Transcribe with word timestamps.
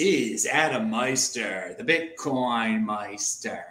Is 0.00 0.46
Adam 0.46 0.90
Meister, 0.90 1.74
the 1.76 1.82
Bitcoin 1.82 2.84
Meister, 2.84 3.64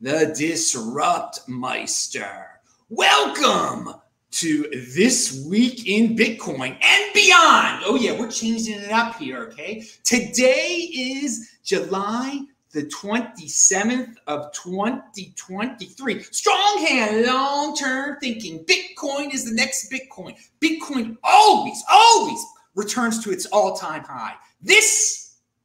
the 0.00 0.34
Disrupt 0.34 1.46
Meister. 1.46 2.46
Welcome 2.88 3.94
to 4.30 4.62
This 4.94 5.44
Week 5.46 5.86
in 5.86 6.16
Bitcoin 6.16 6.78
and 6.82 7.12
beyond. 7.12 7.82
Oh, 7.84 7.98
yeah, 8.00 8.18
we're 8.18 8.30
changing 8.30 8.80
it 8.80 8.92
up 8.92 9.16
here, 9.16 9.42
okay? 9.48 9.84
Today 10.04 10.88
is 10.90 11.50
July 11.62 12.40
the 12.72 12.84
27th 12.84 14.14
of 14.26 14.52
2023. 14.54 16.22
Strong 16.22 16.86
hand, 16.86 17.26
long 17.26 17.76
term 17.76 18.16
thinking. 18.20 18.64
Bitcoin 18.64 19.34
is 19.34 19.44
the 19.44 19.54
next 19.54 19.92
Bitcoin. 19.92 20.34
Bitcoin 20.62 21.18
always, 21.22 21.84
always 21.90 22.42
returns 22.74 23.22
to 23.22 23.30
its 23.30 23.44
all 23.46 23.76
time 23.76 24.02
high. 24.02 24.34
This 24.62 25.23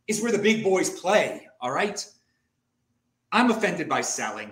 is 0.09 0.21
where 0.21 0.31
the 0.31 0.39
big 0.39 0.63
boys 0.63 0.89
play. 0.89 1.47
All 1.61 1.71
right. 1.71 2.05
I'm 3.31 3.51
offended 3.51 3.87
by 3.87 4.01
selling. 4.01 4.51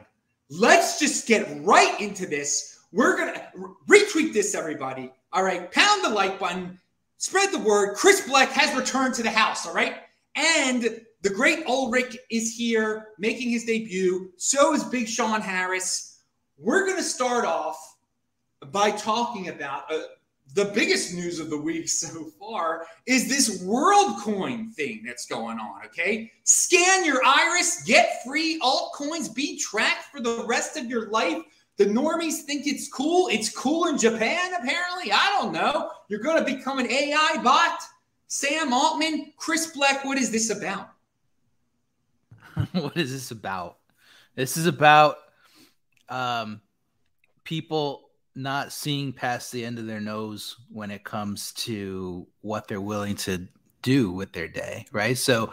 Let's 0.49 0.99
just 0.99 1.27
get 1.27 1.47
right 1.65 1.99
into 1.99 2.27
this. 2.27 2.79
We're 2.93 3.17
going 3.17 3.33
to 3.33 3.41
retweet 3.89 4.33
this, 4.33 4.53
everybody. 4.53 5.11
All 5.33 5.43
right. 5.43 5.69
Pound 5.71 6.05
the 6.05 6.09
like 6.09 6.39
button. 6.39 6.79
Spread 7.17 7.51
the 7.51 7.59
word. 7.59 7.95
Chris 7.95 8.21
Blec 8.21 8.49
has 8.49 8.77
returned 8.77 9.15
to 9.15 9.23
the 9.23 9.31
house. 9.31 9.65
All 9.65 9.73
right. 9.73 9.95
And 10.35 11.01
the 11.23 11.29
great 11.31 11.65
Ulric 11.65 12.15
is 12.29 12.55
here 12.55 13.07
making 13.17 13.49
his 13.49 13.65
debut. 13.65 14.31
So 14.37 14.75
is 14.75 14.83
Big 14.83 15.07
Sean 15.07 15.41
Harris. 15.41 16.19
We're 16.59 16.85
going 16.85 16.97
to 16.97 17.03
start 17.03 17.45
off 17.45 17.97
by 18.71 18.91
talking 18.91 19.49
about 19.49 19.91
uh, 19.91 20.01
the 20.53 20.65
biggest 20.65 21.13
news 21.13 21.39
of 21.39 21.49
the 21.49 21.57
week 21.57 21.87
so 22.03 22.25
far 22.39 22.87
is 23.05 23.27
this 23.27 23.63
WorldCoin 23.63 24.73
thing 24.73 25.03
that's 25.05 25.25
going 25.25 25.59
on. 25.59 25.85
Okay. 25.85 26.31
Scan 26.43 27.05
your 27.05 27.21
iris, 27.25 27.83
get 27.83 28.23
free 28.25 28.59
altcoins, 28.59 29.33
be 29.33 29.57
tracked 29.59 30.05
for 30.05 30.21
the 30.21 30.43
rest 30.45 30.77
of 30.77 30.85
your 30.85 31.09
life. 31.09 31.43
The 31.77 31.85
normies 31.85 32.41
think 32.41 32.65
it's 32.65 32.87
cool. 32.87 33.27
It's 33.27 33.49
cool 33.49 33.85
in 33.87 33.99
Japan, 33.99 34.53
apparently. 34.59 35.11
I 35.11 35.37
don't 35.39 35.53
know. 35.53 35.91
You're 36.07 36.19
going 36.19 36.43
to 36.43 36.55
become 36.55 36.79
an 36.79 36.89
AI 36.89 37.39
bot. 37.43 37.79
Sam 38.27 38.73
Altman, 38.73 39.33
Chris 39.37 39.71
Blec, 39.71 40.03
what 40.03 40.17
is 40.17 40.31
this 40.31 40.49
about? 40.49 40.89
what 42.71 42.97
is 42.97 43.11
this 43.13 43.31
about? 43.31 43.77
This 44.35 44.57
is 44.57 44.65
about 44.65 45.17
um, 46.09 46.61
people 47.43 48.06
not 48.37 48.71
seeing 48.71 49.11
past 49.11 49.51
the 49.51 49.65
end 49.65 49.79
of 49.79 49.87
their 49.87 49.99
nose 49.99 50.57
when 50.71 50.91
it 50.91 51.03
comes 51.03 51.51
to 51.53 52.27
what 52.41 52.67
they're 52.67 52.79
willing 52.79 53.15
to 53.15 53.47
do 53.81 54.11
with 54.11 54.31
their 54.31 54.47
day, 54.47 54.85
right? 54.91 55.17
So, 55.17 55.51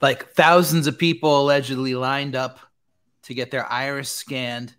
like 0.00 0.32
thousands 0.32 0.86
of 0.86 0.98
people 0.98 1.40
allegedly 1.40 1.94
lined 1.94 2.36
up 2.36 2.60
to 3.22 3.34
get 3.34 3.50
their 3.50 3.70
iris 3.70 4.10
scanned 4.10 4.74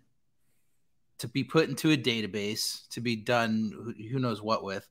to 1.18 1.28
be 1.28 1.44
put 1.44 1.68
into 1.68 1.92
a 1.92 1.96
database 1.96 2.88
to 2.88 3.00
be 3.00 3.14
done 3.14 3.94
who 4.10 4.18
knows 4.18 4.42
what 4.42 4.64
with 4.64 4.88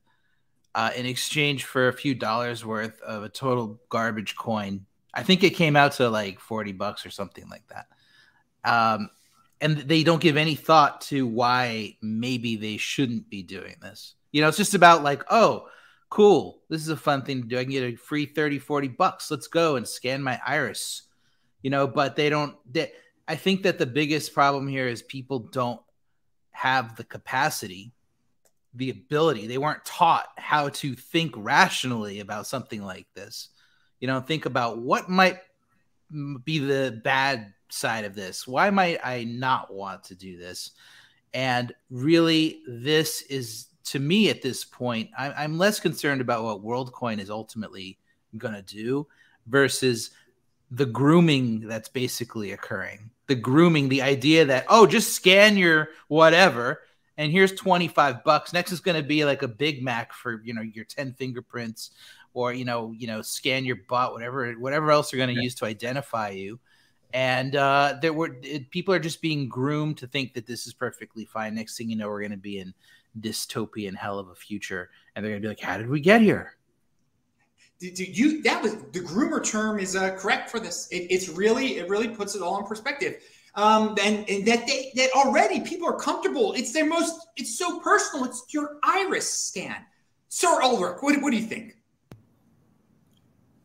uh, 0.74 0.90
in 0.96 1.04
exchange 1.04 1.64
for 1.64 1.88
a 1.88 1.92
few 1.92 2.14
dollars 2.14 2.64
worth 2.64 3.00
of 3.02 3.22
a 3.22 3.28
total 3.28 3.78
garbage 3.90 4.34
coin 4.36 4.86
i 5.12 5.22
think 5.22 5.44
it 5.44 5.50
came 5.50 5.76
out 5.76 5.92
to 5.92 6.08
like 6.08 6.40
40 6.40 6.72
bucks 6.72 7.04
or 7.04 7.10
something 7.10 7.46
like 7.50 7.64
that 7.68 7.86
um, 8.64 9.10
and 9.62 9.78
they 9.78 10.02
don't 10.02 10.20
give 10.20 10.36
any 10.36 10.56
thought 10.56 11.02
to 11.02 11.24
why 11.24 11.96
maybe 12.02 12.56
they 12.56 12.76
shouldn't 12.76 13.30
be 13.30 13.44
doing 13.44 13.76
this. 13.80 14.16
You 14.32 14.42
know, 14.42 14.48
it's 14.48 14.56
just 14.56 14.74
about 14.74 15.04
like, 15.04 15.22
oh, 15.30 15.68
cool. 16.10 16.62
This 16.68 16.82
is 16.82 16.88
a 16.88 16.96
fun 16.96 17.22
thing 17.22 17.42
to 17.42 17.48
do. 17.48 17.58
I 17.58 17.62
can 17.62 17.70
get 17.70 17.94
a 17.94 17.96
free 17.96 18.26
30, 18.26 18.58
40 18.58 18.88
bucks. 18.88 19.30
Let's 19.30 19.46
go 19.46 19.76
and 19.76 19.86
scan 19.86 20.20
my 20.20 20.40
iris. 20.44 21.02
You 21.62 21.70
know, 21.70 21.86
but 21.86 22.16
they 22.16 22.28
don't 22.28 22.56
they, 22.70 22.90
I 23.28 23.36
think 23.36 23.62
that 23.62 23.78
the 23.78 23.86
biggest 23.86 24.34
problem 24.34 24.66
here 24.66 24.88
is 24.88 25.00
people 25.00 25.38
don't 25.38 25.80
have 26.50 26.96
the 26.96 27.04
capacity, 27.04 27.92
the 28.74 28.90
ability. 28.90 29.46
They 29.46 29.58
weren't 29.58 29.84
taught 29.84 30.26
how 30.38 30.70
to 30.70 30.94
think 30.96 31.34
rationally 31.36 32.18
about 32.18 32.48
something 32.48 32.82
like 32.82 33.06
this. 33.14 33.50
You 34.00 34.08
know, 34.08 34.20
think 34.20 34.44
about 34.44 34.78
what 34.78 35.08
might 35.08 35.38
be 36.10 36.58
the 36.58 37.00
bad 37.04 37.54
side 37.72 38.04
of 38.04 38.14
this? 38.14 38.46
Why 38.46 38.70
might 38.70 38.98
I 39.04 39.24
not 39.24 39.72
want 39.72 40.04
to 40.04 40.14
do 40.14 40.36
this? 40.36 40.72
And 41.34 41.72
really, 41.90 42.62
this 42.66 43.22
is 43.22 43.68
to 43.84 43.98
me 43.98 44.30
at 44.30 44.42
this 44.42 44.64
point, 44.64 45.10
I'm, 45.18 45.32
I'm 45.36 45.58
less 45.58 45.80
concerned 45.80 46.20
about 46.20 46.44
what 46.44 46.64
WorldCoin 46.64 47.18
is 47.18 47.30
ultimately 47.30 47.98
going 48.38 48.54
to 48.54 48.62
do 48.62 49.06
versus 49.46 50.10
the 50.70 50.86
grooming 50.86 51.66
that's 51.66 51.88
basically 51.88 52.52
occurring. 52.52 53.10
The 53.26 53.34
grooming, 53.34 53.88
the 53.88 54.02
idea 54.02 54.44
that, 54.46 54.66
oh, 54.68 54.86
just 54.86 55.14
scan 55.14 55.56
your 55.56 55.90
whatever 56.08 56.80
and 57.18 57.30
here's 57.30 57.52
25 57.52 58.24
bucks. 58.24 58.52
Next 58.52 58.72
is 58.72 58.80
going 58.80 59.00
to 59.00 59.06
be 59.06 59.24
like 59.24 59.42
a 59.42 59.48
Big 59.48 59.82
Mac 59.82 60.12
for, 60.12 60.40
you 60.44 60.54
know, 60.54 60.62
your 60.62 60.84
10 60.84 61.12
fingerprints 61.14 61.90
or, 62.34 62.52
you 62.52 62.64
know, 62.64 62.94
you 62.96 63.06
know, 63.06 63.20
scan 63.20 63.64
your 63.64 63.76
butt, 63.88 64.12
whatever, 64.12 64.52
whatever 64.52 64.90
else 64.90 65.12
you're 65.12 65.18
going 65.18 65.34
to 65.34 65.40
yeah. 65.40 65.44
use 65.44 65.54
to 65.56 65.66
identify 65.66 66.30
you 66.30 66.58
and 67.12 67.56
uh, 67.56 67.96
there 68.00 68.12
were 68.12 68.36
it, 68.42 68.70
people 68.70 68.94
are 68.94 68.98
just 68.98 69.20
being 69.20 69.48
groomed 69.48 69.98
to 69.98 70.06
think 70.06 70.34
that 70.34 70.46
this 70.46 70.66
is 70.66 70.72
perfectly 70.72 71.24
fine. 71.24 71.54
Next 71.54 71.76
thing 71.76 71.90
you 71.90 71.96
know, 71.96 72.08
we're 72.08 72.20
going 72.20 72.32
to 72.32 72.36
be 72.36 72.58
in 72.58 72.74
dystopian 73.20 73.94
hell 73.94 74.18
of 74.18 74.28
a 74.28 74.34
future, 74.34 74.90
and 75.14 75.24
they're 75.24 75.32
going 75.32 75.42
to 75.42 75.46
be 75.46 75.50
like, 75.50 75.60
"How 75.60 75.76
did 75.76 75.88
we 75.88 76.00
get 76.00 76.22
here?" 76.22 76.56
Did, 77.80 77.94
did 77.94 78.16
you 78.16 78.42
that 78.42 78.62
was 78.62 78.76
the 78.76 79.00
groomer 79.00 79.44
term 79.44 79.78
is 79.78 79.96
uh, 79.96 80.16
correct 80.16 80.50
for 80.50 80.60
this. 80.60 80.88
It, 80.90 81.08
it's 81.10 81.28
really 81.28 81.78
it 81.78 81.88
really 81.88 82.08
puts 82.08 82.34
it 82.34 82.42
all 82.42 82.58
in 82.58 82.64
perspective. 82.66 83.16
Um, 83.54 83.96
and, 84.02 84.26
and 84.30 84.46
that 84.46 84.66
they 84.66 84.92
that 84.94 85.10
already 85.14 85.60
people 85.60 85.86
are 85.86 85.98
comfortable. 85.98 86.54
It's 86.54 86.72
their 86.72 86.86
most. 86.86 87.26
It's 87.36 87.58
so 87.58 87.80
personal. 87.80 88.24
It's 88.24 88.44
your 88.50 88.78
iris 88.82 89.30
scan. 89.30 89.76
Sir 90.28 90.60
Ulric, 90.62 91.02
what, 91.02 91.20
what 91.20 91.30
do 91.30 91.36
you 91.36 91.44
think? 91.44 91.76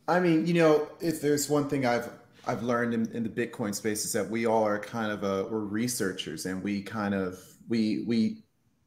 I 0.05 0.19
mean, 0.19 0.45
you 0.45 0.53
know, 0.53 0.89
if 0.99 1.21
there's 1.21 1.49
one 1.49 1.69
thing 1.69 1.85
I've 1.85 2.09
I've 2.47 2.63
learned 2.63 2.93
in, 2.93 3.11
in, 3.11 3.23
the 3.23 3.29
Bitcoin 3.29 3.75
space 3.75 4.05
is 4.05 4.13
that 4.13 4.29
we 4.29 4.45
all 4.45 4.63
are 4.63 4.79
kind 4.79 5.11
of 5.11 5.23
a 5.23 5.43
we're 5.51 5.59
researchers 5.59 6.45
and 6.45 6.63
we 6.63 6.81
kind 6.81 7.13
of 7.13 7.39
we 7.67 8.03
we 8.07 8.43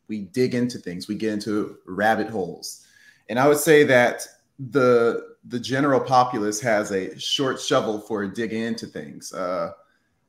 we 0.09 0.21
dig 0.21 0.54
into 0.54 0.78
things, 0.78 1.09
we 1.09 1.15
get 1.15 1.32
into 1.32 1.76
rabbit 1.87 2.28
holes. 2.28 2.87
And 3.28 3.38
I 3.38 3.47
would 3.47 3.59
say 3.59 3.84
that 3.84 4.26
the 4.59 5.37
the 5.44 5.60
general 5.60 6.00
populace 6.00 6.60
has 6.60 6.91
a 6.91 7.19
short 7.19 7.60
shovel 7.60 8.00
for 8.00 8.26
digging 8.26 8.62
into 8.62 8.87
things. 8.87 9.32
Uh, 9.32 9.72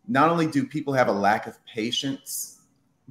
not 0.08 0.30
only 0.30 0.48
do 0.48 0.66
people 0.66 0.94
have 0.94 1.08
a 1.08 1.14
lack 1.14 1.48
of 1.48 1.58
patience, 1.66 2.62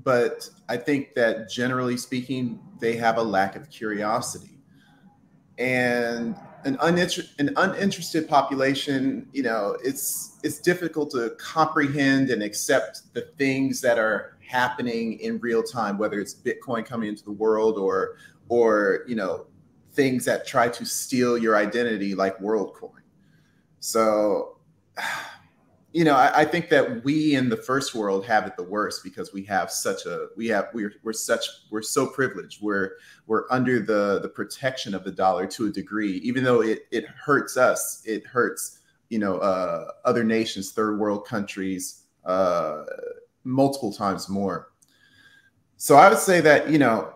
but 0.02 0.48
I 0.68 0.76
think 0.76 1.14
that 1.14 1.50
generally 1.50 1.96
speaking, 1.96 2.60
they 2.78 2.96
have 2.96 3.18
a 3.18 3.22
lack 3.22 3.56
of 3.56 3.68
curiosity. 3.70 4.58
And 5.58 6.36
an, 6.64 6.76
uninter- 6.78 7.28
an 7.38 7.50
uninterested 7.56 8.28
population, 8.28 9.28
you 9.32 9.42
know, 9.42 9.76
it's 9.82 10.38
it's 10.42 10.58
difficult 10.58 11.10
to 11.10 11.30
comprehend 11.38 12.30
and 12.30 12.42
accept 12.42 13.14
the 13.14 13.22
things 13.38 13.80
that 13.80 13.98
are 13.98 14.36
happening 14.46 15.18
in 15.20 15.38
real 15.38 15.62
time, 15.62 15.98
whether 15.98 16.20
it's 16.20 16.34
Bitcoin 16.34 16.84
coming 16.84 17.08
into 17.08 17.24
the 17.24 17.32
world 17.32 17.78
or 17.78 18.16
or 18.48 19.04
you 19.06 19.14
know 19.14 19.46
things 19.92 20.24
that 20.24 20.46
try 20.46 20.68
to 20.68 20.84
steal 20.84 21.36
your 21.36 21.56
identity 21.56 22.14
like 22.14 22.38
WorldCoin. 22.38 23.02
So 23.80 24.58
you 25.92 26.04
know, 26.04 26.14
I, 26.14 26.42
I, 26.42 26.44
think 26.44 26.68
that 26.68 27.02
we 27.04 27.34
in 27.34 27.48
the 27.48 27.56
first 27.56 27.94
world 27.94 28.24
have 28.26 28.46
it 28.46 28.56
the 28.56 28.62
worst 28.62 29.02
because 29.02 29.32
we 29.32 29.42
have 29.44 29.72
such 29.72 30.06
a 30.06 30.28
we 30.36 30.46
have 30.48 30.68
we're 30.72 30.94
we're 31.02 31.12
such 31.12 31.44
we're 31.70 31.82
so 31.82 32.06
privileged. 32.06 32.62
We're 32.62 32.92
we're 33.26 33.44
under 33.50 33.80
the 33.80 34.20
the 34.20 34.28
protection 34.28 34.94
of 34.94 35.02
the 35.02 35.10
dollar 35.10 35.46
to 35.48 35.66
a 35.66 35.70
degree, 35.70 36.18
even 36.18 36.44
though 36.44 36.62
it 36.62 36.86
it 36.92 37.06
hurts 37.06 37.56
us. 37.56 38.02
It 38.04 38.24
hurts 38.24 38.80
you 39.08 39.18
know 39.18 39.38
uh, 39.38 39.88
other 40.04 40.22
nations, 40.22 40.70
third 40.70 40.98
world 40.98 41.26
countries, 41.26 42.04
uh, 42.24 42.84
multiple 43.42 43.92
times 43.92 44.28
more. 44.28 44.70
So 45.76 45.96
I 45.96 46.08
would 46.08 46.18
say 46.18 46.40
that 46.40 46.70
you 46.70 46.78
know, 46.78 47.14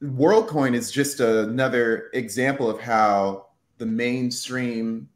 WorldCoin 0.00 0.74
is 0.74 0.92
just 0.92 1.18
another 1.18 2.10
example 2.14 2.70
of 2.70 2.80
how 2.80 3.48
the 3.78 3.86
mainstream 3.86 5.08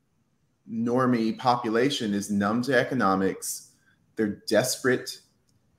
normie 0.70 1.36
population 1.38 2.14
is 2.14 2.30
numb 2.30 2.62
to 2.62 2.78
economics. 2.78 3.70
They're 4.16 4.42
desperate. 4.46 5.20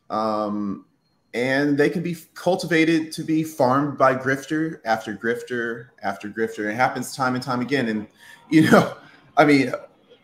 Um, 0.10 0.86
and 1.34 1.78
they 1.78 1.90
can 1.90 2.02
be 2.02 2.16
cultivated 2.34 3.12
to 3.12 3.24
be 3.24 3.44
farmed 3.44 3.98
by 3.98 4.16
grifter 4.16 4.80
after 4.86 5.16
grifter 5.16 5.90
after 6.02 6.30
grifter. 6.30 6.70
It 6.70 6.76
happens 6.76 7.16
time 7.16 7.36
and 7.36 7.44
time 7.44 7.62
again. 7.62 7.90
And, 7.90 8.08
you 8.50 8.70
know, 8.72 8.96
I 9.36 9.46
mean, 9.46 9.72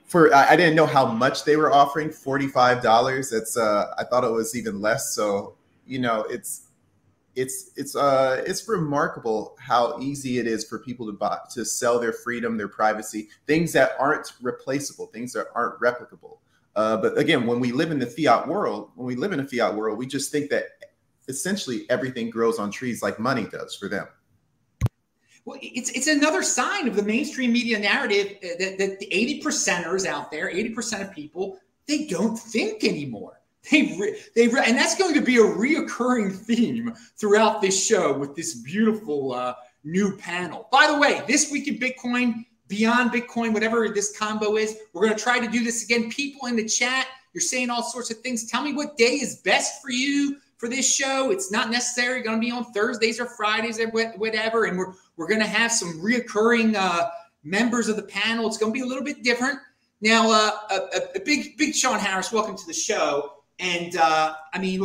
for 0.06 0.34
I, 0.34 0.52
I 0.52 0.56
didn't 0.56 0.76
know 0.76 0.86
how 0.86 1.06
much 1.06 1.44
they 1.44 1.56
were 1.56 1.72
offering 1.72 2.10
$45. 2.10 3.30
That's 3.30 3.58
uh 3.58 3.94
I 3.98 4.04
thought 4.06 4.24
it 4.24 4.32
was 4.32 4.56
even 4.56 4.82
less. 4.82 5.14
So, 5.14 5.56
you 5.86 6.00
know, 6.00 6.22
it's 6.30 6.63
it's 7.36 7.72
it's 7.76 7.96
uh 7.96 8.44
it's 8.46 8.68
remarkable 8.68 9.56
how 9.60 10.00
easy 10.00 10.38
it 10.38 10.48
is 10.48 10.64
for 10.66 10.80
people 10.80 11.06
to 11.08 11.14
buy 11.14 11.38
to 11.52 11.66
sell 11.66 12.00
their 12.00 12.14
freedom, 12.14 12.58
their 12.58 12.68
privacy, 12.68 13.30
things 13.48 13.74
that 13.74 13.92
aren't 14.00 14.34
replaceable, 14.42 15.08
things 15.08 15.34
that 15.34 15.48
aren't 15.56 15.80
replicable. 15.80 16.38
Uh, 16.76 16.98
but 16.98 17.18
again, 17.18 17.46
when 17.46 17.60
we 17.60 17.72
live 17.72 17.92
in 17.92 18.00
the 18.00 18.06
fiat 18.06 18.48
world, 18.48 18.92
when 18.96 19.06
we 19.06 19.16
live 19.16 19.32
in 19.32 19.40
a 19.40 19.48
fiat 19.48 19.76
world, 19.76 19.98
we 19.98 20.08
just 20.08 20.32
think 20.32 20.50
that 20.50 20.70
essentially 21.28 21.86
everything 21.90 22.30
grows 22.30 22.60
on 22.60 22.72
trees 22.72 23.02
like 23.02 23.20
money 23.20 23.46
does 23.46 23.76
for 23.76 23.88
them. 23.88 24.08
Well, 25.46 25.60
it's 25.62 25.90
it's 25.92 26.08
another 26.08 26.42
sign 26.42 26.88
of 26.88 26.96
the 26.96 27.04
mainstream 27.04 27.52
media 27.52 27.78
narrative 27.78 28.38
uh, 28.44 28.48
that, 28.60 28.78
that 28.78 29.00
the 29.00 29.14
80 29.14 29.42
percenters 29.42 30.06
out 30.06 30.32
there, 30.32 30.50
80% 30.50 31.02
of 31.02 31.14
people, 31.14 31.60
they 31.86 32.06
don't 32.06 32.38
think 32.38 32.84
anymore. 32.84 33.42
They 33.72 33.96
re, 33.98 34.20
they 34.36 34.50
re, 34.50 34.62
and 34.66 34.78
that's 34.78 34.96
going 34.96 35.14
to 35.14 35.22
be 35.22 35.38
a 35.38 35.44
reoccurring 35.44 36.36
theme 36.36 36.94
throughout 37.16 37.62
this 37.62 37.86
show 37.86 38.18
with 38.18 38.36
this 38.36 38.56
beautiful 38.56 39.34
uh, 39.34 39.56
new 39.84 40.18
panel. 40.18 40.68
By 40.72 40.88
the 40.88 41.00
way, 41.00 41.22
this 41.28 41.50
week 41.50 41.68
in 41.68 41.78
Bitcoin, 41.78 42.46
beyond 42.68 43.12
Bitcoin, 43.12 43.54
whatever 43.54 43.88
this 43.90 44.18
combo 44.18 44.58
is, 44.58 44.78
we're 44.92 45.06
going 45.06 45.16
to 45.16 45.24
try 45.24 45.40
to 45.40 45.48
do 45.48 45.64
this 45.64 45.84
again. 45.86 46.10
People 46.10 46.48
in 46.48 46.56
the 46.56 46.66
chat, 46.66 47.08
you're 47.34 47.42
saying 47.42 47.70
all 47.70 47.84
sorts 47.84 48.12
of 48.12 48.18
things. 48.18 48.50
Tell 48.50 48.64
me 48.64 48.74
what 48.74 48.98
day 48.98 49.14
is 49.14 49.38
best 49.38 49.82
for 49.82 49.92
you 49.92 50.38
for 50.58 50.70
this 50.70 50.94
show. 50.94 51.32
It's 51.32 51.52
not 51.52 51.70
necessarily 51.70 52.22
going 52.22 52.40
to 52.40 52.46
be 52.46 52.52
on 52.52 52.66
Thursdays 52.74 53.20
or 53.20 53.26
Fridays 53.26 53.80
or 53.80 53.88
whatever. 53.90 54.66
And 54.66 54.78
we're 54.78 54.94
we're 55.18 55.28
going 55.28 55.42
to 55.42 55.48
have 55.48 55.72
some 55.72 56.02
reoccurring 56.02 56.76
uh, 56.76 57.10
members 57.44 57.90
of 57.90 57.96
the 57.96 58.04
panel. 58.04 58.48
It's 58.48 58.58
going 58.58 58.72
to 58.72 58.74
be 58.74 58.84
a 58.84 58.86
little 58.86 59.04
bit 59.04 59.24
different. 59.24 59.60
Now, 60.02 60.32
uh, 60.32 60.52
a, 60.72 61.18
a, 61.18 61.20
big 61.20 61.58
big 61.58 61.76
Sean 61.76 62.00
Harris, 62.00 62.32
welcome 62.32 62.58
to 62.58 62.66
the 62.66 62.74
show. 62.74 63.33
And 63.60 63.96
uh, 63.98 64.34
I 64.54 64.60
mean, 64.60 64.82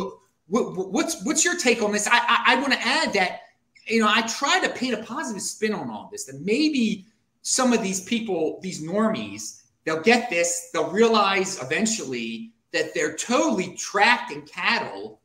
what, 0.47 0.91
what's 0.91 1.23
what's 1.25 1.43
your 1.43 1.57
take 1.57 1.81
on 1.81 1.91
this? 1.91 2.07
I 2.07 2.17
I, 2.17 2.43
I 2.53 2.55
want 2.57 2.73
to 2.73 2.79
add 2.79 3.13
that 3.13 3.41
you 3.87 3.99
know 3.99 4.11
I 4.13 4.21
try 4.23 4.59
to 4.59 4.69
paint 4.69 4.93
a 4.93 5.03
positive 5.03 5.41
spin 5.41 5.73
on 5.73 5.89
all 5.89 6.09
this. 6.11 6.25
That 6.25 6.41
maybe 6.41 7.05
some 7.41 7.73
of 7.73 7.81
these 7.81 8.01
people, 8.01 8.59
these 8.61 8.83
normies, 8.83 9.63
they'll 9.85 10.01
get 10.01 10.29
this. 10.29 10.69
They'll 10.73 10.91
realize 10.91 11.61
eventually 11.61 12.51
that 12.71 12.93
they're 12.93 13.15
totally 13.15 13.75
trapped 13.75 14.31
in 14.31 14.43
cattle, 14.43 15.19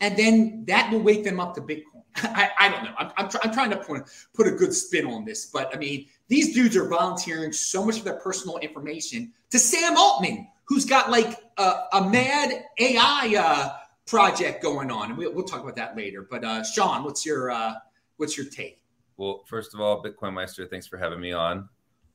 and 0.00 0.16
then 0.16 0.64
that 0.66 0.90
will 0.92 1.00
wake 1.00 1.24
them 1.24 1.40
up 1.40 1.54
to 1.54 1.60
Bitcoin. 1.60 2.02
I, 2.16 2.50
I 2.58 2.68
don't 2.68 2.84
know. 2.84 2.94
I'm, 2.98 3.10
I'm, 3.16 3.30
I'm 3.42 3.52
trying 3.52 3.70
to 3.70 3.76
put, 3.76 4.04
put 4.34 4.46
a 4.46 4.52
good 4.52 4.72
spin 4.72 5.06
on 5.06 5.24
this, 5.24 5.46
but 5.46 5.74
I 5.74 5.78
mean, 5.78 6.06
these 6.28 6.54
dudes 6.54 6.76
are 6.76 6.88
volunteering 6.88 7.52
so 7.52 7.84
much 7.84 7.98
of 7.98 8.04
their 8.04 8.18
personal 8.18 8.58
information 8.58 9.32
to 9.50 9.58
Sam 9.58 9.96
Altman, 9.96 10.48
who's 10.66 10.84
got 10.84 11.10
like 11.10 11.38
a, 11.56 11.74
a 11.92 12.08
mad 12.08 12.64
AI 12.78 13.36
uh, 13.38 13.76
project 14.06 14.62
going 14.62 14.90
on, 14.90 15.10
and 15.10 15.18
we'll, 15.18 15.32
we'll 15.32 15.44
talk 15.44 15.62
about 15.62 15.76
that 15.76 15.96
later. 15.96 16.26
But 16.28 16.44
uh, 16.44 16.62
Sean, 16.64 17.04
what's 17.04 17.24
your 17.24 17.50
uh, 17.50 17.74
what's 18.16 18.36
your 18.36 18.46
take? 18.46 18.82
Well, 19.16 19.44
first 19.46 19.74
of 19.74 19.80
all, 19.80 20.02
Bitcoin 20.02 20.34
Meister, 20.34 20.66
thanks 20.66 20.86
for 20.86 20.98
having 20.98 21.20
me 21.20 21.32
on. 21.32 21.68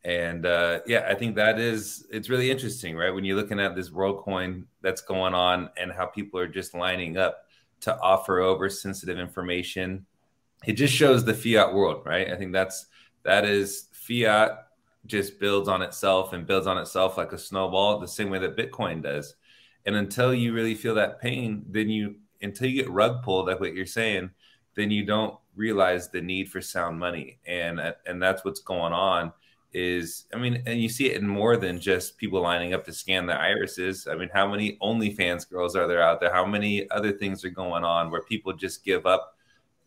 And 0.03 0.45
uh, 0.45 0.79
yeah, 0.87 1.05
I 1.07 1.13
think 1.13 1.35
that 1.35 1.59
is 1.59 2.05
it's 2.11 2.29
really 2.29 2.49
interesting, 2.49 2.95
right? 2.95 3.11
When 3.11 3.23
you're 3.23 3.35
looking 3.35 3.59
at 3.59 3.75
this 3.75 3.89
WorldCoin 3.89 4.65
that's 4.81 5.01
going 5.01 5.33
on 5.33 5.69
and 5.77 5.91
how 5.91 6.07
people 6.07 6.39
are 6.39 6.47
just 6.47 6.73
lining 6.73 7.17
up 7.17 7.45
to 7.81 7.99
offer 7.99 8.39
over 8.39 8.69
sensitive 8.69 9.19
information, 9.19 10.05
it 10.65 10.73
just 10.73 10.93
shows 10.93 11.23
the 11.23 11.33
fiat 11.33 11.73
world, 11.73 12.03
right? 12.05 12.31
I 12.31 12.35
think 12.35 12.51
that's 12.51 12.87
that 13.23 13.45
is 13.45 13.87
fiat 13.93 14.67
just 15.05 15.39
builds 15.39 15.67
on 15.67 15.81
itself 15.81 16.33
and 16.33 16.45
builds 16.45 16.67
on 16.67 16.77
itself 16.77 17.17
like 17.17 17.31
a 17.33 17.37
snowball, 17.37 17.99
the 17.99 18.07
same 18.07 18.29
way 18.29 18.39
that 18.39 18.57
Bitcoin 18.57 19.01
does. 19.01 19.35
And 19.85 19.95
until 19.95 20.33
you 20.33 20.53
really 20.53 20.75
feel 20.75 20.95
that 20.95 21.19
pain, 21.19 21.65
then 21.67 21.89
you 21.89 22.15
until 22.41 22.67
you 22.67 22.81
get 22.81 22.89
rug 22.89 23.23
pulled, 23.23 23.47
like 23.47 23.59
what 23.59 23.73
you're 23.73 23.85
saying, 23.85 24.31
then 24.75 24.91
you 24.91 25.05
don't 25.05 25.37
realize 25.55 26.09
the 26.09 26.21
need 26.21 26.49
for 26.49 26.61
sound 26.61 26.99
money. 26.99 27.39
And 27.45 27.81
and 28.05 28.21
that's 28.21 28.45
what's 28.45 28.61
going 28.61 28.93
on. 28.93 29.33
Is 29.73 30.25
I 30.33 30.37
mean, 30.37 30.61
and 30.65 30.79
you 30.79 30.89
see 30.89 31.09
it 31.09 31.19
in 31.21 31.27
more 31.27 31.57
than 31.57 31.79
just 31.79 32.17
people 32.17 32.41
lining 32.41 32.73
up 32.73 32.83
to 32.85 32.93
scan 32.93 33.25
their 33.25 33.39
irises. 33.39 34.07
I 34.07 34.15
mean, 34.15 34.29
how 34.33 34.47
many 34.47 34.77
OnlyFans 34.81 35.49
girls 35.49 35.75
are 35.75 35.87
there 35.87 36.01
out 36.01 36.19
there? 36.19 36.33
How 36.33 36.45
many 36.45 36.89
other 36.91 37.11
things 37.11 37.43
are 37.45 37.49
going 37.49 37.83
on 37.83 38.11
where 38.11 38.21
people 38.21 38.53
just 38.53 38.83
give 38.83 39.05
up? 39.05 39.37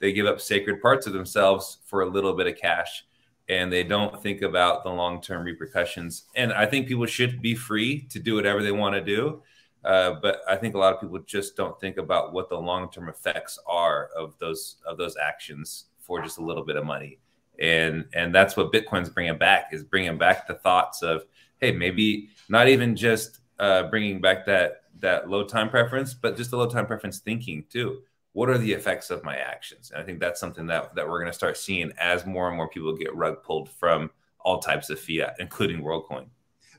They 0.00 0.12
give 0.12 0.26
up 0.26 0.40
sacred 0.40 0.80
parts 0.82 1.06
of 1.06 1.12
themselves 1.12 1.78
for 1.84 2.00
a 2.02 2.08
little 2.08 2.32
bit 2.32 2.46
of 2.46 2.56
cash 2.56 3.04
and 3.48 3.72
they 3.72 3.82
don't 3.84 4.22
think 4.22 4.42
about 4.42 4.84
the 4.84 4.90
long 4.90 5.20
term 5.20 5.44
repercussions. 5.44 6.24
And 6.34 6.52
I 6.52 6.66
think 6.66 6.88
people 6.88 7.06
should 7.06 7.42
be 7.42 7.54
free 7.54 8.02
to 8.10 8.18
do 8.18 8.34
whatever 8.34 8.62
they 8.62 8.72
want 8.72 8.94
to 8.94 9.02
do. 9.02 9.42
Uh, 9.84 10.14
but 10.22 10.40
I 10.48 10.56
think 10.56 10.74
a 10.74 10.78
lot 10.78 10.94
of 10.94 11.00
people 11.00 11.18
just 11.20 11.56
don't 11.56 11.78
think 11.78 11.98
about 11.98 12.32
what 12.32 12.48
the 12.48 12.56
long 12.56 12.90
term 12.90 13.08
effects 13.08 13.58
are 13.66 14.08
of 14.16 14.34
those 14.38 14.76
of 14.86 14.96
those 14.96 15.16
actions 15.16 15.86
for 15.98 16.22
just 16.22 16.38
a 16.38 16.42
little 16.42 16.64
bit 16.64 16.76
of 16.76 16.86
money. 16.86 17.18
And 17.60 18.06
and 18.14 18.34
that's 18.34 18.56
what 18.56 18.72
Bitcoin's 18.72 19.10
bringing 19.10 19.36
back 19.36 19.68
is 19.72 19.84
bringing 19.84 20.16
back 20.16 20.48
the 20.48 20.54
thoughts 20.54 21.02
of 21.02 21.24
hey 21.60 21.70
maybe 21.70 22.30
not 22.48 22.68
even 22.68 22.96
just 22.96 23.40
uh, 23.58 23.84
bringing 23.84 24.20
back 24.20 24.46
that 24.46 24.84
that 25.00 25.28
low 25.28 25.44
time 25.44 25.68
preference, 25.68 26.14
but 26.14 26.36
just 26.36 26.50
the 26.50 26.56
low 26.56 26.68
time 26.68 26.86
preference 26.86 27.18
thinking 27.18 27.64
too 27.68 28.00
what 28.34 28.50
are 28.50 28.58
the 28.58 28.72
effects 28.72 29.10
of 29.10 29.24
my 29.24 29.36
actions? 29.36 29.90
And 29.90 30.02
I 30.02 30.04
think 30.04 30.20
that's 30.20 30.40
something 30.40 30.66
that, 30.66 30.94
that 30.96 31.08
we're 31.08 31.20
going 31.20 31.30
to 31.30 31.36
start 31.36 31.56
seeing 31.56 31.92
as 31.98 32.26
more 32.26 32.48
and 32.48 32.56
more 32.56 32.68
people 32.68 32.92
get 32.94 33.14
rug 33.14 33.42
pulled 33.42 33.70
from 33.70 34.10
all 34.40 34.58
types 34.58 34.90
of 34.90 35.00
fiat, 35.00 35.36
including 35.38 35.82
WorldCoin. 35.82 36.26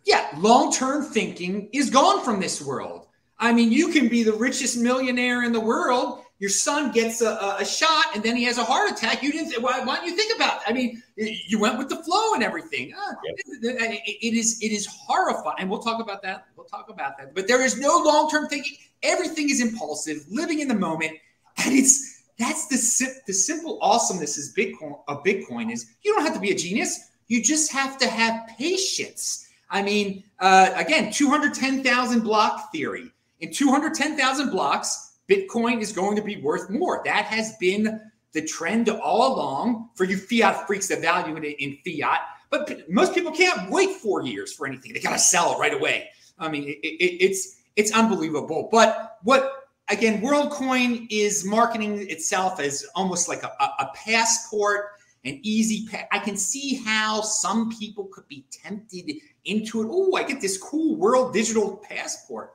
Yeah, 0.06 0.28
long 0.38 0.72
term 0.72 1.04
thinking 1.04 1.70
is 1.74 1.90
gone 1.90 2.24
from 2.24 2.40
this 2.40 2.62
world. 2.62 3.08
I 3.40 3.54
mean, 3.54 3.72
you 3.72 3.92
can 3.92 4.08
be 4.08 4.22
the 4.22 4.34
richest 4.34 4.78
millionaire 4.78 5.44
in 5.44 5.52
the 5.52 5.60
world. 5.60 6.22
Your 6.40 6.50
son 6.50 6.92
gets 6.92 7.22
a, 7.22 7.56
a 7.58 7.66
shot 7.66 8.08
and 8.14 8.22
then 8.22 8.36
he 8.36 8.44
has 8.44 8.58
a 8.58 8.64
heart 8.64 8.92
attack. 8.92 9.24
You 9.24 9.32
didn't. 9.32 9.62
Why, 9.64 9.80
why 9.84 9.96
don't 9.96 10.06
you 10.06 10.16
think 10.16 10.36
about? 10.36 10.60
That? 10.60 10.70
I 10.70 10.74
mean, 10.74 11.02
you 11.16 11.58
went 11.58 11.78
with 11.78 11.88
the 11.88 12.04
flow 12.04 12.34
and 12.34 12.44
everything. 12.44 12.94
Uh, 12.94 13.14
it, 13.24 14.18
it 14.22 14.34
is 14.34 14.60
it 14.62 14.74
is 14.74 14.86
horrifying, 14.86 15.56
and 15.60 15.70
we'll 15.70 15.82
talk 15.82 16.02
about 16.02 16.22
that. 16.24 16.48
We'll 16.58 16.68
talk 16.68 16.90
about 16.90 17.18
that. 17.18 17.34
But 17.34 17.48
there 17.48 17.64
is 17.64 17.80
no 17.80 17.98
long 17.98 18.30
term 18.30 18.48
thinking. 18.50 18.76
Everything 19.02 19.50
is 19.50 19.62
impulsive, 19.62 20.26
living 20.30 20.60
in 20.60 20.68
the 20.68 20.76
moment 20.76 21.14
and 21.58 21.74
it's 21.74 22.24
that's 22.38 22.68
the 22.68 23.22
the 23.28 23.34
simple 23.34 23.80
awesomeness 23.82 24.38
is 24.38 24.54
Bitcoin 24.54 25.00
of 25.08 25.24
Bitcoin 25.24 25.72
is 25.72 25.94
you 26.04 26.14
don't 26.14 26.26
have 26.26 26.34
to 26.34 26.40
be 26.40 26.52
a 26.52 26.56
genius. 26.56 27.12
You 27.28 27.42
just 27.42 27.72
have 27.72 27.98
to 28.00 28.08
have 28.08 28.48
patience. 28.58 29.48
I 29.70 29.82
mean, 29.82 30.24
uh, 30.40 30.72
again, 30.76 31.12
210,000 31.12 32.22
block 32.22 32.72
theory. 32.72 33.12
In 33.40 33.52
210,000 33.52 34.52
blocks, 34.52 35.18
Bitcoin 35.28 35.82
is 35.82 35.92
going 35.92 36.16
to 36.18 36.22
be 36.22 36.38
worth 36.38 36.70
more. 36.70 37.02
That 37.04 37.26
has 37.26 37.56
been 37.58 38.00
the 38.34 38.46
trend 38.46 38.90
all 38.90 39.36
along 39.36 39.90
for 39.96 40.04
you 40.04 40.18
fiat 40.18 40.68
freaks 40.68 40.88
that 40.90 41.02
value 41.02 41.36
it 41.38 41.56
in 41.60 41.78
fiat. 41.84 42.20
But 42.52 42.90
most 42.90 43.16
people 43.16 43.32
can't 43.32 43.72
wait 43.72 43.92
four 43.98 44.22
years 44.22 44.54
for 44.54 44.68
anything. 44.68 44.94
They 44.94 45.00
got 45.00 45.14
to 45.14 45.20
sell 45.20 45.54
it 45.54 45.60
right 45.60 45.74
away. 45.74 46.10
I 46.38 46.50
mean, 46.50 46.66
it, 46.66 46.78
it, 46.84 47.24
it's 47.24 47.62
it's 47.76 47.92
unbelievable. 47.92 48.70
But 48.72 49.18
what 49.24 49.55
again, 49.90 50.22
WorldCoin 50.22 51.08
is 51.10 51.46
marketing 51.46 52.10
itself 52.10 52.60
as 52.60 52.86
almost 52.96 53.28
like 53.30 53.44
a, 53.44 53.52
a, 53.60 53.92
passport, 53.96 54.92
an 55.24 55.40
easy. 55.44 55.88
Pa- 55.90 56.08
I 56.12 56.20
can 56.20 56.38
see 56.38 56.76
how 56.84 57.22
some 57.22 57.72
people 57.72 58.06
could 58.06 58.28
be 58.28 58.46
tempted 58.52 59.12
into 59.46 59.82
it. 59.82 59.88
Oh, 59.90 60.16
I 60.16 60.24
get 60.24 60.42
this 60.42 60.58
cool 60.58 60.96
world 60.96 61.34
digital 61.34 61.78
passport. 61.78 62.54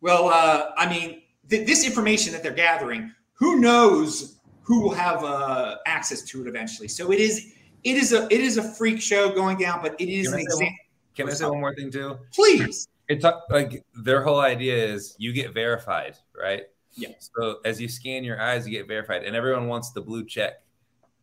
Well, 0.00 0.28
uh, 0.28 0.70
I 0.76 0.88
mean, 0.88 1.22
th- 1.48 1.66
this 1.66 1.86
information 1.86 2.32
that 2.32 2.42
they're 2.42 2.52
gathering, 2.52 3.12
who 3.34 3.60
knows 3.60 4.40
who 4.62 4.82
will 4.82 4.94
have 4.94 5.24
uh, 5.24 5.76
access 5.86 6.22
to 6.22 6.42
it 6.42 6.48
eventually? 6.48 6.88
So 6.88 7.10
it 7.12 7.20
is. 7.20 7.54
It 7.82 7.96
is 7.96 8.12
a 8.12 8.26
it 8.26 8.40
is 8.40 8.58
a 8.58 8.62
freak 8.62 9.00
show 9.00 9.30
going 9.30 9.56
down, 9.56 9.80
but 9.80 9.98
it 9.98 10.08
is 10.08 10.26
can 10.26 10.34
an 10.34 10.40
example. 10.40 10.76
Can 11.16 11.28
I 11.28 11.32
say 11.32 11.46
one 11.46 11.60
more 11.60 11.74
thing 11.74 11.90
too? 11.90 12.18
Please. 12.34 12.86
It's 13.08 13.24
like 13.50 13.84
their 14.04 14.22
whole 14.22 14.38
idea 14.38 14.76
is 14.76 15.16
you 15.18 15.32
get 15.32 15.52
verified, 15.52 16.16
right? 16.38 16.64
Yeah. 16.94 17.10
So 17.18 17.60
as 17.64 17.80
you 17.80 17.88
scan 17.88 18.24
your 18.24 18.40
eyes, 18.40 18.66
you 18.66 18.76
get 18.76 18.88
verified, 18.88 19.24
and 19.24 19.36
everyone 19.36 19.68
wants 19.68 19.92
the 19.92 20.00
blue 20.00 20.24
check, 20.24 20.62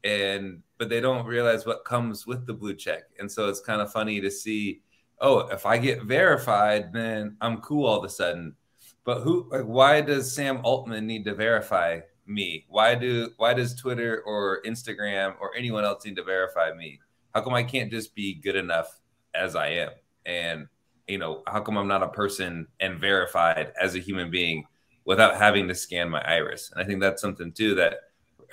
and 0.04 0.62
but 0.78 0.90
they 0.90 1.02
don't 1.02 1.26
realize 1.26 1.66
what 1.66 1.86
comes 1.86 2.26
with 2.26 2.46
the 2.46 2.54
blue 2.54 2.76
check, 2.76 3.04
and 3.20 3.32
so 3.32 3.50
it's 3.50 3.60
kind 3.60 3.82
of 3.82 3.92
funny 3.92 4.22
to 4.22 4.32
see. 4.32 4.82
Oh, 5.20 5.40
if 5.48 5.66
I 5.66 5.80
get 5.80 6.04
verified, 6.04 6.94
then 6.94 7.38
I'm 7.42 7.60
cool 7.62 7.88
all 7.88 7.98
of 7.98 8.04
a 8.04 8.10
sudden. 8.10 8.56
But 9.04 9.22
who? 9.22 9.50
Like, 9.52 9.64
why 9.64 10.02
does 10.02 10.32
Sam 10.32 10.60
Altman 10.64 11.08
need 11.08 11.26
to 11.26 11.34
verify 11.34 12.02
me? 12.28 12.66
Why 12.70 12.96
do? 12.96 13.32
Why 13.38 13.54
does 13.54 13.76
Twitter 13.76 14.22
or 14.26 14.62
Instagram 14.66 15.36
or 15.40 15.56
anyone 15.56 15.84
else 15.86 16.06
need 16.06 16.18
to 16.18 16.24
verify 16.24 16.72
me? 16.74 17.00
How 17.34 17.42
come 17.42 17.54
I 17.54 17.64
can't 17.64 17.92
just 17.92 18.16
be 18.16 18.36
good 18.36 18.56
enough 18.56 19.00
as 19.34 19.56
I 19.56 19.68
am? 19.70 19.90
And 20.26 20.68
you 21.08 21.18
know, 21.18 21.42
how 21.48 21.62
come 21.62 21.78
I'm 21.78 21.88
not 21.88 22.04
a 22.04 22.10
person 22.10 22.68
and 22.80 23.00
verified 23.00 23.72
as 23.80 23.96
a 23.96 24.00
human 24.00 24.30
being 24.30 24.66
without 25.08 25.38
having 25.38 25.68
to 25.70 25.74
scan 25.74 26.10
my 26.10 26.22
iris? 26.22 26.70
And 26.72 26.84
I 26.84 26.86
think 26.86 27.00
that's 27.00 27.22
something 27.22 27.52
too 27.52 27.74
that 27.76 28.02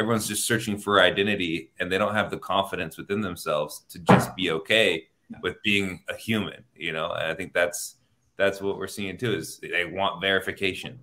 everyone's 0.01 0.29
just 0.29 0.47
searching 0.47 0.79
for 0.79 1.03
identity 1.03 1.71
and 1.79 1.91
they 1.91 1.99
don't 1.99 2.15
have 2.15 2.31
the 2.31 2.39
confidence 2.39 2.97
within 2.97 3.21
themselves 3.21 3.83
to 3.91 3.99
just 3.99 4.35
be 4.37 4.51
okay 4.53 5.09
with 5.43 5.57
being 5.63 6.01
a 6.09 6.15
human, 6.15 6.65
you 6.75 6.93
know? 6.93 7.11
And 7.11 7.27
I 7.27 7.35
think 7.35 7.53
that's 7.53 7.97
that's 8.37 8.61
what 8.61 8.79
we're 8.79 8.87
seeing 8.87 9.19
too 9.19 9.35
is 9.35 9.59
they 9.59 9.85
want 9.85 10.21
verification. 10.21 10.99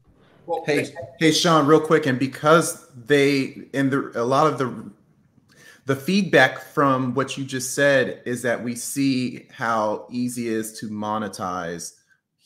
Well, 0.47 0.63
hey, 0.65 0.93
hey, 1.19 1.31
Sean, 1.31 1.67
real 1.67 1.79
quick, 1.79 2.07
and 2.07 2.17
because 2.17 2.87
they 2.95 3.69
and 3.73 3.91
the 3.91 4.11
a 4.15 4.23
lot 4.23 4.47
of 4.47 4.57
the 4.57 4.91
the 5.85 5.95
feedback 5.95 6.61
from 6.61 7.13
what 7.13 7.37
you 7.37 7.43
just 7.45 7.73
said 7.73 8.21
is 8.25 8.41
that 8.41 8.61
we 8.61 8.75
see 8.75 9.47
how 9.51 10.07
easy 10.09 10.47
it 10.47 10.53
is 10.53 10.79
to 10.79 10.89
monetize 10.89 12.00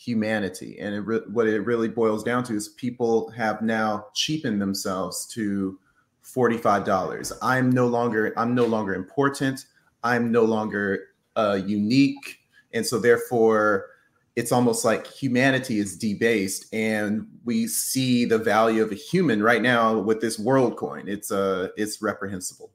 humanity, 0.06 0.78
and 0.80 0.94
it 0.94 1.02
re- 1.02 1.22
what 1.32 1.48
it 1.48 1.62
really 1.62 1.88
boils 1.88 2.24
down 2.24 2.44
to 2.46 2.56
is 2.56 2.70
people 2.70 3.30
have 3.32 3.62
now 3.62 4.08
cheapened 4.14 4.62
themselves 4.62 5.26
to 5.28 5.80
forty 6.22 6.58
five 6.58 6.86
dollars. 6.86 7.34
I'm 7.42 7.72
no 7.72 7.88
longer 7.88 8.34
I'm 8.38 8.54
no 8.54 8.66
longer 8.66 8.94
important. 8.94 9.66
I'm 10.04 10.32
no 10.32 10.44
longer 10.44 11.08
uh, 11.36 11.60
unique, 11.66 12.40
and 12.74 12.86
so 12.86 13.00
therefore 13.00 13.88
it's 14.36 14.52
almost 14.52 14.84
like 14.84 15.08
humanity 15.08 15.80
is 15.80 15.98
debased 15.98 16.74
and 16.74 17.26
we 17.46 17.68
see 17.68 18.26
the 18.26 18.38
value 18.38 18.84
of 18.84 18.92
a 18.92 18.96
human 18.96 19.42
right 19.42 19.62
now 19.62 19.98
with 19.98 20.20
this 20.20 20.38
world 20.38 20.76
coin. 20.76 21.08
It's 21.08 21.32
uh 21.32 21.70
it's 21.78 22.02
reprehensible. 22.02 22.72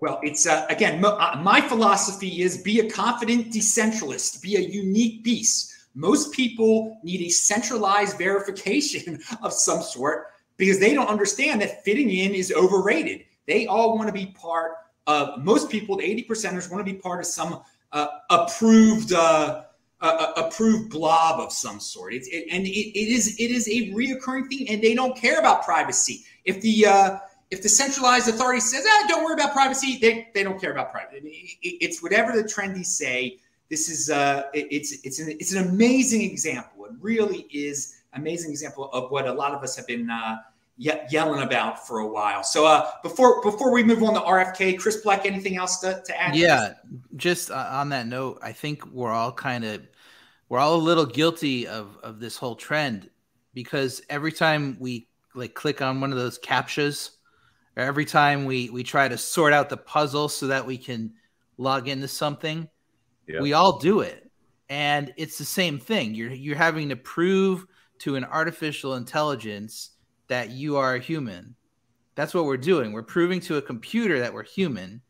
Well 0.00 0.18
it's 0.22 0.46
uh, 0.46 0.66
again 0.68 1.04
uh, 1.04 1.40
my 1.42 1.60
philosophy 1.60 2.42
is 2.42 2.58
be 2.62 2.80
a 2.80 2.90
confident 2.90 3.52
decentralist. 3.52 4.42
Be 4.42 4.56
a 4.56 4.60
unique 4.60 5.22
beast 5.22 5.75
most 5.96 6.32
people 6.32 6.98
need 7.02 7.22
a 7.22 7.28
centralized 7.28 8.16
verification 8.18 9.18
of 9.42 9.52
some 9.52 9.82
sort 9.82 10.28
because 10.56 10.78
they 10.78 10.94
don't 10.94 11.08
understand 11.08 11.60
that 11.60 11.84
fitting 11.84 12.10
in 12.10 12.32
is 12.34 12.52
overrated 12.52 13.24
they 13.46 13.66
all 13.66 13.96
want 13.96 14.06
to 14.06 14.12
be 14.12 14.26
part 14.26 14.72
of 15.08 15.42
most 15.42 15.70
people 15.70 15.96
the 15.96 16.04
80 16.04 16.24
percenters 16.24 16.70
want 16.70 16.86
to 16.86 16.92
be 16.92 16.98
part 16.98 17.18
of 17.18 17.26
some 17.26 17.62
uh, 17.92 18.06
approved 18.30 19.12
uh, 19.12 19.62
a, 20.00 20.32
approved 20.36 20.90
blob 20.90 21.40
of 21.40 21.52
some 21.52 21.80
sort. 21.80 22.12
It's 22.12 22.28
it, 22.28 22.46
and 22.50 22.66
it, 22.66 22.70
it 22.70 23.08
is 23.08 23.36
it 23.38 23.50
is 23.50 23.68
a 23.68 23.92
reoccurring 23.92 24.48
thing, 24.48 24.68
and 24.68 24.82
they 24.82 24.94
don't 24.94 25.16
care 25.16 25.38
about 25.38 25.64
privacy. 25.64 26.24
If 26.44 26.60
the 26.60 26.86
uh, 26.86 27.18
if 27.50 27.62
the 27.62 27.68
centralized 27.68 28.28
authority 28.28 28.60
says, 28.60 28.84
ah, 28.86 29.06
"Don't 29.08 29.24
worry 29.24 29.34
about 29.34 29.52
privacy," 29.52 29.98
they, 30.00 30.28
they 30.34 30.42
don't 30.42 30.60
care 30.60 30.72
about 30.72 30.92
privacy. 30.92 31.58
It, 31.62 31.76
it's 31.80 32.02
whatever 32.02 32.32
the 32.32 32.44
trendies 32.44 32.86
say. 32.86 33.38
This 33.68 33.88
is 33.88 34.10
uh, 34.10 34.44
it's 34.54 35.04
it's 35.04 35.18
an 35.18 35.30
it's 35.30 35.54
an 35.54 35.68
amazing 35.68 36.22
example. 36.22 36.86
It 36.86 36.92
really 37.00 37.46
is 37.50 38.02
amazing 38.12 38.50
example 38.50 38.90
of 38.92 39.10
what 39.10 39.26
a 39.26 39.32
lot 39.32 39.52
of 39.52 39.62
us 39.62 39.76
have 39.76 39.86
been. 39.86 40.10
Uh, 40.10 40.38
ye- 40.76 41.00
yelling 41.10 41.42
about 41.42 41.86
for 41.86 42.00
a 42.00 42.06
while. 42.06 42.42
So 42.42 42.66
uh, 42.66 42.90
before 43.02 43.42
before 43.42 43.72
we 43.72 43.82
move 43.82 44.02
on 44.02 44.14
to 44.14 44.20
RFK, 44.20 44.78
Chris 44.78 45.02
Blec, 45.02 45.26
anything 45.26 45.56
else 45.56 45.78
to, 45.80 46.02
to 46.04 46.20
add? 46.20 46.36
Yeah, 46.36 46.74
just 47.16 47.50
uh, 47.50 47.68
on 47.72 47.88
that 47.90 48.06
note, 48.06 48.38
I 48.42 48.52
think 48.52 48.86
we're 48.86 49.12
all 49.12 49.32
kind 49.32 49.64
of 49.64 49.86
we're 50.48 50.58
all 50.58 50.76
a 50.76 50.78
little 50.78 51.06
guilty 51.06 51.66
of 51.66 51.96
of 52.02 52.20
this 52.20 52.36
whole 52.36 52.56
trend 52.56 53.10
because 53.54 54.02
every 54.08 54.32
time 54.32 54.76
we 54.78 55.08
like 55.34 55.54
click 55.54 55.82
on 55.82 56.00
one 56.00 56.12
of 56.12 56.18
those 56.18 56.38
captchas 56.38 57.10
or 57.76 57.82
every 57.82 58.04
time 58.04 58.44
we 58.44 58.70
we 58.70 58.82
try 58.82 59.08
to 59.08 59.18
sort 59.18 59.52
out 59.52 59.68
the 59.68 59.76
puzzle 59.76 60.28
so 60.28 60.46
that 60.46 60.66
we 60.66 60.78
can 60.78 61.12
log 61.58 61.88
into 61.88 62.08
something 62.08 62.68
yeah. 63.26 63.40
we 63.40 63.52
all 63.52 63.78
do 63.78 64.00
it 64.00 64.30
and 64.68 65.12
it's 65.16 65.38
the 65.38 65.44
same 65.44 65.78
thing 65.78 66.14
you're 66.14 66.30
you're 66.30 66.56
having 66.56 66.88
to 66.88 66.96
prove 66.96 67.66
to 67.98 68.16
an 68.16 68.24
artificial 68.24 68.94
intelligence 68.94 69.90
that 70.28 70.50
you 70.50 70.76
are 70.76 70.94
a 70.94 71.00
human. 71.00 71.54
That's 72.14 72.34
what 72.34 72.44
we're 72.44 72.56
doing. 72.56 72.92
We're 72.92 73.02
proving 73.02 73.40
to 73.40 73.56
a 73.56 73.62
computer 73.62 74.18
that 74.20 74.32
we're 74.32 74.44
human. 74.44 75.02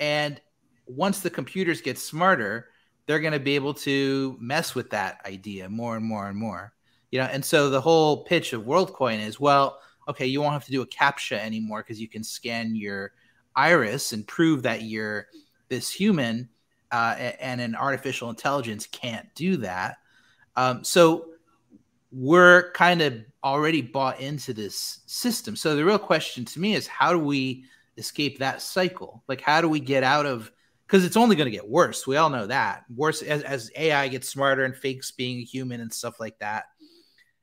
And 0.00 0.40
once 0.86 1.20
the 1.20 1.30
computers 1.30 1.80
get 1.80 1.98
smarter, 1.98 2.70
they're 3.06 3.20
going 3.20 3.32
to 3.32 3.40
be 3.40 3.54
able 3.54 3.74
to 3.74 4.36
mess 4.40 4.74
with 4.74 4.90
that 4.90 5.20
idea 5.26 5.68
more 5.68 5.96
and 5.96 6.04
more 6.04 6.28
and 6.28 6.36
more. 6.36 6.72
You 7.10 7.20
know, 7.20 7.26
and 7.26 7.44
so 7.44 7.70
the 7.70 7.80
whole 7.80 8.24
pitch 8.24 8.52
of 8.52 8.62
WorldCoin 8.62 9.24
is 9.24 9.38
well, 9.38 9.80
okay, 10.08 10.26
you 10.26 10.40
won't 10.40 10.54
have 10.54 10.64
to 10.64 10.72
do 10.72 10.82
a 10.82 10.86
captcha 10.86 11.38
anymore 11.38 11.82
because 11.82 12.00
you 12.00 12.08
can 12.08 12.24
scan 12.24 12.74
your 12.74 13.12
iris 13.54 14.12
and 14.12 14.26
prove 14.26 14.62
that 14.62 14.82
you're 14.82 15.26
this 15.68 15.90
human, 15.90 16.48
uh, 16.92 17.14
and 17.40 17.60
an 17.60 17.74
artificial 17.74 18.30
intelligence 18.30 18.86
can't 18.86 19.26
do 19.34 19.56
that. 19.58 19.96
Um, 20.54 20.84
so 20.84 21.26
we're 22.12 22.70
kind 22.72 23.02
of 23.02 23.24
already 23.44 23.82
bought 23.82 24.20
into 24.20 24.52
this 24.52 25.00
system. 25.06 25.56
So 25.56 25.76
the 25.76 25.84
real 25.84 25.98
question 25.98 26.44
to 26.46 26.60
me 26.60 26.74
is 26.74 26.86
how 26.86 27.12
do 27.12 27.18
we 27.18 27.64
escape 27.96 28.38
that 28.38 28.62
cycle? 28.62 29.22
Like 29.28 29.40
how 29.40 29.60
do 29.60 29.68
we 29.68 29.80
get 29.80 30.02
out 30.02 30.26
of 30.26 30.50
because 30.86 31.04
it's 31.04 31.16
only 31.16 31.34
going 31.34 31.46
to 31.46 31.56
get 31.56 31.68
worse. 31.68 32.06
We 32.06 32.16
all 32.16 32.30
know 32.30 32.46
that. 32.46 32.84
Worse 32.94 33.20
as, 33.22 33.42
as 33.42 33.70
AI 33.76 34.06
gets 34.08 34.28
smarter 34.28 34.64
and 34.64 34.76
fakes 34.76 35.10
being 35.10 35.40
human 35.40 35.80
and 35.80 35.92
stuff 35.92 36.20
like 36.20 36.38
that. 36.38 36.66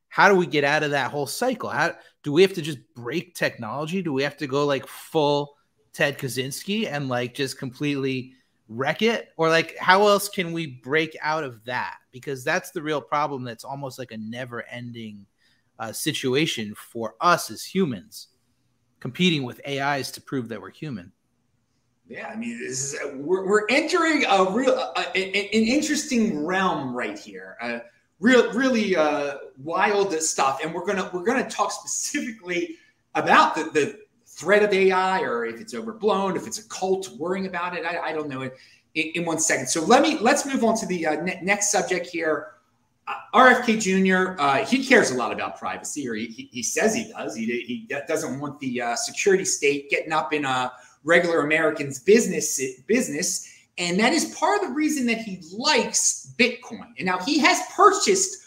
How 0.07 0.29
do 0.29 0.35
we 0.35 0.45
get 0.45 0.63
out 0.63 0.83
of 0.83 0.91
that 0.91 1.11
whole 1.11 1.27
cycle? 1.27 1.69
How 1.69 1.93
do 2.23 2.31
we 2.31 2.41
have 2.43 2.53
to 2.53 2.61
just 2.61 2.77
break 2.95 3.35
technology? 3.35 4.01
Do 4.01 4.13
we 4.13 4.23
have 4.23 4.37
to 4.37 4.47
go 4.47 4.65
like 4.65 4.87
full 4.87 5.55
Ted 5.91 6.17
Kaczynski 6.17 6.87
and 6.87 7.09
like 7.09 7.33
just 7.33 7.57
completely 7.57 8.33
wreck 8.67 9.01
it? 9.01 9.29
Or 9.37 9.49
like 9.49 9.77
how 9.77 10.07
else 10.07 10.29
can 10.29 10.53
we 10.53 10.67
break 10.67 11.15
out 11.21 11.43
of 11.43 11.63
that? 11.65 11.97
Because 12.11 12.43
that's 12.43 12.71
the 12.71 12.81
real 12.81 13.01
problem 13.01 13.43
that's 13.43 13.63
almost 13.63 13.99
like 13.99 14.11
a 14.11 14.17
never 14.17 14.63
ending 14.63 15.25
uh, 15.79 15.91
situation 15.91 16.73
for 16.75 17.15
us 17.19 17.49
as 17.51 17.63
humans, 17.63 18.27
competing 18.99 19.43
with 19.43 19.61
AIs 19.67 20.11
to 20.11 20.21
prove 20.21 20.49
that 20.49 20.61
we're 20.61 20.71
human. 20.71 21.11
Yeah, 22.07 22.27
I 22.27 22.35
mean, 22.35 22.59
this 22.59 22.93
is 22.93 22.99
we're, 23.15 23.47
we're 23.47 23.65
entering 23.69 24.25
a 24.25 24.51
real 24.51 24.93
an, 24.97 25.05
an, 25.15 25.33
interesting 25.51 26.45
realm 26.45 26.93
right 26.93 27.17
here. 27.17 27.57
Uh, 27.61 27.79
real, 28.19 28.51
really 28.53 28.95
uh, 28.95 29.35
wild 29.57 30.13
stuff, 30.21 30.59
and 30.61 30.73
we're 30.73 30.85
gonna 30.85 31.09
we're 31.13 31.23
gonna 31.23 31.49
talk 31.49 31.71
specifically 31.71 32.75
about 33.15 33.55
the, 33.55 33.63
the 33.65 33.99
threat 34.35 34.63
of 34.63 34.73
AI 34.73 35.21
or 35.21 35.45
if 35.45 35.61
it's 35.61 35.73
overblown, 35.73 36.35
if 36.35 36.47
it's 36.47 36.59
a 36.59 36.67
cult 36.69 37.09
worrying 37.17 37.45
about 37.45 37.75
it. 37.77 37.85
I, 37.85 37.99
I 37.99 38.13
don't 38.13 38.27
know 38.27 38.41
it 38.41 38.57
in, 38.95 39.11
in, 39.15 39.25
one 39.25 39.39
second. 39.39 39.67
So 39.67 39.83
let 39.83 40.01
me 40.01 40.17
let's 40.19 40.45
move 40.45 40.63
on 40.63 40.75
to 40.77 40.85
the 40.85 41.05
uh, 41.07 41.21
ne- 41.21 41.39
next 41.41 41.71
subject 41.71 42.07
here. 42.07 42.47
Uh, 43.07 43.13
RFK 43.33 43.79
Jr. 43.81 44.41
Uh, 44.41 44.65
he 44.65 44.85
cares 44.85 45.11
a 45.11 45.15
lot 45.15 45.31
about 45.31 45.57
privacy, 45.57 46.07
or 46.07 46.13
he, 46.15 46.27
he, 46.27 46.49
he 46.51 46.63
says 46.63 46.95
he 46.95 47.11
does. 47.11 47.35
He, 47.35 47.45
he 47.45 47.87
doesn't 48.07 48.39
want 48.39 48.59
the 48.59 48.81
uh, 48.81 48.95
security 48.95 49.45
state 49.45 49.89
getting 49.89 50.13
up 50.13 50.33
in 50.33 50.45
a 50.45 50.71
regular 51.03 51.41
American's 51.41 51.99
business 51.99 52.61
business, 52.87 53.49
and 53.77 53.99
that 53.99 54.13
is 54.13 54.33
part 54.35 54.61
of 54.61 54.69
the 54.69 54.73
reason 54.73 55.05
that 55.07 55.19
he 55.19 55.41
likes 55.55 56.33
Bitcoin. 56.37 56.93
And 56.97 57.05
now 57.05 57.19
he 57.19 57.39
has 57.39 57.59
purchased 57.75 58.43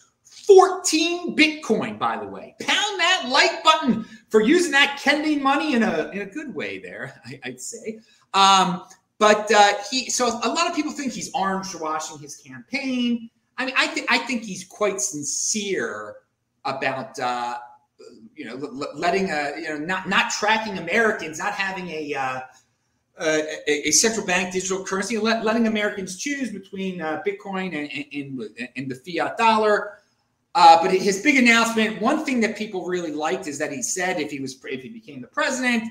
14 0.46 1.36
Bitcoin, 1.36 1.98
by 1.98 2.16
the 2.16 2.26
way. 2.26 2.54
Pound 2.60 3.00
that 3.00 3.26
like 3.28 3.64
button 3.64 4.06
for 4.36 4.42
using 4.42 4.70
that 4.70 5.00
kending 5.02 5.42
money 5.42 5.72
in 5.72 5.82
a 5.82 6.10
in 6.12 6.20
a 6.20 6.26
good 6.26 6.54
way. 6.54 6.78
There, 6.78 7.18
I, 7.44 7.48
would 7.48 7.60
say. 7.60 8.00
Um, 8.34 8.82
but 9.18 9.50
uh, 9.50 9.72
he, 9.90 10.10
so 10.10 10.26
a 10.26 10.48
lot 10.48 10.68
of 10.68 10.76
people 10.76 10.92
think 10.92 11.12
he's 11.12 11.30
orange 11.34 11.74
washing 11.74 12.18
his 12.18 12.36
campaign. 12.36 13.30
I 13.56 13.64
mean, 13.64 13.74
I 13.78 13.86
think 13.86 14.06
I 14.10 14.18
think 14.18 14.42
he's 14.42 14.62
quite 14.64 15.00
sincere 15.00 16.16
about 16.66 17.18
uh, 17.18 17.56
you 18.34 18.44
know 18.44 18.56
letting 18.94 19.30
a 19.30 19.54
you 19.56 19.70
know 19.70 19.78
not 19.78 20.06
not 20.06 20.30
tracking 20.30 20.76
Americans, 20.76 21.38
not 21.38 21.54
having 21.54 21.88
a 21.88 22.12
uh, 22.12 22.40
a, 23.18 23.88
a, 23.88 23.90
central 23.92 24.26
bank 24.26 24.52
digital 24.52 24.84
currency, 24.84 25.16
let, 25.16 25.42
letting 25.42 25.66
Americans 25.66 26.18
choose 26.18 26.52
between 26.52 27.00
uh, 27.00 27.22
Bitcoin 27.26 27.74
and, 27.74 28.06
and, 28.12 28.70
and, 28.76 28.90
the 28.90 28.94
fiat 28.94 29.38
dollar. 29.38 30.00
Uh, 30.56 30.82
but 30.82 30.90
his 30.90 31.20
big 31.20 31.36
announcement, 31.36 32.00
one 32.00 32.24
thing 32.24 32.40
that 32.40 32.56
people 32.56 32.86
really 32.86 33.12
liked 33.12 33.46
is 33.46 33.58
that 33.58 33.70
he 33.70 33.82
said 33.82 34.18
if 34.18 34.30
he 34.30 34.40
was 34.40 34.58
if 34.64 34.82
he 34.82 34.88
became 34.88 35.20
the 35.20 35.26
president, 35.26 35.84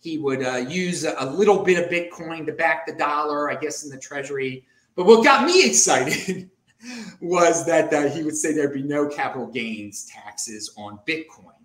he 0.00 0.16
would 0.16 0.44
uh, 0.44 0.58
use 0.58 1.04
a 1.04 1.26
little 1.26 1.64
bit 1.64 1.76
of 1.76 1.90
Bitcoin 1.90 2.46
to 2.46 2.52
back 2.52 2.86
the 2.86 2.92
dollar, 2.92 3.50
I 3.50 3.56
guess, 3.56 3.82
in 3.82 3.90
the 3.90 3.98
treasury. 3.98 4.64
But 4.94 5.06
what 5.06 5.24
got 5.24 5.44
me 5.44 5.66
excited 5.68 6.48
was 7.20 7.66
that 7.66 7.92
uh, 7.92 8.08
he 8.10 8.22
would 8.22 8.36
say 8.36 8.52
there'd 8.52 8.72
be 8.72 8.84
no 8.84 9.08
capital 9.08 9.48
gains 9.48 10.06
taxes 10.06 10.72
on 10.76 11.00
Bitcoin. 11.04 11.61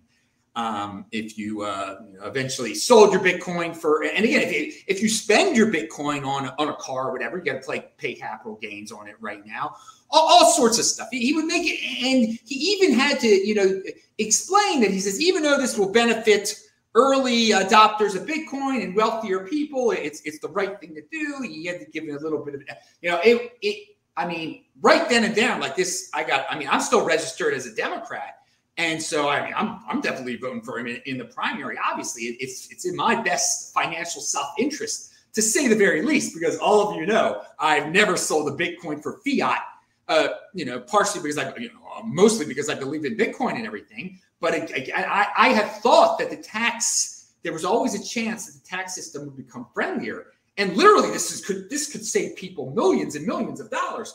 Um, 0.58 1.06
if 1.12 1.38
you, 1.38 1.62
uh, 1.62 2.00
you 2.10 2.18
know, 2.18 2.26
eventually 2.26 2.74
sold 2.74 3.12
your 3.12 3.22
Bitcoin 3.22 3.76
for, 3.76 4.02
and 4.02 4.24
again, 4.24 4.40
if 4.42 4.52
you, 4.52 4.72
if 4.88 5.00
you 5.00 5.08
spend 5.08 5.56
your 5.56 5.72
Bitcoin 5.72 6.26
on, 6.26 6.48
on 6.58 6.68
a 6.68 6.74
car 6.74 7.08
or 7.08 7.12
whatever, 7.12 7.38
you 7.38 7.44
got 7.44 7.62
to 7.62 7.70
pay, 7.70 7.92
pay 7.96 8.14
capital 8.14 8.58
gains 8.60 8.90
on 8.90 9.06
it 9.06 9.14
right 9.20 9.46
now. 9.46 9.76
All, 10.10 10.26
all, 10.26 10.50
sorts 10.50 10.80
of 10.80 10.84
stuff. 10.84 11.06
He, 11.12 11.26
he 11.26 11.32
would 11.32 11.44
make 11.44 11.62
it, 11.64 11.78
and 12.04 12.36
he 12.44 12.54
even 12.56 12.92
had 12.92 13.20
to, 13.20 13.28
you 13.28 13.54
know, 13.54 13.80
explain 14.18 14.80
that 14.80 14.90
he 14.90 14.98
says, 14.98 15.20
even 15.20 15.44
though 15.44 15.58
this 15.58 15.78
will 15.78 15.92
benefit 15.92 16.58
early 16.96 17.50
adopters 17.50 18.16
of 18.16 18.26
Bitcoin 18.26 18.82
and 18.82 18.96
wealthier 18.96 19.46
people, 19.46 19.92
it's 19.92 20.22
it's 20.22 20.40
the 20.40 20.48
right 20.48 20.80
thing 20.80 20.92
to 20.96 21.02
do. 21.12 21.40
He 21.42 21.66
had 21.66 21.78
to 21.78 21.86
give 21.86 22.02
it 22.02 22.16
a 22.16 22.18
little 22.18 22.44
bit 22.44 22.56
of, 22.56 22.62
you 23.00 23.10
know, 23.12 23.20
it 23.22 23.52
it 23.62 23.96
I 24.16 24.26
mean, 24.26 24.64
right 24.80 25.08
then 25.08 25.22
and 25.22 25.36
there, 25.36 25.56
like 25.60 25.76
this. 25.76 26.10
I 26.12 26.24
got. 26.24 26.46
I 26.50 26.58
mean, 26.58 26.68
I'm 26.68 26.80
still 26.80 27.04
registered 27.04 27.54
as 27.54 27.66
a 27.66 27.74
Democrat, 27.74 28.37
and 28.78 29.02
so 29.02 29.28
I 29.28 29.44
mean, 29.44 29.52
I'm 29.54 29.80
I'm 29.88 30.00
definitely 30.00 30.36
voting 30.36 30.62
for 30.62 30.78
him 30.78 30.86
in, 30.86 31.02
in 31.04 31.18
the 31.18 31.24
primary. 31.26 31.76
Obviously, 31.84 32.22
it's 32.22 32.70
it's 32.70 32.86
in 32.86 32.96
my 32.96 33.20
best 33.20 33.74
financial 33.74 34.22
self 34.22 34.54
interest 34.58 35.12
to 35.34 35.42
say 35.42 35.68
the 35.68 35.76
very 35.76 36.02
least, 36.02 36.32
because 36.32 36.56
all 36.58 36.88
of 36.88 36.96
you 36.96 37.04
know 37.04 37.42
I've 37.58 37.90
never 37.92 38.16
sold 38.16 38.48
a 38.48 38.56
Bitcoin 38.56 39.02
for 39.02 39.20
fiat. 39.26 39.60
Uh, 40.08 40.28
you 40.54 40.64
know, 40.64 40.80
partially 40.80 41.20
because 41.20 41.36
I, 41.36 41.54
you 41.56 41.68
know, 41.68 42.02
mostly 42.02 42.46
because 42.46 42.70
I 42.70 42.74
believe 42.74 43.04
in 43.04 43.14
Bitcoin 43.14 43.56
and 43.56 43.66
everything, 43.66 44.18
But 44.40 44.54
it, 44.54 44.90
I, 44.96 45.26
I 45.36 45.48
had 45.50 45.70
thought 45.82 46.18
that 46.18 46.30
the 46.30 46.38
tax, 46.38 47.32
there 47.42 47.52
was 47.52 47.62
always 47.62 47.94
a 47.94 48.02
chance 48.02 48.46
that 48.46 48.58
the 48.58 48.66
tax 48.66 48.94
system 48.94 49.26
would 49.26 49.36
become 49.36 49.66
friendlier. 49.74 50.28
And 50.56 50.74
literally, 50.78 51.10
this 51.10 51.30
is 51.30 51.44
could 51.44 51.68
this 51.68 51.92
could 51.92 52.06
save 52.06 52.36
people 52.36 52.72
millions 52.72 53.16
and 53.16 53.26
millions 53.26 53.60
of 53.60 53.70
dollars. 53.70 54.14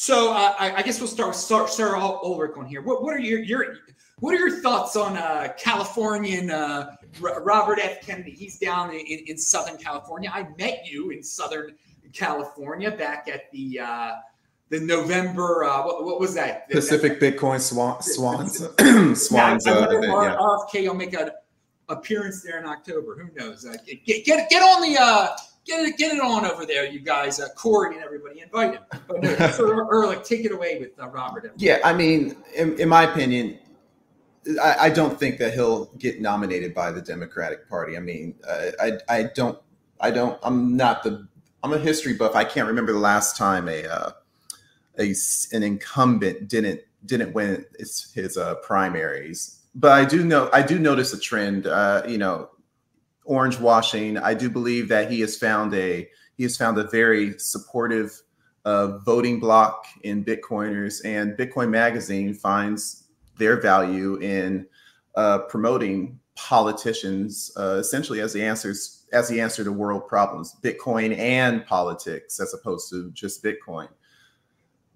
So 0.00 0.32
uh, 0.32 0.54
I, 0.58 0.76
I, 0.76 0.82
guess 0.82 0.98
we'll 0.98 1.08
start 1.08 1.28
with 1.28 1.36
Sir, 1.36 1.66
Sir 1.66 1.90
Ulric 1.90 2.56
on 2.56 2.64
here. 2.64 2.80
What, 2.80 3.02
what 3.02 3.14
are 3.14 3.18
your, 3.18 3.40
your 3.40 3.76
what 4.20 4.34
are 4.34 4.38
your 4.38 4.62
thoughts 4.62 4.96
on 4.96 5.18
uh, 5.18 5.52
Californian 5.58 6.50
uh, 6.50 6.96
Robert 7.20 7.78
F. 7.82 8.00
Kennedy? 8.00 8.30
He's 8.30 8.58
down 8.58 8.94
in, 8.94 9.24
in 9.26 9.36
Southern 9.36 9.76
California. 9.76 10.30
I 10.32 10.48
met 10.58 10.86
you 10.86 11.10
in 11.10 11.22
Southern 11.22 11.74
California 12.14 12.90
back 12.90 13.28
at 13.28 13.52
the 13.52 13.80
uh, 13.80 14.12
the 14.70 14.80
November. 14.80 15.64
Uh, 15.64 15.82
what, 15.82 16.02
what, 16.06 16.18
was 16.18 16.32
that? 16.32 16.70
Pacific 16.70 17.20
that, 17.20 17.36
Bitcoin 17.36 17.60
Swan, 17.60 18.00
Swans 18.00 18.56
Swans. 19.22 19.66
Yeah, 19.66 19.72
uh, 19.72 19.90
yeah. 20.00 20.36
RFK 20.40 20.88
will 20.88 20.94
make 20.94 21.12
an 21.12 21.30
appearance 21.90 22.42
there 22.42 22.58
in 22.58 22.64
October. 22.64 23.18
Who 23.22 23.28
knows? 23.38 23.66
Uh, 23.66 23.76
get, 24.06 24.24
get 24.24 24.48
get 24.48 24.62
on 24.62 24.80
the 24.80 24.98
uh, 24.98 25.36
get 25.64 25.80
it 25.84 25.96
get 25.96 26.14
it 26.14 26.20
on 26.20 26.44
over 26.44 26.66
there, 26.66 26.86
you 26.86 27.00
guys. 27.00 27.40
Uh, 27.40 27.48
Corey 27.56 27.94
and 27.94 28.04
everybody, 28.04 28.40
invite 28.40 28.74
him. 28.74 28.82
But 29.06 29.22
no, 29.22 29.34
so 29.52 29.64
Ulric, 29.64 30.24
take 30.24 30.44
it 30.44 30.52
away 30.52 30.78
with 30.78 30.98
uh, 31.00 31.08
Robert. 31.08 31.52
Yeah, 31.56 31.78
I 31.84 31.92
mean, 31.92 32.36
in, 32.54 32.78
in 32.78 32.88
my 32.88 33.04
opinion. 33.04 33.58
I, 34.62 34.86
I, 34.86 34.90
don't 34.90 35.20
think 35.20 35.36
that 35.36 35.52
he'll 35.52 35.92
get 35.98 36.22
nominated 36.22 36.74
by 36.74 36.90
the 36.90 37.02
Democratic 37.02 37.68
Party. 37.68 37.94
I 37.98 38.00
mean, 38.00 38.34
uh, 38.48 38.70
I 38.80 38.92
I 39.06 39.22
don't 39.34 39.58
I 40.00 40.10
don't 40.10 40.38
I'm 40.42 40.78
not 40.78 41.02
the 41.02 41.28
I'm 41.62 41.74
a 41.74 41.78
history 41.78 42.14
buff. 42.14 42.34
I 42.34 42.44
can't 42.44 42.66
remember 42.66 42.92
the 42.92 42.98
last 42.98 43.36
time 43.36 43.68
a 43.68 43.84
uh, 43.84 44.12
a 44.98 45.14
an 45.52 45.62
incumbent 45.62 46.48
didn't 46.48 46.80
didn't 47.04 47.32
win 47.32 47.64
his, 47.78 48.10
his 48.14 48.36
uh, 48.36 48.56
primaries. 48.56 49.60
But 49.74 49.92
I 49.92 50.04
do 50.04 50.24
know 50.24 50.48
I 50.52 50.62
do 50.62 50.78
notice 50.78 51.12
a 51.12 51.20
trend. 51.20 51.66
Uh, 51.66 52.02
you 52.06 52.18
know, 52.18 52.50
orange 53.30 53.60
washing. 53.60 54.18
I 54.18 54.34
do 54.34 54.50
believe 54.50 54.88
that 54.88 55.10
he 55.10 55.20
has 55.20 55.36
found 55.38 55.72
a 55.72 56.08
he 56.36 56.42
has 56.42 56.56
found 56.56 56.78
a 56.78 56.84
very 56.84 57.38
supportive 57.38 58.20
uh, 58.64 58.98
voting 58.98 59.38
block 59.38 59.86
in 60.02 60.24
Bitcoiners, 60.24 61.00
and 61.04 61.36
Bitcoin 61.38 61.70
Magazine 61.70 62.34
finds 62.34 63.04
their 63.38 63.60
value 63.60 64.16
in 64.16 64.66
uh, 65.14 65.38
promoting 65.38 66.18
politicians 66.34 67.52
uh, 67.56 67.76
essentially 67.78 68.20
as 68.20 68.32
the 68.32 68.42
answers 68.42 69.06
as 69.12 69.28
the 69.28 69.40
answer 69.40 69.62
to 69.62 69.72
world 69.72 70.08
problems, 70.08 70.56
Bitcoin 70.62 71.16
and 71.16 71.64
politics, 71.66 72.40
as 72.40 72.52
opposed 72.52 72.90
to 72.90 73.12
just 73.12 73.44
Bitcoin. 73.44 73.88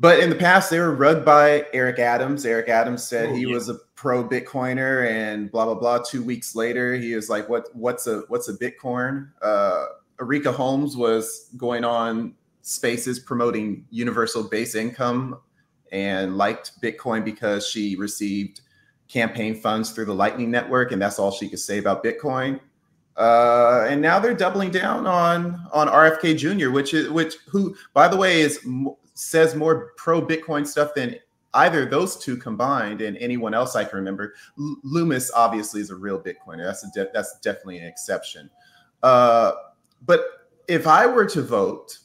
But 0.01 0.19
in 0.19 0.29
the 0.29 0.37
past, 0.37 0.71
they 0.71 0.81
were 0.81 0.95
run 0.95 1.25
by 1.25 1.67
Eric 1.73 1.99
Adams. 1.99 2.45
Eric 2.45 2.69
Adams 2.69 3.05
said 3.05 3.31
oh, 3.31 3.35
he 3.35 3.43
yeah. 3.43 3.55
was 3.55 3.69
a 3.69 3.77
pro 3.95 4.27
Bitcoiner, 4.27 5.09
and 5.09 5.51
blah 5.51 5.67
blah 5.67 5.75
blah. 5.75 5.99
Two 5.99 6.23
weeks 6.23 6.57
later, 6.57 6.97
he 6.97 7.15
was 7.15 7.31
like, 7.31 7.49
"What? 7.49 7.69
What's 7.75 8.07
a 8.07 8.25
what's 8.29 8.49
a 8.49 8.55
Bitcoin?" 8.55 9.31
Uh, 9.41 9.87
Erika 10.21 10.51
Holmes 10.51 10.97
was 10.97 11.51
going 11.57 11.85
on 11.85 12.35
Spaces 12.63 13.19
promoting 13.19 13.87
universal 13.91 14.43
base 14.43 14.75
income 14.75 15.39
and 15.93 16.37
liked 16.37 16.81
Bitcoin 16.83 17.25
because 17.25 17.67
she 17.67 17.95
received 17.95 18.63
campaign 19.09 19.55
funds 19.55 19.93
through 19.93 20.07
the 20.07 20.15
Lightning 20.15 20.51
Network, 20.51 20.91
and 20.91 21.01
that's 21.01 21.19
all 21.19 21.31
she 21.31 21.49
could 21.49 21.61
say 21.61 21.79
about 21.79 22.03
Bitcoin. 22.03 22.59
Uh, 23.17 23.87
and 23.89 24.03
now 24.03 24.19
they're 24.19 24.35
doubling 24.35 24.71
down 24.71 25.07
on 25.07 25.69
on 25.73 25.87
RFK 25.87 26.37
Jr., 26.37 26.71
which 26.71 26.95
is 26.95 27.09
which 27.11 27.37
who, 27.49 27.77
by 27.93 28.09
the 28.09 28.17
way, 28.17 28.41
is 28.41 28.59
says 29.15 29.55
more 29.55 29.93
pro 29.97 30.21
Bitcoin 30.21 30.67
stuff 30.67 30.95
than 30.95 31.17
either 31.55 31.87
those 31.87 32.17
two 32.17 32.37
combined 32.37 33.01
and 33.01 33.17
anyone 33.19 33.55
else 33.55 33.77
I 33.77 33.85
can 33.85 33.97
remember. 33.97 34.35
L- 34.59 34.77
Lummis 34.83 35.31
obviously 35.35 35.81
is 35.81 35.91
a 35.91 35.95
real 35.95 36.21
Bitcoiner. 36.21 36.65
That's 36.65 36.85
a 36.85 36.91
de- 36.93 37.11
that's 37.13 37.39
definitely 37.41 37.79
an 37.79 37.87
exception. 37.87 38.51
Uh, 39.03 39.53
but 40.05 40.21
if 40.69 40.87
I 40.87 41.07
were 41.07 41.27
to 41.27 41.43
vote, 41.43 41.99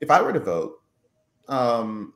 if 0.00 0.10
I 0.10 0.22
were 0.22 0.32
to 0.32 0.40
vote, 0.40 0.80
um, 1.48 2.14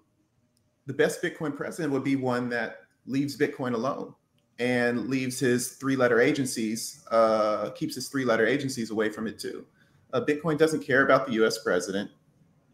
the 0.87 0.95
best 0.95 1.23
Bitcoin 1.23 1.55
president 1.55 1.93
would 1.93 2.05
be 2.05 2.17
one 2.17 2.49
that 2.49 2.79
leaves 3.07 3.37
Bitcoin 3.37 3.75
alone 3.75 4.15
and 4.59 5.09
leaves 5.09 5.39
his 5.39 5.73
three 5.73 5.97
letter 5.97 6.21
agencies, 6.21 7.05
uh, 7.11 7.71
keeps 7.71 7.95
his 7.95 8.09
three 8.09 8.25
letter 8.25 8.47
agencies 8.47 8.91
away 8.91 9.11
from 9.11 9.27
it 9.27 9.39
too. 9.39 9.67
Uh, 10.13 10.21
Bitcoin 10.21 10.57
doesn't 10.57 10.81
care 10.81 11.05
about 11.05 11.27
the 11.27 11.33
US 11.45 11.59
president, 11.63 12.11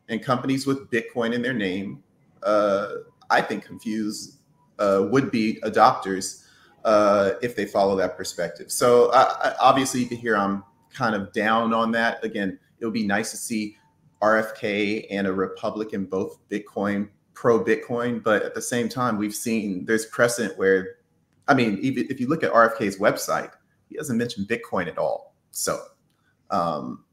and 0.09 0.23
companies 0.23 0.67
with 0.67 0.91
Bitcoin 0.91 1.33
in 1.33 1.43
their 1.43 1.55
name, 1.55 2.03
uh, 2.43 2.89
I 3.31 3.41
think, 3.41 3.65
confuse 3.65 4.39
uh, 4.79 5.07
would 5.11 5.31
be 5.31 5.61
adopters 5.63 6.45
uh, 6.85 7.33
if 7.41 7.55
they 7.57 7.67
follow 7.67 7.97
that 7.97 8.17
perspective. 8.17 8.71
So 8.71 9.13
I, 9.13 9.55
obviously, 9.61 10.01
you 10.01 10.07
can 10.07 10.19
hear 10.19 10.37
I'm 10.37 10.65
kind 10.93 11.15
of 11.15 11.33
down 11.33 11.73
on 11.73 11.93
that. 11.93 12.23
Again, 12.25 12.59
it 12.81 12.85
would 12.85 12.95
be 12.95 13.07
nice 13.07 13.31
to 13.31 13.37
see 13.37 13.77
RFK 14.21 15.07
and 15.11 15.27
a 15.27 15.33
Republican 15.33 16.07
both 16.07 16.39
Bitcoin 16.49 17.09
pro 17.35 17.63
Bitcoin, 17.63 18.23
but 18.23 18.43
at 18.43 18.55
the 18.55 18.63
same 18.63 18.89
time, 18.89 19.17
we've 19.17 19.35
seen 19.35 19.85
there's 19.85 20.07
precedent 20.07 20.59
where 20.59 20.97
I 21.49 21.55
mean, 21.55 21.79
even 21.83 22.07
if 22.09 22.21
you 22.21 22.29
look 22.29 22.45
at 22.45 22.53
RFK's 22.53 22.99
website, 22.99 23.51
he 23.89 23.97
doesn't 23.97 24.17
mention 24.17 24.45
Bitcoin 24.45 24.87
at 24.87 24.97
all. 24.97 25.35
So 25.51 25.81
um, 26.51 27.05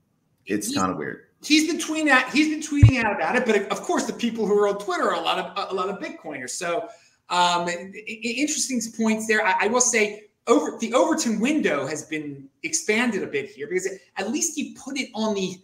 it's 0.45 0.73
kind 0.75 0.91
of 0.91 0.97
weird. 0.97 1.25
He's 1.41 1.67
been 1.67 1.77
tweeting 1.77 2.09
out. 2.09 2.29
He's 2.31 2.49
been 2.49 2.59
tweeting 2.59 3.03
out 3.03 3.15
about 3.15 3.35
it, 3.35 3.45
but 3.45 3.71
of 3.71 3.81
course, 3.81 4.05
the 4.05 4.13
people 4.13 4.45
who 4.45 4.57
are 4.59 4.67
on 4.67 4.77
Twitter 4.77 5.03
are 5.03 5.15
a 5.15 5.21
lot 5.21 5.39
of 5.39 5.71
a 5.71 5.73
lot 5.73 5.89
of 5.89 5.99
Bitcoiners. 5.99 6.51
So 6.51 6.89
um, 7.29 7.69
interesting 7.69 8.81
points 8.97 9.27
there. 9.27 9.45
I, 9.45 9.55
I 9.61 9.67
will 9.67 9.81
say 9.81 10.23
over 10.47 10.77
the 10.79 10.93
Overton 10.93 11.39
window 11.39 11.87
has 11.87 12.05
been 12.05 12.49
expanded 12.63 13.23
a 13.23 13.27
bit 13.27 13.49
here 13.49 13.67
because 13.67 13.87
at 14.17 14.29
least 14.31 14.55
he 14.55 14.75
put 14.83 14.99
it 14.99 15.09
on 15.13 15.33
the 15.33 15.57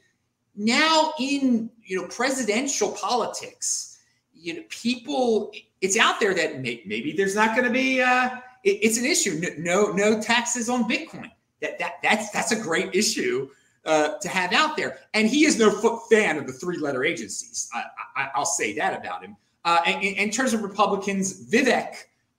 now 0.56 1.12
in 1.20 1.70
you 1.84 2.02
know 2.02 2.08
presidential 2.08 2.92
politics. 2.92 4.00
You 4.34 4.56
know, 4.56 4.64
people. 4.70 5.52
It's 5.82 6.00
out 6.00 6.20
there 6.20 6.34
that 6.34 6.62
may, 6.62 6.82
maybe 6.86 7.12
there's 7.12 7.36
not 7.36 7.56
going 7.56 7.68
to 7.68 7.74
be. 7.74 8.02
Uh, 8.02 8.30
it, 8.64 8.80
it's 8.82 8.98
an 8.98 9.06
issue. 9.06 9.40
No, 9.40 9.92
no, 9.92 9.92
no 9.92 10.22
taxes 10.22 10.70
on 10.70 10.90
Bitcoin. 10.90 11.30
That 11.62 11.78
that 11.80 11.96
that's 12.02 12.30
that's 12.32 12.54
a 12.54 12.60
great 12.60 12.96
issue 12.96 13.50
uh, 13.86 14.17
to 14.19 14.28
have 14.28 14.54
out 14.54 14.76
there. 14.76 15.00
And 15.13 15.28
he 15.28 15.45
is 15.45 15.58
no 15.58 15.71
fan 16.10 16.38
of 16.38 16.48
the 16.48 16.54
three 16.54 16.78
letter 16.78 17.04
agencies. 17.04 17.69
I, 18.15 18.30
will 18.38 18.45
say 18.45 18.74
that 18.76 19.00
about 19.00 19.24
him. 19.24 19.36
Uh, 19.63 19.82
in, 19.88 20.00
in, 20.15 20.30
terms 20.30 20.54
of 20.54 20.62
Republicans, 20.62 21.50
Vivek 21.50 21.95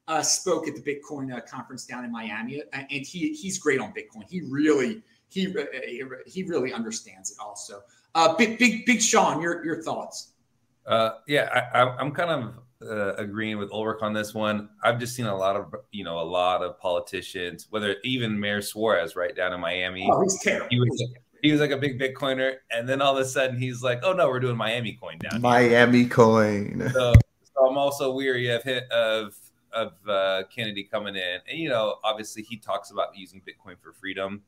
uh, 0.08 0.22
spoke 0.22 0.68
at 0.68 0.74
the 0.76 0.80
Bitcoin 0.82 1.36
uh, 1.36 1.40
conference 1.40 1.84
down 1.84 2.04
in 2.04 2.12
Miami, 2.12 2.62
uh, 2.62 2.64
and 2.72 3.04
he 3.04 3.32
he's 3.32 3.58
great 3.58 3.80
on 3.80 3.92
Bitcoin. 3.92 4.24
He 4.28 4.42
really 4.42 5.02
he 5.28 5.52
he 6.26 6.44
really 6.44 6.72
understands 6.72 7.32
it. 7.32 7.38
Also, 7.40 7.82
big 8.38 8.58
big 8.58 8.86
big 8.86 9.02
Sean, 9.02 9.40
your 9.42 9.64
your 9.64 9.82
thoughts? 9.82 10.34
yeah, 11.26 11.64
I, 11.74 11.80
I'm 11.98 12.12
kind 12.12 12.30
of 12.30 12.54
uh, 12.82 13.14
agreeing 13.14 13.58
with 13.58 13.70
Ulric 13.70 14.02
on 14.02 14.12
this 14.12 14.34
one. 14.34 14.68
I've 14.82 14.98
just 14.98 15.14
seen 15.14 15.26
a 15.26 15.36
lot 15.36 15.56
of, 15.56 15.74
you 15.92 16.04
know, 16.04 16.20
a 16.20 16.22
lot 16.22 16.62
of 16.62 16.78
politicians, 16.78 17.66
whether 17.70 17.96
even 18.04 18.38
Mayor 18.38 18.62
Suarez, 18.62 19.16
right 19.16 19.34
down 19.34 19.52
in 19.52 19.60
Miami. 19.60 20.08
Oh, 20.10 20.22
he's 20.22 20.40
terrible. 20.42 20.68
He 20.70 20.78
was, 20.78 21.04
he 21.46 21.52
was 21.52 21.60
like 21.60 21.70
a 21.70 21.76
big 21.76 22.00
Bitcoiner, 22.00 22.56
and 22.70 22.88
then 22.88 23.00
all 23.00 23.16
of 23.16 23.24
a 23.24 23.28
sudden 23.28 23.58
he's 23.58 23.82
like, 23.82 24.00
"Oh 24.02 24.12
no, 24.12 24.28
we're 24.28 24.40
doing 24.40 24.56
Miami 24.56 24.94
coin 24.94 25.18
down 25.18 25.40
Miami 25.40 26.00
here. 26.00 26.08
coin." 26.08 26.90
So, 26.92 27.14
so, 27.54 27.66
I'm 27.66 27.78
also 27.78 28.12
weary 28.12 28.50
of 28.50 28.66
of 28.90 29.36
of 29.72 29.92
uh, 30.08 30.42
Kennedy 30.54 30.84
coming 30.84 31.14
in, 31.14 31.38
and 31.48 31.58
you 31.58 31.68
know, 31.68 31.96
obviously 32.02 32.42
he 32.42 32.56
talks 32.56 32.90
about 32.90 33.16
using 33.16 33.40
Bitcoin 33.40 33.76
for 33.80 33.92
freedom. 33.92 34.42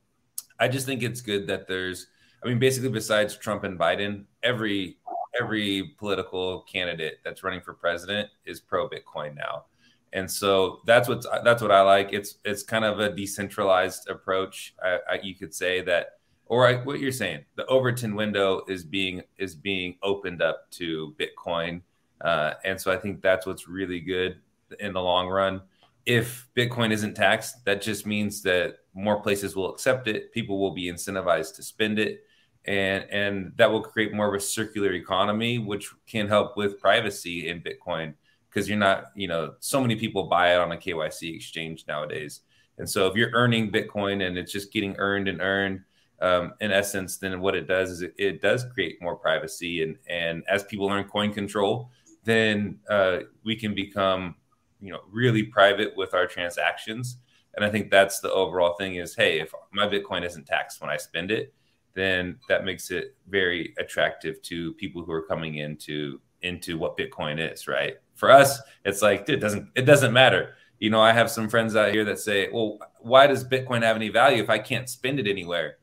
I 0.58 0.68
just 0.68 0.86
think 0.86 1.02
it's 1.04 1.20
good 1.20 1.46
that 1.46 1.68
there's, 1.68 2.08
I 2.42 2.48
mean, 2.48 2.58
basically 2.58 2.88
besides 2.88 3.36
Trump 3.36 3.62
and 3.62 3.78
Biden, 3.78 4.24
every 4.42 4.98
every 5.40 5.94
political 5.98 6.62
candidate 6.62 7.18
that's 7.24 7.44
running 7.44 7.60
for 7.60 7.74
president 7.74 8.28
is 8.44 8.60
pro 8.60 8.88
Bitcoin 8.88 9.36
now. 9.36 9.66
And 10.12 10.30
so 10.30 10.80
that's 10.86 11.08
what 11.08 11.24
that's 11.44 11.62
what 11.62 11.70
I 11.70 11.82
like. 11.82 12.12
It's 12.12 12.38
it's 12.44 12.62
kind 12.62 12.84
of 12.84 12.98
a 12.98 13.14
decentralized 13.14 14.08
approach. 14.08 14.74
I, 14.82 14.98
I, 15.10 15.20
you 15.22 15.34
could 15.34 15.54
say 15.54 15.82
that, 15.82 16.17
or 16.48 16.66
I, 16.66 16.74
what 16.76 17.00
you're 17.00 17.12
saying, 17.12 17.44
the 17.56 17.66
Overton 17.66 18.14
window 18.14 18.62
is 18.68 18.84
being 18.84 19.22
is 19.38 19.54
being 19.54 19.96
opened 20.02 20.42
up 20.42 20.70
to 20.72 21.14
Bitcoin, 21.18 21.82
uh, 22.20 22.54
and 22.64 22.80
so 22.80 22.90
I 22.92 22.96
think 22.96 23.22
that's 23.22 23.46
what's 23.46 23.68
really 23.68 24.00
good 24.00 24.40
in 24.80 24.92
the 24.92 25.02
long 25.02 25.28
run. 25.28 25.62
If 26.06 26.48
Bitcoin 26.56 26.90
isn't 26.90 27.14
taxed, 27.14 27.64
that 27.64 27.82
just 27.82 28.06
means 28.06 28.42
that 28.42 28.78
more 28.94 29.20
places 29.20 29.54
will 29.54 29.70
accept 29.70 30.08
it. 30.08 30.32
People 30.32 30.58
will 30.58 30.72
be 30.72 30.90
incentivized 30.90 31.54
to 31.56 31.62
spend 31.62 31.98
it 31.98 32.24
and 32.68 33.04
and 33.10 33.52
that 33.56 33.70
will 33.70 33.82
create 33.82 34.12
more 34.12 34.28
of 34.28 34.34
a 34.34 34.44
circular 34.44 34.92
economy 34.92 35.58
which 35.58 35.90
can 36.06 36.28
help 36.28 36.56
with 36.56 36.78
privacy 36.78 37.48
in 37.48 37.62
bitcoin 37.62 38.14
because 38.48 38.68
you're 38.68 38.78
not 38.78 39.06
you 39.14 39.26
know 39.26 39.54
so 39.58 39.80
many 39.80 39.96
people 39.96 40.24
buy 40.24 40.54
it 40.54 40.58
on 40.58 40.72
a 40.72 40.76
kyc 40.76 41.34
exchange 41.34 41.84
nowadays 41.88 42.40
and 42.76 42.88
so 42.88 43.06
if 43.06 43.16
you're 43.16 43.30
earning 43.32 43.70
bitcoin 43.70 44.26
and 44.26 44.36
it's 44.36 44.52
just 44.52 44.70
getting 44.70 44.94
earned 44.98 45.28
and 45.28 45.40
earned 45.40 45.80
um, 46.20 46.54
in 46.60 46.72
essence 46.72 47.16
then 47.16 47.40
what 47.40 47.54
it 47.54 47.68
does 47.68 47.90
is 47.90 48.02
it, 48.02 48.14
it, 48.18 48.42
does 48.42 48.64
create 48.74 49.00
more 49.00 49.16
privacy. 49.16 49.82
And 49.82 49.96
and 50.08 50.42
as 50.48 50.64
people 50.64 50.86
learn 50.86 51.04
coin 51.04 51.32
control 51.32 51.90
then 52.24 52.78
uh, 52.90 53.20
we 53.44 53.56
can 53.56 53.74
become 53.74 54.34
you 54.80 54.92
know 54.92 55.00
really 55.10 55.42
private 55.42 55.96
with 55.96 56.14
our 56.14 56.26
transactions. 56.26 57.18
And 57.54 57.64
i 57.64 57.70
think 57.70 57.90
that's 57.90 58.20
the 58.20 58.30
overall 58.30 58.74
thing 58.74 58.96
is 58.96 59.16
hey 59.16 59.40
if 59.40 59.52
my 59.72 59.88
bitcoin 59.88 60.24
isn't 60.24 60.46
taxed 60.46 60.80
when 60.80 60.90
i 60.90 60.96
spend 60.96 61.32
it 61.32 61.52
then 61.94 62.38
that 62.48 62.64
makes 62.64 62.92
it 62.92 63.16
very 63.28 63.74
attractive 63.78 64.40
to 64.42 64.74
people 64.74 65.02
who 65.02 65.10
are 65.10 65.22
coming 65.22 65.56
into 65.56 66.20
into 66.42 66.78
what 66.78 66.96
bitcoin 66.96 67.52
is 67.52 67.66
right? 67.66 67.96
For 68.14 68.30
us 68.30 68.60
it's 68.84 69.02
like 69.02 69.28
it 69.28 69.38
doesn't 69.38 69.70
it 69.74 69.82
doesn't 69.82 70.12
matter. 70.12 70.54
You 70.78 70.90
know 70.90 71.00
i 71.00 71.12
have 71.12 71.30
some 71.30 71.48
friends 71.48 71.74
out 71.74 71.92
here 71.92 72.04
that 72.04 72.20
say 72.20 72.48
well 72.52 72.78
why 73.00 73.26
does 73.26 73.42
bitcoin 73.42 73.82
have 73.82 73.96
any 73.96 74.10
value 74.10 74.40
if 74.40 74.50
i 74.50 74.58
can't 74.60 74.88
spend 74.88 75.18
it 75.18 75.26
anywhere 75.26 75.78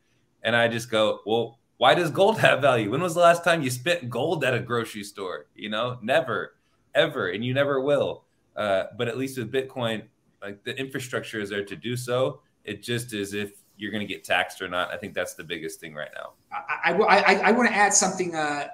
and 0.46 0.56
i 0.56 0.70
just 0.70 0.90
go 0.90 1.20
well 1.26 1.60
why 1.78 1.94
does 1.94 2.10
gold 2.10 2.40
have 2.48 2.62
value? 2.62 2.92
When 2.92 3.02
was 3.02 3.14
the 3.14 3.22
last 3.22 3.44
time 3.44 3.62
you 3.62 3.70
spent 3.70 4.10
gold 4.10 4.44
at 4.44 4.54
a 4.54 4.60
grocery 4.60 5.04
store? 5.04 5.48
You 5.56 5.70
know 5.70 6.00
never 6.02 6.56
ever 6.94 7.30
and 7.30 7.44
you 7.44 7.54
never 7.54 7.82
will. 7.82 8.24
Uh, 8.56 8.86
but 8.98 9.08
at 9.08 9.18
least 9.18 9.38
with 9.38 9.52
bitcoin 9.52 10.04
like 10.42 10.64
the 10.64 10.78
infrastructure 10.80 11.40
is 11.42 11.50
there 11.50 11.66
to 11.66 11.76
do 11.76 11.98
so. 11.98 12.40
It 12.64 12.82
just 12.82 13.14
is 13.14 13.34
if 13.34 13.52
you're 13.78 13.92
going 13.92 14.06
to 14.06 14.12
get 14.12 14.24
taxed 14.24 14.62
or 14.62 14.70
not. 14.70 14.92
I 14.94 14.98
think 14.98 15.14
that's 15.14 15.34
the 15.34 15.44
biggest 15.44 15.82
thing 15.82 15.94
right 15.94 16.10
now. 16.16 16.32
I, 16.54 16.94
I, 16.94 17.18
I, 17.18 17.36
I 17.50 17.52
want 17.52 17.68
to 17.68 17.76
add 17.76 17.94
something 17.94 18.34
uh, 18.34 18.70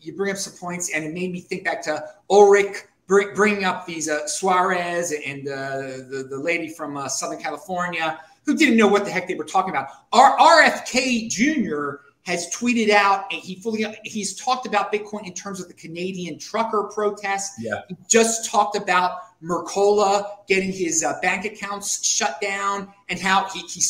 you 0.00 0.16
bring 0.16 0.30
up 0.30 0.38
some 0.38 0.54
points 0.54 0.94
and 0.94 1.04
it 1.04 1.12
made 1.12 1.32
me 1.32 1.40
think 1.40 1.64
back 1.64 1.82
to 1.82 2.02
ulric 2.30 2.84
bringing 3.06 3.64
up 3.64 3.86
these 3.86 4.08
uh, 4.08 4.26
Suarez 4.26 5.12
and 5.26 5.48
uh, 5.48 5.80
the, 6.10 6.26
the 6.30 6.38
lady 6.38 6.68
from 6.68 6.96
uh, 6.96 7.08
Southern 7.08 7.40
California 7.40 8.18
who 8.48 8.56
didn't 8.56 8.78
know 8.78 8.88
what 8.88 9.04
the 9.04 9.10
heck 9.10 9.28
they 9.28 9.34
were 9.34 9.44
talking 9.44 9.70
about. 9.70 9.88
Our 10.12 10.36
RFK 10.38 11.28
Jr. 11.28 12.02
has 12.24 12.50
tweeted 12.50 12.88
out 12.88 13.26
and 13.30 13.42
he 13.42 13.56
fully 13.56 13.84
he's 14.04 14.34
talked 14.34 14.66
about 14.66 14.90
Bitcoin 14.90 15.26
in 15.26 15.34
terms 15.34 15.60
of 15.60 15.68
the 15.68 15.74
Canadian 15.74 16.38
trucker 16.38 16.84
protest. 16.84 17.52
Yeah. 17.60 17.82
He 17.88 17.96
just 18.08 18.50
talked 18.50 18.74
about 18.74 19.18
Mercola 19.42 20.46
getting 20.48 20.72
his 20.72 21.04
uh, 21.04 21.20
bank 21.20 21.44
accounts 21.44 22.04
shut 22.04 22.40
down 22.40 22.90
and 23.10 23.20
how 23.20 23.48
he, 23.50 23.60
he 23.60 23.82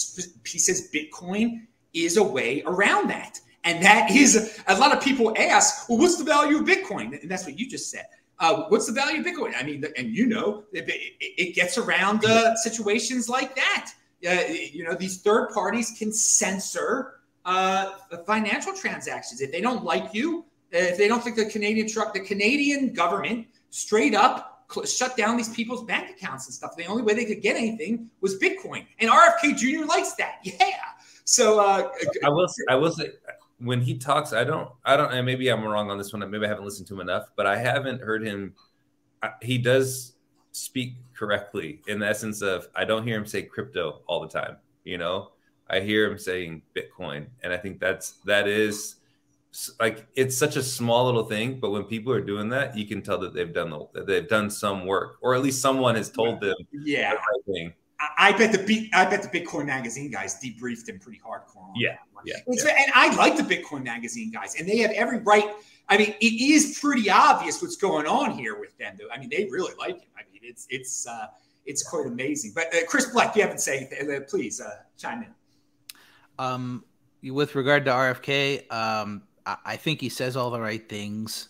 he 0.45 0.59
says 0.59 0.91
Bitcoin 0.93 1.67
is 1.95 2.17
a 2.17 2.23
way 2.23 2.65
around 2.67 3.09
that. 3.11 3.39
And 3.63 3.81
that 3.85 4.11
is 4.11 4.61
a 4.67 4.77
lot 4.77 4.97
of 4.97 5.01
people 5.01 5.37
ask, 5.39 5.89
well, 5.89 5.99
what's 5.99 6.19
the 6.19 6.25
value 6.25 6.59
of 6.59 6.65
Bitcoin? 6.65 7.21
And 7.21 7.31
that's 7.31 7.45
what 7.45 7.57
you 7.57 7.69
just 7.69 7.93
said. 7.93 8.07
Uh, 8.41 8.65
what's 8.69 8.87
the 8.87 8.93
value 8.93 9.21
of 9.21 9.27
Bitcoin? 9.27 9.53
I 9.57 9.63
mean, 9.63 9.85
and 9.97 10.15
you 10.15 10.27
know, 10.27 10.65
it, 10.73 10.85
it 11.21 11.55
gets 11.55 11.79
around 11.79 12.25
uh, 12.25 12.57
situations 12.57 13.29
like 13.29 13.55
that. 13.57 13.93
Uh, 14.27 14.43
you 14.73 14.85
know, 14.85 14.95
these 14.95 15.21
third 15.23 15.51
parties 15.51 15.95
can 15.97 16.13
censor 16.13 17.21
uh, 17.45 17.93
financial 18.27 18.73
transactions 18.75 19.41
if 19.41 19.53
they 19.53 19.61
don't 19.61 19.85
like 19.85 20.13
you. 20.13 20.45
If 20.71 20.99
they 20.99 21.09
don't 21.09 21.23
think 21.23 21.37
the 21.37 21.47
Canadian 21.47 21.89
truck, 21.89 22.13
the 22.13 22.21
Canadian 22.21 22.93
government 22.93 23.47
straight 23.71 24.15
up 24.15 24.67
cl- 24.71 24.87
shut 24.87 25.17
down 25.17 25.37
these 25.37 25.49
people's 25.49 25.85
bank 25.85 26.11
accounts 26.11 26.47
and 26.47 26.55
stuff. 26.55 26.77
The 26.77 26.87
only 26.87 27.03
way 27.03 27.15
they 27.15 27.25
could 27.25 27.41
get 27.41 27.57
anything 27.57 28.11
was 28.21 28.39
Bitcoin, 28.39 28.87
and 28.99 29.11
RFK 29.11 29.57
Jr. 29.57 29.87
likes 29.87 30.15
that. 30.15 30.37
Yeah. 30.45 30.77
So 31.25 31.61
uh, 31.61 31.91
I 32.25 32.29
will. 32.31 32.49
Say, 32.49 32.63
I 32.71 32.75
will 32.75 32.91
say 32.91 33.11
when 33.59 33.83
he 33.83 33.99
talks, 33.99 34.33
I 34.33 34.45
don't, 34.45 34.71
I 34.85 34.97
don't, 34.97 35.13
and 35.13 35.27
maybe 35.27 35.49
I'm 35.51 35.63
wrong 35.63 35.91
on 35.91 35.99
this 35.99 36.13
one. 36.13 36.29
Maybe 36.31 36.47
I 36.47 36.49
haven't 36.49 36.65
listened 36.65 36.87
to 36.89 36.95
him 36.95 37.01
enough, 37.01 37.29
but 37.37 37.47
I 37.47 37.59
haven't 37.59 38.01
heard 38.01 38.27
him. 38.27 38.55
He 39.43 39.59
does 39.59 40.15
speak 40.53 40.95
correctly 41.15 41.81
in 41.87 41.99
the 41.99 42.07
essence 42.07 42.43
of 42.43 42.69
I 42.75 42.85
don't 42.85 43.07
hear 43.07 43.17
him 43.17 43.27
say 43.27 43.43
crypto 43.43 44.01
all 44.07 44.21
the 44.21 44.29
time. 44.29 44.57
You 44.85 44.99
know, 44.99 45.33
I 45.69 45.81
hear 45.81 46.11
him 46.11 46.19
saying 46.19 46.63
Bitcoin, 46.75 47.27
and 47.43 47.53
I 47.53 47.57
think 47.57 47.81
that's 47.81 48.13
that 48.25 48.49
is 48.49 48.97
like 49.81 50.07
it's 50.15 50.37
such 50.37 50.57
a 50.57 50.63
small 50.63 51.07
little 51.07 51.25
thing, 51.25 51.59
but 51.61 51.71
when 51.71 51.85
people 51.85 52.13
are 52.13 52.21
doing 52.21 52.49
that, 52.51 52.77
you 52.77 52.87
can 52.87 53.03
tell 53.03 53.19
that 53.19 53.35
they've 53.35 53.53
done 53.53 53.71
the 53.71 53.87
that 53.95 54.07
they've 54.07 54.29
done 54.29 54.51
some 54.51 54.87
work, 54.87 55.19
or 55.21 55.35
at 55.35 55.43
least 55.43 55.61
someone 55.61 55.95
has 55.95 56.11
told 56.11 56.41
them. 56.41 56.55
Yeah. 56.73 57.15
The 57.47 57.73
I 58.17 58.33
bet 58.33 58.53
the 58.53 58.91
I 58.93 59.05
bet 59.07 59.23
the 59.23 59.41
Bitcoin 59.41 59.67
magazine 59.67 60.11
guys 60.11 60.41
debriefed 60.41 60.89
him 60.89 61.01
pretty 61.01 61.19
hardcore. 61.19 61.73
yeah, 61.75 61.97
yeah, 62.25 62.37
yeah, 62.47 62.69
And 62.69 62.93
I 62.95 63.15
like 63.17 63.37
the 63.37 63.43
Bitcoin 63.43 63.83
magazine 63.83 64.31
guys, 64.31 64.55
and 64.59 64.69
they 64.69 64.79
have 64.79 64.93
every 64.93 65.19
right. 65.19 65.51
I 65.89 65.97
mean, 65.97 66.15
it 66.21 66.41
is 66.41 66.79
pretty 66.81 67.09
obvious 67.09 67.63
what's 67.63 67.77
going 67.77 68.07
on 68.07 68.33
here 68.39 68.59
with 68.59 68.77
them. 68.79 68.97
Though. 68.99 69.09
I 69.13 69.19
mean, 69.19 69.31
they 69.31 69.49
really 69.51 69.73
like 69.79 70.01
him. 70.01 70.09
I 70.17 70.23
mean, 70.33 70.43
it's 70.43 70.67
it's 70.69 71.07
uh, 71.07 71.29
it's 71.65 71.83
quite 71.83 72.07
amazing. 72.07 72.53
But 72.55 72.75
uh, 72.75 72.85
Chris 72.87 73.07
Blec, 73.07 73.35
you 73.37 73.43
haven't 73.43 73.61
said 73.61 73.89
anything. 73.91 74.15
Uh, 74.15 74.21
please 74.29 74.61
uh, 74.61 74.71
chime 74.99 75.23
in. 75.23 75.35
Um, 76.39 76.85
with 77.23 77.55
regard 77.55 77.85
to 77.87 77.91
RFK, 77.91 78.71
um, 78.73 79.23
I, 79.47 79.57
I 79.65 79.77
think 79.77 80.01
he 80.01 80.09
says 80.09 80.37
all 80.37 80.51
the 80.51 80.61
right 80.61 80.87
things. 80.89 81.49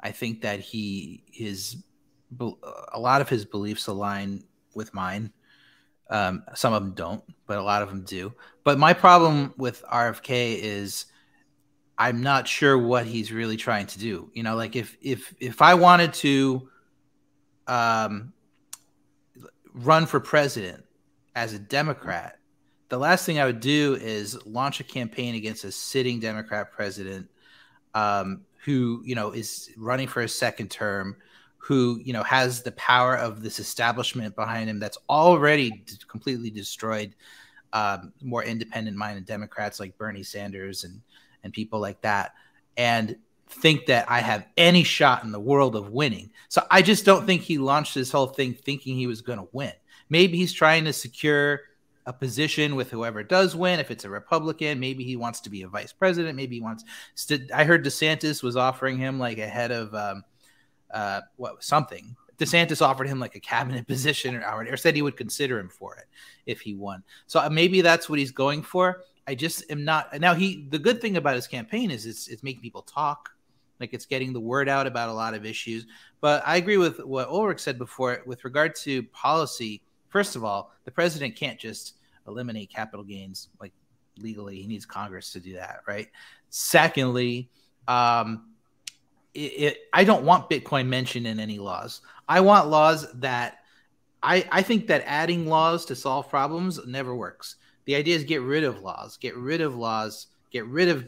I 0.00 0.12
think 0.12 0.42
that 0.42 0.60
he 0.60 1.24
his 1.30 1.76
a 2.92 2.98
lot 2.98 3.20
of 3.20 3.28
his 3.28 3.44
beliefs 3.44 3.88
align 3.88 4.44
with 4.74 4.94
mine. 4.94 5.32
Um, 6.10 6.44
some 6.54 6.72
of 6.72 6.82
them 6.82 6.92
don't, 6.94 7.22
but 7.46 7.58
a 7.58 7.62
lot 7.62 7.82
of 7.82 7.88
them 7.88 8.02
do. 8.02 8.32
But 8.64 8.78
my 8.78 8.92
problem 8.92 9.54
with 9.56 9.82
RFK 9.84 10.58
is 10.60 11.06
I'm 12.00 12.22
not 12.22 12.48
sure 12.48 12.78
what 12.78 13.04
he's 13.04 13.30
really 13.30 13.58
trying 13.58 13.86
to 13.88 13.98
do. 13.98 14.30
You 14.32 14.42
know, 14.42 14.56
like 14.56 14.74
if 14.74 14.96
if 15.02 15.34
if 15.38 15.60
I 15.60 15.74
wanted 15.74 16.14
to 16.14 16.66
um, 17.66 18.32
run 19.74 20.06
for 20.06 20.18
president 20.18 20.82
as 21.34 21.52
a 21.52 21.58
Democrat, 21.58 22.38
the 22.88 22.96
last 22.96 23.26
thing 23.26 23.38
I 23.38 23.44
would 23.44 23.60
do 23.60 23.98
is 24.00 24.46
launch 24.46 24.80
a 24.80 24.84
campaign 24.84 25.34
against 25.34 25.64
a 25.64 25.70
sitting 25.70 26.20
Democrat 26.20 26.72
president 26.72 27.28
um, 27.92 28.46
who 28.64 29.02
you 29.04 29.14
know 29.14 29.32
is 29.32 29.68
running 29.76 30.08
for 30.08 30.22
a 30.22 30.28
second 30.28 30.70
term 30.70 31.16
who 31.58 32.00
you 32.02 32.14
know 32.14 32.22
has 32.22 32.62
the 32.62 32.72
power 32.72 33.14
of 33.14 33.42
this 33.42 33.58
establishment 33.58 34.34
behind 34.34 34.70
him 34.70 34.78
that's 34.78 34.96
already 35.10 35.84
completely 36.08 36.48
destroyed 36.48 37.14
um, 37.74 38.14
more 38.22 38.42
independent 38.42 38.96
minded 38.96 39.26
Democrats 39.26 39.78
like 39.78 39.98
Bernie 39.98 40.22
Sanders 40.22 40.84
and 40.84 41.02
and 41.42 41.52
people 41.52 41.80
like 41.80 42.00
that, 42.02 42.34
and 42.76 43.16
think 43.48 43.86
that 43.86 44.10
I 44.10 44.20
have 44.20 44.46
any 44.56 44.84
shot 44.84 45.24
in 45.24 45.32
the 45.32 45.40
world 45.40 45.74
of 45.76 45.90
winning. 45.90 46.30
So 46.48 46.64
I 46.70 46.82
just 46.82 47.04
don't 47.04 47.26
think 47.26 47.42
he 47.42 47.58
launched 47.58 47.94
this 47.94 48.12
whole 48.12 48.28
thing 48.28 48.54
thinking 48.54 48.96
he 48.96 49.06
was 49.06 49.22
going 49.22 49.38
to 49.38 49.48
win. 49.52 49.72
Maybe 50.08 50.38
he's 50.38 50.52
trying 50.52 50.84
to 50.84 50.92
secure 50.92 51.62
a 52.06 52.12
position 52.12 52.76
with 52.76 52.90
whoever 52.90 53.22
does 53.22 53.54
win. 53.54 53.80
If 53.80 53.90
it's 53.90 54.04
a 54.04 54.10
Republican, 54.10 54.80
maybe 54.80 55.04
he 55.04 55.16
wants 55.16 55.40
to 55.40 55.50
be 55.50 55.62
a 55.62 55.68
vice 55.68 55.92
president. 55.92 56.36
Maybe 56.36 56.56
he 56.56 56.60
wants. 56.60 56.84
I 57.54 57.64
heard 57.64 57.84
DeSantis 57.84 58.42
was 58.42 58.56
offering 58.56 58.98
him 58.98 59.18
like 59.18 59.38
a 59.38 59.46
head 59.46 59.70
of 59.70 59.94
um, 59.94 60.24
uh, 60.92 61.20
what 61.36 61.62
something. 61.62 62.16
DeSantis 62.38 62.80
offered 62.80 63.06
him 63.06 63.20
like 63.20 63.36
a 63.36 63.40
cabinet 63.40 63.86
position 63.88 64.34
or, 64.36 64.66
or 64.68 64.76
said 64.76 64.96
he 64.96 65.02
would 65.02 65.16
consider 65.16 65.58
him 65.58 65.68
for 65.68 65.96
it 65.96 66.06
if 66.46 66.60
he 66.60 66.74
won. 66.74 67.02
So 67.26 67.40
uh, 67.40 67.50
maybe 67.50 67.80
that's 67.80 68.08
what 68.08 68.18
he's 68.18 68.32
going 68.32 68.62
for. 68.62 69.02
I 69.30 69.36
just 69.36 69.70
am 69.70 69.84
not 69.84 70.18
now. 70.20 70.34
He 70.34 70.66
the 70.70 70.78
good 70.78 71.00
thing 71.00 71.16
about 71.16 71.36
his 71.36 71.46
campaign 71.46 71.92
is 71.92 72.04
it's 72.04 72.26
it's 72.26 72.42
making 72.42 72.62
people 72.62 72.82
talk, 72.82 73.30
like 73.78 73.94
it's 73.94 74.04
getting 74.04 74.32
the 74.32 74.40
word 74.40 74.68
out 74.68 74.88
about 74.88 75.08
a 75.08 75.12
lot 75.12 75.34
of 75.34 75.46
issues. 75.46 75.86
But 76.20 76.42
I 76.44 76.56
agree 76.56 76.78
with 76.78 76.98
what 76.98 77.28
Ulric 77.28 77.60
said 77.60 77.78
before 77.78 78.22
with 78.26 78.44
regard 78.44 78.74
to 78.76 79.04
policy. 79.04 79.82
First 80.08 80.34
of 80.34 80.42
all, 80.42 80.72
the 80.84 80.90
president 80.90 81.36
can't 81.36 81.60
just 81.60 81.94
eliminate 82.26 82.70
capital 82.74 83.04
gains 83.04 83.50
like 83.60 83.72
legally. 84.18 84.60
He 84.60 84.66
needs 84.66 84.84
Congress 84.84 85.32
to 85.34 85.38
do 85.38 85.54
that, 85.54 85.82
right? 85.86 86.08
Secondly, 86.48 87.48
um, 87.86 88.46
it, 89.32 89.38
it, 89.38 89.78
I 89.92 90.02
don't 90.02 90.24
want 90.24 90.50
Bitcoin 90.50 90.88
mentioned 90.88 91.28
in 91.28 91.38
any 91.38 91.60
laws. 91.60 92.00
I 92.28 92.40
want 92.40 92.66
laws 92.66 93.06
that 93.20 93.58
I, 94.24 94.44
I 94.50 94.62
think 94.62 94.88
that 94.88 95.04
adding 95.06 95.46
laws 95.46 95.84
to 95.86 95.94
solve 95.94 96.28
problems 96.28 96.84
never 96.84 97.14
works. 97.14 97.54
The 97.86 97.94
idea 97.94 98.16
is 98.16 98.24
get 98.24 98.42
rid 98.42 98.64
of 98.64 98.82
laws, 98.82 99.16
get 99.16 99.36
rid 99.36 99.60
of 99.60 99.76
laws, 99.76 100.28
get 100.50 100.66
rid 100.66 100.88
of 100.88 101.06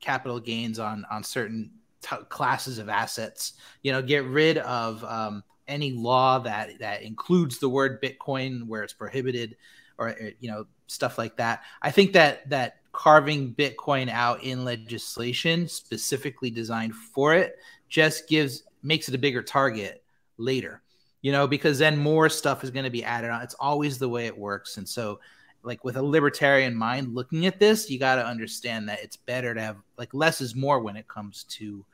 capital 0.00 0.40
gains 0.40 0.78
on 0.78 1.04
on 1.10 1.24
certain 1.24 1.70
t- 2.02 2.16
classes 2.28 2.78
of 2.78 2.88
assets. 2.88 3.54
You 3.82 3.92
know, 3.92 4.02
get 4.02 4.24
rid 4.24 4.58
of 4.58 5.02
um, 5.04 5.42
any 5.68 5.92
law 5.92 6.38
that 6.40 6.78
that 6.80 7.02
includes 7.02 7.58
the 7.58 7.68
word 7.68 8.02
Bitcoin 8.02 8.66
where 8.66 8.82
it's 8.82 8.92
prohibited, 8.92 9.56
or 9.98 10.10
uh, 10.10 10.30
you 10.40 10.50
know 10.50 10.66
stuff 10.86 11.16
like 11.16 11.36
that. 11.36 11.62
I 11.80 11.90
think 11.90 12.12
that 12.12 12.48
that 12.50 12.76
carving 12.92 13.54
Bitcoin 13.54 14.10
out 14.10 14.42
in 14.42 14.64
legislation 14.64 15.66
specifically 15.66 16.50
designed 16.50 16.94
for 16.94 17.34
it 17.34 17.56
just 17.88 18.28
gives 18.28 18.64
makes 18.82 19.08
it 19.08 19.14
a 19.14 19.18
bigger 19.18 19.42
target 19.42 20.04
later. 20.36 20.82
You 21.22 21.30
know, 21.30 21.46
because 21.46 21.78
then 21.78 21.96
more 21.96 22.28
stuff 22.28 22.64
is 22.64 22.70
going 22.70 22.84
to 22.84 22.90
be 22.90 23.04
added 23.04 23.30
on. 23.30 23.42
It's 23.42 23.54
always 23.54 23.96
the 23.98 24.08
way 24.08 24.26
it 24.26 24.36
works, 24.36 24.76
and 24.76 24.88
so 24.88 25.20
like 25.62 25.84
with 25.84 25.96
a 25.96 26.02
libertarian 26.02 26.74
mind 26.74 27.14
looking 27.14 27.46
at 27.46 27.60
this, 27.60 27.88
you 27.90 27.98
got 27.98 28.16
to 28.16 28.26
understand 28.26 28.88
that 28.88 29.02
it's 29.02 29.16
better 29.16 29.54
to 29.54 29.60
have 29.60 29.76
like 29.96 30.12
less 30.12 30.40
is 30.40 30.54
more 30.54 30.80
when 30.80 30.96
it 30.96 31.06
comes 31.08 31.44
to 31.44 31.84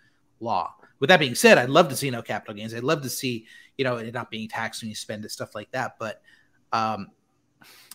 law. 0.40 0.74
With 1.00 1.08
that 1.08 1.20
being 1.20 1.34
said, 1.34 1.58
I'd 1.58 1.70
love 1.70 1.88
to 1.88 1.96
see 1.96 2.10
no 2.10 2.22
capital 2.22 2.54
gains. 2.54 2.74
I'd 2.74 2.82
love 2.82 3.02
to 3.02 3.10
see, 3.10 3.46
you 3.76 3.84
know, 3.84 3.96
it 3.96 4.12
not 4.14 4.30
being 4.30 4.48
taxed 4.48 4.82
when 4.82 4.88
you 4.88 4.94
spend 4.94 5.24
it, 5.24 5.30
stuff 5.30 5.54
like 5.54 5.70
that. 5.72 5.96
But 5.98 6.22
um, 6.72 7.08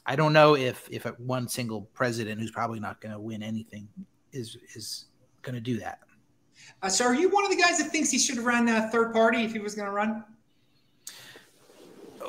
I 0.05 0.15
don't 0.15 0.33
know 0.33 0.55
if 0.55 0.87
if 0.91 1.05
one 1.19 1.47
single 1.47 1.83
president 1.93 2.39
who's 2.39 2.51
probably 2.51 2.79
not 2.79 3.01
going 3.01 3.13
to 3.13 3.19
win 3.19 3.41
anything 3.43 3.87
is 4.31 4.57
is 4.75 5.05
going 5.41 5.55
to 5.55 5.61
do 5.61 5.79
that. 5.79 5.99
Uh, 6.81 6.89
so, 6.89 7.05
are 7.05 7.15
you 7.15 7.29
one 7.29 7.43
of 7.43 7.51
the 7.51 7.57
guys 7.57 7.77
that 7.79 7.91
thinks 7.91 8.09
he 8.11 8.19
should 8.19 8.37
run 8.37 8.67
a 8.69 8.89
third 8.89 9.13
party 9.13 9.43
if 9.43 9.53
he 9.53 9.59
was 9.59 9.75
going 9.75 9.87
to 9.87 9.91
run? 9.91 10.23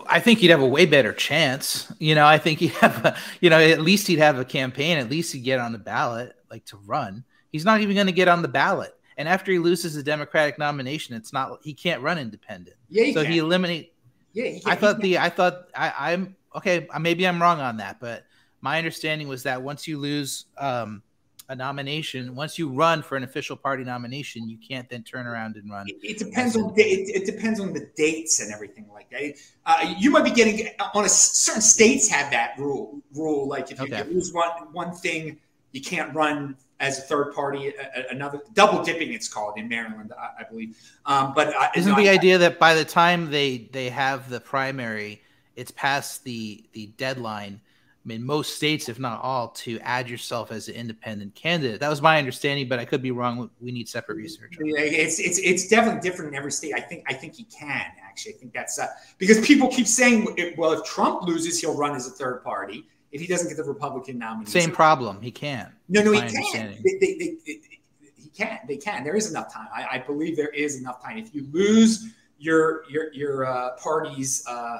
I 0.06 0.20
think 0.20 0.38
he'd 0.38 0.50
have 0.50 0.62
a 0.62 0.66
way 0.66 0.86
better 0.86 1.12
chance. 1.12 1.92
You 1.98 2.14
know, 2.14 2.26
I 2.26 2.38
think 2.38 2.58
he'd 2.58 2.72
have, 2.72 3.04
a, 3.04 3.16
you 3.40 3.50
know, 3.50 3.58
at 3.58 3.80
least 3.80 4.06
he'd 4.06 4.18
have 4.18 4.38
a 4.38 4.44
campaign. 4.44 4.98
At 4.98 5.10
least 5.10 5.32
he'd 5.32 5.40
get 5.40 5.60
on 5.60 5.72
the 5.72 5.78
ballot, 5.78 6.34
like 6.50 6.64
to 6.66 6.76
run. 6.78 7.24
He's 7.50 7.64
not 7.64 7.80
even 7.80 7.94
going 7.94 8.06
to 8.06 8.12
get 8.12 8.28
on 8.28 8.42
the 8.42 8.48
ballot. 8.48 8.94
And 9.16 9.28
after 9.28 9.52
he 9.52 9.58
loses 9.58 9.94
the 9.94 10.02
Democratic 10.02 10.58
nomination, 10.58 11.14
it's 11.14 11.32
not 11.32 11.60
he 11.62 11.72
can't 11.72 12.02
run 12.02 12.18
independent. 12.18 12.76
Yeah, 12.88 13.04
he 13.04 13.12
so 13.12 13.22
can. 13.22 13.32
he 13.32 13.38
eliminate. 13.38 13.94
Yeah, 14.32 14.46
he 14.46 14.62
I 14.66 14.74
thought 14.74 14.96
he 14.96 15.02
the 15.02 15.18
I 15.18 15.28
thought 15.28 15.68
I, 15.74 16.12
I'm 16.12 16.36
okay. 16.56 16.88
Maybe 17.00 17.26
I'm 17.26 17.40
wrong 17.40 17.60
on 17.60 17.76
that, 17.76 18.00
but 18.00 18.24
my 18.60 18.78
understanding 18.78 19.28
was 19.28 19.44
that 19.44 19.62
once 19.62 19.86
you 19.86 19.98
lose 19.98 20.46
um, 20.58 21.02
a 21.48 21.54
nomination, 21.54 22.34
once 22.34 22.58
you 22.58 22.70
run 22.70 23.02
for 23.02 23.16
an 23.16 23.22
official 23.24 23.56
party 23.56 23.84
nomination, 23.84 24.48
you 24.48 24.56
can't 24.66 24.88
then 24.88 25.02
turn 25.02 25.26
around 25.26 25.56
and 25.56 25.70
run. 25.70 25.86
It, 25.88 25.96
it 26.02 26.18
depends 26.18 26.56
on 26.56 26.72
it, 26.76 26.80
it 27.14 27.26
depends 27.26 27.60
on 27.60 27.72
the 27.72 27.88
dates 27.96 28.40
and 28.40 28.52
everything 28.52 28.86
like 28.92 29.10
that. 29.10 29.34
Uh, 29.66 29.94
you 29.98 30.10
might 30.10 30.24
be 30.24 30.30
getting 30.30 30.68
on 30.94 31.04
a 31.04 31.08
certain 31.08 31.60
states 31.62 32.08
have 32.08 32.30
that 32.30 32.54
rule 32.58 33.00
rule 33.14 33.46
like 33.46 33.70
if 33.70 33.78
you, 33.78 33.84
Okay. 33.86 33.98
you 34.08 34.14
lose 34.14 34.32
one 34.32 34.48
one 34.72 34.92
thing, 34.94 35.38
you 35.72 35.82
can't 35.82 36.14
run 36.14 36.56
as 36.80 36.98
a 36.98 37.02
third 37.02 37.34
party. 37.34 37.68
A, 37.68 37.72
a- 38.00 38.06
another 38.10 38.40
double 38.54 38.82
dipping, 38.82 39.12
it's 39.12 39.28
called 39.28 39.58
in 39.58 39.68
Maryland, 39.68 40.12
I, 40.18 40.42
I 40.42 40.44
believe. 40.50 40.76
Um, 41.04 41.32
but 41.34 41.54
uh, 41.54 41.68
Isn't 41.76 41.92
no, 41.92 41.98
the 41.98 42.08
I- 42.08 42.12
idea 42.14 42.38
that 42.38 42.58
by 42.58 42.74
the 42.74 42.84
time 42.86 43.30
they 43.30 43.68
they 43.72 43.90
have 43.90 44.30
the 44.30 44.40
primary, 44.40 45.20
it's 45.56 45.70
past 45.72 46.24
the 46.24 46.64
the 46.72 46.86
deadline? 46.96 47.60
I 48.04 48.08
mean, 48.08 48.22
most 48.22 48.56
states, 48.56 48.90
if 48.90 48.98
not 48.98 49.22
all, 49.22 49.48
to 49.48 49.78
add 49.80 50.10
yourself 50.10 50.52
as 50.52 50.68
an 50.68 50.74
independent 50.74 51.34
candidate. 51.34 51.80
That 51.80 51.88
was 51.88 52.02
my 52.02 52.18
understanding, 52.18 52.68
but 52.68 52.78
I 52.78 52.84
could 52.84 53.00
be 53.00 53.12
wrong. 53.12 53.48
We 53.60 53.72
need 53.72 53.88
separate 53.88 54.16
research. 54.16 54.56
It's 54.60 55.18
it's 55.18 55.38
it's 55.38 55.68
definitely 55.68 56.02
different 56.02 56.32
in 56.32 56.36
every 56.36 56.52
state. 56.52 56.74
I 56.76 56.80
think 56.80 57.04
I 57.08 57.14
think 57.14 57.34
he 57.34 57.44
can 57.44 57.86
actually. 58.06 58.34
I 58.34 58.36
think 58.36 58.52
that's 58.52 58.78
uh, 58.78 58.88
because 59.16 59.40
people 59.40 59.68
keep 59.68 59.86
saying, 59.86 60.54
well, 60.58 60.72
if 60.72 60.84
Trump 60.84 61.22
loses, 61.22 61.58
he'll 61.58 61.76
run 61.76 61.94
as 61.94 62.06
a 62.06 62.10
third 62.10 62.44
party. 62.44 62.84
If 63.10 63.22
he 63.22 63.26
doesn't 63.26 63.48
get 63.48 63.56
the 63.56 63.64
Republican 63.64 64.18
nominee, 64.18 64.50
Same 64.50 64.72
problem. 64.72 65.22
He 65.22 65.30
can't. 65.30 65.70
No, 65.88 66.02
no, 66.02 66.12
he 66.12 66.20
can. 66.20 66.76
they, 66.82 66.98
they, 67.00 67.36
they- 67.46 67.60
he 68.22 68.28
can. 68.36 68.58
They 68.68 68.76
can. 68.76 69.04
There 69.04 69.16
is 69.16 69.30
enough 69.30 69.52
time. 69.52 69.68
I, 69.74 69.86
I 69.92 69.98
believe 69.98 70.36
there 70.36 70.48
is 70.48 70.78
enough 70.78 71.02
time. 71.02 71.16
If 71.16 71.34
you 71.34 71.46
lose 71.52 72.12
your 72.38 72.82
your 72.90 73.12
your 73.14 73.46
uh, 73.46 73.76
party's, 73.76 74.44
uh, 74.46 74.78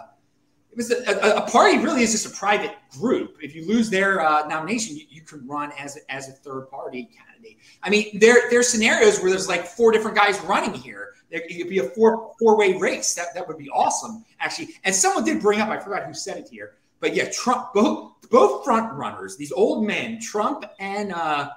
it 0.75 0.77
was 0.77 0.91
a, 0.91 1.37
a, 1.37 1.49
party 1.49 1.79
really 1.79 2.03
is 2.03 2.11
just 2.11 2.27
a 2.27 2.37
private 2.37 2.73
group. 2.91 3.37
If 3.41 3.55
you 3.55 3.65
lose 3.65 3.89
their 3.91 4.21
uh, 4.21 4.45
nomination, 4.49 4.97
you, 4.97 5.05
you 5.09 5.21
can 5.21 5.47
run 5.47 5.71
as 5.79 5.97
a- 5.97 6.13
as 6.13 6.29
a 6.29 6.33
third 6.33 6.69
party 6.69 7.09
candidate. 7.17 7.59
I 7.81 7.91
mean, 7.91 8.19
there 8.19 8.51
there's 8.51 8.69
scenarios 8.69 9.21
where 9.21 9.31
there's 9.31 9.47
like 9.47 9.67
four 9.67 9.93
different 9.93 10.17
guys 10.17 10.41
running 10.41 10.75
here. 10.75 11.11
There 11.31 11.43
it 11.43 11.59
could 11.59 11.69
be 11.69 11.79
a 11.79 11.85
four 11.91 12.33
four 12.41 12.57
way 12.57 12.73
race. 12.77 13.15
That 13.15 13.29
that 13.37 13.47
would 13.47 13.57
be 13.57 13.71
awesome, 13.71 14.25
actually. 14.41 14.71
And 14.83 14.93
someone 14.93 15.25
did 15.25 15.41
bring 15.41 15.61
up. 15.61 15.69
I 15.69 15.79
forgot 15.79 16.07
who 16.07 16.15
said 16.15 16.39
it 16.39 16.49
here, 16.51 16.75
but 16.99 17.15
yeah, 17.15 17.31
Trump 17.31 17.73
both 17.73 18.15
both 18.31 18.65
front 18.65 18.93
runners, 18.95 19.37
these 19.37 19.53
old 19.53 19.87
men, 19.87 20.21
Trump 20.21 20.65
and 20.81 21.13
uh, 21.13 21.51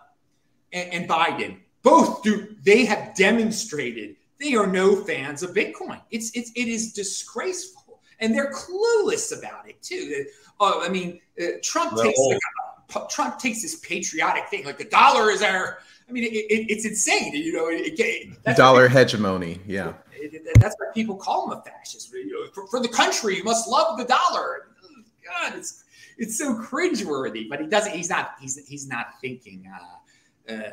and, 0.74 0.94
and 0.94 1.10
Biden, 1.10 1.58
both 1.82 2.22
do. 2.22 2.56
They 2.64 2.86
have 2.86 3.16
demonstrated 3.16 4.16
they 4.40 4.54
are 4.54 4.68
no 4.68 4.96
fans 4.96 5.44
of 5.44 5.52
Bitcoin. 5.52 6.00
It's 6.12 6.32
it's 6.36 6.52
it 6.56 6.68
is 6.68 6.94
disgraceful, 6.94 7.77
and 8.20 8.34
they're 8.34 8.52
clueless 8.52 9.38
about 9.38 9.68
it 9.70 9.82
too. 9.82 10.26
Uh, 10.60 10.80
I 10.82 10.90
mean, 10.90 11.20
uh, 11.42 11.46
Trump 11.62 11.96
They're 11.96 12.06
takes 12.06 12.20
like 12.20 12.40
a, 12.96 13.08
Trump 13.10 13.38
takes 13.40 13.62
this 13.62 13.80
patriotic 13.80 14.48
thing, 14.48 14.66
like 14.66 14.78
the 14.78 14.86
dollar 14.86 15.30
is 15.30 15.42
our. 15.42 15.80
I 16.10 16.14
mean, 16.14 16.24
it, 16.24 16.28
it, 16.28 16.72
it's 16.72 16.86
insane. 16.86 17.34
You 17.34 17.52
know, 17.52 17.68
it, 17.70 18.56
Dollar 18.56 18.88
hegemony. 18.88 19.60
Yeah. 19.68 19.94
that's 20.56 20.74
why 20.80 20.88
people 20.94 21.18
call 21.18 21.52
him 21.52 21.60
a 21.60 21.62
fascist. 21.64 22.14
You 22.14 22.32
know, 22.32 22.52
for, 22.54 22.66
for 22.68 22.80
the 22.80 22.88
country, 22.88 23.36
you 23.36 23.44
must 23.44 23.68
love 23.68 23.98
the 23.98 24.06
dollar. 24.06 24.70
God, 25.26 25.58
it's 25.58 25.84
it's 26.18 26.38
so 26.38 26.56
cringeworthy. 26.56 27.50
But 27.50 27.60
he 27.60 27.68
doesn't. 27.68 27.92
He's 27.92 28.10
not. 28.10 28.36
He's 28.40 28.66
he's 28.68 28.88
not 28.88 29.20
thinking 29.20 29.70
uh, 30.50 30.54
uh, 30.54 30.70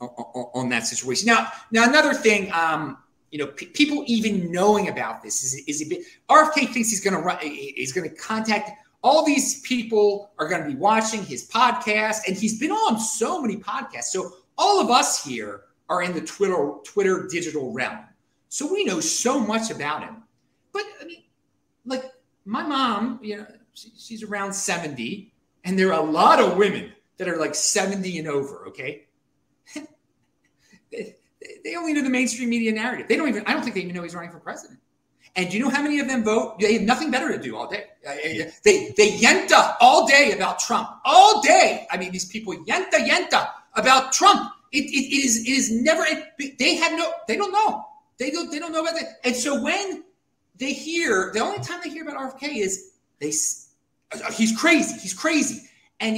on, 0.00 0.46
on 0.54 0.68
that 0.70 0.86
situation. 0.86 1.26
Now, 1.26 1.52
now 1.70 1.88
another 1.88 2.12
thing. 2.12 2.52
Um, 2.52 2.98
you 3.34 3.40
know, 3.40 3.48
pe- 3.48 3.66
people 3.66 4.04
even 4.06 4.52
knowing 4.52 4.88
about 4.88 5.20
this 5.20 5.42
is 5.42 5.54
is 5.66 5.82
a 5.82 5.86
bit. 5.86 6.04
RFK 6.28 6.68
thinks 6.72 6.88
he's 6.88 7.00
going 7.00 7.16
to 7.16 7.20
run. 7.20 7.36
He's 7.40 7.92
going 7.92 8.08
to 8.08 8.14
contact. 8.14 8.70
All 9.02 9.26
these 9.26 9.60
people 9.62 10.30
are 10.38 10.46
going 10.48 10.62
to 10.62 10.68
be 10.68 10.76
watching 10.76 11.24
his 11.24 11.50
podcast, 11.50 12.28
and 12.28 12.36
he's 12.36 12.60
been 12.60 12.70
on 12.70 13.00
so 13.00 13.42
many 13.42 13.56
podcasts. 13.56 14.12
So 14.12 14.36
all 14.56 14.80
of 14.80 14.88
us 14.88 15.24
here 15.24 15.62
are 15.88 16.04
in 16.04 16.12
the 16.14 16.20
Twitter 16.20 16.74
Twitter 16.84 17.26
digital 17.28 17.72
realm. 17.72 18.04
So 18.50 18.72
we 18.72 18.84
know 18.84 19.00
so 19.00 19.40
much 19.40 19.68
about 19.72 20.04
him. 20.04 20.22
But 20.72 20.84
I 21.02 21.04
mean, 21.04 21.24
like 21.84 22.04
my 22.44 22.62
mom, 22.62 23.18
you 23.20 23.38
know, 23.38 23.46
she, 23.72 23.90
she's 23.98 24.22
around 24.22 24.52
70, 24.52 25.34
and 25.64 25.76
there 25.76 25.92
are 25.92 26.00
a 26.00 26.08
lot 26.08 26.38
of 26.38 26.56
women 26.56 26.92
that 27.16 27.26
are 27.26 27.38
like 27.38 27.56
70 27.56 28.16
and 28.16 28.28
over, 28.28 28.68
okay? 28.68 29.06
They, 31.64 31.76
only 31.76 31.92
know 31.92 32.02
the 32.02 32.10
mainstream 32.10 32.48
media 32.50 32.72
narrative. 32.72 33.08
They 33.08 33.16
don't 33.16 33.28
even, 33.28 33.44
I 33.46 33.52
don't 33.52 33.62
think 33.62 33.74
they 33.74 33.82
even 33.82 33.94
know 33.94 34.02
he's 34.02 34.14
running 34.14 34.30
for 34.30 34.38
president. 34.38 34.80
And 35.36 35.50
do 35.50 35.56
you 35.56 35.64
know 35.64 35.70
how 35.70 35.82
many 35.82 35.98
of 35.98 36.06
them 36.06 36.22
vote? 36.22 36.60
They 36.60 36.74
have 36.74 36.82
nothing 36.82 37.10
better 37.10 37.28
to 37.36 37.42
do 37.42 37.56
all 37.56 37.68
day. 37.68 37.86
They 38.64 38.94
they 38.96 39.10
yenta 39.18 39.74
all 39.80 40.06
day 40.06 40.30
about 40.32 40.60
Trump. 40.60 40.88
All 41.04 41.42
day. 41.42 41.86
I 41.90 41.96
mean, 41.96 42.12
these 42.12 42.24
people 42.26 42.54
yenta 42.54 42.92
yenta 42.98 43.48
about 43.74 44.12
Trump. 44.12 44.52
It, 44.70 44.84
it, 44.84 44.90
it 45.16 45.24
is 45.24 45.40
it 45.40 45.48
is 45.48 45.72
never. 45.72 46.04
It, 46.06 46.56
they 46.58 46.76
have 46.76 46.92
no. 46.96 47.12
They 47.26 47.36
don't 47.36 47.50
know. 47.52 47.84
They 48.18 48.30
don't. 48.30 48.48
They 48.50 48.60
don't 48.60 48.70
know 48.70 48.82
about 48.82 48.94
that. 48.94 49.18
And 49.24 49.34
so 49.34 49.60
when 49.60 50.04
they 50.56 50.72
hear, 50.72 51.32
the 51.34 51.40
only 51.40 51.58
time 51.64 51.80
they 51.82 51.90
hear 51.90 52.04
about 52.08 52.38
RFK 52.40 52.56
is 52.58 52.92
they. 53.18 53.32
uh, 54.12 54.30
He's 54.30 54.56
crazy. 54.56 55.00
He's 55.00 55.14
crazy. 55.14 55.68
And 55.98 56.16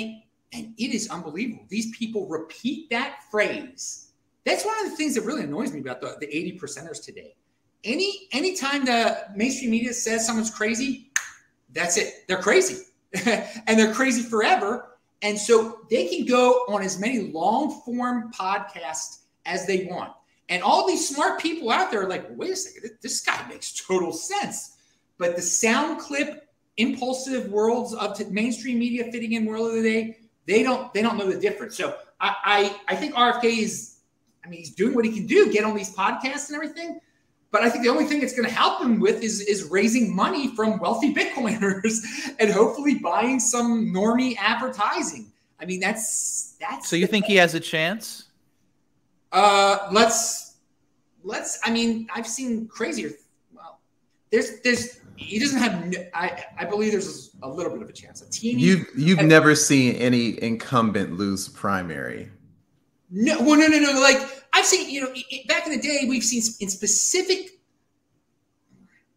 and 0.52 0.74
it 0.76 0.90
is 0.94 1.08
unbelievable. 1.08 1.64
These 1.68 1.96
people 1.96 2.26
repeat 2.28 2.90
that 2.90 3.20
phrase. 3.30 4.05
That's 4.46 4.64
one 4.64 4.78
of 4.84 4.90
the 4.90 4.96
things 4.96 5.16
that 5.16 5.22
really 5.22 5.42
annoys 5.42 5.72
me 5.72 5.80
about 5.80 6.00
the, 6.00 6.16
the 6.20 6.34
80 6.34 6.58
percenters 6.58 7.04
today. 7.04 7.34
Any 7.84 8.28
anytime 8.32 8.84
the 8.84 9.26
mainstream 9.34 9.72
media 9.72 9.92
says 9.92 10.24
someone's 10.24 10.50
crazy, 10.50 11.10
that's 11.72 11.98
it. 11.98 12.24
They're 12.28 12.40
crazy. 12.40 12.84
and 13.26 13.78
they're 13.78 13.92
crazy 13.92 14.22
forever. 14.22 14.96
And 15.22 15.36
so 15.36 15.80
they 15.90 16.06
can 16.06 16.26
go 16.26 16.64
on 16.68 16.82
as 16.82 16.98
many 16.98 17.32
long 17.32 17.82
form 17.84 18.30
podcasts 18.32 19.22
as 19.46 19.66
they 19.66 19.88
want. 19.90 20.12
And 20.48 20.62
all 20.62 20.86
these 20.86 21.08
smart 21.08 21.40
people 21.40 21.70
out 21.70 21.90
there 21.90 22.02
are 22.02 22.08
like, 22.08 22.26
wait 22.30 22.50
a 22.50 22.56
second, 22.56 22.90
this- 23.02 23.20
guy 23.20 23.46
makes 23.48 23.72
total 23.86 24.12
sense. 24.12 24.76
But 25.18 25.34
the 25.34 25.42
sound 25.42 25.98
clip, 25.98 26.48
impulsive 26.76 27.50
worlds 27.50 27.94
of 27.94 28.30
mainstream 28.30 28.78
media 28.78 29.10
fitting 29.10 29.32
in 29.32 29.46
world 29.46 29.68
of 29.68 29.74
the 29.74 29.82
day, 29.82 30.18
they 30.46 30.62
don't 30.62 30.92
they 30.94 31.02
don't 31.02 31.16
know 31.16 31.28
the 31.28 31.40
difference. 31.40 31.76
So 31.76 31.96
I 32.20 32.36
I, 32.88 32.94
I 32.94 32.96
think 32.96 33.14
RFK 33.14 33.44
is, 33.44 33.95
I 34.46 34.48
mean, 34.48 34.60
he's 34.60 34.74
doing 34.74 34.94
what 34.94 35.04
he 35.04 35.12
can 35.12 35.26
do, 35.26 35.52
get 35.52 35.64
on 35.64 35.74
these 35.74 35.94
podcasts 35.94 36.48
and 36.48 36.56
everything. 36.56 37.00
But 37.50 37.62
I 37.62 37.70
think 37.70 37.84
the 37.84 37.90
only 37.90 38.04
thing 38.04 38.22
it's 38.22 38.34
going 38.34 38.48
to 38.48 38.54
help 38.54 38.82
him 38.82 39.00
with 39.00 39.22
is 39.22 39.40
is 39.40 39.64
raising 39.64 40.14
money 40.14 40.54
from 40.54 40.78
wealthy 40.78 41.14
Bitcoiners 41.18 42.00
and 42.38 42.50
hopefully 42.50 42.96
buying 42.96 43.40
some 43.40 43.92
normie 43.92 44.36
advertising. 44.38 45.32
I 45.58 45.64
mean, 45.64 45.80
that's 45.80 46.56
that's. 46.60 46.88
So 46.88 46.96
you 46.96 47.06
think 47.06 47.24
he 47.24 47.36
has 47.36 47.54
a 47.54 47.60
chance? 47.60 48.24
Uh, 49.32 49.88
let's 49.90 50.56
let's. 51.24 51.58
I 51.64 51.70
mean, 51.70 52.08
I've 52.14 52.26
seen 52.26 52.68
crazier. 52.68 53.12
Well, 53.54 53.80
there's 54.30 54.60
there's 54.60 55.00
he 55.16 55.38
doesn't 55.38 55.58
have. 55.58 55.94
I 56.14 56.44
I 56.58 56.64
believe 56.64 56.92
there's 56.92 57.30
a 57.42 57.48
little 57.48 57.72
bit 57.72 57.82
of 57.82 57.88
a 57.88 57.92
chance. 57.92 58.22
A 58.22 58.30
teeny. 58.30 58.60
You've 58.60 58.86
you've 58.96 59.22
never 59.22 59.54
seen 59.54 59.96
any 59.96 60.40
incumbent 60.42 61.16
lose 61.16 61.48
primary. 61.48 62.30
No, 63.10 63.40
well, 63.40 63.58
no, 63.58 63.66
no, 63.68 63.78
no. 63.78 64.00
Like 64.00 64.18
I've 64.52 64.64
seen, 64.66 64.90
you 64.90 65.00
know, 65.02 65.10
i- 65.14 65.24
i- 65.32 65.44
back 65.48 65.66
in 65.66 65.72
the 65.72 65.78
day, 65.80 66.06
we've 66.08 66.24
seen 66.24 66.42
in 66.60 66.68
specific 66.68 67.60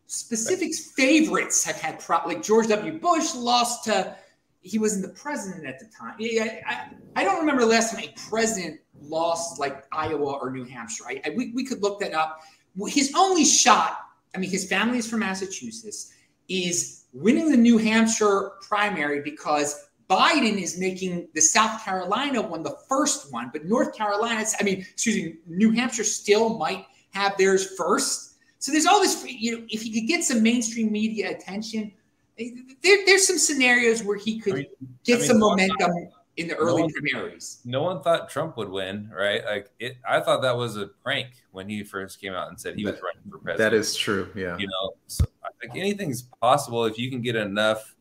specifics 0.07 0.91
favorites 0.93 1.63
have 1.63 1.75
had 1.79 1.99
pro- 1.99 2.25
like 2.25 2.41
George 2.41 2.67
W. 2.67 2.99
Bush 2.99 3.35
lost 3.35 3.83
to 3.85 4.15
he 4.61 4.77
wasn't 4.77 5.01
the 5.03 5.13
president 5.19 5.65
at 5.65 5.79
the 5.79 5.85
time. 5.85 6.15
Yeah, 6.19 6.59
I, 6.67 6.89
I 7.15 7.23
don't 7.23 7.39
remember 7.39 7.61
the 7.61 7.67
last 7.67 7.93
time 7.95 8.03
a 8.03 8.13
president 8.29 8.79
lost 9.01 9.59
like 9.59 9.85
Iowa 9.91 10.33
or 10.41 10.51
New 10.51 10.65
Hampshire. 10.65 11.05
I, 11.07 11.21
I 11.25 11.29
we, 11.31 11.51
we 11.53 11.63
could 11.63 11.81
look 11.81 11.99
that 12.01 12.13
up. 12.13 12.41
His 12.87 13.13
only 13.15 13.45
shot, 13.45 13.99
I 14.35 14.37
mean, 14.39 14.49
his 14.49 14.67
family 14.67 14.97
is 14.97 15.07
from 15.09 15.19
Massachusetts, 15.19 16.13
is 16.49 17.05
winning 17.13 17.49
the 17.51 17.57
New 17.57 17.77
Hampshire 17.77 18.51
primary 18.61 19.21
because 19.21 19.88
Biden 20.09 20.59
is 20.59 20.79
making 20.79 21.27
the 21.35 21.41
South 21.41 21.83
Carolina 21.85 22.41
one 22.41 22.63
the 22.63 22.75
first 22.87 23.31
one, 23.31 23.49
but 23.53 23.65
North 23.65 23.95
Carolina, 23.95 24.43
I 24.59 24.63
mean, 24.63 24.79
excuse 24.79 25.15
me, 25.15 25.35
New 25.45 25.71
Hampshire 25.71 26.03
still 26.03 26.57
might 26.57 26.85
have 27.11 27.37
theirs 27.37 27.75
first. 27.77 28.37
So 28.57 28.71
there's 28.71 28.85
all 28.87 28.99
this, 29.01 29.23
you 29.27 29.57
know, 29.59 29.65
if 29.69 29.83
he 29.83 29.91
could 29.93 30.07
get 30.07 30.23
some 30.23 30.41
mainstream 30.41 30.91
media 30.91 31.29
attention, 31.31 31.91
eh, 32.39 32.49
there, 32.81 33.05
there's 33.05 33.27
some 33.27 33.37
scenarios 33.37 34.03
where 34.03 34.17
he 34.17 34.39
could 34.39 34.53
I 34.53 34.57
mean- 34.57 34.65
get 35.05 35.15
I 35.15 35.19
mean, 35.19 35.27
some 35.27 35.39
no 35.39 35.47
one 35.49 35.57
momentum 35.57 36.09
in 36.37 36.47
the 36.47 36.55
early 36.55 36.81
one- 36.83 36.91
primaries. 36.91 37.59
no 37.63 37.83
one 37.83 38.01
thought 38.01 38.29
Trump 38.29 38.57
would 38.57 38.69
win, 38.69 39.11
right? 39.15 39.45
Like 39.45 39.69
it, 39.79 39.97
I 40.07 40.19
thought 40.21 40.41
that 40.41 40.57
was 40.57 40.75
a 40.75 40.87
prank 41.03 41.27
when 41.51 41.69
he 41.69 41.83
first 41.83 42.19
came 42.19 42.33
out 42.33 42.49
and 42.49 42.59
said 42.59 42.75
he 42.75 42.83
was 42.85 42.95
running 42.95 43.29
for 43.29 43.37
president. 43.37 43.57
That 43.71 43.73
is 43.77 43.95
true. 43.95 44.29
Yeah. 44.35 44.57
you 44.57 44.67
know, 44.67 44.93
so 45.07 45.25
like 45.43 45.75
anything's 45.77 46.23
possible 46.41 46.85
if 46.85 46.97
you 46.97 47.09
can 47.11 47.21
get 47.21 47.35
enough, 47.35 47.95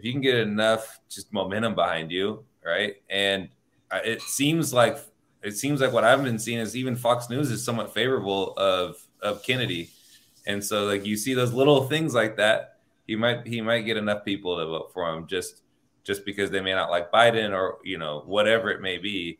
if 0.00 0.06
you 0.06 0.12
can 0.12 0.22
get 0.22 0.36
enough 0.36 0.98
just 1.10 1.30
momentum 1.30 1.74
behind 1.74 2.10
you, 2.10 2.42
right? 2.64 2.96
And 3.10 3.50
it 3.92 4.22
seems 4.22 4.72
like 4.72 4.96
it 5.42 5.58
seems 5.58 5.82
like 5.82 5.92
what 5.92 6.04
I've 6.04 6.24
been 6.24 6.38
seeing 6.38 6.58
is 6.58 6.74
even 6.74 6.96
Fox 6.96 7.28
News 7.28 7.50
is 7.50 7.62
somewhat 7.62 7.92
favorable 7.92 8.54
of 8.56 8.96
of 9.20 9.42
Kennedy, 9.42 9.90
and 10.46 10.64
so 10.64 10.86
like 10.86 11.04
you 11.04 11.18
see 11.18 11.34
those 11.34 11.52
little 11.52 11.86
things 11.86 12.14
like 12.14 12.38
that, 12.38 12.78
he 13.06 13.14
might 13.14 13.46
he 13.46 13.60
might 13.60 13.82
get 13.82 13.98
enough 13.98 14.24
people 14.24 14.56
to 14.56 14.64
vote 14.64 14.90
for 14.94 15.06
him 15.12 15.26
just 15.26 15.60
just 16.02 16.24
because 16.24 16.50
they 16.50 16.62
may 16.62 16.72
not 16.72 16.90
like 16.90 17.12
Biden 17.12 17.52
or 17.52 17.76
you 17.84 17.98
know 17.98 18.22
whatever 18.24 18.70
it 18.70 18.80
may 18.80 18.96
be. 18.96 19.38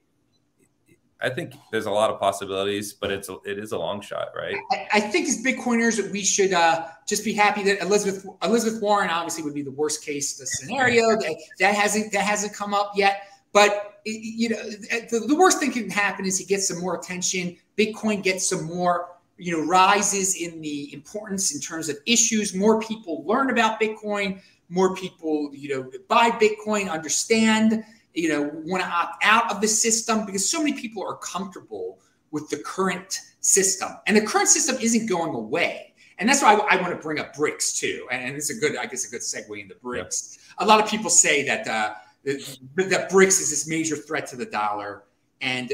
I 1.23 1.29
think 1.29 1.55
there's 1.71 1.87
a 1.87 1.91
lot 1.91 2.11
of 2.11 2.19
possibilities, 2.19 2.93
but 2.95 3.11
it's 3.11 3.29
it 3.45 3.59
is 3.59 3.73
a 3.73 3.79
long 3.79 4.01
shot, 4.01 4.29
right? 4.35 4.57
I, 4.71 4.89
I 4.95 5.01
think 5.01 5.29
as 5.29 5.43
Bitcoiners, 5.43 6.11
we 6.11 6.25
should 6.25 6.53
uh, 6.53 6.87
just 7.07 7.25
be 7.25 7.35
happy 7.35 7.63
that 7.65 7.83
Elizabeth 7.83 8.27
Elizabeth 8.43 8.81
Warren 8.81 9.11
obviously 9.11 9.45
would 9.45 9.55
be 9.55 9.63
the 9.63 9.71
worst 9.71 10.05
case 10.05 10.41
scenario. 10.59 11.09
that, 11.17 11.37
that 11.59 11.75
hasn't 11.75 12.13
that 12.13 12.23
hasn't 12.23 12.55
come 12.55 12.73
up 12.73 12.93
yet. 12.97 13.25
But 13.53 14.01
you 14.07 14.49
know, 14.49 14.63
the, 14.63 15.25
the 15.27 15.37
worst 15.37 15.59
thing 15.59 15.73
can 15.73 15.91
happen 15.91 16.25
is 16.25 16.39
he 16.39 16.45
gets 16.45 16.69
some 16.69 16.81
more 16.81 16.97
attention. 16.97 17.57
Bitcoin 17.77 18.23
gets 18.23 18.49
some 18.49 18.65
more 18.65 19.09
you 19.37 19.53
know 19.53 19.67
rises 19.67 20.37
in 20.37 20.61
the 20.63 20.93
importance 20.95 21.55
in 21.55 21.61
terms 21.61 21.89
of 21.89 21.97
issues. 22.07 22.55
More 22.55 22.81
people 22.81 23.25
learn 23.27 23.51
about 23.51 23.81
Bitcoin. 23.81 24.41
More 24.71 24.95
people 24.95 25.51
you 25.53 25.69
know 25.69 25.91
buy 26.09 26.31
Bitcoin, 26.31 26.91
understand 26.91 27.85
you 28.15 28.29
know, 28.29 28.51
want 28.65 28.83
to 28.83 28.89
opt 28.89 29.23
out 29.23 29.51
of 29.51 29.61
the 29.61 29.69
system 29.69 30.27
because 30.27 30.49
so 30.49 30.59
many 30.59 30.73
people 30.73 31.03
are 31.03 31.17
comfortable 31.17 32.01
with 32.31 32.49
the 32.49 32.59
current 32.59 33.19
system. 33.41 33.91
And 34.07 34.17
the 34.17 34.23
current 34.23 34.49
system 34.49 34.77
isn't 34.81 35.07
going 35.07 35.35
away. 35.35 35.95
And 36.19 36.29
that's 36.29 36.43
why 36.43 36.55
I, 36.55 36.77
I 36.77 36.81
want 36.81 36.95
to 36.95 37.03
bring 37.03 37.19
up 37.19 37.35
BRICS 37.35 37.79
too. 37.79 38.07
And 38.11 38.37
it's 38.37 38.51
a 38.51 38.55
good, 38.55 38.77
I 38.77 38.87
guess, 38.87 39.07
a 39.07 39.11
good 39.11 39.23
segue 39.23 39.61
into 39.61 39.75
BRICS. 39.77 40.37
Yeah. 40.37 40.65
A 40.65 40.67
lot 40.67 40.83
of 40.83 40.89
people 40.89 41.09
say 41.09 41.47
that 41.47 41.67
uh, 41.67 41.95
that 42.25 43.09
BRICS 43.11 43.41
is 43.41 43.51
this 43.51 43.67
major 43.67 43.97
threat 43.97 44.27
to 44.29 44.37
the 44.37 44.45
dollar. 44.45 45.05
And 45.41 45.73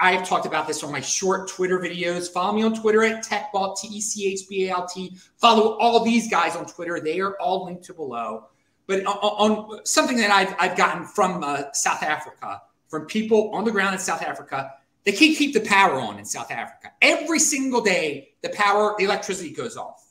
I've 0.00 0.26
talked 0.26 0.46
about 0.46 0.68
this 0.68 0.84
on 0.84 0.92
my 0.92 1.00
short 1.00 1.48
Twitter 1.48 1.80
videos. 1.80 2.30
Follow 2.30 2.54
me 2.54 2.62
on 2.62 2.80
Twitter 2.80 3.02
at 3.02 3.24
TechBalt, 3.24 3.80
T 3.80 3.88
E 3.88 4.00
C 4.00 4.32
H 4.32 4.48
B 4.48 4.68
A 4.68 4.70
L 4.70 4.86
T. 4.86 5.16
Follow 5.36 5.76
all 5.78 6.04
these 6.04 6.30
guys 6.30 6.54
on 6.54 6.64
Twitter. 6.64 7.00
They 7.00 7.18
are 7.18 7.34
all 7.40 7.64
linked 7.64 7.82
to 7.86 7.94
below. 7.94 8.44
But 8.90 9.06
on, 9.06 9.14
on 9.14 9.86
something 9.86 10.16
that 10.16 10.32
I've, 10.32 10.52
I've 10.58 10.76
gotten 10.76 11.04
from 11.04 11.44
uh, 11.44 11.72
South 11.74 12.02
Africa, 12.02 12.60
from 12.88 13.06
people 13.06 13.52
on 13.54 13.62
the 13.62 13.70
ground 13.70 13.94
in 13.94 14.00
South 14.00 14.20
Africa, 14.20 14.72
they 15.04 15.12
can't 15.12 15.36
keep 15.36 15.54
the 15.54 15.60
power 15.60 16.00
on 16.00 16.18
in 16.18 16.24
South 16.24 16.50
Africa. 16.50 16.90
Every 17.00 17.38
single 17.38 17.82
day, 17.82 18.30
the 18.42 18.48
power, 18.48 18.96
the 18.98 19.04
electricity 19.04 19.52
goes 19.52 19.76
off. 19.76 20.10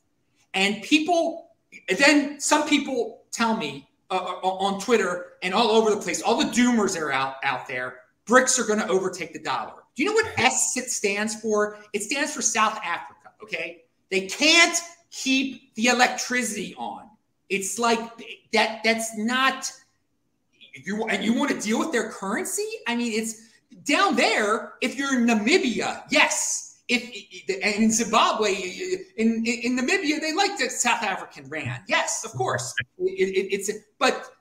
And 0.53 0.81
people, 0.81 1.49
then 1.97 2.39
some 2.39 2.69
people 2.69 3.23
tell 3.31 3.57
me 3.57 3.89
uh, 4.09 4.15
uh 4.15 4.47
on 4.47 4.79
Twitter 4.79 5.33
and 5.43 5.53
all 5.53 5.71
over 5.71 5.89
the 5.89 6.01
place, 6.01 6.21
all 6.21 6.37
the 6.37 6.49
doomers 6.49 6.97
are 6.97 7.11
out, 7.11 7.35
out 7.43 7.67
there, 7.67 7.97
BRICS 8.27 8.59
are 8.59 8.65
going 8.65 8.79
to 8.79 8.87
overtake 8.87 9.33
the 9.33 9.39
dollar. 9.39 9.73
Do 9.95 10.03
you 10.03 10.09
know 10.09 10.13
what 10.13 10.39
S 10.39 10.73
stands 10.87 11.35
for? 11.41 11.79
It 11.91 12.01
stands 12.03 12.33
for 12.33 12.41
South 12.41 12.77
Africa, 12.77 13.33
okay? 13.43 13.83
They 14.09 14.27
can't 14.27 14.79
keep 15.11 15.75
the 15.75 15.87
electricity 15.87 16.75
on. 16.77 17.08
It's 17.49 17.79
like 17.79 17.99
that. 18.53 18.81
That's 18.83 19.17
not 19.17 19.71
you. 20.73 21.03
And 21.05 21.23
you 21.23 21.33
want 21.33 21.51
to 21.51 21.59
deal 21.59 21.79
with 21.79 21.91
their 21.91 22.09
currency? 22.11 22.67
I 22.87 22.95
mean, 22.95 23.13
it's 23.13 23.49
down 23.83 24.15
there. 24.15 24.73
If 24.81 24.95
you're 24.95 25.17
in 25.19 25.27
Namibia, 25.27 26.03
yes. 26.09 26.65
If 26.87 27.03
and 27.49 27.83
in 27.83 27.91
Zimbabwe, 27.91 28.51
in, 29.17 29.45
in, 29.45 29.77
Namibia, 29.77 30.19
they 30.19 30.33
like 30.33 30.57
the 30.57 30.69
South 30.69 31.03
African 31.03 31.47
rand. 31.47 31.83
Yes, 31.87 32.25
of 32.25 32.31
course. 32.31 32.73
It, 32.97 33.03
it, 33.03 33.53
it's 33.53 33.71
but 33.99 34.31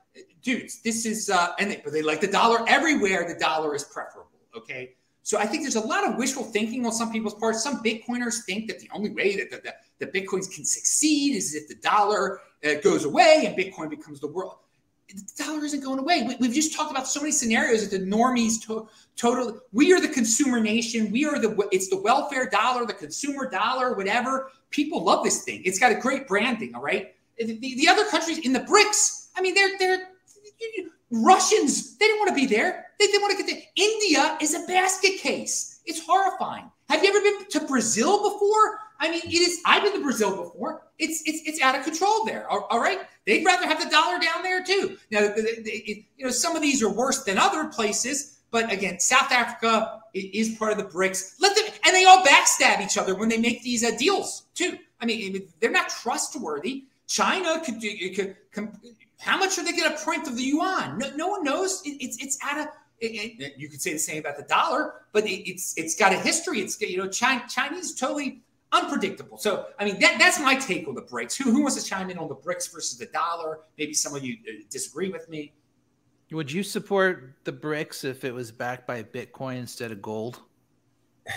dudes, 0.43 0.81
this 0.83 1.05
is 1.05 1.29
uh, 1.29 1.53
and 1.59 1.71
they, 1.71 1.83
but 1.85 1.93
they 1.93 2.01
like 2.01 2.23
the 2.23 2.27
dollar 2.27 2.65
everywhere. 2.67 3.27
The 3.29 3.39
dollar 3.39 3.75
is 3.75 3.85
preferable. 3.85 4.31
Okay. 4.57 4.95
So 5.23 5.39
I 5.39 5.45
think 5.45 5.63
there's 5.63 5.77
a 5.77 5.87
lot 5.87 6.09
of 6.09 6.17
wishful 6.17 6.43
thinking 6.43 6.87
on 6.87 6.93
some 6.93 7.13
people's 7.13 7.35
part. 7.35 7.55
Some 7.57 7.83
Bitcoiners 7.83 8.47
think 8.47 8.67
that 8.69 8.81
the 8.81 8.89
only 8.95 9.11
way 9.11 9.37
that 9.37 9.51
the, 9.51 9.61
the, 9.99 10.07
the 10.07 10.21
Bitcoins 10.21 10.51
can 10.51 10.65
succeed 10.65 11.37
is 11.37 11.55
if 11.55 11.69
the 11.69 11.75
dollar 11.75 12.41
uh, 12.65 12.75
goes 12.83 13.05
away 13.05 13.45
and 13.47 13.57
Bitcoin 13.57 13.91
becomes 13.91 14.21
the 14.21 14.29
world. 14.29 14.57
The 15.09 15.45
dollar 15.45 15.65
isn't 15.65 15.83
going 15.83 15.99
away. 15.99 16.23
We, 16.39 16.47
have 16.47 16.55
just 16.55 16.75
talked 16.75 16.91
about 16.91 17.09
so 17.09 17.21
many 17.21 17.33
scenarios 17.33 17.89
that 17.89 17.99
the 17.99 18.05
normies 18.05 18.61
to, 18.67 18.89
totally. 19.17 19.55
We 19.73 19.95
are 19.95 20.01
the 20.01 20.09
consumer 20.09 20.61
nation. 20.61 21.11
We 21.11 21.25
are 21.25 21.39
the. 21.39 21.67
It's 21.73 21.89
the 21.89 21.97
welfare 21.97 22.51
dollar, 22.51 22.85
the 22.85 22.93
consumer 22.93 23.49
dollar, 23.49 23.95
whatever. 23.95 24.51
People 24.69 25.03
love 25.03 25.25
this 25.25 25.45
thing. 25.45 25.63
It's 25.65 25.79
got 25.79 25.93
a 25.93 25.95
great 25.95 26.29
branding. 26.29 26.75
All 26.75 26.83
right. 26.83 27.15
The, 27.39 27.55
the 27.59 27.89
other 27.89 28.05
countries 28.11 28.39
in 28.39 28.53
the 28.53 28.61
BRICS. 28.61 29.31
I 29.35 29.41
mean, 29.41 29.55
they're 29.55 29.79
they're 29.79 30.09
Russians. 31.11 31.97
They 31.97 32.07
didn't 32.07 32.21
want 32.21 32.29
to 32.29 32.35
be 32.35 32.47
there. 32.47 32.87
They 32.99 33.07
didn't 33.07 33.23
want 33.23 33.39
to 33.39 33.45
get 33.45 33.51
there. 33.51 33.63
India 33.77 34.37
is 34.43 34.55
a 34.55 34.67
basket 34.67 35.19
case. 35.21 35.81
It's 35.87 36.05
horrifying. 36.05 36.71
Have 36.91 37.03
you 37.03 37.09
ever 37.11 37.21
been 37.21 37.49
to 37.49 37.61
Brazil 37.67 38.31
before? 38.31 38.81
I 39.01 39.11
mean, 39.11 39.23
it 39.25 39.33
is. 39.33 39.61
I've 39.65 39.83
been 39.83 39.93
to 39.93 40.03
Brazil 40.03 40.37
before. 40.37 40.83
It's 40.99 41.23
it's 41.25 41.41
it's 41.47 41.61
out 41.61 41.77
of 41.77 41.85
control 41.85 42.25
there. 42.25 42.49
All, 42.51 42.67
all 42.71 42.81
right, 42.81 43.01
they'd 43.27 43.45
rather 43.45 43.67
have 43.67 43.83
the 43.83 43.89
dollar 43.91 44.19
down 44.19 44.43
there 44.43 44.65
too. 44.65 44.97
Now, 45.11 45.21
they, 45.21 45.63
they, 45.63 46.07
you 46.17 46.25
know, 46.25 46.31
some 46.31 46.57
of 46.57 46.63
these 46.63 46.83
are 46.83 46.91
worse 46.91 47.23
than 47.23 47.39
other 47.39 47.67
places, 47.67 48.39
but 48.51 48.73
again, 48.73 48.99
South 48.99 49.31
Africa 49.31 50.01
is 50.15 50.57
part 50.57 50.73
of 50.73 50.79
the 50.79 50.85
BRICS. 50.85 51.35
Let 51.39 51.55
them, 51.55 51.67
and 51.85 51.95
they 51.95 52.05
all 52.05 52.25
backstab 52.25 52.81
each 52.81 52.99
other 52.99 53.15
when 53.15 53.29
they 53.29 53.39
make 53.39 53.63
these 53.63 53.85
uh, 53.85 53.93
deals 53.97 54.47
too. 54.55 54.79
I 55.01 55.07
mean, 55.07 55.49
they're 55.61 55.71
not 55.71 55.89
trustworthy. 55.89 56.85
China 57.07 57.61
could 57.65 57.79
do. 57.79 58.15
Could, 58.15 58.37
how 59.21 59.39
much 59.39 59.59
are 59.59 59.65
they 59.65 59.73
going 59.73 59.91
to 59.91 60.05
print 60.05 60.27
of 60.27 60.37
the 60.37 60.43
yuan? 60.43 60.99
No, 60.99 61.11
no 61.15 61.29
one 61.29 61.45
knows. 61.45 61.83
It, 61.85 61.97
it's 62.01 62.23
it's 62.23 62.39
out 62.43 62.59
of. 62.59 62.67
It, 63.01 63.41
it, 63.41 63.55
you 63.57 63.69
could 63.69 63.81
say 63.81 63.93
the 63.93 63.99
same 63.99 64.19
about 64.19 64.37
the 64.37 64.43
dollar, 64.43 64.95
but 65.13 65.23
it's 65.27 65.75
it's 65.77 65.95
got 65.95 66.13
a 66.13 66.19
history. 66.19 66.61
It's 66.61 66.81
you 66.81 66.99
know 66.99 67.09
China, 67.09 67.45
Chinese 67.49 67.95
totally 67.95 68.43
unpredictable. 68.73 69.39
So, 69.39 69.67
I 69.79 69.85
mean, 69.85 69.99
that, 70.01 70.17
that's 70.19 70.41
my 70.41 70.55
take 70.55 70.89
on 70.89 70.95
the 70.95 71.03
BRICS. 71.03 71.43
Who, 71.43 71.51
who 71.51 71.63
wants 71.63 71.83
to 71.83 71.89
chime 71.89 72.11
in 72.11 72.19
on 72.19 72.29
the 72.29 72.37
BRICS 72.37 72.73
versus 72.73 72.99
the 72.99 73.07
dollar? 73.07 73.61
Maybe 73.79 73.95
some 73.95 74.15
of 74.15 74.25
you 74.25 74.37
uh, 74.49 74.63
disagree 74.71 75.11
with 75.11 75.29
me. 75.29 75.53
Would 76.31 76.53
you 76.53 76.63
support 76.63 77.35
the 77.45 77.53
BRICS 77.53 78.05
if 78.05 78.25
it 78.25 78.35
was 78.35 78.53
backed 78.53 78.87
by 78.87 79.03
Bitcoin 79.03 79.57
instead 79.57 79.93
of 79.93 80.03
gold? 80.03 80.41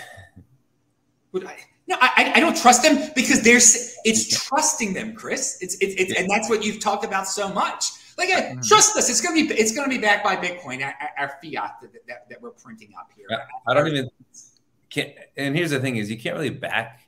Would 1.32 1.46
I? 1.46 1.56
No, 1.88 1.96
I, 2.00 2.32
I 2.36 2.40
don't 2.40 2.56
trust 2.56 2.82
them 2.82 3.10
because 3.16 3.42
there's 3.42 3.96
it's 4.04 4.46
trusting 4.46 4.92
them, 4.92 5.14
Chris. 5.14 5.58
It's, 5.60 5.76
it's, 5.80 5.94
it's 6.00 6.18
and 6.18 6.30
that's 6.30 6.48
what 6.48 6.64
you've 6.64 6.78
talked 6.78 7.04
about 7.04 7.26
so 7.26 7.48
much. 7.48 7.86
Like, 8.18 8.28
mm-hmm. 8.28 8.60
trust 8.60 8.96
us. 8.96 9.10
It's 9.10 9.20
gonna 9.20 9.34
be 9.34 9.52
it's 9.54 9.74
gonna 9.74 9.88
be 9.88 9.98
backed 9.98 10.24
by 10.24 10.36
Bitcoin, 10.36 10.84
our, 10.84 10.94
our 11.18 11.28
fiat 11.42 11.80
that, 11.80 11.92
that, 12.06 12.28
that, 12.28 12.40
we're 12.40 12.50
printing 12.50 12.92
up 12.98 13.10
here. 13.16 13.26
I 13.66 13.74
don't 13.74 13.88
even 13.88 14.08
can't. 14.90 15.12
And 15.36 15.56
here's 15.56 15.70
the 15.70 15.80
thing: 15.80 15.96
is 15.96 16.10
you 16.10 16.18
can't 16.18 16.36
really 16.36 16.50
back 16.50 17.01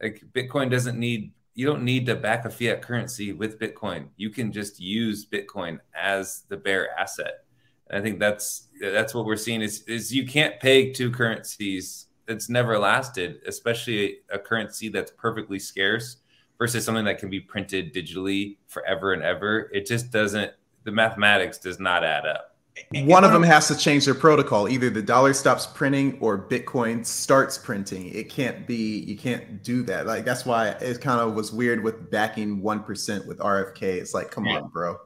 like 0.00 0.22
Bitcoin 0.34 0.70
doesn't 0.70 0.98
need 0.98 1.32
you 1.54 1.64
don't 1.64 1.84
need 1.84 2.04
to 2.04 2.14
back 2.14 2.44
a 2.44 2.50
fiat 2.50 2.82
currency 2.82 3.32
with 3.32 3.58
Bitcoin. 3.58 4.08
You 4.18 4.28
can 4.28 4.52
just 4.52 4.78
use 4.78 5.24
Bitcoin 5.24 5.78
as 5.94 6.42
the 6.48 6.56
bare 6.56 6.90
asset. 6.98 7.44
And 7.88 7.98
I 7.98 8.02
think 8.02 8.20
that's 8.20 8.68
that's 8.80 9.14
what 9.14 9.24
we're 9.24 9.36
seeing 9.36 9.62
is 9.62 9.82
is 9.82 10.14
you 10.14 10.26
can't 10.26 10.60
peg 10.60 10.94
two 10.94 11.10
currencies 11.10 12.06
It's 12.28 12.50
never 12.50 12.78
lasted, 12.78 13.40
especially 13.46 14.18
a 14.30 14.38
currency 14.38 14.88
that's 14.88 15.12
perfectly 15.12 15.58
scarce 15.58 16.18
versus 16.58 16.84
something 16.84 17.04
that 17.04 17.18
can 17.18 17.30
be 17.30 17.40
printed 17.40 17.94
digitally 17.94 18.56
forever 18.66 19.12
and 19.12 19.22
ever. 19.22 19.70
It 19.72 19.86
just 19.86 20.10
doesn't 20.10 20.52
the 20.84 20.92
mathematics 20.92 21.58
does 21.58 21.80
not 21.80 22.04
add 22.04 22.26
up 22.26 22.55
one 22.92 23.24
of 23.24 23.32
them 23.32 23.42
has 23.42 23.68
to 23.68 23.76
change 23.76 24.04
their 24.04 24.14
protocol. 24.14 24.68
Either 24.68 24.90
the 24.90 25.02
dollar 25.02 25.32
stops 25.32 25.66
printing 25.66 26.18
or 26.20 26.38
Bitcoin 26.38 27.04
starts 27.04 27.58
printing. 27.58 28.12
It 28.14 28.28
can't 28.28 28.66
be, 28.66 29.00
you 29.00 29.16
can't 29.16 29.62
do 29.62 29.82
that. 29.84 30.06
Like, 30.06 30.24
that's 30.24 30.44
why 30.44 30.68
it 30.68 31.00
kind 31.00 31.20
of 31.20 31.34
was 31.34 31.52
weird 31.52 31.82
with 31.82 32.10
backing 32.10 32.60
1% 32.60 33.26
with 33.26 33.38
RFK. 33.38 33.82
It's 33.82 34.14
like, 34.14 34.30
come 34.30 34.44
yeah. 34.44 34.60
on, 34.60 34.68
bro. 34.68 34.98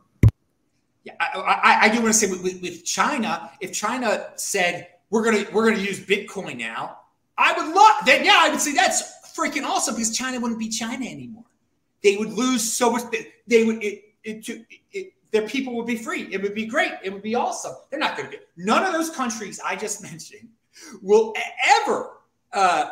Yeah, 1.04 1.14
I, 1.20 1.38
I, 1.38 1.78
I 1.82 1.88
do 1.88 2.02
want 2.02 2.12
to 2.12 2.18
say 2.18 2.30
with, 2.30 2.42
with, 2.42 2.84
China, 2.84 3.50
if 3.60 3.72
China 3.72 4.32
said 4.36 4.88
we're 5.08 5.24
gonna 5.24 5.46
we're 5.50 5.70
gonna 5.70 5.82
use 5.82 5.98
Bitcoin 5.98 6.58
now, 6.58 6.98
I 7.38 7.54
would 7.54 7.74
love 7.74 8.04
that. 8.04 8.22
Yeah, 8.22 8.36
I 8.38 8.50
would 8.50 8.60
say 8.60 8.74
that's 8.74 9.34
freaking 9.34 9.64
awesome 9.64 9.94
because 9.94 10.14
China 10.14 10.38
wouldn't 10.38 10.60
be 10.60 10.68
China 10.68 11.06
anymore. 11.06 11.44
They 12.02 12.18
would 12.18 12.32
lose 12.32 12.70
so 12.70 12.92
much. 12.92 13.02
They 13.46 13.64
would 13.64 13.82
it, 13.82 14.04
it, 14.24 14.66
it 14.92 15.12
their 15.30 15.46
people 15.46 15.74
would 15.76 15.86
be 15.86 15.96
free. 15.96 16.28
It 16.30 16.42
would 16.42 16.54
be 16.54 16.66
great. 16.66 16.92
It 17.02 17.12
would 17.12 17.22
be 17.22 17.34
awesome. 17.34 17.74
They're 17.90 18.00
not 18.00 18.16
going 18.16 18.30
to 18.30 18.36
be. 18.36 18.42
None 18.56 18.84
of 18.84 18.92
those 18.92 19.10
countries 19.10 19.60
I 19.64 19.76
just 19.76 20.02
mentioned 20.10 20.48
will 21.02 21.34
ever, 21.82 22.10
uh, 22.52 22.90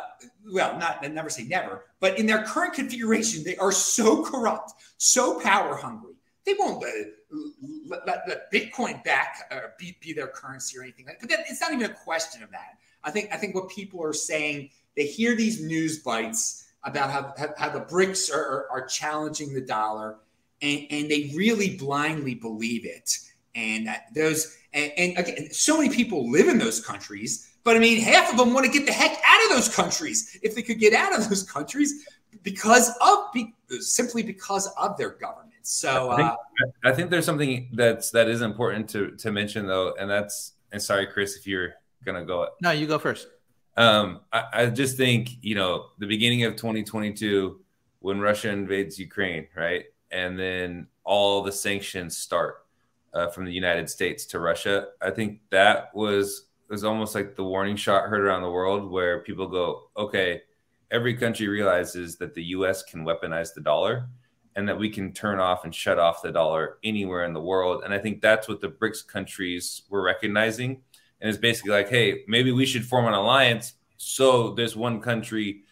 well, 0.51 0.77
not 0.77 1.07
never 1.11 1.29
say 1.29 1.43
never, 1.43 1.85
but 1.99 2.17
in 2.17 2.25
their 2.25 2.43
current 2.43 2.73
configuration, 2.73 3.43
they 3.43 3.57
are 3.57 3.71
so 3.71 4.23
corrupt, 4.23 4.73
so 4.97 5.39
power 5.39 5.75
hungry. 5.75 6.13
They 6.45 6.55
won't 6.57 6.81
let, 6.81 8.05
let, 8.07 8.23
let, 8.27 8.51
Bitcoin 8.51 9.03
back 9.03 9.47
or 9.51 9.57
uh, 9.57 9.67
be, 9.77 9.97
be 10.01 10.13
their 10.13 10.27
currency 10.27 10.79
or 10.79 10.83
anything 10.83 11.05
like 11.05 11.19
that. 11.19 11.27
But 11.27 11.37
that, 11.37 11.45
it's 11.49 11.61
not 11.61 11.73
even 11.73 11.91
a 11.91 11.93
question 11.93 12.41
of 12.41 12.49
that. 12.51 12.77
I 13.03 13.11
think 13.11 13.29
I 13.31 13.37
think 13.37 13.55
what 13.55 13.69
people 13.69 14.03
are 14.03 14.13
saying, 14.13 14.69
they 14.95 15.05
hear 15.05 15.35
these 15.35 15.61
news 15.61 15.99
bites 15.99 16.65
about 16.83 17.11
how, 17.11 17.53
how 17.57 17.69
the 17.69 17.81
BRICS 17.81 18.33
are, 18.33 18.39
are, 18.39 18.67
are 18.71 18.85
challenging 18.87 19.53
the 19.53 19.61
dollar, 19.61 20.17
and, 20.61 20.85
and 20.89 21.09
they 21.09 21.31
really 21.35 21.77
blindly 21.77 22.35
believe 22.35 22.85
it. 22.85 23.17
And 23.55 23.89
those, 24.13 24.57
and, 24.73 24.91
and 24.97 25.17
again, 25.17 25.51
so 25.51 25.77
many 25.77 25.93
people 25.93 26.31
live 26.31 26.47
in 26.47 26.57
those 26.57 26.83
countries, 26.85 27.49
but 27.63 27.75
I 27.75 27.79
mean, 27.79 28.01
half 28.01 28.31
of 28.31 28.37
them 28.37 28.53
want 28.53 28.65
to 28.65 28.71
get 28.71 28.85
the 28.85 28.93
heck 28.93 29.11
out 29.11 29.43
of 29.45 29.49
those 29.49 29.73
countries 29.73 30.37
if 30.41 30.55
they 30.55 30.61
could 30.61 30.79
get 30.79 30.93
out 30.93 31.17
of 31.17 31.27
those 31.29 31.43
countries 31.43 32.05
because 32.43 32.89
of 33.01 33.31
be, 33.33 33.53
simply 33.79 34.23
because 34.23 34.67
of 34.77 34.97
their 34.97 35.11
government. 35.11 35.49
So 35.61 36.09
I 36.09 36.15
think, 36.15 36.29
uh, 36.29 36.89
I 36.89 36.93
think 36.93 37.09
there's 37.09 37.25
something 37.25 37.69
that's 37.73 38.11
that 38.11 38.27
is 38.27 38.41
important 38.41 38.89
to 38.89 39.11
to 39.17 39.31
mention 39.31 39.67
though, 39.67 39.93
and 39.99 40.09
that's 40.09 40.53
and 40.71 40.81
sorry, 40.81 41.07
Chris, 41.07 41.35
if 41.35 41.45
you're 41.45 41.73
gonna 42.03 42.25
go. 42.25 42.47
No, 42.61 42.71
you 42.71 42.87
go 42.87 42.97
first. 42.97 43.27
Um, 43.77 44.21
I, 44.33 44.43
I 44.53 44.65
just 44.67 44.97
think 44.97 45.29
you 45.41 45.55
know 45.55 45.87
the 45.99 46.07
beginning 46.07 46.43
of 46.43 46.55
2022 46.55 47.61
when 47.99 48.19
Russia 48.19 48.49
invades 48.49 48.97
Ukraine, 48.97 49.47
right, 49.55 49.85
and 50.11 50.39
then 50.39 50.87
all 51.03 51.41
the 51.41 51.51
sanctions 51.51 52.17
start 52.17 52.65
uh, 53.13 53.27
from 53.29 53.45
the 53.45 53.53
United 53.53 53.89
States 53.89 54.25
to 54.27 54.39
Russia. 54.39 54.87
I 55.01 55.11
think 55.11 55.41
that 55.49 55.93
was 55.95 56.45
was 56.69 56.83
almost 56.83 57.15
like 57.15 57.35
the 57.35 57.43
warning 57.43 57.75
shot 57.75 58.07
heard 58.09 58.21
around 58.21 58.43
the 58.43 58.51
world, 58.51 58.91
where 58.91 59.21
people 59.21 59.47
go, 59.47 59.89
okay, 59.97 60.41
every 60.91 61.15
country 61.15 61.47
realizes 61.47 62.17
that 62.17 62.35
the 62.35 62.43
U.S. 62.45 62.83
can 62.83 63.03
weaponize 63.03 63.53
the 63.53 63.61
dollar 63.61 64.07
and 64.55 64.67
that 64.67 64.77
we 64.77 64.89
can 64.89 65.11
turn 65.11 65.39
off 65.39 65.65
and 65.65 65.73
shut 65.73 65.97
off 65.97 66.21
the 66.21 66.31
dollar 66.31 66.77
anywhere 66.83 67.23
in 67.23 67.33
the 67.33 67.41
world. 67.41 67.83
And 67.83 67.93
I 67.93 67.97
think 67.97 68.21
that's 68.21 68.47
what 68.47 68.61
the 68.61 68.69
BRICS 68.69 69.07
countries 69.07 69.83
were 69.89 70.01
recognizing. 70.01 70.81
And 71.21 71.29
it's 71.29 71.37
basically 71.37 71.71
like, 71.71 71.89
hey, 71.89 72.23
maybe 72.27 72.51
we 72.51 72.65
should 72.65 72.85
form 72.85 73.07
an 73.07 73.13
alliance 73.13 73.73
so 73.97 74.51
this 74.51 74.75
one 74.75 75.01
country 75.01 75.63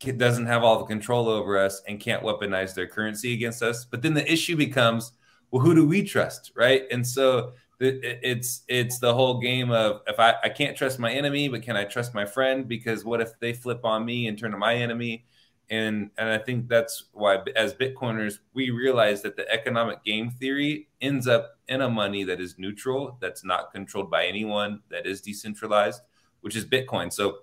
doesn't 0.00 0.46
have 0.46 0.62
all 0.64 0.78
the 0.78 0.84
control 0.84 1.28
over 1.28 1.58
us 1.58 1.82
and 1.86 2.00
can't 2.00 2.22
weaponize 2.22 2.74
their 2.74 2.86
currency 2.86 3.34
against 3.34 3.62
us. 3.62 3.84
But 3.84 4.02
then 4.02 4.14
the 4.14 4.30
issue 4.30 4.56
becomes, 4.56 5.12
well, 5.50 5.62
who 5.62 5.74
do 5.74 5.86
we 5.86 6.02
trust, 6.02 6.52
right? 6.54 6.84
And 6.90 7.06
so 7.06 7.52
it's 7.82 8.62
it's 8.68 8.98
the 8.98 9.14
whole 9.14 9.40
game 9.40 9.70
of 9.70 10.02
if 10.06 10.20
I, 10.20 10.34
I 10.44 10.50
can't 10.50 10.76
trust 10.76 10.98
my 10.98 11.12
enemy, 11.12 11.48
but 11.48 11.62
can 11.62 11.76
I 11.76 11.84
trust 11.84 12.14
my 12.14 12.26
friend? 12.26 12.68
Because 12.68 13.04
what 13.04 13.20
if 13.22 13.38
they 13.40 13.54
flip 13.54 13.84
on 13.84 14.04
me 14.04 14.26
and 14.26 14.38
turn 14.38 14.50
to 14.50 14.58
my 14.58 14.74
enemy? 14.74 15.24
and 15.70 16.10
and 16.18 16.28
I 16.28 16.38
think 16.38 16.68
that's 16.68 17.04
why 17.12 17.38
as 17.56 17.74
Bitcoiners 17.74 18.40
we 18.54 18.70
realize 18.70 19.22
that 19.22 19.36
the 19.36 19.48
economic 19.50 20.04
game 20.04 20.30
theory 20.30 20.88
ends 21.00 21.28
up 21.28 21.58
in 21.68 21.80
a 21.80 21.88
money 21.88 22.24
that 22.24 22.40
is 22.40 22.56
neutral, 22.58 23.16
that's 23.20 23.44
not 23.44 23.72
controlled 23.72 24.10
by 24.10 24.26
anyone, 24.26 24.80
that 24.90 25.06
is 25.06 25.20
decentralized, 25.20 26.02
which 26.40 26.56
is 26.56 26.64
Bitcoin. 26.64 27.12
So 27.12 27.38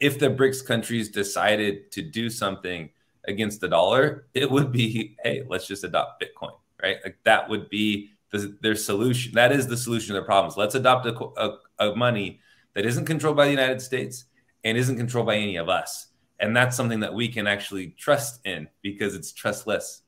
if 0.00 0.18
the 0.18 0.30
BRICS 0.30 0.64
countries 0.66 1.10
decided 1.10 1.92
to 1.92 2.02
do 2.02 2.30
something 2.30 2.90
against 3.28 3.60
the 3.60 3.68
dollar, 3.68 4.26
it 4.34 4.50
would 4.50 4.72
be 4.72 5.16
hey, 5.22 5.44
let's 5.48 5.66
just 5.66 5.84
adopt 5.84 6.22
Bitcoin, 6.22 6.52
right? 6.82 6.96
Like 7.04 7.18
that 7.24 7.48
would 7.48 7.68
be 7.68 8.10
the, 8.32 8.56
their 8.62 8.74
solution. 8.74 9.32
That 9.34 9.52
is 9.52 9.66
the 9.66 9.76
solution 9.76 10.08
to 10.08 10.12
their 10.14 10.24
problems. 10.24 10.56
Let's 10.56 10.74
adopt 10.74 11.06
a, 11.06 11.14
a, 11.36 11.58
a 11.90 11.96
money 11.96 12.40
that 12.74 12.86
isn't 12.86 13.04
controlled 13.04 13.36
by 13.36 13.44
the 13.44 13.50
United 13.50 13.80
States 13.82 14.24
and 14.64 14.76
isn't 14.76 14.96
controlled 14.96 15.26
by 15.26 15.36
any 15.36 15.56
of 15.56 15.68
us 15.68 16.06
and 16.40 16.56
that's 16.56 16.76
something 16.76 17.00
that 17.00 17.12
we 17.14 17.28
can 17.28 17.46
actually 17.46 17.88
trust 17.98 18.40
in 18.44 18.66
because 18.82 19.14
it's 19.14 19.32
trustless 19.32 20.02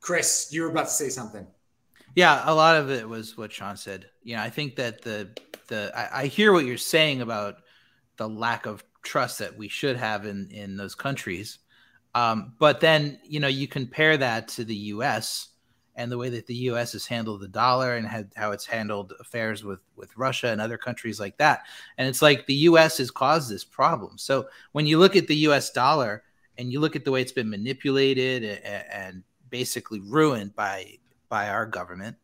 chris 0.00 0.48
you 0.50 0.62
were 0.62 0.70
about 0.70 0.86
to 0.86 0.92
say 0.92 1.08
something 1.08 1.46
yeah 2.14 2.42
a 2.46 2.54
lot 2.54 2.76
of 2.76 2.90
it 2.90 3.08
was 3.08 3.36
what 3.36 3.52
sean 3.52 3.76
said 3.76 4.06
you 4.22 4.34
know 4.34 4.42
i 4.42 4.50
think 4.50 4.74
that 4.74 5.02
the 5.02 5.28
the 5.68 5.92
I, 5.94 6.22
I 6.22 6.26
hear 6.26 6.52
what 6.52 6.64
you're 6.64 6.76
saying 6.76 7.20
about 7.20 7.58
the 8.18 8.28
lack 8.28 8.66
of 8.66 8.84
trust 9.02 9.38
that 9.38 9.56
we 9.56 9.68
should 9.68 9.96
have 9.96 10.26
in 10.26 10.50
in 10.50 10.76
those 10.76 10.94
countries 10.94 11.58
um, 12.14 12.52
but 12.58 12.80
then 12.80 13.18
you 13.24 13.40
know 13.40 13.48
you 13.48 13.66
compare 13.66 14.16
that 14.16 14.48
to 14.48 14.64
the 14.64 14.76
us 14.76 15.48
and 15.98 16.12
the 16.12 16.16
way 16.16 16.28
that 16.30 16.46
the 16.46 16.54
U.S. 16.54 16.92
has 16.92 17.06
handled 17.06 17.40
the 17.40 17.48
dollar 17.48 17.96
and 17.96 18.06
had, 18.06 18.30
how 18.36 18.52
it's 18.52 18.64
handled 18.64 19.12
affairs 19.18 19.64
with 19.64 19.80
with 19.96 20.16
Russia 20.16 20.48
and 20.48 20.60
other 20.60 20.78
countries 20.78 21.18
like 21.18 21.36
that. 21.38 21.64
And 21.98 22.08
it's 22.08 22.22
like 22.22 22.46
the 22.46 22.54
U.S. 22.54 22.98
has 22.98 23.10
caused 23.10 23.50
this 23.50 23.64
problem. 23.64 24.16
So 24.16 24.48
when 24.72 24.86
you 24.86 24.98
look 24.98 25.16
at 25.16 25.26
the 25.26 25.36
U.S. 25.48 25.70
dollar 25.70 26.22
and 26.56 26.72
you 26.72 26.78
look 26.78 26.94
at 26.94 27.04
the 27.04 27.10
way 27.10 27.20
it's 27.20 27.32
been 27.32 27.50
manipulated 27.50 28.44
and, 28.44 28.84
and 28.92 29.22
basically 29.50 30.00
ruined 30.00 30.54
by 30.54 30.98
by 31.28 31.48
our 31.48 31.66
government, 31.66 32.16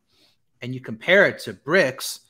and 0.62 0.72
you 0.72 0.80
compare 0.80 1.26
it 1.26 1.40
to 1.40 1.52
BRICS, 1.52 2.20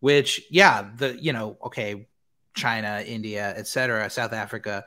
which 0.00 0.42
yeah, 0.50 0.88
the 0.96 1.22
you 1.22 1.34
know 1.34 1.58
okay, 1.64 2.06
China, 2.54 3.02
India, 3.06 3.54
etc., 3.56 4.08
South 4.10 4.32
Africa. 4.32 4.84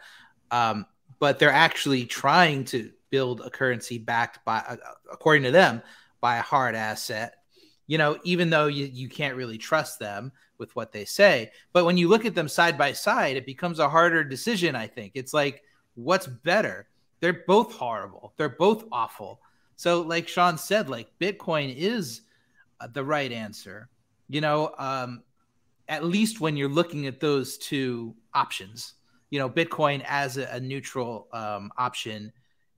Um, 0.51 0.85
but 1.19 1.39
they're 1.39 1.51
actually 1.51 2.05
trying 2.05 2.65
to 2.65 2.91
build 3.09 3.41
a 3.41 3.49
currency 3.49 3.97
backed 3.97 4.43
by, 4.45 4.57
uh, 4.67 4.77
according 5.11 5.43
to 5.43 5.51
them, 5.51 5.81
by 6.21 6.37
a 6.37 6.41
hard 6.41 6.75
asset, 6.75 7.35
you 7.85 7.97
know, 7.97 8.17
even 8.23 8.49
though 8.49 8.67
you, 8.67 8.85
you 8.85 9.09
can't 9.09 9.35
really 9.35 9.57
trust 9.57 9.99
them 9.99 10.31
with 10.57 10.75
what 10.75 10.91
they 10.91 11.05
say. 11.05 11.51
But 11.73 11.85
when 11.85 11.97
you 11.97 12.07
look 12.07 12.25
at 12.25 12.35
them 12.35 12.47
side 12.47 12.77
by 12.77 12.93
side, 12.93 13.37
it 13.37 13.45
becomes 13.45 13.79
a 13.79 13.89
harder 13.89 14.23
decision, 14.23 14.75
I 14.75 14.87
think. 14.87 15.13
It's 15.15 15.33
like, 15.33 15.63
what's 15.95 16.27
better? 16.27 16.87
They're 17.19 17.43
both 17.47 17.73
horrible, 17.73 18.33
they're 18.37 18.49
both 18.49 18.85
awful. 18.91 19.41
So, 19.75 20.01
like 20.01 20.27
Sean 20.27 20.57
said, 20.57 20.89
like 20.89 21.07
Bitcoin 21.19 21.75
is 21.75 22.21
uh, 22.79 22.87
the 22.91 23.03
right 23.03 23.31
answer, 23.31 23.89
you 24.27 24.41
know, 24.41 24.73
um, 24.77 25.23
at 25.87 26.03
least 26.03 26.39
when 26.41 26.57
you're 26.57 26.69
looking 26.69 27.07
at 27.07 27.19
those 27.19 27.57
two 27.57 28.15
options. 28.33 28.93
You 29.29 29.39
know, 29.39 29.49
Bitcoin 29.49 30.03
as 30.07 30.37
a, 30.37 30.45
a 30.51 30.59
neutral 30.59 31.27
um, 31.33 31.71
option 31.77 32.31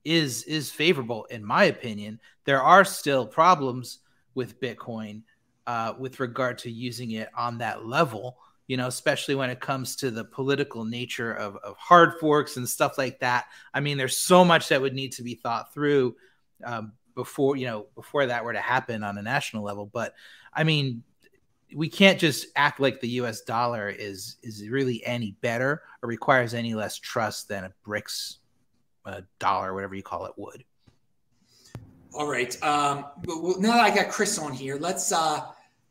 is 0.06 0.44
is 0.44 0.72
favorable 0.72 1.26
in 1.26 1.44
my 1.44 1.66
opinion. 1.66 2.20
There 2.46 2.62
are 2.62 2.86
still 2.86 3.28
problems 3.28 4.00
with 4.34 4.60
Bitcoin 4.60 5.24
uh, 5.68 5.94
with 6.00 6.20
regard 6.20 6.58
to 6.60 6.72
using 6.72 7.12
it 7.12 7.30
on 7.36 7.58
that 7.60 7.86
level. 7.86 8.38
You 8.68 8.78
know, 8.78 8.88
especially 8.88 9.34
when 9.34 9.50
it 9.50 9.60
comes 9.60 9.96
to 9.98 10.12
the 10.12 10.24
political 10.24 10.86
nature 10.86 11.34
of, 11.34 11.56
of 11.58 11.76
hard 11.78 12.20
forks 12.20 12.58
and 12.58 12.70
stuff 12.70 13.00
like 13.00 13.20
that. 13.20 13.46
I 13.74 13.80
mean, 13.80 13.98
there's 13.98 14.18
so 14.18 14.46
much 14.46 14.70
that 14.70 14.80
would 14.80 14.94
need 14.94 15.14
to 15.14 15.24
be 15.24 15.34
thought 15.34 15.74
through 15.74 16.16
um, 16.64 16.94
before 17.16 17.58
you 17.58 17.66
know 17.66 17.88
before 17.96 18.28
that 18.28 18.46
were 18.46 18.54
to 18.54 18.62
happen 18.62 19.04
on 19.04 19.18
a 19.18 19.22
national 19.22 19.64
level. 19.64 19.90
But 19.92 20.14
I 20.54 20.64
mean, 20.64 21.04
we 21.76 21.90
can't 21.90 22.20
just 22.20 22.48
act 22.56 22.80
like 22.80 23.00
the 23.00 23.10
U.S. 23.10 23.42
dollar 23.42 23.90
is 23.90 24.38
is 24.44 24.68
really 24.70 25.06
any 25.06 25.38
better 25.42 25.84
or 26.02 26.10
requires 26.10 26.54
any 26.54 26.74
less 26.74 26.98
trust 26.98 27.48
than 27.48 27.66
a 27.66 27.74
BRICS 27.88 28.38
a 29.06 29.24
dollar, 29.40 29.74
whatever 29.74 29.96
you 29.96 30.04
call 30.04 30.26
it, 30.26 30.34
would. 30.38 30.64
All 32.14 32.30
right. 32.30 32.62
Um, 32.64 33.06
well, 33.26 33.60
now 33.60 33.74
that 33.74 33.84
I 33.84 33.96
got 33.96 34.10
Chris 34.10 34.38
on 34.40 34.52
here, 34.52 34.78
let's 34.78 35.12
uh, 35.12 35.42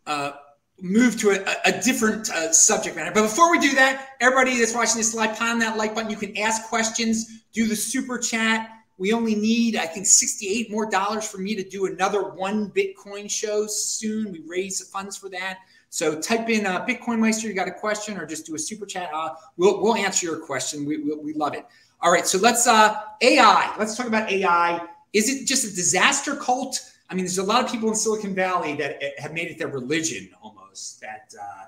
uh, 0.07 0.33
move 0.81 1.19
to 1.21 1.31
a, 1.31 1.55
a 1.65 1.81
different 1.81 2.31
uh, 2.31 2.53
subject 2.53 2.97
matter. 2.97 3.13
But 3.13 3.23
before 3.23 3.51
we 3.51 3.59
do 3.59 3.75
that, 3.75 4.11
everybody 4.21 4.59
that's 4.59 4.75
watching 4.75 4.97
this 4.97 5.15
live, 5.15 5.39
pound 5.39 5.63
that 5.63 5.77
like 5.77 5.95
button. 5.95 6.11
You 6.11 6.17
can 6.17 6.37
ask 6.39 6.69
questions, 6.69 7.43
do 7.53 7.67
the 7.67 7.77
super 7.77 8.19
chat. 8.19 8.71
We 8.99 9.13
only 9.13 9.37
need, 9.37 9.77
I 9.77 9.87
think, 9.87 10.07
68 10.07 10.73
more 10.73 10.91
dollars 10.91 11.29
for 11.29 11.39
me 11.39 11.55
to 11.55 11.63
do 11.63 11.87
another 11.87 12.31
one 12.31 12.71
Bitcoin 12.71 13.31
show 13.31 13.67
soon. 13.69 14.33
We 14.33 14.43
raise 14.45 14.81
the 14.81 14.87
funds 14.87 15.17
for 15.17 15.29
that. 15.29 15.61
So 15.91 16.21
type 16.21 16.49
in 16.51 16.67
uh, 16.67 16.85
Bitcoin 16.85 17.19
Meister, 17.19 17.49
you 17.49 17.55
got 17.55 17.69
a 17.69 17.73
question, 17.73 18.19
or 18.19 18.27
just 18.27 18.47
do 18.47 18.55
a 18.55 18.59
super 18.59 18.85
chat. 18.85 19.11
Uh, 19.13 19.31
we'll, 19.57 19.83
we'll 19.83 19.97
answer 19.97 20.27
your 20.27 20.39
question. 20.39 20.85
We, 20.85 20.99
we, 20.99 21.15
we 21.17 21.33
love 21.33 21.55
it. 21.55 21.67
All 22.01 22.13
right, 22.13 22.27
so 22.27 22.39
let's 22.39 22.67
uh 22.67 23.01
AI. 23.23 23.75
Let's 23.77 23.97
talk 23.97 24.07
about 24.07 24.31
AI. 24.31 24.87
Is 25.13 25.29
it 25.29 25.47
just 25.47 25.65
a 25.65 25.75
disaster 25.75 26.37
cult? 26.37 26.93
I 27.11 27.15
mean, 27.15 27.25
there's 27.25 27.39
a 27.39 27.43
lot 27.43 27.65
of 27.65 27.71
people 27.71 27.89
in 27.89 27.95
Silicon 27.95 28.35
Valley 28.35 28.77
that 28.77 29.03
eh, 29.03 29.11
have 29.19 29.33
made 29.33 29.49
it 29.49 29.59
their 29.59 29.69
religion 29.69 30.29
almost 30.41 31.01
that 31.01 31.33
uh, 31.41 31.65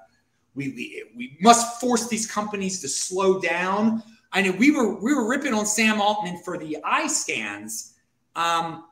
we, 0.54 0.68
we 0.68 1.04
we 1.16 1.36
must 1.40 1.80
force 1.80 2.08
these 2.08 2.30
companies 2.30 2.80
to 2.82 2.88
slow 2.88 3.40
down. 3.40 4.02
I 4.32 4.42
know 4.42 4.52
we 4.52 4.70
were 4.70 5.00
we 5.00 5.14
were 5.14 5.28
ripping 5.28 5.54
on 5.54 5.66
Sam 5.66 6.00
Altman 6.00 6.38
for 6.44 6.58
the 6.58 6.78
eye 6.84 7.08
scans, 7.08 7.94
um, 8.36 8.84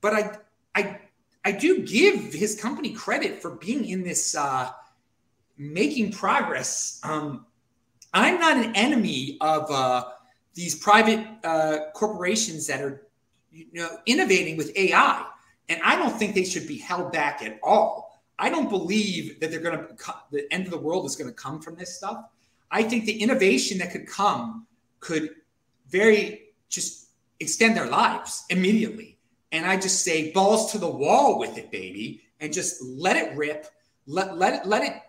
but 0.00 0.14
I 0.14 0.38
I 0.74 1.00
I 1.46 1.52
do 1.52 1.78
give 1.82 2.32
his 2.32 2.60
company 2.60 2.90
credit 2.90 3.40
for 3.40 3.50
being 3.52 3.84
in 3.88 4.02
this 4.02 4.34
uh, 4.34 4.68
making 5.56 6.10
progress. 6.10 7.00
Um, 7.04 7.46
I'm 8.12 8.40
not 8.40 8.56
an 8.56 8.74
enemy 8.74 9.38
of 9.40 9.70
uh, 9.70 10.06
these 10.54 10.74
private 10.74 11.24
uh, 11.44 11.92
corporations 11.94 12.66
that 12.66 12.80
are 12.80 13.06
you 13.52 13.66
know 13.74 13.96
innovating 14.06 14.56
with 14.56 14.76
AI, 14.76 15.24
and 15.68 15.80
I 15.84 15.94
don't 15.94 16.18
think 16.18 16.34
they 16.34 16.42
should 16.42 16.66
be 16.66 16.78
held 16.78 17.12
back 17.12 17.44
at 17.44 17.60
all. 17.62 18.20
I 18.40 18.50
don't 18.50 18.68
believe 18.68 19.38
that 19.38 19.52
they're 19.52 19.60
going 19.60 19.78
to 19.78 20.14
the 20.32 20.52
end 20.52 20.64
of 20.64 20.72
the 20.72 20.78
world 20.78 21.06
is 21.06 21.14
going 21.14 21.30
to 21.30 21.34
come 21.34 21.60
from 21.60 21.76
this 21.76 21.96
stuff. 21.96 22.24
I 22.72 22.82
think 22.82 23.04
the 23.04 23.22
innovation 23.22 23.78
that 23.78 23.92
could 23.92 24.08
come 24.08 24.66
could 24.98 25.30
very 25.90 26.48
just 26.68 27.10
extend 27.38 27.76
their 27.76 27.86
lives 27.86 28.44
immediately. 28.50 29.15
And 29.52 29.64
I 29.64 29.76
just 29.76 30.02
say 30.02 30.32
balls 30.32 30.72
to 30.72 30.78
the 30.78 30.90
wall 30.90 31.38
with 31.38 31.56
it, 31.56 31.70
baby, 31.70 32.22
and 32.40 32.52
just 32.52 32.82
let 32.82 33.16
it 33.16 33.36
rip. 33.36 33.66
Let 34.06 34.36
let 34.36 34.54
it 34.54 34.66
let 34.66 34.82
it 34.82 35.02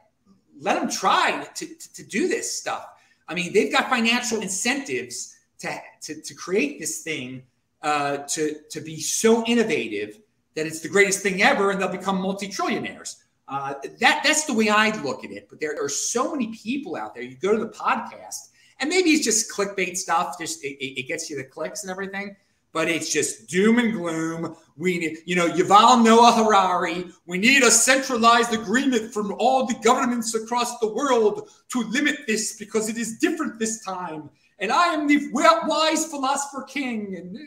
let 0.60 0.80
them 0.80 0.90
try 0.90 1.44
to, 1.56 1.66
to, 1.66 1.94
to 1.94 2.04
do 2.04 2.28
this 2.28 2.52
stuff. 2.52 2.88
I 3.28 3.34
mean, 3.34 3.54
they've 3.54 3.72
got 3.72 3.90
financial 3.90 4.42
incentives 4.42 5.36
to, 5.60 5.80
to, 6.02 6.22
to 6.22 6.34
create 6.34 6.80
this 6.80 7.02
thing 7.02 7.44
uh, 7.82 8.18
to, 8.30 8.56
to 8.70 8.82
be 8.82 9.00
so 9.00 9.44
innovative 9.46 10.20
that 10.56 10.66
it's 10.66 10.80
the 10.80 10.90
greatest 10.90 11.22
thing 11.22 11.44
ever 11.44 11.72
and 11.72 11.80
they'll 11.80 11.90
become 11.90 12.22
multi-trillionaires. 12.22 13.18
Uh, 13.48 13.76
that 14.00 14.22
that's 14.26 14.44
the 14.46 14.54
way 14.54 14.68
I 14.68 14.90
look 15.04 15.24
at 15.24 15.32
it. 15.32 15.48
But 15.50 15.62
there 15.62 15.76
are 15.82 15.88
so 15.88 16.32
many 16.34 16.48
people 16.48 16.98
out 16.98 17.14
there. 17.14 17.24
You 17.24 17.38
go 17.38 17.54
to 17.54 17.60
the 17.60 17.70
podcast, 17.70 18.50
and 18.80 18.90
maybe 18.90 19.12
it's 19.12 19.24
just 19.24 19.50
clickbait 19.50 19.96
stuff. 19.96 20.38
Just 20.38 20.66
it, 20.66 20.84
it 20.84 21.08
gets 21.08 21.30
you 21.30 21.38
the 21.38 21.46
clicks 21.46 21.84
and 21.84 21.90
everything. 21.90 22.36
But 22.74 22.90
it's 22.90 23.12
just 23.12 23.48
doom 23.50 23.80
and 23.80 23.94
gloom. 23.94 24.56
We 24.76 25.00
need, 25.00 25.18
you 25.26 25.36
know, 25.36 25.50
Yuval 25.50 26.04
Noah 26.04 26.34
Harari. 26.34 27.08
We 27.26 27.38
need 27.38 27.64
a 27.64 27.72
centralized 27.72 28.54
agreement 28.54 29.14
from 29.14 29.34
all 29.40 29.66
the 29.66 29.76
governments 29.84 30.36
across 30.36 30.78
the 30.80 30.94
world 30.94 31.50
to 31.70 31.82
limit 31.84 32.28
this 32.28 32.58
because 32.58 32.90
it 32.90 32.98
is 32.98 33.18
different 33.18 33.58
this 33.58 33.84
time. 33.84 34.30
And 34.60 34.72
I 34.72 34.94
am 34.94 35.08
the 35.08 35.30
wise 35.32 36.06
philosopher 36.06 36.64
king. 36.64 37.16
And 37.16 37.38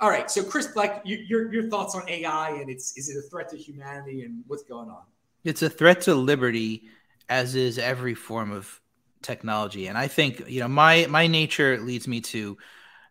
all 0.00 0.10
right, 0.10 0.30
so 0.30 0.42
Chris, 0.42 0.74
like 0.76 1.00
you, 1.04 1.16
your 1.16 1.52
your 1.52 1.68
thoughts 1.70 1.94
on 1.94 2.08
AI 2.08 2.50
and 2.50 2.68
it's 2.68 2.96
is 2.96 3.08
it 3.08 3.16
a 3.16 3.22
threat 3.22 3.48
to 3.50 3.56
humanity 3.56 4.22
and 4.22 4.42
what's 4.46 4.64
going 4.64 4.90
on? 4.90 5.02
It's 5.44 5.62
a 5.62 5.70
threat 5.70 6.02
to 6.02 6.14
liberty, 6.14 6.88
as 7.28 7.54
is 7.54 7.78
every 7.78 8.14
form 8.14 8.50
of 8.50 8.80
technology. 9.22 9.86
And 9.86 9.96
I 9.96 10.08
think 10.08 10.48
you 10.48 10.60
know 10.60 10.68
my 10.68 11.06
my 11.08 11.26
nature 11.26 11.78
leads 11.78 12.08
me 12.08 12.20
to 12.22 12.58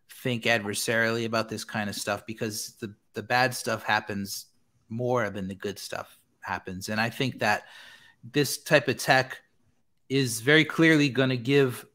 think 0.09 0.43
adversarially 0.43 1.25
about 1.25 1.49
this 1.49 1.63
kind 1.63 1.89
of 1.89 1.95
stuff 1.95 2.25
because 2.25 2.73
the 2.79 2.93
the 3.13 3.23
bad 3.23 3.53
stuff 3.53 3.83
happens 3.83 4.47
more 4.89 5.29
than 5.29 5.47
the 5.47 5.55
good 5.55 5.79
stuff 5.79 6.17
happens. 6.41 6.89
And 6.89 6.99
I 6.99 7.09
think 7.09 7.39
that 7.39 7.63
this 8.31 8.57
type 8.57 8.87
of 8.87 8.97
tech 8.97 9.41
is 10.09 10.41
very 10.41 10.65
clearly 10.65 11.09
going 11.09 11.29
to 11.29 11.37
give 11.37 11.85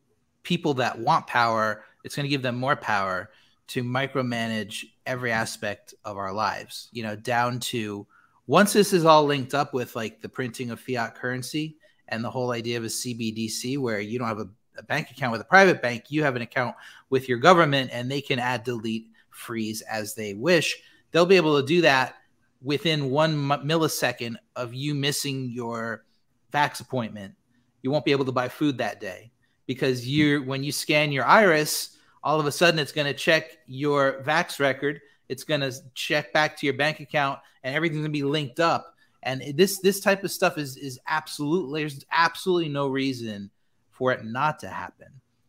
people 0.42 0.74
that 0.74 0.98
want 0.98 1.26
power, 1.26 1.84
it's 2.04 2.16
going 2.16 2.24
to 2.24 2.30
give 2.30 2.42
them 2.42 2.56
more 2.56 2.76
power 2.76 3.30
to 3.68 3.84
micromanage 3.84 4.84
every 5.06 5.30
aspect 5.30 5.94
of 6.04 6.16
our 6.16 6.32
lives, 6.32 6.88
you 6.92 7.02
know, 7.02 7.14
down 7.16 7.60
to 7.60 8.06
once 8.46 8.72
this 8.72 8.94
is 8.94 9.04
all 9.04 9.24
linked 9.24 9.52
up 9.52 9.74
with 9.74 9.94
like 9.94 10.22
the 10.22 10.28
printing 10.28 10.70
of 10.70 10.80
fiat 10.80 11.14
currency 11.14 11.76
and 12.08 12.24
the 12.24 12.30
whole 12.30 12.52
idea 12.52 12.78
of 12.78 12.84
a 12.84 12.88
CBDC 12.88 13.76
where 13.78 14.00
you 14.00 14.18
don't 14.18 14.28
have 14.28 14.38
a, 14.38 14.48
a 14.78 14.82
bank 14.82 15.10
account 15.10 15.32
with 15.32 15.40
a 15.40 15.44
private 15.44 15.82
bank, 15.82 16.04
you 16.08 16.22
have 16.22 16.36
an 16.36 16.42
account 16.42 16.74
with 17.10 17.28
your 17.28 17.38
government 17.38 17.90
and 17.92 18.10
they 18.10 18.20
can 18.20 18.38
add, 18.38 18.64
delete, 18.64 19.08
freeze 19.30 19.82
as 19.82 20.14
they 20.14 20.34
wish. 20.34 20.80
They'll 21.10 21.26
be 21.26 21.36
able 21.36 21.60
to 21.60 21.66
do 21.66 21.82
that 21.82 22.14
within 22.62 23.10
one 23.10 23.36
millisecond 23.36 24.36
of 24.56 24.74
you 24.74 24.94
missing 24.94 25.50
your 25.50 26.04
vax 26.52 26.80
appointment. 26.80 27.34
You 27.82 27.90
won't 27.90 28.04
be 28.04 28.12
able 28.12 28.24
to 28.24 28.32
buy 28.32 28.48
food 28.48 28.78
that 28.78 29.00
day 29.00 29.30
because 29.66 30.06
you 30.06 30.42
when 30.42 30.64
you 30.64 30.72
scan 30.72 31.12
your 31.12 31.24
iris, 31.24 31.96
all 32.22 32.40
of 32.40 32.46
a 32.46 32.52
sudden 32.52 32.80
it's 32.80 32.92
going 32.92 33.06
to 33.06 33.14
check 33.14 33.58
your 33.66 34.22
vax 34.24 34.58
record 34.58 35.00
it's 35.28 35.44
going 35.44 35.60
to 35.60 35.72
check 35.94 36.32
back 36.32 36.56
to 36.56 36.66
your 36.66 36.74
bank 36.74 37.00
account 37.00 37.38
and 37.62 37.74
everything's 37.74 38.00
going 38.00 38.12
to 38.12 38.18
be 38.18 38.22
linked 38.22 38.60
up 38.60 38.94
and 39.22 39.42
this 39.56 39.78
this 39.80 40.00
type 40.00 40.24
of 40.24 40.30
stuff 40.30 40.58
is 40.58 40.76
is 40.76 40.98
absolutely 41.08 41.82
there's 41.82 42.04
absolutely 42.12 42.68
no 42.68 42.88
reason 42.88 43.50
for 43.98 44.12
it 44.12 44.24
not 44.24 44.58
to 44.58 44.68
happen 44.68 45.08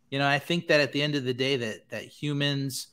you 0.10 0.20
know 0.20 0.28
i 0.28 0.40
think 0.40 0.68
that 0.68 0.82
at 0.82 0.92
the 0.92 1.02
end 1.02 1.16
of 1.16 1.24
the 1.24 1.34
day 1.34 1.56
that 1.56 1.88
that 1.90 2.04
humans 2.04 2.88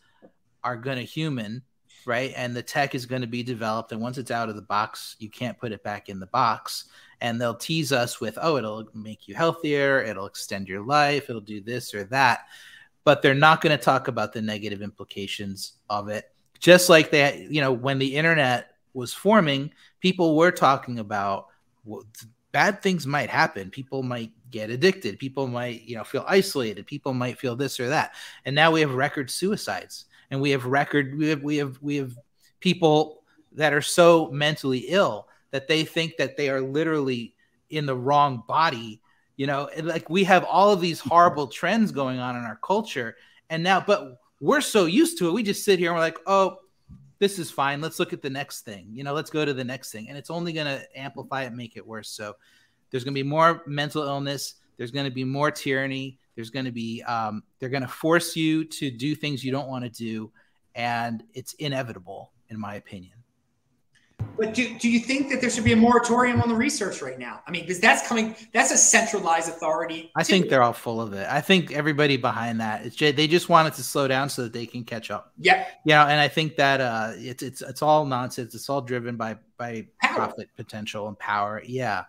are 0.62 0.76
going 0.76 0.98
to 0.98 1.04
human 1.04 1.62
right 2.04 2.32
and 2.36 2.54
the 2.54 2.62
tech 2.62 2.94
is 2.94 3.06
going 3.06 3.22
to 3.22 3.26
be 3.26 3.42
developed 3.42 3.90
and 3.90 4.00
once 4.00 4.18
it's 4.18 4.30
out 4.30 4.48
of 4.48 4.54
the 4.54 4.62
box 4.62 5.16
you 5.18 5.28
can't 5.28 5.58
put 5.58 5.72
it 5.72 5.82
back 5.82 6.08
in 6.08 6.20
the 6.20 6.26
box 6.26 6.84
and 7.20 7.40
they'll 7.40 7.54
tease 7.54 7.92
us 7.92 8.20
with 8.20 8.38
oh 8.40 8.56
it'll 8.56 8.86
make 8.94 9.26
you 9.26 9.34
healthier 9.34 10.02
it'll 10.02 10.26
extend 10.26 10.68
your 10.68 10.84
life 10.84 11.28
it'll 11.28 11.40
do 11.40 11.60
this 11.60 11.94
or 11.94 12.04
that 12.04 12.46
but 13.06 13.22
they're 13.22 13.34
not 13.34 13.60
going 13.60 13.70
to 13.70 13.82
talk 13.82 14.08
about 14.08 14.32
the 14.32 14.42
negative 14.42 14.82
implications 14.82 15.74
of 15.88 16.08
it. 16.08 16.24
Just 16.58 16.88
like 16.88 17.12
that, 17.12 17.38
you 17.38 17.60
know, 17.60 17.70
when 17.70 18.00
the 18.00 18.16
internet 18.16 18.72
was 18.94 19.14
forming, 19.14 19.72
people 20.00 20.36
were 20.36 20.50
talking 20.50 20.98
about 20.98 21.46
well, 21.84 22.02
bad 22.50 22.82
things 22.82 23.06
might 23.06 23.30
happen. 23.30 23.70
People 23.70 24.02
might 24.02 24.32
get 24.50 24.70
addicted. 24.70 25.18
People 25.18 25.46
might, 25.46 25.82
you 25.82 25.96
know, 25.96 26.04
feel 26.04 26.24
isolated. 26.26 26.86
People 26.86 27.14
might 27.14 27.38
feel 27.38 27.56
this 27.56 27.80
or 27.80 27.88
that. 27.88 28.14
And 28.44 28.54
now 28.54 28.70
we 28.70 28.80
have 28.80 28.94
record 28.94 29.30
suicides, 29.30 30.06
and 30.30 30.40
we 30.40 30.50
have 30.50 30.64
record 30.66 31.16
we 31.16 31.28
have 31.28 31.42
we 31.42 31.56
have 31.56 31.78
we 31.80 31.96
have 31.96 32.16
people 32.60 33.22
that 33.52 33.72
are 33.72 33.82
so 33.82 34.30
mentally 34.30 34.86
ill 34.88 35.28
that 35.50 35.68
they 35.68 35.84
think 35.84 36.16
that 36.18 36.36
they 36.36 36.50
are 36.50 36.60
literally 36.60 37.34
in 37.70 37.86
the 37.86 37.96
wrong 37.96 38.42
body 38.46 39.00
you 39.36 39.46
know? 39.46 39.68
Like 39.80 40.10
we 40.10 40.24
have 40.24 40.44
all 40.44 40.72
of 40.72 40.80
these 40.80 41.00
horrible 41.00 41.46
trends 41.46 41.92
going 41.92 42.18
on 42.18 42.36
in 42.36 42.44
our 42.44 42.58
culture. 42.62 43.16
And 43.50 43.62
now 43.62 43.82
but 43.86 44.20
we're 44.40 44.60
so 44.60 44.84
used 44.86 45.18
to 45.18 45.28
it 45.28 45.32
we 45.32 45.42
just 45.42 45.64
sit 45.64 45.78
here 45.78 45.90
and 45.90 45.96
we're 45.96 46.04
like 46.04 46.18
oh 46.26 46.58
this 47.18 47.38
is 47.38 47.50
fine. 47.50 47.80
Let's 47.80 47.98
look 47.98 48.12
at 48.12 48.20
the 48.20 48.28
next 48.28 48.62
thing. 48.62 48.88
You 48.92 49.04
know 49.04 49.14
let's 49.14 49.30
go 49.30 49.44
to 49.44 49.54
the 49.54 49.64
next 49.64 49.92
thing. 49.92 50.08
And 50.08 50.18
it's 50.18 50.30
only 50.30 50.52
going 50.52 50.66
to 50.66 50.98
amplify 50.98 51.44
it 51.44 51.52
make 51.52 51.76
it 51.76 51.86
worse. 51.86 52.10
So 52.10 52.34
there's 52.96 53.04
going 53.04 53.12
to 53.12 53.22
be 53.22 53.28
more 53.28 53.62
mental 53.66 54.02
illness 54.02 54.54
there's 54.78 54.90
going 54.90 55.04
to 55.04 55.12
be 55.12 55.22
more 55.22 55.50
tyranny 55.50 56.18
there's 56.34 56.48
going 56.48 56.64
to 56.64 56.72
be 56.72 57.02
um, 57.02 57.42
they're 57.58 57.68
going 57.68 57.82
to 57.82 57.88
force 57.88 58.34
you 58.34 58.64
to 58.64 58.90
do 58.90 59.14
things 59.14 59.44
you 59.44 59.52
don't 59.52 59.68
want 59.68 59.84
to 59.84 59.90
do 59.90 60.32
and 60.74 61.22
it's 61.34 61.52
inevitable 61.54 62.32
in 62.48 62.58
my 62.58 62.76
opinion 62.76 63.12
but 64.36 64.52
do, 64.52 64.78
do 64.78 64.90
you 64.90 65.00
think 65.00 65.30
that 65.30 65.40
there 65.40 65.48
should 65.48 65.64
be 65.64 65.72
a 65.72 65.76
moratorium 65.76 66.42
on 66.42 66.48
the 66.48 66.54
research 66.54 67.00
right 67.00 67.18
now? 67.18 67.40
I 67.46 67.50
mean, 67.50 67.62
because 67.62 67.80
that's 67.80 68.06
coming, 68.06 68.36
that's 68.52 68.70
a 68.70 68.76
centralized 68.76 69.48
authority. 69.48 70.10
I 70.14 70.24
think 70.24 70.48
they're 70.48 70.62
all 70.62 70.74
full 70.74 71.00
of 71.00 71.12
it. 71.14 71.26
I 71.28 71.40
think 71.40 71.72
everybody 71.72 72.16
behind 72.16 72.60
that 72.60 72.84
is 72.84 72.96
they 72.96 73.26
just 73.26 73.48
want 73.48 73.68
it 73.68 73.74
to 73.74 73.82
slow 73.82 74.08
down 74.08 74.28
so 74.28 74.42
that 74.42 74.52
they 74.52 74.66
can 74.66 74.84
catch 74.84 75.10
up. 75.10 75.32
Yeah. 75.38 75.66
Yeah. 75.84 76.04
And 76.06 76.20
I 76.20 76.28
think 76.28 76.56
that 76.56 76.80
uh, 76.80 77.12
it's, 77.14 77.42
it's, 77.42 77.62
it's 77.62 77.82
all 77.82 78.04
nonsense. 78.04 78.54
It's 78.54 78.68
all 78.68 78.82
driven 78.82 79.16
by, 79.16 79.38
by 79.56 79.86
power. 80.02 80.16
profit 80.16 80.50
potential 80.56 81.08
and 81.08 81.18
power. 81.18 81.62
Yeah. 81.64 82.04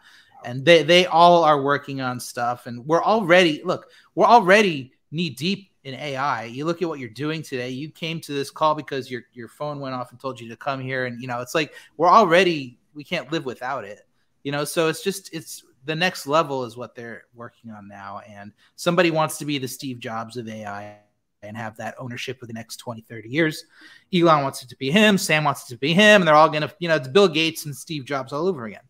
And 0.48 0.64
they, 0.64 0.82
they 0.82 1.06
all 1.06 1.43
are 1.43 1.62
working 1.62 2.00
on 2.00 2.22
stuff. 2.22 2.68
And 2.68 2.86
we're 2.88 3.04
already, 3.04 3.62
look, 3.66 3.91
we're 4.16 4.26
already 4.26 4.93
knee 5.12 5.30
deep 5.30 5.72
in 5.84 5.93
AI. 5.93 6.45
You 6.45 6.64
look 6.64 6.82
at 6.82 6.88
what 6.88 7.00
you're 7.00 7.10
doing 7.10 7.41
today. 7.41 7.70
You 7.70 7.89
came 7.89 8.22
to 8.22 8.32
this 8.32 8.50
call 8.50 8.74
because 8.74 9.12
your 9.12 9.24
your 9.34 9.50
phone 9.50 9.82
went 9.82 9.93
off 9.93 10.12
and 10.12 10.20
told 10.20 10.39
you 10.39 10.48
to 10.50 10.56
come 10.56 10.80
here, 10.80 11.06
and 11.06 11.22
you 11.22 11.28
know 11.28 11.41
it's 11.41 11.56
like 11.56 11.74
we're 11.98 12.10
already 12.10 12.78
we 12.93 13.04
can't 13.04 13.32
live 13.32 13.45
without 13.45 13.84
it. 13.84 14.02
You 14.43 14.52
know, 14.54 14.64
so 14.64 14.88
it's 14.88 15.04
just 15.04 15.34
it's 15.34 15.64
the 15.86 15.95
next 15.95 16.28
level 16.28 16.64
is 16.64 16.76
what 16.76 16.95
they're 16.95 17.24
working 17.34 17.72
on 17.72 17.88
now, 17.88 18.22
and 18.28 18.52
somebody 18.76 19.12
wants 19.12 19.38
to 19.39 19.45
be 19.45 19.58
the 19.58 19.68
Steve 19.68 20.00
Jobs 20.00 20.38
of 20.38 20.48
AI 20.48 20.98
and 21.43 21.56
have 21.56 21.78
that 21.78 21.95
ownership 22.00 22.39
for 22.39 22.48
the 22.48 22.54
next 22.54 22.78
20 22.78 23.02
30 23.02 23.30
years. 23.30 23.66
Elon 24.14 24.43
wants 24.43 24.64
it 24.64 24.70
to 24.70 24.76
be 24.78 24.91
him. 24.91 25.18
Sam 25.18 25.43
wants 25.43 25.64
it 25.64 25.74
to 25.74 25.80
be 25.80 25.93
him. 25.93 26.22
And 26.22 26.28
they're 26.28 26.36
all 26.36 26.50
gonna 26.50 26.72
you 26.80 26.88
know 26.88 26.95
it's 26.95 27.08
bill 27.08 27.28
gates 27.28 27.66
and 27.66 27.76
steve 27.76 28.06
jobs 28.06 28.34
all 28.34 28.48
over 28.48 28.66
again 28.66 28.82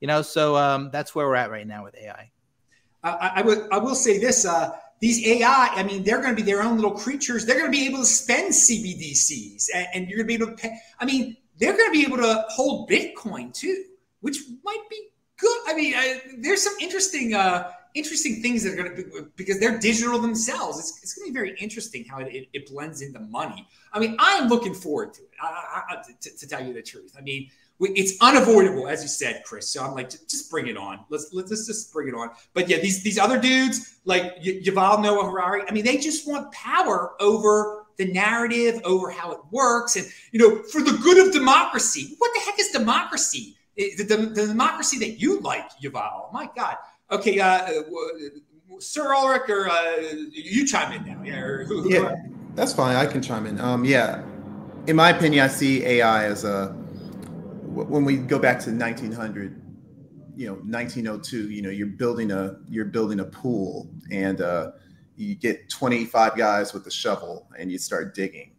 you 0.00 0.08
know 0.08 0.22
so 0.22 0.56
um, 0.56 0.90
that's 0.92 1.14
where 1.14 1.26
we're 1.26 1.36
at 1.36 1.50
right 1.50 1.66
now 1.66 1.84
with 1.84 1.94
ai 1.96 2.30
I, 3.04 3.42
I, 3.70 3.78
will 3.78 3.94
say 3.94 4.18
this 4.18 4.44
uh, 4.44 4.72
these 5.00 5.24
AI, 5.26 5.68
I 5.74 5.82
mean, 5.82 6.02
they're 6.02 6.20
going 6.20 6.34
to 6.34 6.36
be 6.36 6.42
their 6.42 6.62
own 6.62 6.76
little 6.76 6.90
creatures. 6.92 7.46
They're 7.46 7.58
going 7.58 7.70
to 7.70 7.76
be 7.76 7.86
able 7.86 7.98
to 7.98 8.04
spend 8.04 8.52
CBDCs, 8.52 9.66
and, 9.74 9.86
and 9.94 10.08
you're 10.08 10.18
going 10.18 10.28
to 10.28 10.38
be 10.38 10.42
able 10.42 10.46
to 10.48 10.60
pay. 10.60 10.76
I 10.98 11.04
mean, 11.04 11.36
they're 11.58 11.76
going 11.76 11.86
to 11.86 11.92
be 11.92 12.04
able 12.04 12.16
to 12.18 12.44
hold 12.48 12.90
Bitcoin 12.90 13.52
too, 13.52 13.84
which 14.20 14.38
might 14.64 14.82
be 14.90 15.00
good. 15.36 15.60
I 15.68 15.74
mean, 15.74 15.94
I, 15.94 16.20
there's 16.38 16.62
some 16.62 16.74
interesting, 16.80 17.34
uh, 17.34 17.70
interesting 17.94 18.42
things 18.42 18.64
that 18.64 18.72
are 18.72 18.76
going 18.76 18.96
to 18.96 19.02
be 19.02 19.10
because 19.36 19.60
they're 19.60 19.78
digital 19.78 20.18
themselves. 20.18 20.78
It's, 20.80 21.02
it's 21.02 21.14
going 21.14 21.28
to 21.28 21.32
be 21.32 21.38
very 21.38 21.56
interesting 21.60 22.04
how 22.04 22.18
it, 22.18 22.34
it, 22.34 22.48
it, 22.52 22.68
blends 22.68 23.00
into 23.00 23.20
money. 23.20 23.68
I 23.92 24.00
mean, 24.00 24.16
I'm 24.18 24.48
looking 24.48 24.74
forward 24.74 25.14
to 25.14 25.22
it. 25.22 25.30
I, 25.40 25.82
I, 25.90 26.02
to, 26.20 26.36
to 26.36 26.48
tell 26.48 26.64
you 26.64 26.72
the 26.72 26.82
truth, 26.82 27.14
I 27.16 27.20
mean, 27.20 27.50
it's 27.80 28.14
unavoidable, 28.20 28.88
as 28.88 29.02
you 29.02 29.08
said, 29.08 29.42
Chris. 29.44 29.70
So 29.70 29.84
I'm 29.84 29.94
like, 29.94 30.10
just 30.10 30.50
bring 30.50 30.66
it 30.66 30.76
on. 30.76 31.00
Let's 31.10 31.32
let's 31.32 31.50
just, 31.50 31.66
just 31.66 31.92
bring 31.92 32.08
it 32.08 32.14
on. 32.14 32.30
But 32.52 32.68
yeah, 32.68 32.78
these 32.78 33.02
these 33.02 33.18
other 33.18 33.40
dudes 33.40 34.00
like 34.04 34.36
y- 34.38 34.60
Yuval 34.64 35.02
Noah 35.02 35.24
Harari. 35.24 35.62
I 35.68 35.72
mean, 35.72 35.84
they 35.84 35.96
just 35.96 36.26
want 36.26 36.50
power 36.52 37.12
over 37.20 37.86
the 37.96 38.06
narrative, 38.06 38.80
over 38.84 39.10
how 39.10 39.32
it 39.32 39.40
works, 39.50 39.96
and 39.96 40.06
you 40.32 40.40
know, 40.40 40.62
for 40.64 40.80
the 40.82 40.98
good 41.02 41.24
of 41.24 41.32
democracy. 41.32 42.14
What 42.18 42.32
the 42.34 42.40
heck 42.40 42.58
is 42.58 42.70
democracy? 42.70 43.56
The, 43.76 43.94
the, 44.02 44.16
the 44.16 44.46
democracy 44.48 44.98
that 44.98 45.20
you 45.20 45.38
like, 45.40 45.70
Yuval. 45.80 46.32
My 46.32 46.50
God. 46.56 46.76
Okay, 47.12 47.38
uh, 47.38 47.70
Ser 48.80 49.04
Ulric, 49.04 49.48
or 49.48 49.68
uh, 49.70 49.96
you 50.30 50.66
chime 50.66 50.92
in 50.92 51.06
now. 51.06 51.22
Yeah, 51.22 51.64
who, 51.64 51.88
yeah, 51.88 52.16
that's 52.54 52.72
fine. 52.72 52.96
I 52.96 53.06
can 53.06 53.22
chime 53.22 53.46
in. 53.46 53.60
Um, 53.60 53.84
yeah, 53.84 54.24
in 54.88 54.96
my 54.96 55.10
opinion, 55.10 55.44
I 55.44 55.48
see 55.48 55.84
AI 55.84 56.24
as 56.24 56.44
a 56.44 56.76
when 57.84 58.04
we 58.04 58.16
go 58.16 58.38
back 58.38 58.58
to 58.60 58.70
1900 58.70 59.62
you 60.38 60.46
know 60.46 60.54
1902 60.54 61.50
you 61.50 61.62
know 61.62 61.68
you're 61.68 61.88
building 61.88 62.30
a 62.30 62.56
you're 62.68 62.84
building 62.84 63.18
a 63.20 63.24
pool 63.24 63.90
and 64.12 64.40
uh, 64.40 64.70
you 65.16 65.34
get 65.34 65.68
25 65.68 66.36
guys 66.36 66.72
with 66.72 66.86
a 66.86 66.90
shovel 66.90 67.48
and 67.58 67.72
you 67.72 67.78
start 67.78 68.14
digging. 68.14 68.52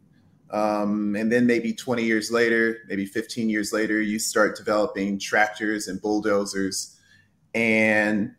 Um, 0.51 1.15
and 1.15 1.31
then 1.31 1.45
maybe 1.45 1.73
20 1.73 2.03
years 2.03 2.31
later 2.31 2.79
maybe 2.87 3.05
15 3.05 3.49
years 3.49 3.71
later 3.71 4.01
you 4.01 4.19
start 4.19 4.57
developing 4.57 5.17
tractors 5.17 5.87
and 5.87 6.01
bulldozers. 6.01 6.99
And 7.53 8.35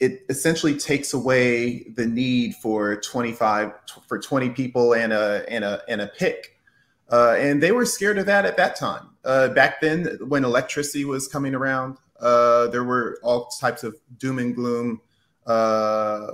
it 0.00 0.24
essentially 0.28 0.76
takes 0.76 1.12
away 1.12 1.84
the 1.94 2.06
need 2.06 2.54
for 2.56 3.00
25 3.02 3.72
for 4.08 4.18
20 4.18 4.50
people 4.50 4.94
and 4.94 5.12
a 5.12 5.44
and 5.48 5.62
a 5.62 5.82
and 5.88 6.00
a 6.00 6.08
pick. 6.08 6.56
Uh, 7.08 7.36
and 7.38 7.62
they 7.62 7.70
were 7.70 7.84
scared 7.84 8.18
of 8.18 8.26
that 8.26 8.46
at 8.46 8.56
that 8.56 8.74
time 8.74 9.09
uh, 9.24 9.48
back 9.48 9.80
then 9.80 10.18
when 10.28 10.44
electricity 10.44 11.04
was 11.04 11.28
coming 11.28 11.54
around 11.54 11.98
uh, 12.20 12.66
there 12.68 12.84
were 12.84 13.18
all 13.22 13.46
types 13.60 13.82
of 13.82 13.96
doom 14.18 14.38
and 14.38 14.54
gloom 14.54 15.00
uh, 15.46 16.28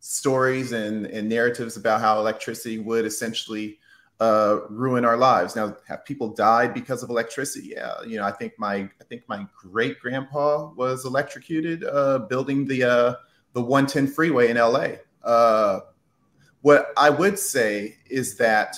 stories 0.00 0.72
and, 0.72 1.06
and 1.06 1.28
narratives 1.28 1.76
about 1.76 2.00
how 2.00 2.18
electricity 2.18 2.78
would 2.78 3.04
essentially 3.04 3.78
uh, 4.20 4.60
ruin 4.68 5.04
our 5.04 5.16
lives. 5.16 5.56
Now, 5.56 5.74
have 5.88 6.04
people 6.04 6.28
died 6.28 6.74
because 6.74 7.02
of 7.02 7.08
electricity? 7.08 7.68
Yeah, 7.68 7.94
you 8.06 8.18
know, 8.18 8.24
I 8.24 8.32
think 8.32 8.52
my 8.58 8.74
I 8.74 9.04
think 9.08 9.22
my 9.28 9.46
great 9.56 9.98
grandpa 9.98 10.70
was 10.74 11.06
electrocuted 11.06 11.84
uh, 11.84 12.20
building 12.20 12.66
the 12.66 12.84
uh, 12.84 13.14
the 13.54 13.62
110 13.62 14.12
freeway 14.14 14.50
in 14.50 14.58
LA. 14.58 14.96
What 16.62 16.88
I 16.98 17.08
would 17.08 17.38
say 17.38 17.96
is 18.10 18.36
that 18.36 18.76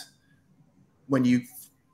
when 1.08 1.24
you 1.24 1.42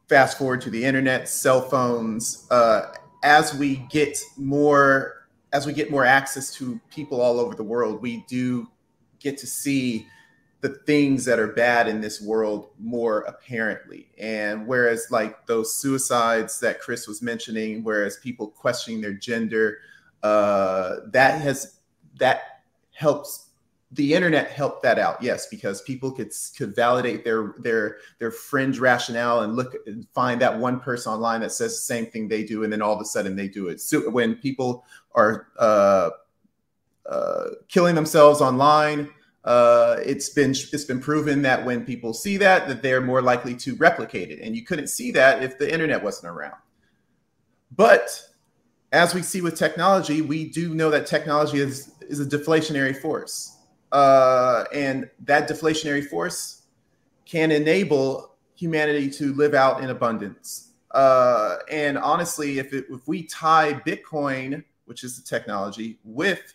fast 0.09 0.39
forward 0.39 0.61
to 0.63 0.71
the 0.71 0.85
internet, 0.85 1.29
cell 1.29 1.61
phones, 1.61 2.47
uh, 2.51 2.93
as 3.23 3.55
we 3.55 3.77
get 3.91 4.19
more 4.37 5.15
as 5.53 5.67
we 5.67 5.73
get 5.73 5.91
more 5.91 6.05
access 6.05 6.53
to 6.53 6.79
people 6.91 7.23
all 7.23 7.41
over 7.41 7.55
the 7.55 7.65
world, 7.65 8.03
we 8.03 8.25
do 8.29 8.69
get 9.19 9.39
to 9.39 9.47
see 9.47 10.07
the 10.61 10.69
things 10.69 11.25
that 11.25 11.39
are 11.39 11.49
bad 11.49 11.89
in 11.89 12.01
this 12.01 12.21
world 12.21 12.69
more 12.79 13.21
apparently. 13.23 14.09
And 14.19 14.67
whereas 14.67 15.07
like 15.11 15.47
those 15.47 15.73
suicides 15.73 16.61
that 16.61 16.81
Chris 16.81 17.07
was 17.07 17.23
mentioning, 17.23 17.83
whereas 17.83 18.19
people 18.19 18.49
questioning 18.49 19.01
their 19.01 19.15
gender, 19.15 19.79
uh, 20.23 20.97
that 21.13 21.41
has 21.41 21.79
that 22.19 22.63
helps 22.93 23.48
the 23.93 24.13
internet 24.13 24.51
helped 24.51 24.83
that 24.83 24.99
out 24.99 25.23
yes 25.23 25.47
because 25.47 25.81
people 25.83 26.11
could 26.11 26.31
could 26.57 26.75
validate 26.75 27.25
their 27.25 27.55
their 27.59 27.99
their 28.19 28.31
fringe 28.31 28.79
rationale 28.79 29.41
and 29.41 29.57
look 29.57 29.75
and 29.87 30.07
find 30.15 30.41
that 30.41 30.59
one 30.59 30.79
person 30.79 31.13
online 31.13 31.41
that 31.41 31.53
says 31.53 31.73
the 31.73 31.81
same 31.81 32.07
thing 32.07 32.29
they 32.29 32.45
do 32.45 32.65
and 32.65 32.73
then 32.73 32.83
all 32.83 32.95
of 32.95 33.01
a 33.01 33.05
sudden 33.05 33.35
they 33.35 33.49
do 33.49 33.69
it. 33.69 33.81
So 33.81 34.11
when 34.11 34.35
people 34.35 34.85
are 35.15 35.49
uh, 35.59 36.11
uh, 37.07 37.45
killing 37.69 37.95
themselves 37.95 38.41
online 38.41 39.09
uh, 39.45 39.97
it's 40.05 40.29
been 40.29 40.51
it's 40.51 40.85
been 40.85 41.01
proven 41.01 41.41
that 41.41 41.65
when 41.65 41.87
people 41.87 42.13
see 42.13 42.37
that 42.37 42.69
that 42.69 42.83
they're 42.83 43.01
more 43.01 43.23
likely 43.23 43.55
to 43.55 43.75
replicate 43.77 44.31
it 44.31 44.41
and 44.41 44.55
you 44.55 44.65
couldn't 44.65 44.89
see 44.89 45.11
that 45.13 45.43
if 45.43 45.57
the 45.59 45.73
internet 45.73 46.03
wasn't 46.03 46.31
around. 46.31 46.57
But 47.75 48.23
as 48.93 49.15
we 49.15 49.23
see 49.23 49.41
with 49.41 49.57
technology 49.57 50.21
we 50.21 50.51
do 50.51 50.75
know 50.75 50.91
that 50.91 51.07
technology 51.07 51.61
is 51.61 51.95
is 52.03 52.21
a 52.21 52.27
deflationary 52.27 52.95
force 53.01 53.58
uh, 53.93 54.65
and 54.73 55.09
that 55.25 55.49
deflationary 55.49 56.05
force 56.05 56.63
can 57.25 57.51
enable 57.51 58.37
humanity 58.55 59.11
to 59.11 59.33
live 59.35 59.55
out 59.55 59.83
in 59.83 59.91
abundance. 59.91 60.73
Uh, 60.93 61.59
and 61.71 61.99
honestly 61.99 62.59
if, 62.59 62.73
it, 62.73 62.87
if 62.91 63.07
we 63.07 63.23
tie 63.25 63.75
bitcoin 63.87 64.65
which 64.89 65.05
is 65.05 65.17
the 65.17 65.23
technology 65.23 65.99
with 66.03 66.55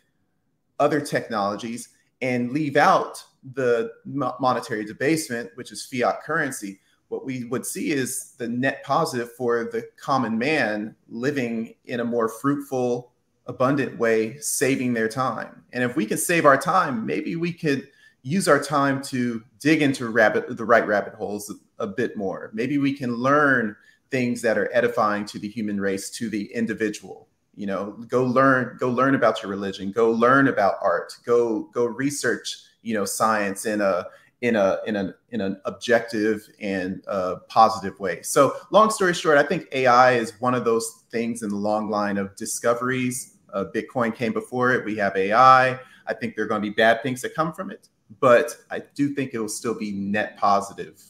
other 0.80 1.00
technologies 1.00 1.90
and 2.22 2.52
leave 2.52 2.76
out 2.76 3.24
the 3.54 3.92
monetary 4.06 4.84
debasement, 4.84 5.52
which 5.56 5.72
is 5.72 5.86
fiat 5.86 6.24
currency, 6.24 6.80
what 7.10 7.26
we 7.26 7.44
would 7.46 7.66
see 7.66 7.92
is 7.92 8.34
the 8.38 8.48
net 8.48 8.84
positive 8.84 9.32
for 9.38 9.66
the 9.66 9.88
common 9.98 10.38
man 10.38 10.96
living 11.08 11.76
in 11.86 12.00
a 12.00 12.04
more 12.04 12.28
fruitful, 12.28 13.13
abundant 13.46 13.98
way, 13.98 14.38
saving 14.38 14.94
their 14.94 15.10
time. 15.10 15.64
And 15.74 15.84
if 15.84 15.96
we 15.96 16.06
can 16.06 16.18
save 16.18 16.46
our 16.46 16.58
time, 16.58 17.06
maybe 17.06 17.36
we 17.36 17.52
could 17.52 17.88
use 18.22 18.48
our 18.48 18.60
time 18.60 19.02
to 19.02 19.44
dig 19.60 19.82
into 19.82 20.08
rabbit 20.10 20.56
the 20.56 20.66
right 20.66 20.88
rabbit 20.88 21.14
holes 21.14 21.50
a, 21.50 21.84
a 21.84 21.88
bit 21.88 22.16
more. 22.16 22.52
Maybe 22.54 22.78
we 22.78 22.94
can 22.94 23.16
learn 23.16 23.76
things 24.12 24.42
that 24.42 24.58
are 24.58 24.70
edifying 24.74 25.26
to 25.26 25.40
the 25.40 25.50
human 25.50 25.80
race, 25.82 26.10
to 26.12 26.30
the 26.30 26.54
individual. 26.54 27.28
You 27.56 27.68
know 27.68 27.92
go 28.08 28.24
learn 28.24 28.78
go 28.80 28.90
learn 28.90 29.14
about 29.14 29.44
your 29.44 29.52
religion. 29.52 29.92
Go 29.92 30.10
learn 30.10 30.48
about 30.48 30.76
art. 30.82 31.16
Go 31.24 31.70
go 31.74 31.86
research 31.86 32.58
you 32.82 32.96
know 32.96 33.06
science 33.06 33.66
in 33.66 33.80
a 33.80 34.08
in 34.42 34.56
a 34.56 34.80
in 34.88 34.96
an 34.96 35.14
in 35.30 35.42
an 35.42 35.62
objective 35.66 36.50
and 36.60 37.04
uh, 37.08 37.36
positive 37.50 38.00
way. 38.00 38.22
So 38.24 38.56
long 38.72 38.90
story 38.90 39.14
short 39.14 39.38
i 39.38 39.44
think 39.44 39.68
ai 39.72 40.14
is 40.14 40.34
one 40.42 40.54
of 40.54 40.66
those 40.66 41.04
things 41.12 41.44
in 41.44 41.50
the 41.50 41.56
long 41.56 41.90
line 41.90 42.18
of 42.18 42.36
discoveries 42.36 43.33
uh, 43.54 43.66
bitcoin 43.74 44.14
came 44.14 44.34
before 44.34 44.72
it 44.72 44.84
we 44.86 44.96
have 44.96 45.16
ai 45.16 45.80
i 46.08 46.14
think 46.14 46.36
there 46.36 46.46
are 46.46 46.48
going 46.48 46.62
to 46.62 46.68
be 46.68 46.74
bad 46.74 47.02
things 47.04 47.22
that 47.22 47.34
come 47.36 47.54
from 47.54 47.72
it 47.72 47.90
but 48.20 48.56
i 48.70 48.82
do 48.96 49.10
think 49.10 49.34
it 49.34 49.40
will 49.40 49.50
still 49.50 49.78
be 49.78 49.92
net 49.92 50.38
positive 50.38 51.02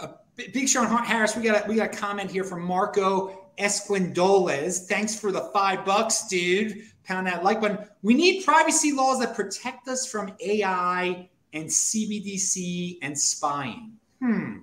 uh, 0.00 0.08
big 0.36 0.68
sean 0.68 0.86
harris 1.04 1.36
we 1.36 1.42
got 1.42 1.64
a, 1.64 1.68
we 1.68 1.76
got 1.76 1.94
a 1.94 1.96
comment 1.96 2.30
here 2.30 2.44
from 2.44 2.62
marco 2.62 3.42
Esquandolez. 3.58 4.86
Thanks 4.86 5.18
for 5.18 5.32
the 5.32 5.50
five 5.52 5.84
bucks, 5.84 6.28
dude. 6.28 6.82
Pound 7.04 7.26
that 7.26 7.44
like 7.44 7.60
button. 7.60 7.78
We 8.02 8.14
need 8.14 8.44
privacy 8.44 8.92
laws 8.92 9.20
that 9.20 9.34
protect 9.34 9.88
us 9.88 10.06
from 10.06 10.34
AI 10.40 11.28
and 11.52 11.66
CBDC 11.66 12.98
and 13.02 13.18
spying. 13.18 13.92
Hmm. 14.20 14.58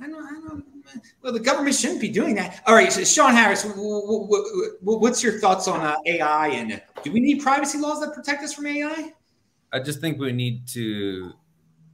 I 0.00 0.08
don't, 0.08 0.24
I 0.24 0.48
don't, 0.48 0.64
well, 1.22 1.32
the 1.32 1.40
government 1.40 1.74
shouldn't 1.74 2.00
be 2.00 2.08
doing 2.08 2.34
that. 2.36 2.62
All 2.66 2.74
right, 2.74 2.92
so 2.92 3.04
Sean 3.04 3.32
Harris, 3.32 3.66
what's 3.76 5.22
your 5.22 5.38
thoughts 5.40 5.68
on 5.68 5.80
uh, 5.80 5.96
AI 6.06 6.48
and 6.48 6.82
do 7.02 7.12
we 7.12 7.20
need 7.20 7.42
privacy 7.42 7.78
laws 7.78 8.00
that 8.00 8.14
protect 8.14 8.42
us 8.42 8.54
from 8.54 8.66
AI? 8.66 9.12
I 9.72 9.80
just 9.80 10.00
think 10.00 10.18
we 10.18 10.32
need 10.32 10.66
to 10.68 11.32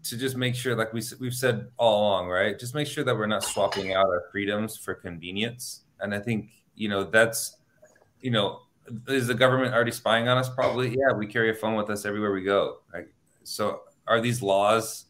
to 0.03 0.17
just 0.17 0.37
make 0.37 0.55
sure, 0.55 0.75
like 0.75 0.93
we 0.93 1.03
we've 1.19 1.35
said 1.35 1.69
all 1.77 2.01
along, 2.01 2.29
right? 2.29 2.59
Just 2.59 2.75
make 2.75 2.87
sure 2.87 3.05
that 3.05 3.17
we're 3.17 3.27
not 3.27 3.45
swapping 3.45 3.93
out 3.93 4.07
our 4.07 4.25
freedoms 4.33 4.77
for 4.77 4.95
convenience 4.95 5.83
and 6.01 6.15
I 6.15 6.19
think 6.19 6.51
you 6.75 6.89
know 6.89 7.05
that's 7.05 7.57
you 8.21 8.31
know 8.31 8.61
is 9.07 9.27
the 9.27 9.35
government 9.35 9.73
already 9.73 9.93
spying 9.93 10.29
on 10.29 10.37
us? 10.37 10.49
Probably, 10.49 10.91
yeah. 10.91 11.13
We 11.17 11.27
carry 11.27 11.51
a 11.51 11.55
phone 11.55 11.77
with 11.77 11.91
us 11.91 12.05
everywhere 12.05 12.33
we 12.33 12.43
go. 12.43 12.79
Right? 12.93 13.07
So 13.45 13.83
are 14.09 14.21
these 14.21 14.43
laws 14.43 15.07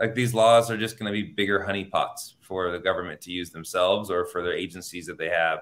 like 0.00 0.14
these 0.14 0.34
laws 0.34 0.70
are 0.70 0.76
just 0.76 0.98
going 0.98 1.12
to 1.12 1.12
be 1.12 1.32
bigger 1.32 1.64
honeypots 1.66 2.34
for 2.40 2.70
the 2.70 2.78
government 2.78 3.20
to 3.22 3.32
use 3.32 3.50
themselves 3.50 4.10
or 4.10 4.24
for 4.24 4.42
their 4.42 4.54
agencies 4.54 5.06
that 5.06 5.18
they 5.18 5.28
have? 5.28 5.60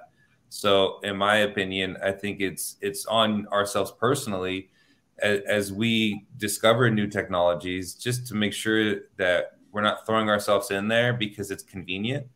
So, 0.49 1.01
in 1.03 1.17
my 1.17 1.37
opinion, 1.39 1.97
I 2.03 2.13
think 2.13 2.41
it's 2.41 2.77
it's 2.81 3.07
on 3.07 3.47
ourselves 3.49 3.93
personally 3.99 4.71
as, 5.19 5.41
as 5.49 5.73
we 5.73 6.27
discover 6.37 6.91
new 6.91 7.07
technologies, 7.07 7.95
just 7.95 8.27
to 8.29 8.35
make 8.35 8.53
sure 8.53 9.01
that 9.17 9.59
we're 9.73 9.83
not 9.83 10.07
throwing 10.07 10.29
ourselves 10.31 10.71
in 10.71 10.89
there 10.89 11.13
because 11.13 11.51
it's 11.51 11.63
convenient 11.63 12.27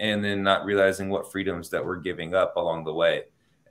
and 0.00 0.24
then 0.24 0.42
not 0.42 0.64
realizing 0.64 1.08
what 1.08 1.30
freedoms 1.30 1.70
that 1.70 1.84
we're 1.84 1.96
giving 1.96 2.34
up 2.34 2.56
along 2.56 2.84
the 2.84 2.92
way 2.92 3.22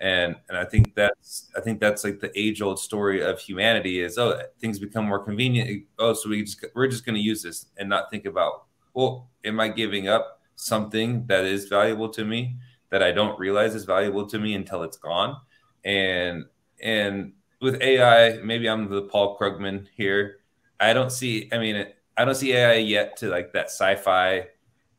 and 0.02 0.36
and 0.50 0.58
i 0.58 0.66
think 0.66 0.94
that's 0.96 1.50
i 1.56 1.62
think 1.62 1.80
that's 1.80 2.04
like 2.04 2.20
the 2.20 2.32
age 2.38 2.62
old 2.62 2.80
story 2.80 3.22
of 3.22 3.40
humanity 3.40 4.02
is 4.02 4.18
oh 4.18 4.42
things 4.60 4.80
become 4.80 5.06
more 5.06 5.24
convenient. 5.24 5.86
Oh 6.00 6.14
so 6.14 6.30
we 6.30 6.44
just 6.44 6.66
we're 6.74 6.88
just 6.88 7.06
going 7.06 7.16
to 7.16 7.22
use 7.22 7.44
this 7.44 7.68
and 7.78 7.88
not 7.88 8.10
think 8.10 8.26
about 8.26 8.66
well 8.94 9.30
am 9.46 9.60
i 9.60 9.68
giving 9.68 10.08
up 10.08 10.42
something 10.56 11.26
that 11.28 11.46
is 11.46 11.66
valuable 11.66 12.10
to 12.10 12.26
me 12.26 12.58
that 12.90 13.04
i 13.04 13.12
don't 13.12 13.40
realize 13.40 13.76
is 13.76 13.86
valuable 13.86 14.26
to 14.26 14.40
me 14.40 14.56
until 14.56 14.84
it's 14.84 14.98
gone? 14.98 15.38
And 15.84 16.46
and 16.82 17.34
with 17.62 17.80
ai 17.82 18.40
maybe 18.44 18.68
i'm 18.68 18.90
the 18.90 19.04
paul 19.04 19.38
krugman 19.38 19.88
here. 19.96 20.38
I 20.80 20.94
don't 20.94 21.12
see 21.12 21.48
i 21.54 21.60
mean 21.60 21.86
i 22.18 22.26
don't 22.26 22.36
see 22.36 22.54
ai 22.54 22.74
yet 22.74 23.18
to 23.18 23.30
like 23.30 23.54
that 23.54 23.68
sci-fi 23.68 24.48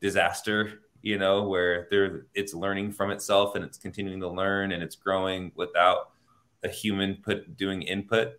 disaster 0.01 0.81
you 1.03 1.19
know, 1.19 1.43
where 1.43 1.89
it's 2.35 2.55
learning 2.55 2.93
from 2.93 3.11
itself 3.11 3.55
and 3.55 3.65
it's 3.65 3.77
continuing 3.77 4.21
to 4.21 4.29
learn 4.29 4.73
and 4.73 4.83
it's 4.83 4.97
growing 4.97 5.53
without 5.55 6.11
a 6.63 6.69
human 6.69 7.17
put 7.17 7.57
doing 7.57 7.83
input. 7.83 8.39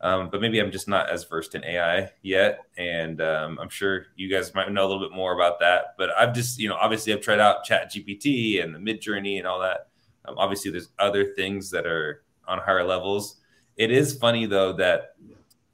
Um, 0.00 0.28
but 0.30 0.40
maybe 0.40 0.60
I'm 0.60 0.70
just 0.70 0.88
not 0.88 1.08
as 1.10 1.24
versed 1.24 1.54
in 1.54 1.64
AI 1.64 2.10
yet, 2.22 2.60
and 2.76 3.20
um, 3.22 3.58
I'm 3.58 3.70
sure 3.70 4.06
you 4.14 4.30
guys 4.30 4.54
might 4.54 4.70
know 4.70 4.86
a 4.86 4.88
little 4.88 5.02
bit 5.02 5.16
more 5.16 5.34
about 5.34 5.58
that. 5.60 5.94
But 5.96 6.10
I've 6.10 6.34
just, 6.34 6.58
you 6.58 6.68
know, 6.68 6.76
obviously 6.76 7.14
I've 7.14 7.22
tried 7.22 7.40
out 7.40 7.64
Chat 7.64 7.92
GPT 7.92 8.62
and 8.62 8.74
the 8.74 8.78
Midjourney 8.78 9.38
and 9.38 9.46
all 9.46 9.58
that. 9.60 9.88
Um, 10.26 10.36
obviously, 10.36 10.70
there's 10.70 10.90
other 10.98 11.32
things 11.34 11.70
that 11.70 11.86
are 11.86 12.22
on 12.46 12.58
higher 12.58 12.84
levels. 12.84 13.38
It 13.76 13.90
is 13.90 14.14
funny 14.14 14.46
though 14.46 14.72
that 14.74 15.14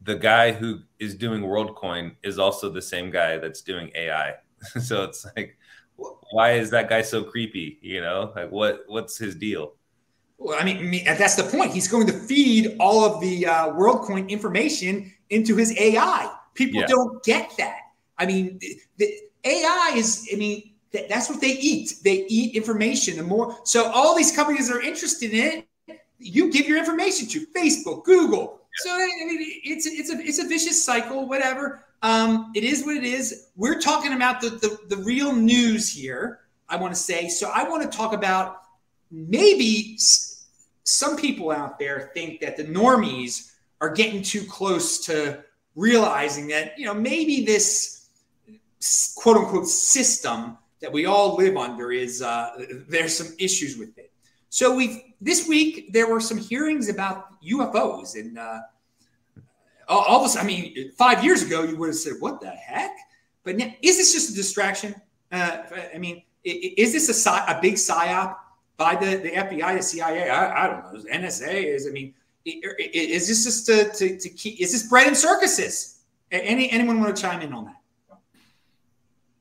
the 0.02 0.16
guy 0.16 0.52
who 0.52 0.80
is 0.98 1.14
doing 1.14 1.42
WorldCoin 1.42 2.16
is 2.22 2.38
also 2.38 2.70
the 2.70 2.82
same 2.82 3.10
guy 3.10 3.38
that's 3.38 3.60
doing 3.60 3.90
AI. 3.94 4.34
so 4.80 5.04
it's 5.04 5.26
like 5.36 5.56
why 6.30 6.52
is 6.52 6.70
that 6.70 6.88
guy 6.88 7.02
so 7.02 7.22
creepy? 7.22 7.78
You 7.82 8.00
know, 8.00 8.32
like 8.34 8.50
what 8.50 8.84
what's 8.86 9.18
his 9.18 9.34
deal? 9.34 9.74
Well, 10.38 10.58
I 10.60 10.64
mean, 10.64 11.04
that's 11.04 11.36
the 11.36 11.44
point. 11.44 11.72
He's 11.72 11.86
going 11.86 12.06
to 12.08 12.12
feed 12.12 12.76
all 12.80 13.04
of 13.04 13.20
the 13.20 13.46
uh, 13.46 13.68
WorldCoin 13.68 14.28
information 14.28 15.12
into 15.30 15.56
his 15.56 15.78
AI. 15.78 16.34
People 16.54 16.80
yeah. 16.80 16.86
don't 16.88 17.22
get 17.22 17.52
that. 17.58 17.78
I 18.18 18.26
mean, 18.26 18.58
the, 18.96 19.14
AI 19.44 19.92
is. 19.94 20.28
I 20.32 20.36
mean, 20.36 20.72
that's 20.92 21.30
what 21.30 21.40
they 21.40 21.52
eat. 21.52 21.94
They 22.02 22.26
eat 22.28 22.56
information. 22.56 23.16
The 23.16 23.22
more, 23.22 23.56
so 23.64 23.90
all 23.92 24.16
these 24.16 24.34
companies 24.34 24.70
are 24.70 24.80
interested 24.80 25.32
in 25.32 25.64
it. 25.88 26.00
you 26.18 26.50
give 26.50 26.66
your 26.66 26.78
information 26.78 27.28
to 27.28 27.46
Facebook, 27.54 28.04
Google. 28.04 28.60
So 28.76 28.90
I 28.90 29.06
mean, 29.26 29.60
it's 29.64 29.86
it's 29.86 30.10
a 30.10 30.18
it's 30.18 30.38
a 30.38 30.48
vicious 30.48 30.84
cycle. 30.84 31.28
Whatever. 31.28 31.84
Um, 32.02 32.50
it 32.54 32.64
is 32.64 32.84
what 32.84 32.96
it 32.96 33.04
is. 33.04 33.48
We're 33.56 33.80
talking 33.80 34.12
about 34.12 34.40
the, 34.40 34.50
the 34.50 34.96
the 34.96 35.02
real 35.02 35.32
news 35.32 35.88
here. 35.88 36.40
I 36.68 36.76
want 36.76 36.94
to 36.94 37.00
say. 37.00 37.28
So 37.28 37.50
I 37.54 37.68
want 37.68 37.82
to 37.82 37.96
talk 37.96 38.12
about 38.12 38.62
maybe 39.10 39.98
some 40.84 41.16
people 41.16 41.50
out 41.50 41.78
there 41.78 42.10
think 42.14 42.40
that 42.40 42.56
the 42.56 42.64
normies 42.64 43.52
are 43.80 43.90
getting 43.90 44.22
too 44.22 44.44
close 44.44 45.04
to 45.06 45.44
realizing 45.74 46.48
that 46.48 46.78
you 46.78 46.86
know 46.86 46.94
maybe 46.94 47.44
this 47.44 48.08
quote 49.14 49.36
unquote 49.36 49.68
system 49.68 50.58
that 50.80 50.92
we 50.92 51.06
all 51.06 51.36
live 51.36 51.56
under 51.56 51.92
is 51.92 52.22
uh, 52.22 52.50
there's 52.88 53.16
some 53.16 53.34
issues 53.38 53.78
with 53.78 53.96
it. 53.96 54.10
So 54.48 54.74
we've 54.74 55.00
this 55.20 55.46
week 55.46 55.92
there 55.92 56.08
were 56.08 56.20
some 56.20 56.38
hearings 56.38 56.88
about 56.88 57.40
UFOs 57.42 58.18
and 58.18 58.38
uh, 58.38 58.60
all 59.88 60.20
of 60.20 60.26
a 60.26 60.28
sudden, 60.28 60.46
I 60.46 60.52
mean, 60.52 60.92
five 60.92 61.24
years 61.24 61.42
ago 61.42 61.62
you 61.62 61.76
would 61.76 61.88
have 61.88 61.96
said, 61.96 62.14
"What 62.20 62.40
the 62.40 62.50
heck?" 62.50 62.96
But 63.44 63.56
now, 63.56 63.72
is 63.82 63.96
this 63.96 64.12
just 64.12 64.30
a 64.30 64.34
distraction? 64.34 64.94
Uh, 65.30 65.62
I 65.94 65.98
mean, 65.98 66.22
is 66.44 66.92
this 66.92 67.26
a, 67.26 67.30
a 67.30 67.58
big 67.60 67.74
psyop 67.74 68.36
by 68.76 68.96
the, 68.96 69.16
the 69.16 69.30
FBI, 69.30 69.76
the 69.76 69.82
CIA? 69.82 70.30
I, 70.30 70.64
I 70.64 70.66
don't 70.68 70.92
know. 70.92 71.10
NSA 71.10 71.74
is. 71.74 71.86
I 71.86 71.90
mean, 71.90 72.14
is 72.44 73.28
this 73.28 73.44
just 73.44 73.66
to, 73.66 73.90
to, 73.90 74.18
to 74.18 74.28
keep? 74.28 74.60
Is 74.60 74.72
this 74.72 74.88
bread 74.88 75.06
and 75.06 75.16
circuses? 75.16 76.00
Any 76.30 76.70
anyone 76.70 77.00
want 77.00 77.14
to 77.14 77.22
chime 77.22 77.42
in 77.42 77.52
on 77.52 77.66
that? 77.66 77.76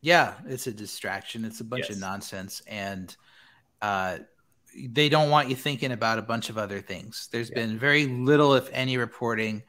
Yeah, 0.01 0.33
it's 0.47 0.67
a 0.67 0.73
distraction. 0.73 1.45
It's 1.45 1.59
a 1.59 1.63
bunch 1.63 1.85
yes. 1.87 1.91
of 1.91 1.99
nonsense, 1.99 2.61
and 2.67 3.15
uh, 3.81 4.17
they 4.75 5.09
don't 5.09 5.29
want 5.29 5.49
you 5.49 5.55
thinking 5.55 5.91
about 5.91 6.17
a 6.17 6.23
bunch 6.23 6.49
of 6.49 6.57
other 6.57 6.81
things. 6.81 7.29
There's 7.31 7.49
yeah. 7.49 7.55
been 7.55 7.77
very 7.77 8.07
little, 8.07 8.55
if 8.55 8.69
any, 8.71 8.97
reporting 8.97 9.63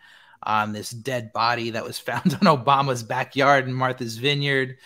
on 0.44 0.72
this 0.72 0.90
dead 0.90 1.32
body 1.32 1.70
that 1.70 1.84
was 1.84 1.98
found 1.98 2.34
on 2.34 2.64
Obama's 2.64 3.02
backyard 3.02 3.66
in 3.66 3.74
Martha's 3.74 4.16
Vineyard. 4.16 4.76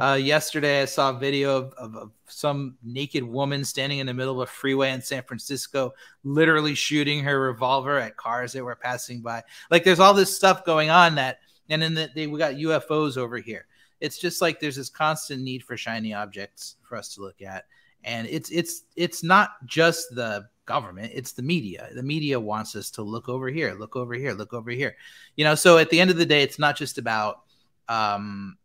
Uh, 0.00 0.14
yesterday, 0.14 0.82
I 0.82 0.84
saw 0.86 1.10
a 1.10 1.18
video 1.18 1.56
of, 1.56 1.72
of, 1.74 1.96
of, 1.96 2.10
some 2.28 2.76
naked 2.82 3.22
woman 3.22 3.64
standing 3.64 4.00
in 4.00 4.06
the 4.06 4.12
middle 4.12 4.42
of 4.42 4.48
a 4.48 4.50
freeway 4.50 4.90
in 4.90 5.00
San 5.00 5.22
Francisco, 5.22 5.94
literally 6.24 6.74
shooting 6.74 7.22
her 7.22 7.40
revolver 7.40 7.98
at 7.98 8.16
cars 8.16 8.52
that 8.52 8.64
were 8.64 8.74
passing 8.74 9.20
by. 9.20 9.44
Like, 9.70 9.84
there's 9.84 10.00
all 10.00 10.12
this 10.12 10.34
stuff 10.34 10.64
going 10.64 10.90
on 10.90 11.14
that, 11.14 11.38
and 11.68 11.80
then 11.80 11.94
the, 11.94 12.10
they, 12.14 12.26
we 12.26 12.36
got 12.36 12.54
UFOs 12.54 13.16
over 13.16 13.38
here. 13.38 13.66
It's 14.00 14.18
just 14.18 14.42
like 14.42 14.58
there's 14.58 14.76
this 14.76 14.90
constant 14.90 15.40
need 15.40 15.62
for 15.62 15.76
shiny 15.76 16.12
objects 16.12 16.76
for 16.82 16.96
us 16.96 17.14
to 17.14 17.20
look 17.20 17.40
at 17.40 17.64
and 18.06 18.26
it's 18.28 18.50
it's 18.50 18.82
it's 18.94 19.22
not 19.22 19.50
just 19.66 20.14
the 20.14 20.46
government 20.66 21.12
it's 21.14 21.32
the 21.32 21.42
media. 21.42 21.88
The 21.94 22.02
media 22.02 22.38
wants 22.38 22.76
us 22.76 22.90
to 22.92 23.02
look 23.02 23.28
over 23.28 23.48
here 23.48 23.74
look 23.74 23.96
over 23.96 24.14
here 24.14 24.32
look 24.32 24.52
over 24.52 24.70
here. 24.70 24.96
You 25.36 25.44
know 25.44 25.54
so 25.54 25.78
at 25.78 25.90
the 25.90 26.00
end 26.00 26.10
of 26.10 26.16
the 26.16 26.26
day 26.26 26.42
it's 26.42 26.58
not 26.58 26.76
just 26.76 26.98
about 26.98 27.42
um 27.88 28.58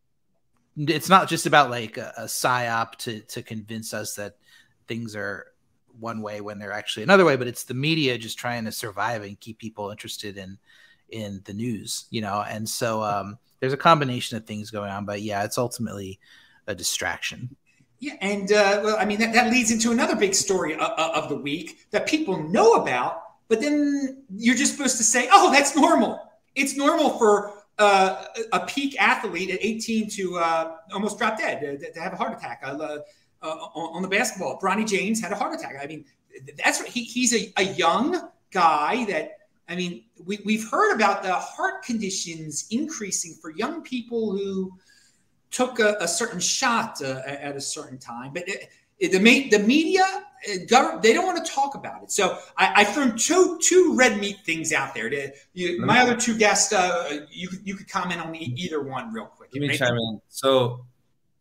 it's 0.78 1.10
not 1.10 1.30
just 1.30 1.46
about 1.46 1.70
like 1.70 1.98
a, 1.98 2.14
a 2.18 2.24
psyop 2.24 2.96
to 2.96 3.22
to 3.22 3.44
convince 3.44 3.94
us 3.94 4.16
that 4.16 4.36
things 4.88 5.16
are 5.16 5.48
one 6.00 6.22
way 6.22 6.42
when 6.42 6.58
they're 6.58 6.72
actually 6.72 7.04
another 7.04 7.26
way 7.26 7.36
but 7.36 7.48
it's 7.48 7.66
the 7.66 7.74
media 7.74 8.18
just 8.18 8.40
trying 8.40 8.66
to 8.66 8.72
survive 8.72 9.24
and 9.24 9.40
keep 9.40 9.60
people 9.60 9.92
interested 9.92 10.38
in 10.38 10.58
in 11.10 11.42
the 11.46 11.54
news 11.54 12.06
you 12.10 12.22
know? 12.22 12.44
And 12.48 12.68
so 12.68 13.04
um 13.04 13.38
there's 13.60 13.74
a 13.74 13.78
combination 13.78 14.38
of 14.38 14.46
things 14.46 14.72
going 14.72 14.90
on 14.90 15.06
but 15.06 15.22
yeah 15.22 15.44
it's 15.44 15.58
ultimately 15.58 16.20
a 16.68 16.76
distraction 16.76 17.56
yeah, 18.02 18.16
and 18.20 18.52
uh, 18.52 18.82
well, 18.84 18.98
I 19.00 19.06
mean 19.06 19.20
that, 19.20 19.32
that 19.34 19.52
leads 19.52 19.70
into 19.70 19.92
another 19.92 20.16
big 20.16 20.34
story 20.34 20.74
of, 20.74 20.82
of 20.82 21.30
the 21.30 21.36
week 21.36 21.86
that 21.92 22.08
people 22.08 22.42
know 22.50 22.74
about, 22.74 23.22
but 23.48 23.62
then 23.62 24.24
you're 24.36 24.56
just 24.56 24.72
supposed 24.72 24.98
to 24.98 25.04
say, 25.04 25.30
"Oh, 25.32 25.52
that's 25.52 25.76
normal. 25.76 26.20
It's 26.56 26.76
normal 26.76 27.12
for 27.20 27.54
uh, 27.78 28.26
a 28.54 28.62
peak 28.62 29.00
athlete 29.00 29.52
at 29.52 29.60
18 29.62 30.10
to 30.10 30.38
uh, 30.40 30.78
almost 30.92 31.20
drop 31.20 31.38
dead, 31.38 31.62
to, 31.62 31.92
to, 31.92 32.02
have 32.02 32.14
a 32.14 32.16
heart 32.16 32.36
attack." 32.36 32.62
Uh, 32.66 32.98
uh, 33.44 33.46
on 33.46 34.02
the 34.02 34.08
basketball, 34.08 34.60
Bronny 34.60 34.88
James 34.88 35.22
had 35.22 35.32
a 35.32 35.36
heart 35.36 35.54
attack. 35.54 35.76
I 35.80 35.86
mean, 35.86 36.04
that's 36.58 36.84
he, 36.84 37.04
he's 37.04 37.36
a, 37.36 37.54
a 37.58 37.64
young 37.64 38.30
guy 38.52 39.06
that 39.06 39.38
I 39.70 39.76
mean, 39.76 40.06
we, 40.26 40.40
we've 40.44 40.68
heard 40.70 40.96
about 40.96 41.22
the 41.22 41.34
heart 41.34 41.84
conditions 41.84 42.66
increasing 42.72 43.38
for 43.40 43.52
young 43.52 43.84
people 43.84 44.32
who 44.32 44.72
took 45.52 45.80
a, 45.80 45.98
a 46.00 46.08
certain 46.08 46.40
shot 46.40 47.02
uh, 47.02 47.22
at 47.26 47.56
a 47.56 47.62
certain 47.62 47.98
time, 47.98 48.32
but 48.34 48.48
it, 48.48 48.70
it, 49.00 49.12
the, 49.12 49.50
the 49.50 49.60
media, 49.60 50.04
uh, 50.04 50.66
government, 50.68 51.04
they 51.04 51.14
don't 51.14 51.26
want 51.26 51.44
to 51.46 51.52
talk 51.52 51.76
about 51.76 52.04
it. 52.04 52.12
So 52.12 52.38
I, 52.58 52.82
I 52.82 52.84
threw 52.84 53.16
two 53.18 53.60
two 53.62 53.96
red 53.96 54.20
meat 54.20 54.38
things 54.46 54.72
out 54.72 54.96
there. 54.96 55.10
To, 55.10 55.32
you, 55.54 55.82
my 55.82 56.00
other 56.00 56.16
two 56.16 56.38
guests, 56.38 56.72
uh, 56.72 57.26
you 57.30 57.50
you 57.64 57.76
could 57.76 57.90
comment 57.90 58.22
on 58.22 58.36
either 58.36 58.82
one 58.82 59.14
real 59.14 59.26
quick. 59.26 59.50
Let 59.54 59.62
me 59.62 59.78
chime 59.78 59.96
in. 59.96 60.22
So 60.30 60.86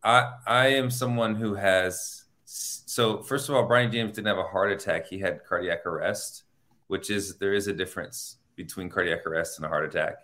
I 0.03 0.33
I 0.47 0.67
am 0.69 0.91
someone 0.91 1.35
who 1.35 1.55
has 1.55 2.25
so 2.45 3.23
first 3.23 3.49
of 3.49 3.55
all, 3.55 3.69
Bronny 3.69 3.93
James 3.93 4.13
didn't 4.13 4.27
have 4.27 4.39
a 4.39 4.49
heart 4.49 4.73
attack; 4.73 5.07
he 5.07 5.19
had 5.19 5.45
cardiac 5.45 5.87
arrest, 5.87 6.45
which 6.89 7.09
is 7.09 7.37
there 7.39 7.55
is 7.55 7.69
a 7.69 7.73
difference 7.73 8.37
between 8.57 8.91
cardiac 8.91 9.25
arrest 9.27 9.59
and 9.59 9.67
a 9.67 9.69
heart 9.69 9.85
attack. 9.85 10.17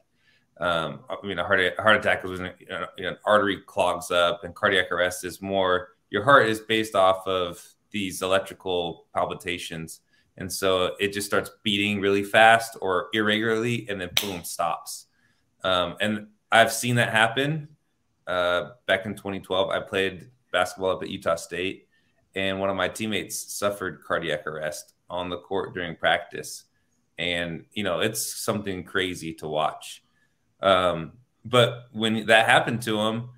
Um, 0.58 1.00
I 1.10 1.26
mean, 1.26 1.38
a 1.38 1.44
heart, 1.44 1.60
a 1.60 1.82
heart 1.82 1.96
attack 1.96 2.24
is 2.24 2.40
when 2.40 2.52
know, 2.68 2.86
an 2.98 3.16
artery 3.24 3.60
clogs 3.66 4.10
up, 4.10 4.44
and 4.44 4.54
cardiac 4.54 4.90
arrest 4.90 5.24
is 5.24 5.42
more 5.42 5.90
your 6.10 6.24
heart 6.24 6.48
is 6.48 6.60
based 6.60 6.94
off 6.94 7.26
of 7.26 7.62
these 7.90 8.22
electrical 8.22 9.06
palpitations. 9.14 10.00
And 10.36 10.52
so 10.52 10.94
it 11.00 11.12
just 11.12 11.26
starts 11.26 11.50
beating 11.62 12.00
really 12.00 12.22
fast 12.22 12.76
or 12.80 13.08
irregularly, 13.12 13.86
and 13.88 14.00
then 14.00 14.10
boom, 14.20 14.44
stops. 14.44 15.06
Um, 15.64 15.96
and 16.00 16.28
I've 16.52 16.72
seen 16.72 16.96
that 16.96 17.10
happen. 17.10 17.68
Uh, 18.26 18.70
back 18.86 19.06
in 19.06 19.14
2012, 19.14 19.70
I 19.70 19.80
played 19.80 20.30
basketball 20.52 20.90
up 20.90 21.02
at 21.02 21.08
Utah 21.08 21.36
State, 21.36 21.88
and 22.34 22.60
one 22.60 22.70
of 22.70 22.76
my 22.76 22.88
teammates 22.88 23.52
suffered 23.52 24.02
cardiac 24.06 24.46
arrest 24.46 24.94
on 25.08 25.30
the 25.30 25.38
court 25.38 25.74
during 25.74 25.96
practice. 25.96 26.64
And, 27.18 27.64
you 27.72 27.82
know, 27.82 28.00
it's 28.00 28.22
something 28.22 28.84
crazy 28.84 29.32
to 29.34 29.48
watch. 29.48 30.02
Um, 30.66 31.12
but 31.44 31.84
when 31.92 32.26
that 32.26 32.46
happened 32.46 32.82
to 32.82 32.98
him, 32.98 33.28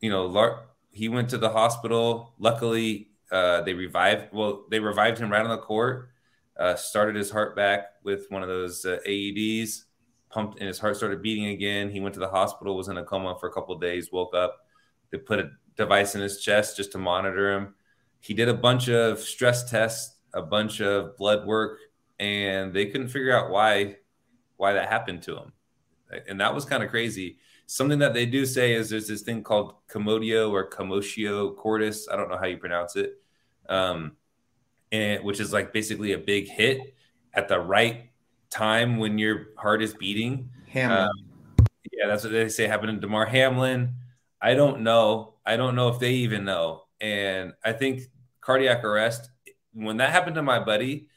you 0.00 0.08
know, 0.08 0.60
he 0.92 1.08
went 1.08 1.30
to 1.30 1.38
the 1.38 1.50
hospital. 1.50 2.34
Luckily, 2.38 3.08
uh, 3.32 3.62
they 3.62 3.74
revived. 3.74 4.32
Well, 4.32 4.66
they 4.70 4.78
revived 4.78 5.18
him 5.18 5.30
right 5.30 5.42
on 5.42 5.50
the 5.50 5.58
court. 5.58 6.10
Uh, 6.56 6.76
started 6.76 7.16
his 7.16 7.28
heart 7.30 7.56
back 7.56 7.86
with 8.04 8.26
one 8.28 8.42
of 8.42 8.48
those 8.48 8.84
uh, 8.84 8.98
AEDs. 9.04 9.82
Pumped, 10.30 10.60
and 10.60 10.68
his 10.68 10.78
heart 10.78 10.96
started 10.96 11.22
beating 11.22 11.46
again. 11.46 11.90
He 11.90 11.98
went 11.98 12.14
to 12.14 12.20
the 12.20 12.28
hospital. 12.28 12.76
Was 12.76 12.88
in 12.88 12.98
a 12.98 13.04
coma 13.04 13.36
for 13.40 13.48
a 13.48 13.52
couple 13.52 13.76
days. 13.78 14.12
Woke 14.12 14.34
up. 14.34 14.64
They 15.10 15.18
put 15.18 15.40
a 15.40 15.50
device 15.76 16.14
in 16.14 16.20
his 16.20 16.40
chest 16.40 16.76
just 16.76 16.92
to 16.92 16.98
monitor 16.98 17.52
him. 17.52 17.74
He 18.20 18.32
did 18.32 18.48
a 18.48 18.54
bunch 18.54 18.88
of 18.88 19.18
stress 19.18 19.68
tests, 19.68 20.16
a 20.34 20.42
bunch 20.42 20.80
of 20.80 21.16
blood 21.16 21.46
work, 21.46 21.78
and 22.20 22.72
they 22.72 22.86
couldn't 22.86 23.08
figure 23.08 23.36
out 23.36 23.50
why 23.50 23.96
why 24.56 24.72
that 24.72 24.88
happened 24.88 25.22
to 25.22 25.36
him 25.36 25.52
and 26.28 26.40
that 26.40 26.54
was 26.54 26.64
kind 26.64 26.82
of 26.82 26.90
crazy. 26.90 27.38
Something 27.66 27.98
that 27.98 28.14
they 28.14 28.26
do 28.26 28.46
say 28.46 28.74
is 28.74 28.90
there's 28.90 29.08
this 29.08 29.22
thing 29.22 29.42
called 29.42 29.74
commodio 29.88 30.50
or 30.50 30.68
commotio 30.70 31.56
cordis. 31.56 32.08
I 32.08 32.16
don't 32.16 32.28
know 32.28 32.38
how 32.38 32.46
you 32.46 32.58
pronounce 32.58 32.96
it, 32.96 33.20
um, 33.68 34.12
and 34.92 35.24
which 35.24 35.40
is 35.40 35.52
like 35.52 35.72
basically 35.72 36.12
a 36.12 36.18
big 36.18 36.48
hit 36.48 36.94
at 37.34 37.48
the 37.48 37.58
right 37.58 38.10
time 38.50 38.98
when 38.98 39.18
your 39.18 39.48
heart 39.56 39.82
is 39.82 39.94
beating. 39.94 40.50
Hamlin. 40.68 40.98
Um, 40.98 41.66
yeah, 41.92 42.06
that's 42.06 42.24
what 42.24 42.32
they 42.32 42.48
say 42.48 42.66
happened 42.66 43.00
to 43.00 43.06
Damar 43.06 43.26
Hamlin. 43.26 43.94
I 44.40 44.54
don't 44.54 44.82
know. 44.82 45.34
I 45.44 45.56
don't 45.56 45.74
know 45.74 45.88
if 45.88 45.98
they 45.98 46.12
even 46.12 46.44
know. 46.44 46.84
And 47.00 47.52
I 47.64 47.72
think 47.72 48.02
cardiac 48.40 48.84
arrest, 48.84 49.30
when 49.72 49.96
that 49.98 50.10
happened 50.10 50.36
to 50.36 50.42
my 50.42 50.60
buddy, 50.60 51.08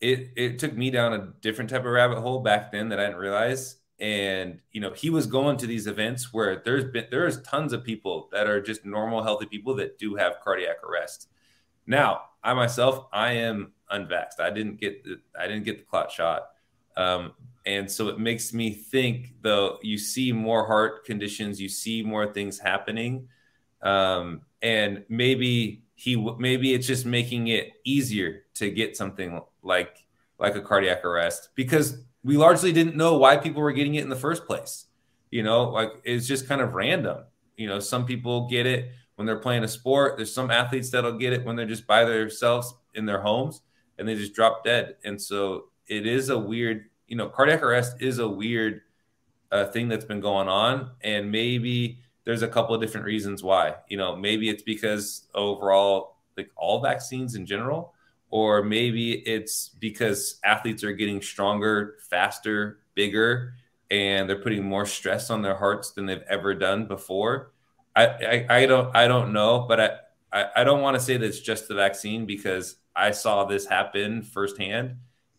it 0.00 0.30
it 0.36 0.58
took 0.58 0.74
me 0.74 0.90
down 0.90 1.12
a 1.12 1.32
different 1.40 1.70
type 1.70 1.84
of 1.84 1.92
rabbit 1.92 2.20
hole 2.20 2.40
back 2.40 2.72
then 2.72 2.88
that 2.88 3.00
I 3.00 3.06
didn't 3.06 3.18
realize 3.18 3.76
and 4.00 4.58
you 4.72 4.80
know 4.80 4.92
he 4.92 5.10
was 5.10 5.26
going 5.26 5.56
to 5.58 5.66
these 5.66 5.86
events 5.86 6.32
where 6.32 6.62
there's 6.64 6.84
been 6.84 7.06
there's 7.10 7.42
tons 7.42 7.72
of 7.72 7.84
people 7.84 8.28
that 8.32 8.46
are 8.46 8.60
just 8.60 8.84
normal 8.84 9.22
healthy 9.22 9.46
people 9.46 9.74
that 9.74 9.98
do 9.98 10.14
have 10.14 10.40
cardiac 10.42 10.82
arrest. 10.82 11.28
Now 11.86 12.22
i 12.42 12.54
myself 12.54 13.06
i 13.12 13.32
am 13.32 13.72
unvaxxed. 13.92 14.40
I 14.40 14.50
didn't 14.50 14.80
get 14.80 15.04
the 15.04 15.20
i 15.38 15.46
didn't 15.46 15.64
get 15.64 15.78
the 15.78 15.84
clot 15.84 16.10
shot. 16.10 16.50
Um, 16.96 17.32
and 17.66 17.90
so 17.90 18.08
it 18.08 18.18
makes 18.18 18.52
me 18.54 18.70
think 18.70 19.34
though 19.42 19.78
you 19.82 19.98
see 19.98 20.32
more 20.32 20.66
heart 20.66 21.04
conditions 21.04 21.60
you 21.60 21.68
see 21.68 22.02
more 22.02 22.32
things 22.32 22.58
happening. 22.58 23.28
Um, 23.82 24.42
and 24.62 25.04
maybe 25.08 25.82
he 25.94 26.16
maybe 26.38 26.72
it's 26.72 26.86
just 26.86 27.04
making 27.04 27.48
it 27.48 27.72
easier 27.84 28.44
to 28.54 28.70
get 28.70 28.96
something 28.96 29.42
like 29.62 30.06
like 30.38 30.56
a 30.56 30.62
cardiac 30.62 31.04
arrest 31.04 31.50
because 31.54 31.98
we 32.22 32.36
largely 32.36 32.72
didn't 32.72 32.96
know 32.96 33.16
why 33.16 33.36
people 33.36 33.62
were 33.62 33.72
getting 33.72 33.94
it 33.94 34.02
in 34.02 34.10
the 34.10 34.16
first 34.16 34.46
place. 34.46 34.86
You 35.30 35.42
know, 35.42 35.70
like 35.70 35.90
it's 36.04 36.26
just 36.26 36.48
kind 36.48 36.60
of 36.60 36.74
random. 36.74 37.24
You 37.56 37.68
know, 37.68 37.80
some 37.80 38.04
people 38.04 38.48
get 38.48 38.66
it 38.66 38.90
when 39.14 39.26
they're 39.26 39.38
playing 39.38 39.64
a 39.64 39.68
sport. 39.68 40.16
There's 40.16 40.32
some 40.32 40.50
athletes 40.50 40.90
that'll 40.90 41.18
get 41.18 41.32
it 41.32 41.44
when 41.44 41.56
they're 41.56 41.66
just 41.66 41.86
by 41.86 42.04
themselves 42.04 42.74
in 42.94 43.06
their 43.06 43.20
homes 43.20 43.62
and 43.98 44.08
they 44.08 44.14
just 44.14 44.34
drop 44.34 44.64
dead. 44.64 44.96
And 45.04 45.20
so 45.20 45.66
it 45.86 46.06
is 46.06 46.30
a 46.30 46.38
weird, 46.38 46.86
you 47.06 47.16
know, 47.16 47.28
cardiac 47.28 47.62
arrest 47.62 48.00
is 48.00 48.18
a 48.18 48.28
weird 48.28 48.80
uh, 49.52 49.66
thing 49.66 49.88
that's 49.88 50.04
been 50.04 50.20
going 50.20 50.48
on, 50.48 50.90
and 51.02 51.30
maybe 51.30 51.98
there's 52.24 52.42
a 52.42 52.48
couple 52.48 52.74
of 52.74 52.80
different 52.80 53.04
reasons 53.04 53.42
why. 53.42 53.74
You 53.88 53.96
know, 53.96 54.16
maybe 54.16 54.48
it's 54.48 54.62
because 54.62 55.26
overall, 55.34 56.16
like 56.36 56.50
all 56.56 56.80
vaccines 56.80 57.34
in 57.34 57.46
general, 57.46 57.92
or 58.30 58.62
maybe 58.62 59.12
it's 59.12 59.68
because 59.68 60.38
athletes 60.44 60.84
are 60.84 60.92
getting 60.92 61.20
stronger, 61.20 61.98
faster, 62.08 62.80
bigger, 62.94 63.54
and 63.90 64.28
they're 64.28 64.40
putting 64.40 64.64
more 64.64 64.86
stress 64.86 65.30
on 65.30 65.42
their 65.42 65.56
hearts 65.56 65.90
than 65.90 66.06
they've 66.06 66.22
ever 66.28 66.54
done 66.54 66.86
before. 66.86 67.52
I, 67.96 68.06
I, 68.06 68.46
I 68.48 68.66
don't 68.66 68.94
I 68.94 69.08
don't 69.08 69.32
know, 69.32 69.66
but 69.68 69.80
I, 69.80 69.90
I, 70.32 70.46
I 70.56 70.64
don't 70.64 70.80
want 70.80 70.96
to 70.96 71.00
say 71.00 71.16
that 71.16 71.26
it's 71.26 71.40
just 71.40 71.66
the 71.66 71.74
vaccine 71.74 72.24
because 72.24 72.76
I 72.94 73.10
saw 73.10 73.44
this 73.44 73.66
happen 73.66 74.22
firsthand 74.22 74.96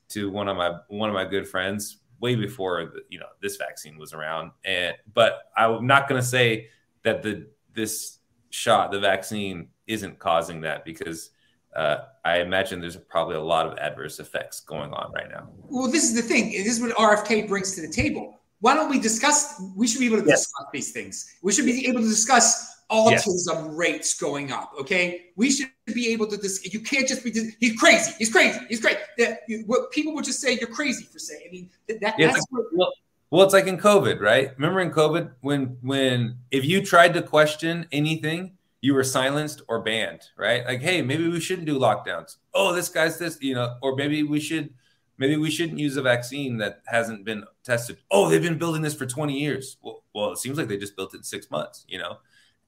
to 0.09 0.29
one 0.29 0.49
of 0.49 0.57
my 0.57 0.75
one 0.89 1.09
of 1.09 1.13
my 1.13 1.25
good 1.25 1.47
friends 1.47 1.97
way 2.19 2.35
before 2.35 2.91
the, 2.93 3.03
you 3.09 3.19
know 3.19 3.27
this 3.41 3.55
vaccine 3.55 3.97
was 3.97 4.13
around. 4.13 4.51
And 4.65 4.95
but 5.13 5.51
I'm 5.55 5.87
not 5.87 6.09
going 6.09 6.21
to 6.21 6.27
say 6.27 6.67
that 7.03 7.23
the 7.23 7.47
this 7.73 8.17
shot, 8.49 8.91
the 8.91 8.99
vaccine, 8.99 9.69
isn't 9.87 10.19
causing 10.19 10.61
that 10.61 10.83
because 10.83 11.31
uh, 11.75 11.97
I 12.25 12.39
imagine 12.39 12.81
there's 12.81 12.97
probably 12.97 13.35
a 13.35 13.41
lot 13.41 13.65
of 13.65 13.77
adverse 13.77 14.19
effects 14.19 14.59
going 14.59 14.93
on 14.93 15.11
right 15.13 15.29
now. 15.29 15.49
Well, 15.69 15.89
this 15.89 16.03
is 16.03 16.13
the 16.13 16.21
thing. 16.21 16.51
This 16.51 16.67
is 16.67 16.81
what 16.81 16.95
RFK 16.95 17.47
brings 17.47 17.75
to 17.75 17.81
the 17.81 17.91
table. 17.91 18.39
Why 18.59 18.75
don't 18.75 18.89
we 18.89 18.99
discuss? 18.99 19.61
We 19.75 19.87
should 19.87 19.99
be 19.99 20.05
able 20.05 20.21
to 20.21 20.27
yes. 20.27 20.41
discuss 20.41 20.65
these 20.71 20.91
things. 20.91 21.35
We 21.41 21.51
should 21.51 21.65
be 21.65 21.87
able 21.87 22.01
to 22.01 22.07
discuss 22.07 22.83
autism 22.91 23.65
yes. 23.65 23.67
rates 23.69 24.13
going 24.19 24.51
up. 24.51 24.73
Okay, 24.79 25.31
we 25.35 25.49
should 25.49 25.71
be 25.87 26.09
able 26.09 26.27
to. 26.27 26.37
Dis- 26.37 26.71
you 26.71 26.81
can't 26.81 27.07
just 27.07 27.23
be. 27.23 27.31
He's 27.59 27.79
crazy. 27.79 28.13
He's 28.19 28.31
crazy. 28.31 28.59
He's 28.69 28.79
crazy. 28.79 28.99
That, 29.17 29.39
what 29.65 29.91
people 29.91 30.13
would 30.13 30.25
just 30.25 30.41
say 30.41 30.57
you're 30.59 30.69
crazy 30.69 31.05
for 31.05 31.17
saying. 31.17 31.41
I 31.47 31.51
mean, 31.51 31.69
that, 31.87 32.15
yeah, 32.19 32.27
that's 32.27 32.45
what, 32.51 32.65
well, 32.73 32.91
well, 33.31 33.43
it's 33.43 33.53
like 33.53 33.67
in 33.67 33.77
COVID, 33.77 34.19
right? 34.19 34.51
Remember 34.57 34.81
in 34.81 34.91
COVID 34.91 35.31
when 35.39 35.77
when 35.81 36.37
if 36.51 36.65
you 36.65 36.85
tried 36.85 37.13
to 37.15 37.21
question 37.23 37.87
anything, 37.91 38.57
you 38.81 38.95
were 38.95 39.03
silenced 39.03 39.61
or 39.67 39.81
banned, 39.81 40.21
right? 40.37 40.65
Like, 40.65 40.81
hey, 40.81 41.01
maybe 41.01 41.27
we 41.27 41.39
shouldn't 41.39 41.67
do 41.67 41.79
lockdowns. 41.79 42.37
Oh, 42.53 42.73
this 42.73 42.89
guy's 42.89 43.17
this, 43.19 43.37
you 43.41 43.53
know, 43.53 43.75
or 43.81 43.95
maybe 43.95 44.23
we 44.23 44.39
should 44.39 44.73
maybe 45.17 45.37
we 45.37 45.51
shouldn't 45.51 45.77
use 45.77 45.97
a 45.97 46.01
vaccine 46.01 46.57
that 46.57 46.81
hasn't 46.87 47.23
been 47.23 47.43
tested. 47.63 47.97
Oh, 48.09 48.27
they've 48.27 48.41
been 48.41 48.57
building 48.57 48.81
this 48.81 48.95
for 48.95 49.05
20 49.05 49.37
years. 49.37 49.77
Well, 49.83 50.03
well, 50.15 50.31
it 50.31 50.39
seems 50.39 50.57
like 50.57 50.67
they 50.67 50.77
just 50.77 50.95
built 50.95 51.13
it 51.13 51.17
in 51.17 51.23
six 51.23 51.51
months, 51.51 51.85
you 51.87 51.99
know? 51.99 52.17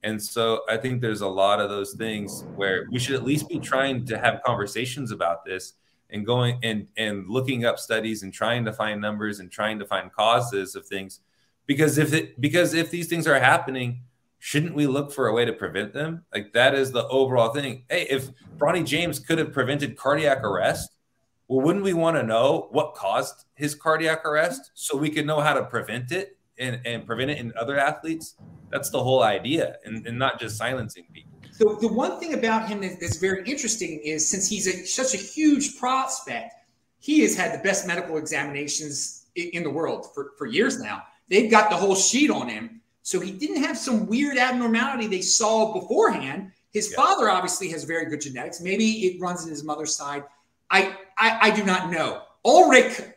And 0.04 0.22
so 0.22 0.60
I 0.68 0.76
think 0.76 1.00
there's 1.00 1.22
a 1.22 1.26
lot 1.26 1.60
of 1.60 1.68
those 1.68 1.94
things 1.94 2.44
where 2.54 2.86
we 2.92 3.00
should 3.00 3.16
at 3.16 3.24
least 3.24 3.48
be 3.48 3.58
trying 3.58 4.04
to 4.06 4.18
have 4.18 4.42
conversations 4.44 5.10
about 5.10 5.44
this 5.44 5.72
and 6.10 6.24
going 6.24 6.60
and 6.62 6.86
and 6.96 7.28
looking 7.28 7.64
up 7.64 7.78
studies 7.78 8.22
and 8.22 8.32
trying 8.32 8.64
to 8.66 8.72
find 8.72 9.00
numbers 9.00 9.40
and 9.40 9.50
trying 9.50 9.78
to 9.78 9.86
find 9.86 10.12
causes 10.12 10.76
of 10.76 10.86
things 10.86 11.20
because 11.66 11.96
if 11.96 12.12
it 12.12 12.38
because 12.40 12.74
if 12.74 12.90
these 12.90 13.08
things 13.08 13.26
are 13.26 13.40
happening 13.40 14.02
shouldn't 14.44 14.74
we 14.74 14.86
look 14.86 15.12
for 15.12 15.28
a 15.28 15.32
way 15.32 15.44
to 15.44 15.52
prevent 15.52 15.92
them 15.92 16.22
like 16.34 16.52
that 16.52 16.74
is 16.74 16.92
the 16.92 17.06
overall 17.08 17.52
thing 17.52 17.84
hey 17.88 18.06
if 18.10 18.28
bronny 18.58 18.84
james 18.84 19.18
could 19.18 19.38
have 19.38 19.52
prevented 19.52 19.96
cardiac 19.96 20.42
arrest 20.44 20.96
well 21.48 21.64
wouldn't 21.64 21.84
we 21.84 21.94
want 21.94 22.16
to 22.16 22.22
know 22.22 22.68
what 22.70 22.94
caused 22.94 23.46
his 23.54 23.74
cardiac 23.74 24.24
arrest 24.26 24.70
so 24.74 24.96
we 24.96 25.10
could 25.10 25.26
know 25.26 25.40
how 25.40 25.54
to 25.54 25.64
prevent 25.64 26.12
it 26.12 26.36
and, 26.58 26.80
and 26.84 27.06
prevent 27.06 27.30
it 27.30 27.38
in 27.38 27.52
other 27.56 27.78
athletes 27.78 28.36
that's 28.74 28.90
the 28.90 29.00
whole 29.00 29.22
idea, 29.22 29.76
and, 29.84 30.04
and 30.04 30.18
not 30.18 30.40
just 30.40 30.56
silencing 30.56 31.04
people. 31.12 31.30
So 31.52 31.78
the 31.80 31.86
one 31.86 32.18
thing 32.18 32.34
about 32.34 32.68
him 32.68 32.80
that's 32.80 33.18
very 33.18 33.48
interesting 33.48 34.00
is 34.04 34.28
since 34.28 34.48
he's 34.48 34.66
a, 34.66 34.84
such 34.84 35.14
a 35.14 35.16
huge 35.16 35.78
prospect, 35.78 36.52
he 36.98 37.20
has 37.20 37.36
had 37.36 37.56
the 37.56 37.62
best 37.62 37.86
medical 37.86 38.16
examinations 38.16 39.26
in 39.36 39.62
the 39.62 39.70
world 39.70 40.12
for, 40.12 40.32
for 40.36 40.46
years 40.46 40.80
now. 40.80 41.04
They've 41.28 41.48
got 41.48 41.70
the 41.70 41.76
whole 41.76 41.94
sheet 41.94 42.30
on 42.30 42.48
him. 42.48 42.80
So 43.04 43.20
he 43.20 43.30
didn't 43.30 43.62
have 43.62 43.76
some 43.76 44.06
weird 44.06 44.38
abnormality 44.38 45.06
they 45.06 45.20
saw 45.20 45.74
beforehand. 45.78 46.50
His 46.72 46.90
yeah. 46.90 46.96
father 46.96 47.28
obviously 47.28 47.68
has 47.68 47.84
very 47.84 48.06
good 48.06 48.22
genetics. 48.22 48.62
Maybe 48.62 49.06
it 49.06 49.20
runs 49.20 49.44
in 49.44 49.50
his 49.50 49.62
mother's 49.62 49.94
side. 49.94 50.24
I, 50.70 50.96
I, 51.18 51.38
I 51.42 51.50
do 51.50 51.64
not 51.64 51.90
know. 51.90 52.22
Ulric 52.46 53.12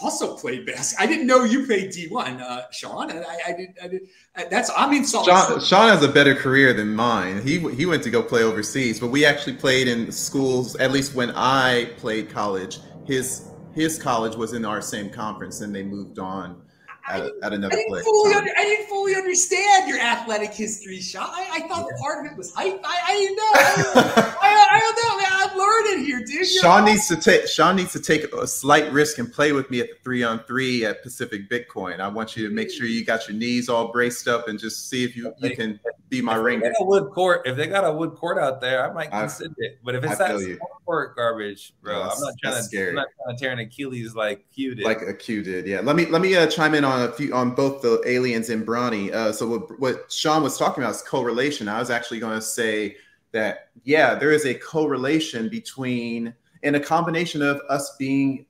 also 0.00 0.38
played 0.38 0.64
basketball. 0.64 1.06
I 1.06 1.10
didn't 1.10 1.26
know 1.26 1.44
you 1.44 1.66
played 1.66 1.90
D1, 1.90 2.40
uh, 2.40 2.70
Sean. 2.70 3.12
I, 3.12 3.38
I 3.48 3.52
did. 3.52 3.68
I 3.82 3.88
did. 3.88 4.08
Uh, 4.34 4.44
that's 4.50 4.70
I'm 4.74 4.90
mean, 4.90 5.06
Sean, 5.06 5.24
Sean 5.60 5.88
has 5.88 6.02
a 6.02 6.08
better 6.08 6.34
career 6.34 6.72
than 6.72 6.94
mine. 6.94 7.42
He 7.42 7.58
he 7.74 7.84
went 7.84 8.02
to 8.04 8.10
go 8.10 8.22
play 8.22 8.42
overseas, 8.42 8.98
but 8.98 9.08
we 9.08 9.26
actually 9.26 9.54
played 9.54 9.86
in 9.86 10.10
schools. 10.10 10.76
At 10.76 10.92
least 10.92 11.14
when 11.14 11.30
I 11.36 11.92
played 11.98 12.30
college, 12.30 12.78
his 13.06 13.50
his 13.74 14.02
college 14.02 14.34
was 14.34 14.54
in 14.54 14.64
our 14.64 14.82
same 14.82 15.10
conference, 15.10 15.60
and 15.60 15.74
they 15.74 15.82
moved 15.82 16.18
on 16.18 16.62
at, 17.10 17.32
at 17.42 17.52
another 17.52 17.76
I 17.76 17.84
place. 17.88 18.04
Under, 18.34 18.50
I 18.56 18.64
didn't 18.64 18.88
fully 18.88 19.14
understand 19.14 19.88
your 19.88 19.98
athletic 19.98 20.52
history, 20.52 21.00
Sean. 21.00 21.24
I, 21.24 21.50
I 21.52 21.68
thought 21.68 21.86
yeah. 21.90 22.00
part 22.00 22.24
of 22.24 22.32
it 22.32 22.36
was 22.36 22.54
hype. 22.54 22.80
I, 22.84 23.00
I 23.06 23.12
didn't 23.14 23.36
know. 23.36 23.50
I, 24.42 24.68
I, 24.70 24.80
don't 24.80 24.96
know, 25.02 25.16
man. 25.18 25.26
I'm 25.32 25.58
learning 25.58 26.06
here, 26.06 26.18
dude. 26.20 26.30
You're 26.30 26.44
Sean 26.44 26.82
awesome. 26.82 26.84
needs 26.86 27.08
to 27.08 27.16
take 27.16 27.48
Sean 27.48 27.76
needs 27.76 27.92
to 27.92 28.00
take 28.00 28.32
a 28.32 28.46
slight 28.46 28.90
risk 28.92 29.18
and 29.18 29.32
play 29.32 29.52
with 29.52 29.70
me 29.70 29.80
at 29.80 29.88
the 29.88 29.96
three 30.02 30.22
on 30.22 30.40
three 30.40 30.84
at 30.84 31.02
Pacific 31.02 31.48
Bitcoin. 31.50 32.00
I 32.00 32.08
want 32.08 32.36
you 32.36 32.48
to 32.48 32.54
make 32.54 32.70
sure 32.70 32.86
you 32.86 33.04
got 33.04 33.28
your 33.28 33.36
knees 33.36 33.68
all 33.68 33.88
braced 33.88 34.28
up 34.28 34.48
and 34.48 34.58
just 34.58 34.88
see 34.88 35.04
if 35.04 35.16
you, 35.16 35.32
you 35.38 35.56
can 35.56 35.80
be 36.08 36.20
my 36.20 36.36
ring. 36.36 36.62
A 36.64 36.84
wood 36.84 37.10
court. 37.12 37.42
If 37.46 37.56
they 37.56 37.66
got 37.66 37.84
a 37.84 37.92
wood 37.92 38.14
court 38.14 38.38
out 38.38 38.60
there, 38.60 38.88
I 38.88 38.92
might 38.92 39.10
consider 39.10 39.54
I, 39.62 39.66
it. 39.66 39.78
But 39.82 39.94
if 39.94 40.04
it's 40.04 40.18
that 40.18 40.58
court 40.84 41.16
garbage, 41.16 41.72
bro, 41.82 41.94
no, 41.94 42.02
I'm 42.02 42.20
not 42.20 42.34
trying 42.42 42.54
to. 42.56 42.62
Scary. 42.62 42.88
I'm 42.90 42.94
not 42.96 43.08
trying 43.22 43.36
to 43.36 43.42
tear 43.42 43.52
an 43.52 43.58
Achilles 43.60 44.14
like 44.14 44.44
Q 44.52 44.74
did. 44.74 44.84
Like 44.84 45.02
a 45.02 45.14
Q 45.14 45.42
did. 45.42 45.66
Yeah. 45.66 45.80
Let 45.80 45.96
me 45.96 46.06
let 46.06 46.20
me 46.20 46.36
uh, 46.36 46.46
chime 46.46 46.74
in 46.74 46.84
on 46.84 46.99
a 47.04 47.12
few 47.12 47.34
on 47.34 47.54
both 47.54 47.82
the 47.82 48.02
aliens 48.06 48.50
and 48.50 48.66
Bronny. 48.66 49.12
Uh, 49.12 49.32
so 49.32 49.46
what, 49.48 49.80
what 49.80 50.12
Sean 50.12 50.42
was 50.42 50.58
talking 50.58 50.82
about 50.82 50.94
is 50.94 51.02
correlation. 51.02 51.68
I 51.68 51.78
was 51.78 51.90
actually 51.90 52.20
going 52.20 52.38
to 52.38 52.42
say 52.42 52.96
that 53.32 53.70
yeah, 53.84 54.14
there 54.14 54.32
is 54.32 54.46
a 54.46 54.54
correlation 54.54 55.48
between 55.48 56.34
and 56.62 56.76
a 56.76 56.80
combination 56.80 57.42
of 57.42 57.60
us 57.68 57.96
being 57.98 58.46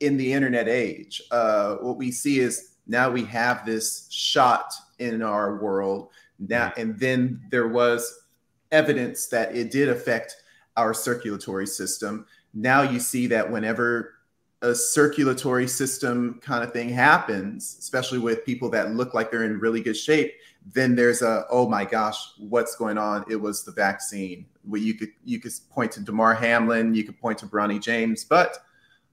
in 0.00 0.16
the 0.16 0.32
internet 0.32 0.68
age. 0.68 1.22
Uh, 1.30 1.76
what 1.76 1.96
we 1.96 2.10
see 2.10 2.38
is 2.40 2.74
now 2.86 3.10
we 3.10 3.24
have 3.24 3.64
this 3.64 4.06
shot 4.10 4.72
in 4.98 5.22
our 5.22 5.56
world 5.56 6.10
now, 6.38 6.72
and 6.76 6.98
then 6.98 7.40
there 7.50 7.68
was 7.68 8.26
evidence 8.70 9.26
that 9.26 9.54
it 9.54 9.70
did 9.70 9.88
affect 9.88 10.36
our 10.76 10.94
circulatory 10.94 11.66
system. 11.66 12.26
Now 12.54 12.82
you 12.82 13.00
see 13.00 13.26
that 13.28 13.50
whenever 13.50 14.14
a 14.62 14.74
circulatory 14.74 15.68
system 15.68 16.40
kind 16.42 16.64
of 16.64 16.72
thing 16.72 16.88
happens, 16.88 17.76
especially 17.78 18.18
with 18.18 18.44
people 18.44 18.68
that 18.70 18.94
look 18.94 19.14
like 19.14 19.30
they're 19.30 19.44
in 19.44 19.60
really 19.60 19.80
good 19.80 19.96
shape, 19.96 20.34
then 20.72 20.96
there's 20.96 21.22
a 21.22 21.44
oh 21.50 21.68
my 21.68 21.84
gosh, 21.84 22.16
what's 22.38 22.76
going 22.76 22.98
on? 22.98 23.24
It 23.30 23.36
was 23.36 23.64
the 23.64 23.72
vaccine. 23.72 24.46
Well, 24.66 24.82
you 24.82 24.94
could 24.94 25.10
you 25.24 25.40
could 25.40 25.52
point 25.70 25.92
to 25.92 26.00
Damar 26.00 26.34
Hamlin, 26.34 26.94
you 26.94 27.04
could 27.04 27.18
point 27.18 27.38
to 27.38 27.46
Bronny 27.46 27.80
James, 27.80 28.24
but 28.24 28.58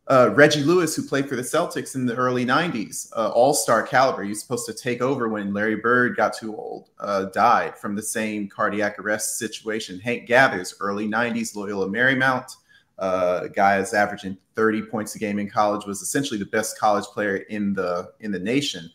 uh, 0.08 0.30
Reggie 0.36 0.64
Lewis, 0.64 0.96
who 0.96 1.02
played 1.02 1.28
for 1.28 1.36
the 1.36 1.42
Celtics 1.42 1.96
in 1.96 2.06
the 2.06 2.16
early 2.16 2.46
'90s, 2.46 3.12
uh, 3.16 3.30
All-Star 3.30 3.84
caliber, 3.84 4.24
he 4.24 4.30
was 4.30 4.42
supposed 4.42 4.68
to 4.68 4.74
take 4.74 5.02
over 5.02 5.30
when 5.30 5.54
Larry 5.54 5.78
Bird 5.78 6.16
got 6.16 6.34
too 6.34 6.56
old, 6.56 6.90
uh, 7.00 7.26
died 7.26 7.78
from 7.78 7.96
the 7.96 8.04
same 8.04 8.48
cardiac 8.48 9.00
arrest 9.00 9.38
situation. 9.40 10.00
Hank 10.00 10.28
Gathers, 10.28 10.76
early 10.80 11.08
'90s, 11.08 11.56
Loyola 11.56 11.88
Marymount 11.88 12.56
uh, 13.00 13.48
guy 13.48 13.78
is 13.78 13.94
averaging 13.94 14.38
30 14.56 14.84
points 14.84 15.16
a 15.16 15.20
game 15.20 15.40
in 15.40 15.50
college, 15.50 15.86
was 15.86 16.02
essentially 16.02 16.40
the 16.40 16.46
best 16.46 16.80
college 16.80 17.06
player 17.06 17.38
in 17.38 17.74
the 17.74 18.12
in 18.20 18.32
the 18.32 18.40
nation. 18.40 18.90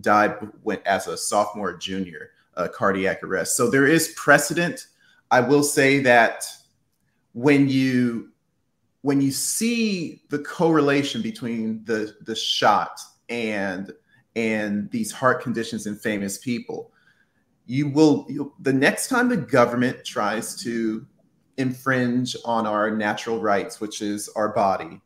Died 0.00 0.36
went 0.62 0.84
as 0.86 1.06
a 1.06 1.16
sophomore, 1.16 1.76
junior, 1.76 2.30
uh, 2.56 2.68
cardiac 2.68 3.22
arrest. 3.22 3.56
So 3.56 3.70
there 3.70 3.86
is 3.86 4.12
precedent. 4.16 4.88
I 5.30 5.40
will 5.40 5.62
say 5.62 6.00
that 6.00 6.44
when 7.32 7.68
you 7.68 8.30
when 9.02 9.20
you 9.20 9.30
see 9.30 10.22
the 10.30 10.38
correlation 10.38 11.22
between 11.22 11.84
the 11.84 12.16
the 12.22 12.34
shot 12.34 13.00
and 13.28 13.92
and 14.34 14.90
these 14.90 15.12
heart 15.12 15.42
conditions 15.42 15.86
in 15.86 15.94
famous 15.94 16.38
people, 16.38 16.90
you 17.66 17.88
will 17.88 18.26
the 18.60 18.72
next 18.72 19.08
time 19.08 19.28
the 19.28 19.36
government 19.36 20.04
tries 20.04 20.56
to 20.62 21.06
infringe 21.56 22.36
on 22.44 22.66
our 22.66 22.90
natural 22.90 23.40
rights, 23.40 23.80
which 23.80 24.02
is 24.02 24.28
our 24.30 24.48
body. 24.48 25.00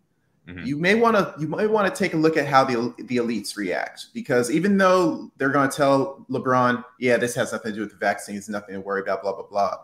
Mm-hmm. 0.48 0.64
You 0.64 0.76
may 0.78 0.94
want 0.94 1.16
to 1.16 1.34
you 1.38 1.46
might 1.46 1.68
want 1.68 1.94
to 1.94 1.98
take 1.98 2.14
a 2.14 2.16
look 2.16 2.38
at 2.38 2.46
how 2.46 2.64
the 2.64 2.94
the 3.04 3.18
elites 3.18 3.56
react 3.56 4.06
because 4.14 4.50
even 4.50 4.78
though 4.78 5.30
they're 5.36 5.50
going 5.50 5.68
to 5.68 5.76
tell 5.76 6.24
LeBron, 6.30 6.82
yeah, 6.98 7.18
this 7.18 7.34
has 7.34 7.52
nothing 7.52 7.72
to 7.72 7.76
do 7.76 7.80
with 7.82 7.90
the 7.90 7.96
vaccines, 7.96 8.48
nothing 8.48 8.74
to 8.74 8.80
worry 8.80 9.02
about, 9.02 9.22
blah 9.22 9.34
blah 9.34 9.46
blah. 9.46 9.76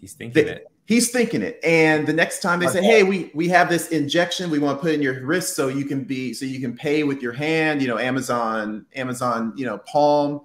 He's 0.00 0.14
thinking 0.14 0.46
they, 0.46 0.50
it. 0.50 0.66
He's 0.86 1.10
thinking 1.10 1.42
it, 1.42 1.60
and 1.62 2.06
the 2.06 2.14
next 2.14 2.40
time 2.40 2.60
they 2.60 2.66
say, 2.66 2.82
"Hey, 2.82 3.02
we 3.02 3.30
we 3.34 3.46
have 3.48 3.68
this 3.68 3.88
injection, 3.88 4.50
we 4.50 4.58
want 4.58 4.78
to 4.78 4.82
put 4.82 4.94
in 4.94 5.02
your 5.02 5.22
wrist 5.22 5.54
so 5.54 5.68
you 5.68 5.84
can 5.84 6.04
be 6.04 6.32
so 6.32 6.46
you 6.46 6.60
can 6.60 6.74
pay 6.74 7.04
with 7.04 7.20
your 7.20 7.32
hand," 7.32 7.82
you 7.82 7.88
know, 7.88 7.98
Amazon, 7.98 8.86
Amazon, 8.94 9.52
you 9.54 9.66
know, 9.66 9.78
Palm. 9.78 10.40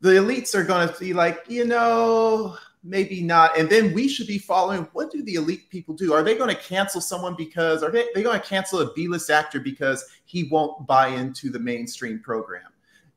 The 0.00 0.10
elites 0.10 0.54
are 0.54 0.64
going 0.64 0.88
to 0.88 0.94
be 0.98 1.12
like, 1.12 1.44
you 1.48 1.66
know, 1.66 2.56
maybe 2.82 3.22
not. 3.22 3.58
And 3.58 3.68
then 3.68 3.92
we 3.92 4.08
should 4.08 4.26
be 4.26 4.38
following 4.38 4.88
what 4.92 5.10
do 5.10 5.22
the 5.22 5.34
elite 5.34 5.68
people 5.70 5.94
do? 5.94 6.12
Are 6.12 6.22
they 6.22 6.36
going 6.36 6.54
to 6.54 6.60
cancel 6.60 7.00
someone 7.00 7.34
because 7.36 7.82
are 7.82 7.90
they, 7.90 8.06
they 8.14 8.22
going 8.22 8.40
to 8.40 8.46
cancel 8.46 8.80
a 8.80 8.92
B-list 8.92 9.30
actor 9.30 9.60
because 9.60 10.04
he 10.24 10.44
won't 10.44 10.86
buy 10.86 11.08
into 11.08 11.50
the 11.50 11.58
mainstream 11.58 12.20
program? 12.20 12.62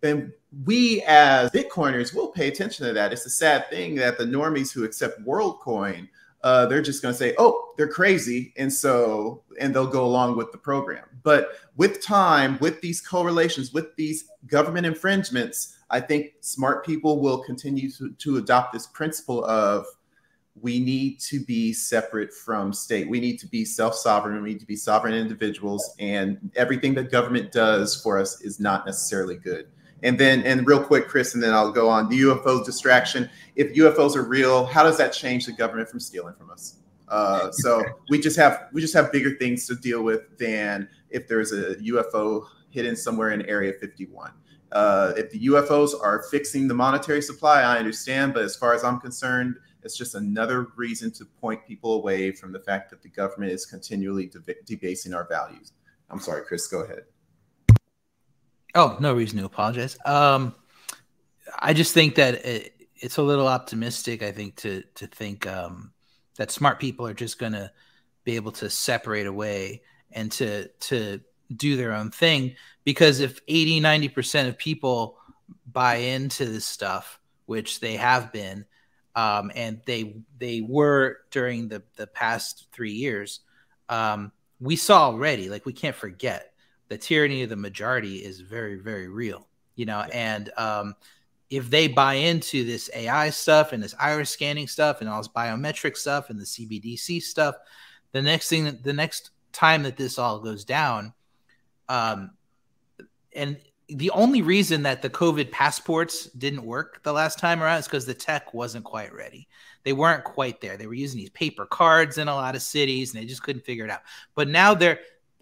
And 0.01 0.33
we 0.65 1.01
as 1.07 1.49
Bitcoiners 1.51 2.13
will 2.13 2.27
pay 2.27 2.49
attention 2.49 2.85
to 2.85 2.93
that. 2.93 3.13
It's 3.13 3.25
a 3.25 3.29
sad 3.29 3.69
thing 3.69 3.95
that 3.95 4.17
the 4.17 4.25
normies 4.25 4.71
who 4.73 4.83
accept 4.83 5.25
WorldCoin, 5.25 6.09
uh, 6.43 6.65
they're 6.65 6.81
just 6.81 7.01
going 7.01 7.13
to 7.13 7.17
say, 7.17 7.33
"Oh, 7.37 7.73
they're 7.77 7.87
crazy," 7.87 8.53
and 8.57 8.71
so 8.71 9.43
and 9.61 9.73
they'll 9.73 9.87
go 9.87 10.03
along 10.03 10.35
with 10.35 10.51
the 10.51 10.57
program. 10.57 11.05
But 11.23 11.51
with 11.77 12.03
time, 12.03 12.57
with 12.59 12.81
these 12.81 12.99
correlations, 12.99 13.71
with 13.71 13.95
these 13.95 14.25
government 14.47 14.85
infringements, 14.85 15.77
I 15.93 15.99
think 15.99 16.33
smart 16.41 16.83
people 16.83 17.21
will 17.21 17.43
continue 17.43 17.89
to, 17.91 18.11
to 18.11 18.37
adopt 18.37 18.73
this 18.73 18.87
principle 18.87 19.45
of 19.45 19.85
we 20.59 20.79
need 20.79 21.19
to 21.19 21.39
be 21.39 21.71
separate 21.71 22.33
from 22.33 22.73
state. 22.73 23.07
We 23.07 23.19
need 23.19 23.37
to 23.39 23.47
be 23.47 23.63
self-sovereign. 23.63 24.41
We 24.41 24.53
need 24.53 24.59
to 24.59 24.65
be 24.65 24.75
sovereign 24.75 25.13
individuals, 25.13 25.95
and 25.99 26.51
everything 26.55 26.95
that 26.95 27.11
government 27.11 27.51
does 27.51 27.95
for 28.01 28.19
us 28.19 28.41
is 28.41 28.59
not 28.59 28.87
necessarily 28.87 29.35
good. 29.35 29.67
And 30.01 30.19
then, 30.19 30.41
and 30.41 30.65
real 30.65 30.83
quick, 30.83 31.07
Chris, 31.07 31.35
and 31.35 31.43
then 31.43 31.53
I'll 31.53 31.71
go 31.71 31.87
on 31.89 32.09
the 32.09 32.21
UFO 32.21 32.65
distraction. 32.65 33.29
If 33.55 33.75
UFOs 33.75 34.15
are 34.15 34.23
real, 34.23 34.65
how 34.65 34.81
does 34.81 34.97
that 34.97 35.13
change 35.13 35.45
the 35.45 35.53
government 35.53 35.89
from 35.89 35.99
stealing 35.99 36.33
from 36.33 36.49
us? 36.49 36.77
Uh, 37.07 37.51
so 37.51 37.83
we 38.09 38.19
just 38.19 38.35
have 38.35 38.67
we 38.73 38.81
just 38.81 38.95
have 38.95 39.11
bigger 39.11 39.35
things 39.35 39.67
to 39.67 39.75
deal 39.75 40.01
with 40.01 40.37
than 40.39 40.89
if 41.11 41.27
there's 41.27 41.51
a 41.51 41.75
UFO 41.75 42.45
hidden 42.71 42.95
somewhere 42.95 43.29
in 43.29 43.43
Area 43.43 43.73
51. 43.73 44.31
Uh, 44.73 45.13
if 45.15 45.29
the 45.31 45.47
UFOs 45.47 45.91
are 46.01 46.23
fixing 46.31 46.67
the 46.67 46.73
monetary 46.73 47.21
supply, 47.21 47.61
I 47.61 47.77
understand. 47.77 48.33
But 48.33 48.43
as 48.43 48.55
far 48.55 48.73
as 48.73 48.83
I'm 48.83 48.99
concerned, 48.99 49.55
it's 49.83 49.95
just 49.95 50.15
another 50.15 50.67
reason 50.75 51.11
to 51.11 51.25
point 51.25 51.65
people 51.67 51.93
away 51.95 52.31
from 52.31 52.51
the 52.51 52.59
fact 52.59 52.89
that 52.89 53.01
the 53.01 53.09
government 53.09 53.51
is 53.51 53.65
continually 53.65 54.31
debasing 54.65 55.13
our 55.13 55.27
values. 55.27 55.73
I'm 56.09 56.19
sorry, 56.19 56.43
Chris, 56.43 56.67
go 56.67 56.81
ahead. 56.81 57.03
Oh, 58.75 58.97
no 58.99 59.13
reason 59.13 59.37
to 59.39 59.45
apologize. 59.45 59.97
Um, 60.05 60.55
I 61.59 61.73
just 61.73 61.93
think 61.93 62.15
that 62.15 62.45
it, 62.45 62.87
it's 62.95 63.17
a 63.17 63.23
little 63.23 63.47
optimistic. 63.47 64.23
I 64.23 64.31
think 64.31 64.55
to 64.57 64.83
to 64.95 65.05
think 65.05 65.45
um, 65.45 65.91
that 66.37 66.49
smart 66.49 66.79
people 66.79 67.05
are 67.05 67.13
just 67.13 67.37
going 67.37 67.51
to 67.51 67.71
be 68.23 68.35
able 68.35 68.51
to 68.53 68.69
separate 68.69 69.27
away 69.27 69.83
and 70.11 70.31
to 70.33 70.67
to 70.67 71.19
do 71.57 71.75
their 71.75 71.93
own 71.93 72.11
thing 72.11 72.55
because 72.83 73.19
if 73.19 73.39
80 73.47 73.81
90% 73.81 74.47
of 74.47 74.57
people 74.57 75.17
buy 75.71 75.95
into 75.95 76.45
this 76.45 76.65
stuff 76.65 77.19
which 77.45 77.79
they 77.79 77.95
have 77.95 78.31
been 78.31 78.65
um, 79.15 79.51
and 79.55 79.81
they 79.85 80.17
they 80.37 80.61
were 80.61 81.19
during 81.31 81.67
the 81.67 81.83
the 81.95 82.07
past 82.07 82.67
three 82.71 82.93
years 82.93 83.41
um, 83.89 84.31
we 84.59 84.75
saw 84.75 85.05
already 85.05 85.49
like 85.49 85.65
we 85.65 85.73
can't 85.73 85.95
forget 85.95 86.53
the 86.89 86.97
tyranny 86.97 87.43
of 87.43 87.49
the 87.49 87.55
majority 87.55 88.17
is 88.17 88.41
very 88.41 88.75
very 88.75 89.07
real 89.07 89.47
you 89.75 89.85
know? 89.85 90.01
And 90.01 90.51
um, 90.57 90.95
if 91.49 91.69
they 91.69 91.87
buy 91.87 92.15
into 92.15 92.63
this 92.63 92.89
ai 92.95 93.29
stuff 93.29 93.73
and 93.73 93.83
this 93.83 93.93
iris 93.99 94.31
scanning 94.31 94.67
stuff 94.67 95.01
and 95.01 95.09
all 95.09 95.19
this 95.19 95.27
biometric 95.27 95.95
stuff 95.95 96.31
and 96.31 96.39
the 96.39 96.45
cbdc 96.45 97.21
stuff 97.21 97.55
the 98.11 98.21
next 98.21 98.49
thing 98.49 98.79
the 98.81 98.93
next 98.93 99.29
time 99.51 99.83
that 99.83 99.95
this 99.95 100.17
all 100.17 100.39
goes 100.39 100.65
down 100.65 101.13
um, 101.89 102.31
and 103.35 103.57
the 103.89 104.11
only 104.11 104.41
reason 104.41 104.83
that 104.83 105.01
the 105.01 105.09
COVID 105.09 105.51
passports 105.51 106.25
didn't 106.25 106.63
work 106.63 107.03
the 107.03 107.13
last 107.13 107.37
time 107.37 107.61
around 107.61 107.79
is 107.79 107.85
because 107.85 108.05
the 108.05 108.13
tech 108.13 108.53
wasn't 108.53 108.85
quite 108.85 109.13
ready. 109.13 109.47
They 109.83 109.93
weren't 109.93 110.23
quite 110.23 110.61
there. 110.61 110.77
They 110.77 110.87
were 110.87 110.93
using 110.93 111.19
these 111.19 111.29
paper 111.31 111.65
cards 111.65 112.17
in 112.17 112.27
a 112.27 112.33
lot 112.33 112.55
of 112.55 112.61
cities 112.61 113.13
and 113.13 113.21
they 113.21 113.27
just 113.27 113.43
couldn't 113.43 113.65
figure 113.65 113.85
it 113.85 113.91
out. 113.91 114.01
But 114.35 114.47
now 114.47 114.73
they're 114.73 114.99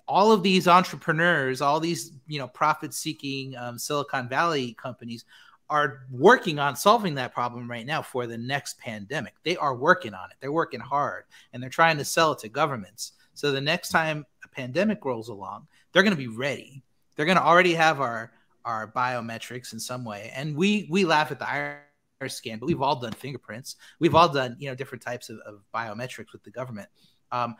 all 0.07 0.31
of 0.31 0.43
these 0.43 0.67
entrepreneurs, 0.67 1.61
all 1.61 1.79
these 1.79 2.13
you 2.27 2.39
know 2.39 2.47
profit-seeking 2.47 3.55
um, 3.55 3.77
Silicon 3.77 4.27
Valley 4.27 4.73
companies 4.73 5.25
are 5.69 6.01
working 6.11 6.59
on 6.59 6.75
solving 6.75 7.15
that 7.15 7.33
problem 7.33 7.69
right 7.69 7.85
now 7.85 8.01
for 8.01 8.27
the 8.27 8.37
next 8.37 8.77
pandemic. 8.77 9.33
They 9.43 9.55
are 9.55 9.73
working 9.73 10.13
on 10.13 10.29
it. 10.29 10.37
They're 10.41 10.51
working 10.51 10.81
hard 10.81 11.23
and 11.53 11.63
they're 11.63 11.69
trying 11.69 11.97
to 11.97 12.03
sell 12.05 12.33
it 12.33 12.39
to 12.39 12.49
governments. 12.49 13.13
So 13.35 13.51
the 13.51 13.61
next 13.61 13.89
time 13.89 14.25
a 14.43 14.49
pandemic 14.49 15.05
rolls 15.05 15.29
along, 15.29 15.67
they're 15.91 16.03
going 16.03 16.15
to 16.15 16.17
be 16.17 16.27
ready. 16.27 16.83
They're 17.15 17.25
going 17.25 17.37
to 17.37 17.43
already 17.43 17.73
have 17.73 17.99
our 17.99 18.31
our 18.63 18.91
biometrics 18.91 19.73
in 19.73 19.79
some 19.79 20.05
way. 20.05 20.31
And 20.35 20.55
we 20.55 20.87
we 20.89 21.05
laugh 21.05 21.31
at 21.31 21.39
the 21.39 21.49
iris 21.49 22.35
scan, 22.35 22.59
but 22.59 22.67
we've 22.67 22.81
all 22.81 22.99
done 22.99 23.13
fingerprints. 23.13 23.75
We've 23.99 24.15
all 24.15 24.29
done 24.29 24.55
you 24.59 24.69
know 24.69 24.75
different 24.75 25.01
types 25.03 25.29
of, 25.29 25.39
of 25.39 25.61
biometrics 25.73 26.31
with 26.31 26.43
the 26.43 26.51
government. 26.51 26.89
Um, 27.31 27.55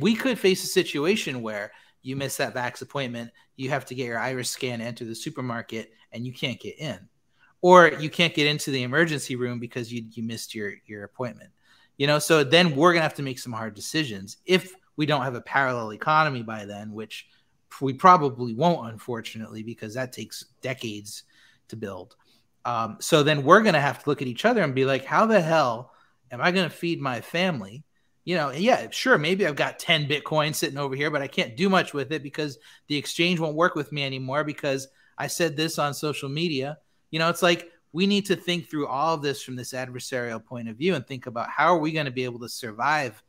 we 0.00 0.14
could 0.14 0.38
face 0.38 0.64
a 0.64 0.68
situation 0.68 1.42
where 1.42 1.72
you 2.02 2.16
miss 2.16 2.36
that 2.36 2.54
vax 2.54 2.82
appointment, 2.82 3.30
you 3.56 3.70
have 3.70 3.84
to 3.86 3.94
get 3.94 4.06
your 4.06 4.18
iris 4.18 4.50
scan 4.50 4.80
enter 4.80 5.04
the 5.04 5.14
supermarket, 5.14 5.92
and 6.10 6.26
you 6.26 6.32
can't 6.32 6.60
get 6.60 6.78
in, 6.78 6.98
or 7.60 7.92
you 7.92 8.10
can't 8.10 8.34
get 8.34 8.48
into 8.48 8.70
the 8.70 8.82
emergency 8.82 9.36
room 9.36 9.60
because 9.60 9.92
you 9.92 10.04
you 10.10 10.22
missed 10.22 10.54
your 10.54 10.74
your 10.86 11.04
appointment. 11.04 11.50
You 11.98 12.06
know, 12.06 12.18
so 12.18 12.42
then 12.42 12.74
we're 12.74 12.92
gonna 12.92 13.02
have 13.02 13.14
to 13.14 13.22
make 13.22 13.38
some 13.38 13.52
hard 13.52 13.74
decisions 13.74 14.38
if 14.46 14.74
we 14.96 15.06
don't 15.06 15.22
have 15.22 15.34
a 15.34 15.40
parallel 15.40 15.92
economy 15.92 16.42
by 16.42 16.64
then, 16.64 16.92
which 16.92 17.26
we 17.80 17.92
probably 17.92 18.54
won't, 18.54 18.90
unfortunately, 18.92 19.62
because 19.62 19.94
that 19.94 20.12
takes 20.12 20.44
decades 20.60 21.24
to 21.68 21.76
build. 21.76 22.16
Um, 22.64 22.98
so 23.00 23.22
then 23.22 23.42
we're 23.42 23.62
going 23.62 23.74
to 23.74 23.80
have 23.80 24.02
to 24.02 24.08
look 24.08 24.22
at 24.22 24.28
each 24.28 24.44
other 24.44 24.62
and 24.62 24.74
be 24.74 24.84
like, 24.84 25.04
how 25.04 25.26
the 25.26 25.40
hell 25.40 25.92
am 26.30 26.40
I 26.40 26.52
going 26.52 26.68
to 26.68 26.74
feed 26.74 27.00
my 27.00 27.20
family? 27.20 27.84
You 28.24 28.36
know, 28.36 28.50
yeah, 28.50 28.88
sure, 28.90 29.18
maybe 29.18 29.46
I've 29.46 29.56
got 29.56 29.80
10 29.80 30.06
Bitcoin 30.06 30.54
sitting 30.54 30.78
over 30.78 30.94
here, 30.94 31.10
but 31.10 31.22
I 31.22 31.26
can't 31.26 31.56
do 31.56 31.68
much 31.68 31.92
with 31.92 32.12
it 32.12 32.22
because 32.22 32.58
the 32.86 32.96
exchange 32.96 33.40
won't 33.40 33.56
work 33.56 33.74
with 33.74 33.90
me 33.90 34.04
anymore 34.04 34.44
because 34.44 34.86
I 35.18 35.26
said 35.26 35.56
this 35.56 35.78
on 35.78 35.92
social 35.92 36.28
media. 36.28 36.78
You 37.10 37.18
know, 37.18 37.28
it's 37.28 37.42
like 37.42 37.68
we 37.92 38.06
need 38.06 38.26
to 38.26 38.36
think 38.36 38.68
through 38.68 38.86
all 38.86 39.14
of 39.14 39.22
this 39.22 39.42
from 39.42 39.56
this 39.56 39.72
adversarial 39.72 40.44
point 40.44 40.68
of 40.68 40.76
view 40.76 40.94
and 40.94 41.06
think 41.06 41.26
about 41.26 41.50
how 41.50 41.74
are 41.74 41.78
we 41.78 41.92
going 41.92 42.06
to 42.06 42.12
be 42.12 42.24
able 42.24 42.40
to 42.40 42.48
survive 42.48 43.22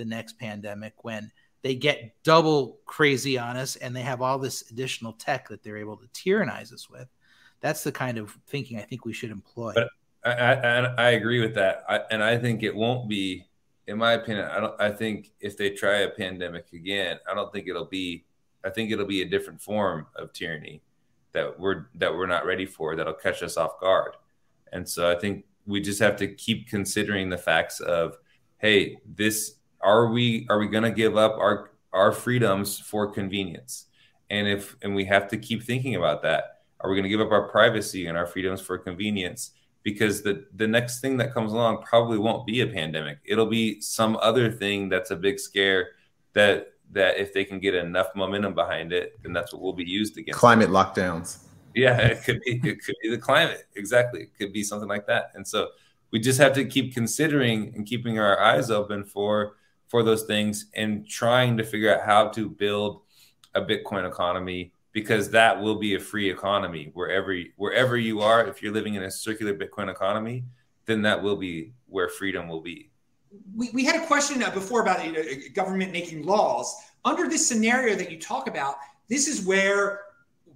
the 0.00 0.04
next 0.06 0.38
pandemic 0.38 1.04
when 1.04 1.30
they 1.62 1.74
get 1.74 2.14
double 2.24 2.80
crazy 2.86 3.38
on 3.38 3.58
us 3.58 3.76
and 3.76 3.94
they 3.94 4.00
have 4.00 4.22
all 4.22 4.38
this 4.38 4.70
additional 4.70 5.12
tech 5.12 5.46
that 5.48 5.62
they're 5.62 5.76
able 5.76 5.98
to 5.98 6.06
tyrannize 6.14 6.72
us 6.72 6.88
with. 6.88 7.06
That's 7.60 7.84
the 7.84 7.92
kind 7.92 8.16
of 8.16 8.34
thinking 8.46 8.78
I 8.78 8.82
think 8.82 9.04
we 9.04 9.12
should 9.12 9.30
employ. 9.30 9.74
But 9.74 9.88
I, 10.24 10.54
I, 10.54 10.78
I 10.96 11.10
agree 11.10 11.40
with 11.40 11.54
that, 11.56 11.84
I, 11.86 12.00
and 12.10 12.24
I 12.24 12.38
think 12.38 12.62
it 12.62 12.74
won't 12.74 13.10
be, 13.10 13.46
in 13.86 13.98
my 13.98 14.14
opinion. 14.14 14.46
I 14.46 14.60
don't. 14.60 14.80
I 14.80 14.90
think 14.90 15.32
if 15.40 15.58
they 15.58 15.70
try 15.70 15.98
a 15.98 16.10
pandemic 16.10 16.72
again, 16.72 17.18
I 17.30 17.34
don't 17.34 17.52
think 17.52 17.68
it'll 17.68 17.86
be. 17.86 18.24
I 18.64 18.70
think 18.70 18.90
it'll 18.90 19.06
be 19.06 19.22
a 19.22 19.28
different 19.28 19.60
form 19.60 20.06
of 20.16 20.32
tyranny 20.32 20.82
that 21.32 21.58
we're 21.58 21.86
that 21.96 22.14
we're 22.14 22.26
not 22.26 22.46
ready 22.46 22.66
for. 22.66 22.96
That'll 22.96 23.14
catch 23.14 23.42
us 23.42 23.56
off 23.56 23.80
guard, 23.80 24.16
and 24.72 24.88
so 24.88 25.10
I 25.10 25.18
think 25.18 25.44
we 25.66 25.80
just 25.80 26.00
have 26.00 26.16
to 26.16 26.28
keep 26.28 26.68
considering 26.68 27.30
the 27.30 27.38
facts 27.38 27.80
of, 27.80 28.16
hey, 28.58 28.98
this 29.06 29.56
are 29.82 30.08
we 30.08 30.46
are 30.48 30.58
we 30.58 30.68
going 30.68 30.84
to 30.84 30.90
give 30.90 31.16
up 31.16 31.36
our 31.38 31.72
our 31.92 32.12
freedoms 32.12 32.78
for 32.78 33.10
convenience? 33.10 33.86
And 34.28 34.46
if 34.46 34.76
and 34.82 34.94
we 34.94 35.04
have 35.06 35.28
to 35.28 35.36
keep 35.36 35.62
thinking 35.62 35.96
about 35.96 36.22
that. 36.22 36.62
Are 36.80 36.88
we 36.88 36.96
going 36.96 37.04
to 37.04 37.10
give 37.10 37.20
up 37.20 37.30
our 37.30 37.48
privacy 37.48 38.06
and 38.06 38.16
our 38.16 38.26
freedoms 38.26 38.60
for 38.60 38.78
convenience? 38.78 39.50
Because 39.82 40.22
the 40.22 40.46
the 40.54 40.66
next 40.66 41.00
thing 41.00 41.16
that 41.18 41.34
comes 41.34 41.52
along 41.52 41.82
probably 41.82 42.18
won't 42.18 42.46
be 42.46 42.60
a 42.60 42.66
pandemic. 42.66 43.18
It'll 43.24 43.46
be 43.46 43.80
some 43.80 44.16
other 44.22 44.50
thing 44.50 44.88
that's 44.88 45.10
a 45.10 45.16
big 45.16 45.38
scare 45.38 45.90
that 46.32 46.68
that 46.92 47.18
if 47.18 47.32
they 47.32 47.44
can 47.44 47.60
get 47.60 47.74
enough 47.74 48.08
momentum 48.14 48.54
behind 48.54 48.92
it, 48.92 49.20
then 49.22 49.32
that's 49.32 49.52
what 49.52 49.62
will 49.62 49.72
be 49.72 49.84
used 49.84 50.16
against. 50.18 50.38
Climate 50.38 50.70
lockdowns. 50.70 51.44
Yeah, 51.74 51.98
it 51.98 52.24
could 52.24 52.40
be. 52.40 52.60
It 52.64 52.84
could 52.84 52.96
be 53.02 53.10
the 53.10 53.18
climate. 53.18 53.66
Exactly. 53.76 54.22
It 54.22 54.36
could 54.38 54.52
be 54.52 54.62
something 54.62 54.88
like 54.88 55.06
that. 55.06 55.30
And 55.34 55.46
so 55.46 55.68
we 56.10 56.18
just 56.18 56.40
have 56.40 56.52
to 56.54 56.64
keep 56.64 56.94
considering 56.94 57.72
and 57.74 57.86
keeping 57.86 58.18
our 58.18 58.40
eyes 58.40 58.70
open 58.70 59.04
for 59.04 59.56
for 59.90 60.04
those 60.04 60.22
things 60.22 60.66
and 60.74 61.06
trying 61.06 61.56
to 61.56 61.64
figure 61.64 61.92
out 61.92 62.06
how 62.06 62.28
to 62.28 62.48
build 62.48 63.02
a 63.54 63.60
Bitcoin 63.60 64.08
economy 64.08 64.72
because 64.92 65.30
that 65.30 65.60
will 65.60 65.78
be 65.78 65.96
a 65.96 66.00
free 66.00 66.30
economy 66.30 66.90
wherever 66.94 67.36
wherever 67.56 67.96
you 67.96 68.20
are. 68.20 68.46
If 68.46 68.62
you're 68.62 68.72
living 68.72 68.94
in 68.94 69.02
a 69.02 69.10
circular 69.10 69.52
Bitcoin 69.52 69.90
economy, 69.90 70.44
then 70.86 71.02
that 71.02 71.20
will 71.20 71.36
be 71.36 71.72
where 71.86 72.08
freedom 72.08 72.48
will 72.48 72.60
be. 72.60 72.90
We, 73.54 73.70
we 73.72 73.84
had 73.84 74.00
a 74.00 74.06
question 74.06 74.42
uh, 74.42 74.50
before 74.50 74.80
about 74.82 75.04
you 75.04 75.12
know, 75.12 75.22
government 75.54 75.92
making 75.92 76.24
laws. 76.24 76.74
Under 77.04 77.28
this 77.28 77.46
scenario 77.46 77.96
that 77.96 78.10
you 78.10 78.18
talk 78.18 78.48
about, 78.48 78.76
this 79.08 79.26
is 79.26 79.44
where 79.44 80.02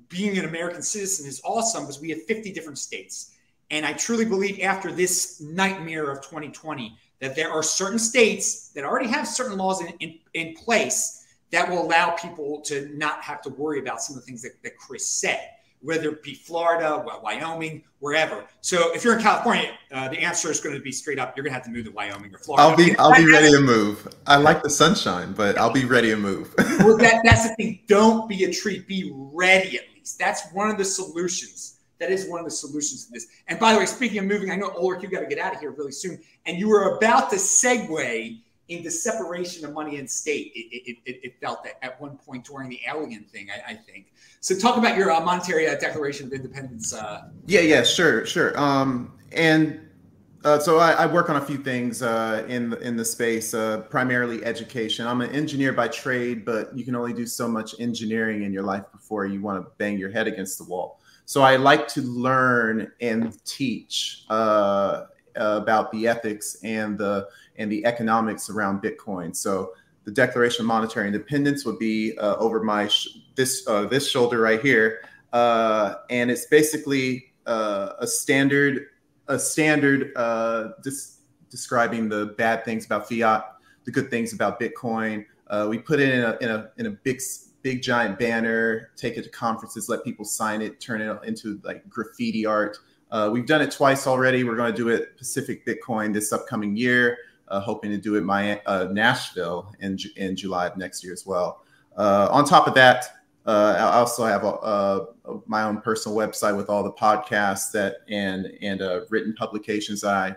being 0.09 0.39
an 0.39 0.45
American 0.45 0.82
citizen 0.82 1.26
is 1.26 1.41
awesome 1.45 1.82
because 1.82 2.01
we 2.01 2.11
have 2.11 2.22
50 2.22 2.53
different 2.53 2.78
states. 2.78 3.32
And 3.70 3.87
I 3.87 3.95
truly 3.95 4.24
believe 4.24 4.61
after 4.61 4.93
this 4.93 5.41
nightmare 5.41 6.11
of 6.11 6.20
2020, 6.20 6.97
that 7.20 7.34
there 7.36 7.50
are 7.50 7.62
certain 7.62 7.98
states 7.98 8.68
that 8.70 8.84
already 8.84 9.08
have 9.08 9.26
certain 9.26 9.56
laws 9.56 9.80
in, 9.80 9.88
in, 10.00 10.18
in 10.34 10.54
place 10.54 11.26
that 11.50 11.68
will 11.68 11.82
allow 11.82 12.10
people 12.10 12.60
to 12.62 12.90
not 12.96 13.22
have 13.22 13.40
to 13.42 13.50
worry 13.50 13.78
about 13.78 14.02
some 14.02 14.16
of 14.16 14.22
the 14.22 14.26
things 14.26 14.42
that, 14.42 14.52
that 14.62 14.76
Chris 14.76 15.06
said. 15.06 15.50
whether 15.84 16.08
it 16.08 16.22
be 16.22 16.34
Florida, 16.34 17.04
Wyoming, 17.22 17.84
wherever. 17.98 18.44
So 18.62 18.94
if 18.94 19.04
you're 19.04 19.16
in 19.16 19.22
California, 19.22 19.70
uh, 19.92 20.08
the 20.08 20.18
answer 20.18 20.50
is 20.50 20.58
going 20.58 20.74
to 20.74 20.80
be 20.80 20.90
straight 20.90 21.18
up. 21.18 21.36
You're 21.36 21.44
going 21.44 21.50
to 21.50 21.54
have 21.54 21.64
to 21.64 21.70
move 21.70 21.84
to 21.84 21.92
Wyoming 21.92 22.34
or 22.34 22.38
Florida. 22.38 22.62
I'll 22.62 22.76
be 22.76 22.96
I'll 22.96 23.14
be 23.14 23.30
ready 23.30 23.50
to 23.50 23.60
move. 23.60 24.08
I 24.26 24.36
like 24.36 24.62
the 24.62 24.70
sunshine, 24.70 25.34
but 25.34 25.58
I'll 25.58 25.72
be 25.72 25.84
ready 25.84 26.08
to 26.08 26.16
move. 26.16 26.54
well, 26.58 26.96
that, 26.96 27.20
that's 27.22 27.50
the 27.50 27.54
thing. 27.56 27.80
Don't 27.86 28.28
be 28.28 28.44
a 28.44 28.52
treat. 28.52 28.88
Be 28.88 29.12
ready 29.14 29.76
at 29.76 29.84
least. 29.94 30.18
That's 30.18 30.50
one 30.52 30.70
of 30.70 30.78
the 30.78 30.84
solutions. 30.86 31.74
That 31.99 32.11
is 32.11 32.28
one 32.28 32.40
of 32.40 32.45
the 32.45 32.51
solutions 32.51 33.07
to 33.07 33.12
this. 33.12 33.28
And 33.49 33.59
by 33.59 33.72
the 33.72 33.78
way, 33.78 33.86
speaking 33.86 34.18
of 34.18 34.24
moving, 34.24 34.51
I 34.51 34.57
know 34.57 34.70
Ulric, 34.70 35.03
you 35.03 35.09
got 35.09 35.20
to 35.20 35.26
get 35.26 35.38
out 35.38 35.55
of 35.55 35.61
here 35.61 35.70
really 35.70 35.92
soon. 35.92 36.20
And 36.47 36.59
you 36.59 36.68
were 36.68 36.97
about 36.97 37.30
to 37.30 37.36
segue 37.36 38.38
into 38.68 38.90
separation 38.90 39.64
of 39.64 39.72
money 39.72 39.99
and 39.99 40.11
state. 40.11 40.53
It, 40.55 40.99
it, 41.05 41.20
it, 41.22 41.40
felt 41.40 41.62
that 41.64 41.84
at 41.84 42.01
one 42.01 42.16
point 42.16 42.45
during 42.45 42.70
the 42.70 42.80
alien 42.88 43.24
thing, 43.24 43.49
I, 43.51 43.72
I 43.72 43.74
think. 43.74 44.12
So 44.40 44.57
talk 44.57 44.78
about 44.78 44.97
your 44.97 45.11
uh, 45.11 45.20
monetary 45.20 45.68
uh, 45.68 45.74
Declaration 45.78 46.26
of 46.26 46.32
Independence. 46.32 46.95
Uh. 46.95 47.28
Yeah, 47.47 47.61
yeah, 47.61 47.82
sure, 47.82 48.24
sure. 48.24 48.59
Um, 48.59 49.18
and 49.32 49.80
uh, 50.45 50.59
so 50.59 50.78
I, 50.78 50.92
I, 50.92 51.07
work 51.07 51.30
on 51.30 51.36
a 51.36 51.40
few 51.40 51.57
things 51.57 52.03
uh, 52.03 52.45
in 52.49 52.70
the, 52.70 52.78
in 52.80 52.97
the 52.97 53.05
space, 53.05 53.55
uh, 53.55 53.80
primarily 53.88 54.45
education. 54.45 55.07
I'm 55.07 55.22
an 55.22 55.30
engineer 55.30 55.72
by 55.72 55.88
trade, 55.88 56.45
but 56.45 56.76
you 56.76 56.84
can 56.84 56.95
only 56.95 57.14
do 57.14 57.26
so 57.26 57.49
much 57.49 57.74
engineering 57.80 58.42
in 58.42 58.53
your 58.53 58.62
life 58.62 58.84
before 58.92 59.24
you 59.24 59.40
want 59.40 59.64
to 59.64 59.70
bang 59.78 59.99
your 59.99 60.11
head 60.11 60.26
against 60.26 60.59
the 60.59 60.64
wall. 60.64 61.01
So 61.27 61.43
I 61.43 61.57
like 61.57 61.89
to 61.89 62.03
learn 62.03 62.93
and 63.01 63.45
teach 63.45 64.25
about 64.29 65.91
the 65.93 66.07
ethics 66.07 66.59
and 66.62 66.99
the 66.99 67.29
and 67.57 67.70
the 67.70 67.85
economics 67.87 68.51
around 68.51 68.83
Bitcoin. 68.83 69.35
So 69.35 69.72
the 70.05 70.11
Declaration 70.11 70.62
of 70.62 70.66
Monetary 70.66 71.07
Independence 71.07 71.64
would 71.64 71.79
be 71.79 72.16
uh, 72.18 72.37
over 72.37 72.62
my 72.62 72.91
this 73.35 73.66
uh, 73.66 73.87
this 73.87 74.09
shoulder 74.09 74.41
right 74.41 74.61
here, 74.61 75.01
uh, 75.33 75.97
and 76.11 76.31
it's 76.31 76.47
basically 76.47 77.33
uh, 77.47 77.91
a 77.99 78.07
standard 78.07 78.87
a 79.29 79.39
standard 79.39 80.12
uh, 80.16 80.68
describing 81.51 82.09
the 82.09 82.35
bad 82.37 82.64
things 82.64 82.85
about 82.85 83.09
fiat, 83.09 83.45
the 83.85 83.91
good 83.91 84.11
things 84.11 84.35
about 84.35 84.61
Bitcoin. 84.61 85.25
Uh, 85.49 85.66
we 85.68 85.79
put 85.79 86.01
it 86.01 86.11
in 86.11 86.22
a 86.22 86.37
in 86.41 86.51
a 86.51 86.70
in 86.77 86.87
a 86.87 86.91
big 86.91 87.20
big 87.64 87.82
giant 87.82 88.20
banner, 88.20 88.90
take 88.94 89.16
it 89.16 89.24
to 89.24 89.30
conferences, 89.30 89.88
let 89.88 90.04
people 90.04 90.24
sign 90.24 90.62
it, 90.62 90.80
turn 90.80 91.00
it 91.00 91.18
into 91.24 91.60
like 91.64 91.88
graffiti 91.88 92.46
art. 92.46 92.78
we've 93.32 93.46
done 93.46 93.60
it 93.60 93.72
twice 93.72 94.06
already. 94.06 94.44
We're 94.44 94.54
going 94.54 94.72
to 94.72 94.76
do 94.76 94.90
it 94.90 95.16
Pacific 95.16 95.66
Bitcoin 95.66 96.14
this 96.14 96.32
upcoming 96.32 96.76
year 96.76 97.18
uh, 97.48 97.60
hoping 97.60 97.90
to 97.90 97.98
do 97.98 98.16
it 98.16 98.22
my 98.22 98.60
uh, 98.66 98.88
Nashville 98.90 99.72
in 99.80 99.98
in 100.16 100.36
July 100.36 100.66
of 100.66 100.76
next 100.76 101.04
year 101.04 101.12
as 101.12 101.26
well. 101.26 101.62
Uh, 101.96 102.28
on 102.30 102.44
top 102.44 102.66
of 102.66 102.74
that, 102.74 103.04
uh, 103.46 103.76
I 103.78 103.98
also 103.98 104.24
have 104.24 104.44
a, 104.44 104.48
a, 104.48 105.06
my 105.46 105.62
own 105.62 105.80
personal 105.80 106.16
website 106.16 106.56
with 106.56 106.68
all 106.68 106.82
the 106.82 106.92
podcasts 106.92 107.70
that 107.72 107.96
and 108.08 108.52
and 108.62 108.82
uh, 108.82 109.00
written 109.10 109.34
publications 109.34 110.04
I 110.04 110.36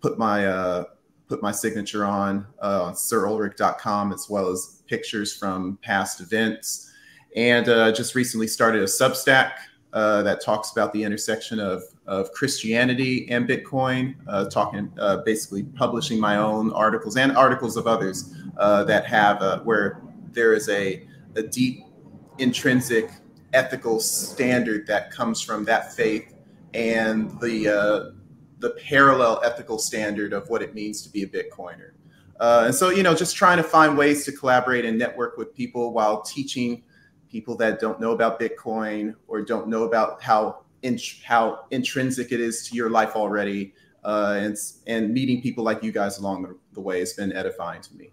put 0.00 0.18
my 0.18 0.46
uh, 0.46 0.84
put 1.28 1.42
my 1.42 1.52
signature 1.52 2.04
on 2.04 2.46
on 2.60 2.94
sirulrich.com 2.94 4.12
as 4.12 4.26
well 4.30 4.48
as 4.48 4.82
pictures 4.86 5.36
from 5.36 5.78
past 5.82 6.20
events. 6.20 6.92
And 7.36 7.66
just 7.94 8.14
recently 8.14 8.46
started 8.46 8.82
a 8.82 8.86
Substack 8.86 9.52
uh, 9.92 10.22
that 10.22 10.42
talks 10.42 10.72
about 10.72 10.92
the 10.92 11.02
intersection 11.02 11.58
of, 11.58 11.82
of 12.06 12.30
Christianity 12.32 13.26
and 13.30 13.48
Bitcoin, 13.48 14.14
uh, 14.26 14.48
talking 14.50 14.92
uh, 14.98 15.18
basically 15.18 15.62
publishing 15.62 16.20
my 16.20 16.36
own 16.36 16.72
articles 16.72 17.16
and 17.16 17.36
articles 17.36 17.76
of 17.76 17.86
others 17.86 18.34
uh, 18.58 18.84
that 18.84 19.06
have 19.06 19.40
uh, 19.40 19.60
where 19.60 20.02
there 20.32 20.52
is 20.52 20.68
a, 20.68 21.06
a 21.36 21.42
deep 21.42 21.84
intrinsic 22.38 23.10
ethical 23.54 23.98
standard 23.98 24.86
that 24.86 25.10
comes 25.10 25.40
from 25.40 25.64
that 25.64 25.94
faith 25.94 26.34
and 26.74 27.30
the 27.40 28.14
the 28.58 28.70
parallel 28.70 29.40
ethical 29.44 29.78
standard 29.78 30.32
of 30.32 30.48
what 30.48 30.62
it 30.62 30.74
means 30.74 31.02
to 31.02 31.08
be 31.08 31.22
a 31.22 31.26
Bitcoiner. 31.26 31.90
and 32.40 32.74
so, 32.74 32.90
you 32.90 33.02
know, 33.02 33.14
just 33.14 33.36
trying 33.36 33.56
to 33.56 33.62
find 33.62 33.96
ways 33.96 34.24
to 34.24 34.32
collaborate 34.32 34.84
and 34.84 34.98
network 34.98 35.36
with 35.36 35.54
people 35.54 35.92
while 35.92 36.22
teaching 36.22 36.82
people 37.30 37.56
that 37.56 37.80
don't 37.80 38.00
know 38.00 38.12
about 38.12 38.40
Bitcoin 38.40 39.14
or 39.26 39.42
don't 39.42 39.68
know 39.68 39.84
about 39.84 40.22
how 40.22 40.60
in, 40.82 40.98
how 41.24 41.64
intrinsic 41.70 42.32
it 42.32 42.40
is 42.40 42.68
to 42.68 42.74
your 42.74 42.90
life 42.90 43.16
already, 43.16 43.74
uh, 44.04 44.36
and 44.38 44.56
and 44.86 45.12
meeting 45.12 45.42
people 45.42 45.64
like 45.64 45.82
you 45.82 45.92
guys 45.92 46.18
along 46.18 46.42
the, 46.42 46.56
the 46.72 46.80
way 46.80 47.00
has 47.00 47.12
been 47.12 47.32
edifying 47.32 47.82
to 47.82 47.94
me. 47.96 48.10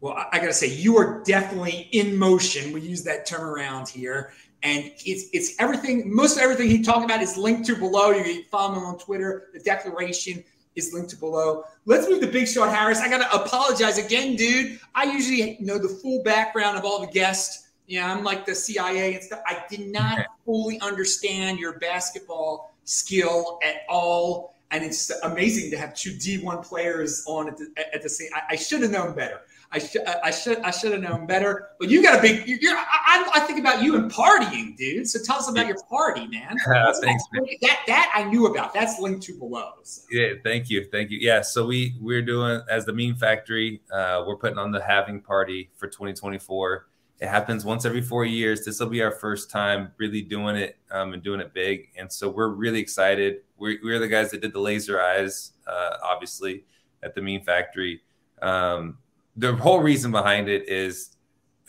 Well, 0.00 0.14
I, 0.30 0.38
gotta 0.38 0.52
say, 0.52 0.68
you 0.68 0.98
are 0.98 1.22
definitely 1.24 1.88
in 1.92 2.16
motion. 2.16 2.72
We 2.72 2.82
use 2.82 3.02
that 3.04 3.24
term 3.24 3.48
around 3.48 3.88
here, 3.88 4.32
and 4.66 4.92
it's 5.04 5.30
it's 5.32 5.54
everything. 5.58 6.14
Most 6.14 6.36
of 6.36 6.42
everything 6.42 6.68
he 6.68 6.82
talked 6.82 7.04
about 7.04 7.22
is 7.22 7.36
linked 7.36 7.66
to 7.66 7.76
below. 7.76 8.10
You 8.10 8.24
can 8.24 8.42
follow 8.50 8.74
him 8.74 8.84
on 8.84 8.98
Twitter. 8.98 9.48
The 9.54 9.60
declaration 9.60 10.44
is 10.74 10.92
linked 10.92 11.10
to 11.10 11.16
below. 11.16 11.64
Let's 11.86 12.08
move 12.08 12.20
to 12.20 12.26
Big 12.26 12.48
Shot 12.48 12.74
Harris. 12.74 13.00
I 13.00 13.08
gotta 13.08 13.32
apologize 13.34 13.96
again, 13.98 14.36
dude. 14.36 14.78
I 14.94 15.04
usually 15.04 15.56
know 15.60 15.78
the 15.78 15.88
full 15.88 16.22
background 16.22 16.76
of 16.76 16.84
all 16.84 17.00
the 17.00 17.12
guests 17.12 17.66
yeah, 17.86 18.12
I'm 18.12 18.24
like 18.24 18.46
the 18.46 18.54
CIA 18.54 19.14
and 19.14 19.22
stuff. 19.22 19.40
I 19.46 19.62
did 19.70 19.88
not 19.88 20.26
fully 20.44 20.80
understand 20.80 21.58
your 21.58 21.78
basketball 21.78 22.74
skill 22.84 23.58
at 23.62 23.82
all. 23.88 24.54
And 24.72 24.84
it's 24.84 25.10
amazing 25.22 25.70
to 25.70 25.78
have 25.78 25.94
two 25.94 26.10
D1 26.10 26.64
players 26.64 27.24
on 27.28 27.48
at 27.48 27.56
the, 27.56 27.68
at 27.94 28.02
the 28.02 28.08
same. 28.08 28.30
I, 28.34 28.42
I 28.50 28.56
should 28.56 28.82
have 28.82 28.90
known 28.90 29.14
better. 29.14 29.42
I 29.72 29.78
should 29.78 30.02
I 30.02 30.30
should 30.30 30.58
I 30.58 30.70
should 30.70 30.92
have 30.92 31.02
known 31.02 31.26
better. 31.26 31.70
But 31.78 31.88
you 31.88 32.02
got 32.02 32.18
a 32.18 32.22
big. 32.22 32.46
You're, 32.46 32.76
I, 32.76 33.30
I 33.34 33.40
think 33.40 33.58
about 33.58 33.82
you 33.82 33.96
and 33.96 34.10
partying, 34.10 34.76
dude. 34.76 35.08
So 35.08 35.18
tell 35.22 35.36
us 35.36 35.48
about 35.50 35.66
your 35.66 35.82
party, 35.90 36.26
man. 36.28 36.56
Uh, 36.66 36.92
thanks. 37.00 37.24
That 37.62 37.78
that 37.86 38.12
I 38.14 38.24
knew 38.24 38.46
about. 38.46 38.72
That's 38.72 38.98
linked 39.00 39.22
to 39.24 39.38
below. 39.38 39.72
So. 39.82 40.02
Yeah, 40.10 40.34
thank 40.44 40.70
you, 40.70 40.86
thank 40.90 41.10
you. 41.10 41.18
Yeah, 41.20 41.42
so 41.42 41.66
we 41.66 41.94
we're 42.00 42.22
doing 42.22 42.62
as 42.70 42.84
the 42.84 42.92
Meme 42.92 43.16
Factory. 43.16 43.80
Uh, 43.92 44.24
we're 44.26 44.36
putting 44.36 44.58
on 44.58 44.70
the 44.70 44.82
halving 44.82 45.20
party 45.20 45.70
for 45.76 45.88
2024 45.88 46.86
it 47.18 47.28
happens 47.28 47.64
once 47.64 47.84
every 47.86 48.02
four 48.02 48.24
years. 48.24 48.64
This 48.64 48.78
will 48.78 48.88
be 48.88 49.02
our 49.02 49.10
first 49.10 49.50
time 49.50 49.92
really 49.96 50.20
doing 50.20 50.56
it 50.56 50.76
um, 50.90 51.14
and 51.14 51.22
doing 51.22 51.40
it 51.40 51.54
big. 51.54 51.88
And 51.96 52.12
so 52.12 52.28
we're 52.28 52.48
really 52.48 52.78
excited. 52.78 53.38
We're, 53.56 53.78
we're 53.82 53.98
the 53.98 54.08
guys 54.08 54.30
that 54.32 54.42
did 54.42 54.52
the 54.52 54.60
laser 54.60 55.00
eyes, 55.00 55.52
uh, 55.66 55.96
obviously, 56.02 56.64
at 57.02 57.14
the 57.14 57.22
Meme 57.22 57.40
Factory. 57.40 58.02
Um, 58.42 58.98
the 59.36 59.54
whole 59.56 59.80
reason 59.80 60.10
behind 60.10 60.48
it 60.48 60.68
is 60.68 61.16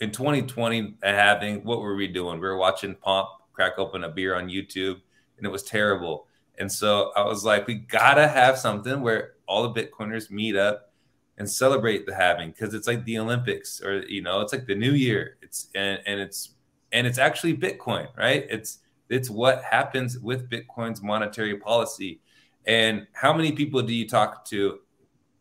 in 0.00 0.10
2020, 0.10 0.94
having 1.02 1.64
what 1.64 1.80
were 1.80 1.96
we 1.96 2.06
doing? 2.06 2.40
We 2.40 2.46
were 2.46 2.56
watching 2.56 2.94
Pomp 2.94 3.28
crack 3.52 3.72
open 3.78 4.04
a 4.04 4.08
beer 4.08 4.36
on 4.36 4.48
YouTube, 4.48 5.00
and 5.36 5.46
it 5.46 5.50
was 5.50 5.64
terrible. 5.64 6.26
And 6.58 6.70
so 6.70 7.12
I 7.16 7.24
was 7.24 7.44
like, 7.44 7.66
we 7.66 7.74
gotta 7.74 8.26
have 8.28 8.58
something 8.58 9.00
where 9.00 9.32
all 9.46 9.68
the 9.68 9.82
Bitcoiners 9.82 10.30
meet 10.30 10.56
up 10.56 10.92
and 11.38 11.48
celebrate 11.48 12.06
the 12.06 12.14
halving 12.14 12.50
because 12.50 12.74
it's 12.74 12.86
like 12.86 13.04
the 13.04 13.18
Olympics 13.18 13.80
or 13.80 14.00
you 14.06 14.22
know 14.22 14.40
it's 14.40 14.52
like 14.52 14.66
the 14.66 14.74
new 14.74 14.92
year. 14.92 15.38
It's 15.42 15.68
and, 15.74 16.00
and 16.06 16.20
it's 16.20 16.54
and 16.92 17.06
it's 17.06 17.18
actually 17.18 17.56
Bitcoin, 17.56 18.08
right? 18.16 18.46
It's 18.48 18.78
it's 19.08 19.30
what 19.30 19.62
happens 19.62 20.18
with 20.18 20.50
Bitcoin's 20.50 21.02
monetary 21.02 21.56
policy. 21.56 22.20
And 22.66 23.06
how 23.12 23.32
many 23.32 23.52
people 23.52 23.80
do 23.82 23.94
you 23.94 24.06
talk 24.06 24.44
to 24.46 24.80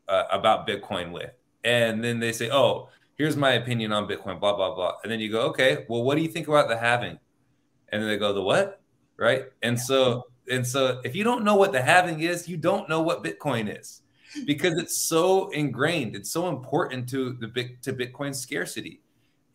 uh, 0.08 0.24
about 0.32 0.68
Bitcoin 0.68 1.12
with? 1.12 1.32
And 1.68 2.02
then 2.02 2.20
they 2.20 2.32
say, 2.32 2.50
"Oh, 2.50 2.90
here's 3.16 3.36
my 3.36 3.52
opinion 3.52 3.92
on 3.92 4.08
Bitcoin." 4.08 4.40
Blah 4.40 4.56
blah 4.56 4.74
blah. 4.74 4.94
And 5.04 5.12
then 5.12 5.20
you 5.20 5.30
go, 5.30 5.42
"Okay, 5.50 5.86
well, 5.90 6.04
what 6.04 6.16
do 6.16 6.22
you 6.22 6.30
think 6.30 6.48
about 6.48 6.70
the 6.70 6.78
halving?" 6.78 7.20
And 7.90 8.02
then 8.02 8.08
they 8.08 8.18
go, 8.18 8.32
"The 8.32 8.42
what?" 8.42 8.82
Right? 9.18 9.46
And 9.62 9.78
so 9.80 10.28
and 10.50 10.66
so 10.66 11.02
if 11.04 11.14
you 11.16 11.26
don't 11.26 11.44
know 11.44 11.56
what 11.56 11.74
the 11.74 11.82
halving 11.82 12.22
is, 12.22 12.48
you 12.48 12.56
don't 12.56 12.88
know 12.88 13.02
what 13.02 13.24
Bitcoin 13.24 13.68
is 13.80 14.02
because 14.46 14.78
it's 14.78 14.98
so 14.98 15.50
ingrained. 15.50 16.16
It's 16.16 16.32
so 16.32 16.48
important 16.48 17.10
to 17.10 17.34
the 17.34 17.48
big 17.48 17.82
to 17.82 17.92
Bitcoin 17.92 18.34
scarcity. 18.34 19.02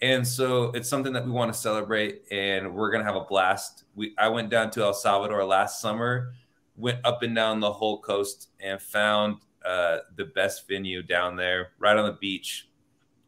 And 0.03 0.27
so 0.27 0.65
it's 0.73 0.89
something 0.89 1.13
that 1.13 1.25
we 1.25 1.31
want 1.31 1.53
to 1.53 1.59
celebrate 1.59 2.23
and 2.31 2.75
we're 2.75 2.91
going 2.91 3.05
to 3.05 3.11
have 3.11 3.21
a 3.21 3.25
blast. 3.25 3.85
We 3.95 4.15
I 4.19 4.29
went 4.29 4.51
down 4.51 4.71
to 4.73 4.83
El 4.83 4.95
Salvador 4.95 5.45
last 5.45 5.81
summer, 5.81 6.35
went 6.77 6.99
up 7.05 7.23
and 7.23 7.35
down 7.35 7.61
the 7.61 7.73
whole 7.73 8.01
coast 8.01 8.51
and 8.61 8.83
found 8.83 9.39
uh, 9.65 9.99
the 10.17 10.27
best 10.27 10.69
venue 10.69 11.03
down 11.03 11.37
there 11.37 11.73
right 11.79 11.97
on 11.97 12.07
the 12.07 12.19
beach. 12.21 12.69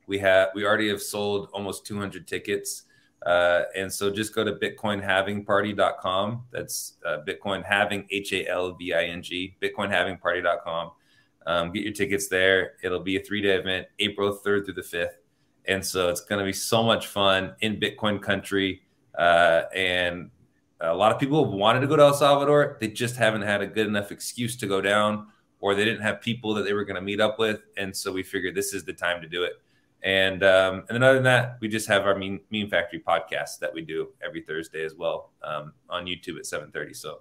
We 0.06 0.18
have 0.18 0.48
we 0.54 0.64
already 0.64 0.88
have 0.88 1.02
sold 1.02 1.48
almost 1.52 1.86
200 1.86 2.26
tickets. 2.26 2.84
Uh, 3.24 3.62
and 3.74 3.90
so 3.90 4.10
just 4.10 4.34
go 4.34 4.44
to 4.44 4.52
bitcoinhalvingparty.com. 4.52 6.44
That's 6.50 6.98
uh, 7.06 7.18
Bitcoin 7.26 7.64
halving 7.64 8.06
H 8.10 8.32
A 8.34 8.46
L 8.48 8.74
V 8.74 8.92
I 8.92 9.04
N 9.04 9.22
G, 9.22 9.56
bitcoinhalvingparty.com. 9.62 10.90
Um, 11.46 11.72
get 11.72 11.84
your 11.84 11.92
tickets 11.92 12.28
there. 12.28 12.72
It'll 12.82 13.00
be 13.00 13.16
a 13.16 13.20
three 13.20 13.40
day 13.40 13.56
event, 13.56 13.86
April 13.98 14.32
3rd 14.32 14.66
through 14.66 14.74
the 14.74 14.82
5th. 14.82 15.14
And 15.66 15.84
so 15.84 16.10
it's 16.10 16.20
going 16.20 16.38
to 16.38 16.44
be 16.44 16.52
so 16.52 16.82
much 16.82 17.06
fun 17.06 17.54
in 17.60 17.80
Bitcoin 17.80 18.20
country. 18.20 18.82
Uh, 19.16 19.62
and 19.74 20.30
a 20.80 20.94
lot 20.94 21.12
of 21.12 21.18
people 21.18 21.44
have 21.44 21.54
wanted 21.54 21.80
to 21.80 21.86
go 21.86 21.96
to 21.96 22.02
El 22.02 22.14
Salvador. 22.14 22.76
They 22.80 22.88
just 22.88 23.16
haven't 23.16 23.42
had 23.42 23.62
a 23.62 23.66
good 23.66 23.86
enough 23.86 24.12
excuse 24.12 24.56
to 24.56 24.66
go 24.66 24.80
down, 24.80 25.28
or 25.64 25.74
they 25.74 25.82
didn't 25.82 26.02
have 26.02 26.20
people 26.20 26.52
that 26.52 26.66
they 26.66 26.74
were 26.74 26.84
going 26.84 26.94
to 26.94 27.00
meet 27.00 27.22
up 27.22 27.38
with. 27.38 27.62
And 27.78 27.96
so 27.96 28.12
we 28.12 28.22
figured 28.22 28.54
this 28.54 28.74
is 28.74 28.84
the 28.84 28.92
time 28.92 29.22
to 29.22 29.26
do 29.26 29.44
it. 29.44 29.54
And 30.02 30.44
um, 30.44 30.84
and 30.90 30.90
then 30.90 31.02
other 31.02 31.14
than 31.14 31.22
that, 31.24 31.56
we 31.62 31.68
just 31.68 31.88
have 31.88 32.04
our 32.04 32.14
Mean, 32.14 32.38
Meme 32.50 32.68
Factory 32.68 33.00
podcast 33.00 33.60
that 33.60 33.72
we 33.72 33.80
do 33.80 34.08
every 34.22 34.42
Thursday 34.42 34.84
as 34.84 34.94
well 34.94 35.30
um, 35.42 35.72
on 35.88 36.04
YouTube 36.04 36.36
at 36.36 36.44
7:30. 36.44 36.94
So 36.94 37.20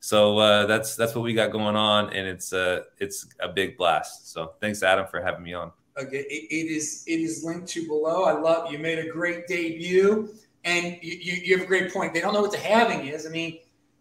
so 0.00 0.36
uh, 0.36 0.66
that's 0.66 0.96
that's 0.96 1.14
what 1.14 1.22
we 1.22 1.32
got 1.32 1.50
going 1.50 1.76
on, 1.76 2.12
and 2.12 2.28
it's 2.28 2.52
uh, 2.52 2.80
it's 2.98 3.26
a 3.40 3.48
big 3.48 3.78
blast. 3.78 4.30
So 4.34 4.52
thanks, 4.60 4.82
Adam, 4.82 5.06
for 5.10 5.22
halving 5.22 5.42
me 5.42 5.54
on. 5.54 5.72
Okay, 5.98 6.18
it, 6.18 6.46
it 6.50 6.70
is 6.70 7.04
it 7.06 7.20
is 7.20 7.42
linked 7.42 7.68
to 7.68 7.86
below. 7.86 8.24
I 8.24 8.38
love 8.38 8.70
you 8.70 8.78
made 8.78 8.98
a 8.98 9.08
great 9.08 9.46
debut, 9.46 10.28
and 10.64 10.98
you, 11.00 11.16
you, 11.18 11.32
you 11.42 11.56
have 11.56 11.64
a 11.64 11.66
great 11.66 11.90
point. 11.90 12.12
They 12.12 12.20
don't 12.20 12.34
know 12.34 12.42
what 12.42 12.52
the 12.52 12.58
having 12.58 13.06
is. 13.06 13.24
I 13.24 13.30
mean, 13.30 13.60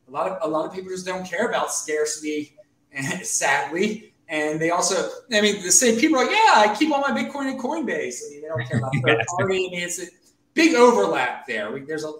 a 0.09 0.11
lot 0.11 0.29
of 0.29 0.37
a 0.41 0.47
lot 0.51 0.65
of 0.65 0.73
people 0.73 0.89
just 0.89 1.05
don't 1.05 1.25
care 1.25 1.47
about 1.47 1.73
scarcity, 1.73 2.56
sadly. 3.23 4.13
And 4.29 4.59
they 4.59 4.71
also, 4.71 5.09
I 5.31 5.39
mean, 5.39 5.61
the 5.63 5.71
same 5.71 5.97
people 5.97 6.17
are 6.17 6.25
like, 6.25 6.35
yeah, 6.35 6.53
I 6.55 6.75
keep 6.77 6.91
all 6.91 6.99
my 6.99 7.11
Bitcoin 7.11 7.51
in 7.51 7.57
Coinbase. 7.57 8.21
I 8.25 8.29
mean, 8.29 8.41
they 8.41 8.47
don't 8.47 8.67
care 8.67 8.79
about 8.79 8.93
third 9.05 9.25
party. 9.25 9.43
I 9.43 9.45
mean, 9.45 9.73
it's 9.73 10.01
a 10.01 10.07
big 10.53 10.75
overlap 10.75 11.47
there. 11.47 11.71
We, 11.71 11.81
there's 11.81 12.03
a, 12.03 12.09
uh, 12.09 12.13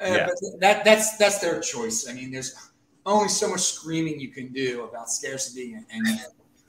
yeah. 0.00 0.28
that 0.60 0.84
that's 0.84 1.16
that's 1.16 1.40
their 1.40 1.58
choice. 1.58 2.08
I 2.08 2.12
mean, 2.12 2.30
there's 2.30 2.54
only 3.04 3.28
so 3.28 3.50
much 3.50 3.60
screaming 3.60 4.20
you 4.20 4.28
can 4.28 4.52
do 4.52 4.84
about 4.84 5.10
scarcity 5.10 5.74
and, 5.74 5.84
and 5.90 6.20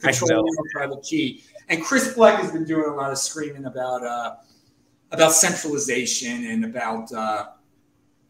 controlling 0.02 0.46
the 0.46 0.70
private 0.74 1.04
key. 1.04 1.44
And 1.68 1.84
Chris 1.84 2.16
Blec 2.16 2.40
has 2.40 2.52
been 2.52 2.66
doing 2.66 2.90
a 2.90 2.96
lot 2.96 3.12
of 3.12 3.20
screaming 3.20 3.66
about 3.66 4.04
uh, 4.04 4.36
about 5.12 5.34
centralization 5.34 6.46
and 6.46 6.66
about 6.66 7.12
uh, 7.12 7.48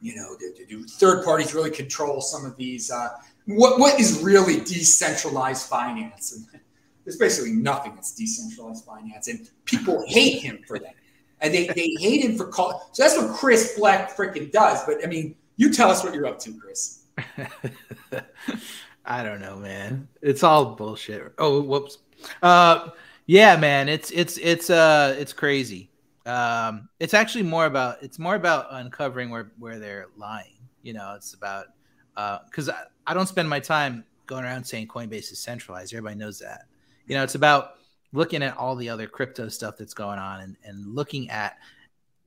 you 0.02 0.16
know 0.16 0.36
do, 0.40 0.66
do 0.66 0.84
third 0.84 1.24
parties 1.24 1.54
really 1.54 1.72
control 1.72 2.22
some 2.22 2.46
of 2.46 2.58
these 2.58 2.92
uh, 2.92 3.10
what 3.50 3.80
what 3.80 4.00
is 4.00 4.22
really 4.22 4.60
decentralized 4.62 5.68
finance? 5.68 6.34
And 6.34 6.62
there's 7.04 7.18
basically 7.18 7.54
nothing 7.54 7.96
that's 7.96 8.14
decentralized 8.14 8.86
finance, 8.86 9.28
and 9.28 9.50
people 9.66 10.04
hate 10.08 10.42
him 10.42 10.60
for 10.68 10.80
that. 10.80 10.96
And 11.42 11.54
they, 11.54 11.68
they 11.68 11.96
hate 12.00 12.22
him 12.26 12.38
for 12.38 12.48
call. 12.48 12.90
So 12.92 13.04
that's 13.04 13.18
what 13.18 13.32
Chris 13.32 13.78
Blec 13.78 14.16
freaking 14.16 14.52
does. 14.52 14.84
But 14.86 15.04
I 15.04 15.08
mean, 15.08 15.36
you 15.56 15.72
tell 15.72 15.90
us 15.90 16.04
what 16.04 16.14
you're 16.14 16.28
up 16.28 16.38
to, 16.40 16.54
Chris. 16.54 17.06
I 19.06 19.24
don't 19.24 19.40
know, 19.40 19.56
man. 19.56 20.08
It's 20.22 20.44
all 20.44 20.76
bullshit. 20.76 21.34
Oh, 21.38 21.62
whoops. 21.62 22.00
Uh, 22.44 22.90
yeah, 23.26 23.56
man. 23.56 23.90
It's 23.90 24.12
it's 24.12 24.38
it's 24.38 24.70
uh 24.70 25.16
it's 25.18 25.34
crazy. 25.34 25.90
Um, 26.26 26.90
it's 27.00 27.14
actually 27.14 27.44
more 27.44 27.66
about 27.66 28.04
it's 28.04 28.20
more 28.20 28.36
about 28.36 28.68
uncovering 28.70 29.30
where 29.30 29.52
where 29.58 29.80
they're 29.80 30.08
lying. 30.18 30.60
You 30.84 30.94
know, 30.94 31.14
it's 31.16 31.34
about 31.34 31.68
because 32.46 32.70
uh, 32.70 32.84
I, 33.10 33.14
don't 33.14 33.28
spend 33.28 33.50
my 33.50 33.60
time 33.60 34.06
going 34.28 34.44
around 34.44 34.64
saying 34.64 34.88
Coinbase 34.88 35.32
is 35.32 35.40
centralized. 35.40 35.94
Everybody 35.94 36.16
knows 36.16 36.40
that. 36.40 36.66
You 37.08 37.16
know, 37.16 37.24
it's 37.24 37.36
about 37.36 37.76
looking 38.14 38.44
at 38.44 38.58
all 38.58 38.76
the 38.76 38.90
other 38.90 39.08
crypto 39.08 39.50
stuff 39.50 39.78
that's 39.78 39.94
going 39.94 40.20
on 40.20 40.42
and, 40.42 40.58
and 40.64 40.96
looking 40.96 41.30
at 41.30 41.58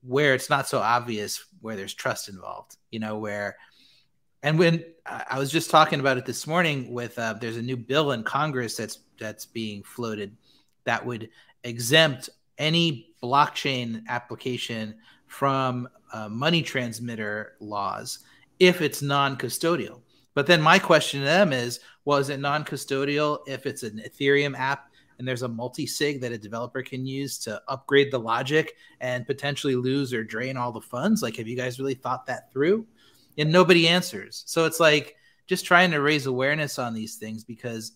where 0.02 0.34
it's 0.34 0.50
not 0.50 0.68
so 0.68 0.78
obvious 0.78 1.44
where 1.60 1.76
there's 1.76 1.94
trust 1.94 2.28
involved, 2.28 2.76
you 2.90 2.98
know, 2.98 3.18
where 3.18 3.56
and 4.42 4.58
when 4.58 4.84
I 5.06 5.38
was 5.38 5.52
just 5.52 5.70
talking 5.70 6.00
about 6.00 6.18
it 6.18 6.26
this 6.26 6.46
morning 6.48 6.92
with 6.92 7.16
uh, 7.18 7.34
there's 7.34 7.56
a 7.56 7.62
new 7.62 7.76
bill 7.76 8.10
in 8.12 8.24
Congress 8.24 8.76
that's 8.76 8.98
that's 9.18 9.46
being 9.46 9.84
floated 9.84 10.36
that 10.84 11.04
would 11.04 11.30
exempt 11.62 12.28
any 12.58 13.14
blockchain 13.22 14.04
application 14.08 14.96
from 15.28 15.88
uh, 16.12 16.28
money 16.28 16.60
transmitter 16.62 17.54
laws 17.60 18.20
if 18.58 18.80
it's 18.80 19.00
non-custodial. 19.00 20.01
But 20.34 20.46
then 20.46 20.62
my 20.62 20.78
question 20.78 21.20
to 21.20 21.26
them 21.26 21.52
is, 21.52 21.80
is 22.06 22.28
it 22.28 22.40
non-custodial 22.40 23.40
if 23.46 23.66
it's 23.66 23.82
an 23.82 24.02
Ethereum 24.06 24.58
app 24.58 24.90
and 25.18 25.28
there's 25.28 25.42
a 25.42 25.48
multi-sig 25.48 26.20
that 26.20 26.32
a 26.32 26.38
developer 26.38 26.82
can 26.82 27.06
use 27.06 27.38
to 27.40 27.62
upgrade 27.68 28.10
the 28.10 28.18
logic 28.18 28.74
and 29.00 29.26
potentially 29.26 29.76
lose 29.76 30.12
or 30.12 30.24
drain 30.24 30.56
all 30.56 30.72
the 30.72 30.80
funds? 30.80 31.22
Like, 31.22 31.36
have 31.36 31.48
you 31.48 31.56
guys 31.56 31.78
really 31.78 31.94
thought 31.94 32.26
that 32.26 32.52
through? 32.52 32.86
And 33.38 33.52
nobody 33.52 33.88
answers. 33.88 34.42
So 34.46 34.64
it's 34.64 34.80
like 34.80 35.16
just 35.46 35.64
trying 35.64 35.90
to 35.90 36.00
raise 36.00 36.26
awareness 36.26 36.78
on 36.78 36.94
these 36.94 37.16
things 37.16 37.44
because 37.44 37.92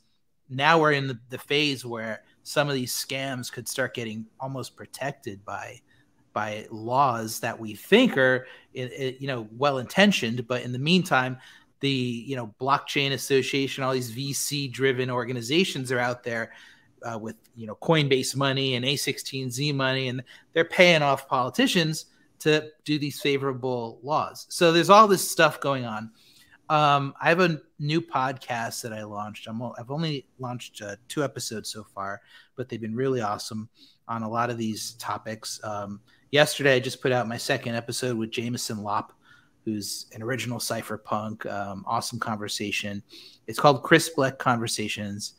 now 0.48 0.78
we're 0.78 0.92
in 0.92 1.06
the, 1.06 1.18
the 1.30 1.38
phase 1.38 1.84
where 1.84 2.22
some 2.42 2.68
of 2.68 2.74
these 2.74 2.94
scams 2.94 3.50
could 3.50 3.68
start 3.68 3.94
getting 3.94 4.26
almost 4.38 4.76
protected 4.76 5.44
by 5.44 5.80
by 6.32 6.66
laws 6.70 7.40
that 7.40 7.58
we 7.58 7.74
think 7.74 8.16
are 8.18 8.46
you 8.74 9.26
know 9.26 9.48
well 9.56 9.78
intentioned 9.78 10.46
but 10.46 10.62
in 10.62 10.70
the 10.70 10.78
meantime 10.78 11.38
the 11.80 11.88
you 11.88 12.36
know 12.36 12.54
blockchain 12.60 13.12
association 13.12 13.84
all 13.84 13.92
these 13.92 14.10
vc 14.10 14.72
driven 14.72 15.10
organizations 15.10 15.92
are 15.92 15.98
out 15.98 16.22
there 16.22 16.52
uh, 17.02 17.18
with 17.18 17.36
you 17.54 17.66
know 17.66 17.76
coinbase 17.82 18.34
money 18.34 18.74
and 18.74 18.84
a16z 18.84 19.74
money 19.74 20.08
and 20.08 20.22
they're 20.52 20.64
paying 20.64 21.02
off 21.02 21.28
politicians 21.28 22.06
to 22.38 22.68
do 22.84 22.98
these 22.98 23.20
favorable 23.20 23.98
laws. 24.02 24.46
So 24.50 24.70
there's 24.70 24.90
all 24.90 25.08
this 25.08 25.28
stuff 25.28 25.58
going 25.60 25.84
on. 25.84 26.10
Um, 26.68 27.14
i 27.20 27.28
have 27.28 27.38
a 27.38 27.60
new 27.78 28.00
podcast 28.00 28.82
that 28.82 28.92
i 28.92 29.04
launched. 29.04 29.46
I 29.46 29.52
have 29.78 29.90
only 29.92 30.26
launched 30.40 30.82
uh, 30.82 30.96
two 31.08 31.22
episodes 31.22 31.70
so 31.70 31.84
far 31.84 32.20
but 32.56 32.68
they've 32.68 32.80
been 32.80 32.96
really 32.96 33.20
awesome 33.20 33.68
on 34.08 34.22
a 34.22 34.28
lot 34.28 34.50
of 34.50 34.58
these 34.58 34.92
topics. 34.94 35.60
Um, 35.62 36.00
yesterday 36.30 36.74
I 36.74 36.80
just 36.80 37.00
put 37.00 37.12
out 37.12 37.28
my 37.28 37.36
second 37.36 37.74
episode 37.74 38.16
with 38.16 38.30
Jameson 38.30 38.82
Lopp, 38.82 39.12
who's 39.66 40.06
an 40.14 40.22
original 40.22 40.58
cypherpunk. 40.58 41.44
Um, 41.52 41.84
awesome 41.86 42.20
conversation. 42.20 43.02
It's 43.48 43.58
called 43.58 43.82
Chris 43.82 44.08
Blec 44.08 44.38
Conversations, 44.38 45.34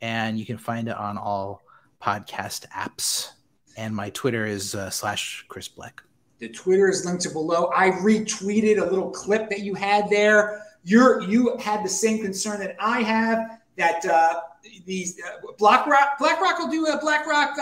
and 0.00 0.38
you 0.38 0.46
can 0.46 0.56
find 0.56 0.88
it 0.88 0.96
on 0.96 1.18
all 1.18 1.62
podcast 2.02 2.66
apps. 2.70 3.32
And 3.76 3.94
my 3.94 4.08
Twitter 4.10 4.46
is 4.46 4.74
uh, 4.74 4.88
slash 4.88 5.44
Chris 5.48 5.68
Blec. 5.68 6.02
The 6.38 6.48
Twitter 6.48 6.88
is 6.88 7.04
linked 7.04 7.22
to 7.24 7.30
below. 7.30 7.70
I 7.76 7.90
retweeted 7.90 8.78
a 8.78 8.84
little 8.84 9.10
clip 9.10 9.50
that 9.50 9.60
you 9.60 9.74
had 9.74 10.08
there. 10.08 10.62
You're 10.82 11.22
you 11.22 11.56
had 11.58 11.84
the 11.84 11.88
same 11.88 12.22
concern 12.22 12.58
that 12.60 12.76
I 12.80 13.02
have 13.02 13.60
that 13.76 14.04
uh, 14.06 14.40
these 14.86 15.20
uh, 15.20 15.52
BlackRock 15.58 16.18
BlackRock 16.18 16.58
will 16.58 16.70
do 16.70 16.86
a 16.86 16.98
BlackRock 16.98 17.58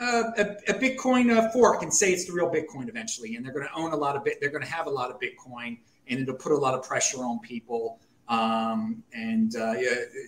a, 0.00 0.56
a, 0.68 0.74
Bitcoin 0.74 1.36
uh, 1.36 1.50
fork 1.50 1.82
and 1.82 1.92
say 1.92 2.12
it's 2.12 2.24
the 2.24 2.32
real 2.32 2.50
Bitcoin 2.50 2.88
eventually, 2.88 3.36
and 3.36 3.44
they're 3.44 3.52
going 3.52 3.66
to 3.66 3.74
own 3.74 3.92
a 3.92 3.96
lot 3.96 4.16
of 4.16 4.24
bit. 4.24 4.40
They're 4.40 4.50
going 4.50 4.64
to 4.64 4.70
have 4.70 4.86
a 4.86 4.90
lot 4.90 5.10
of 5.10 5.20
Bitcoin, 5.20 5.78
and 6.08 6.20
it'll 6.20 6.34
put 6.34 6.52
a 6.52 6.56
lot 6.56 6.74
of 6.74 6.82
pressure 6.82 7.18
on 7.18 7.38
people. 7.40 8.00
Um, 8.28 9.02
and 9.12 9.54
uh, 9.56 9.74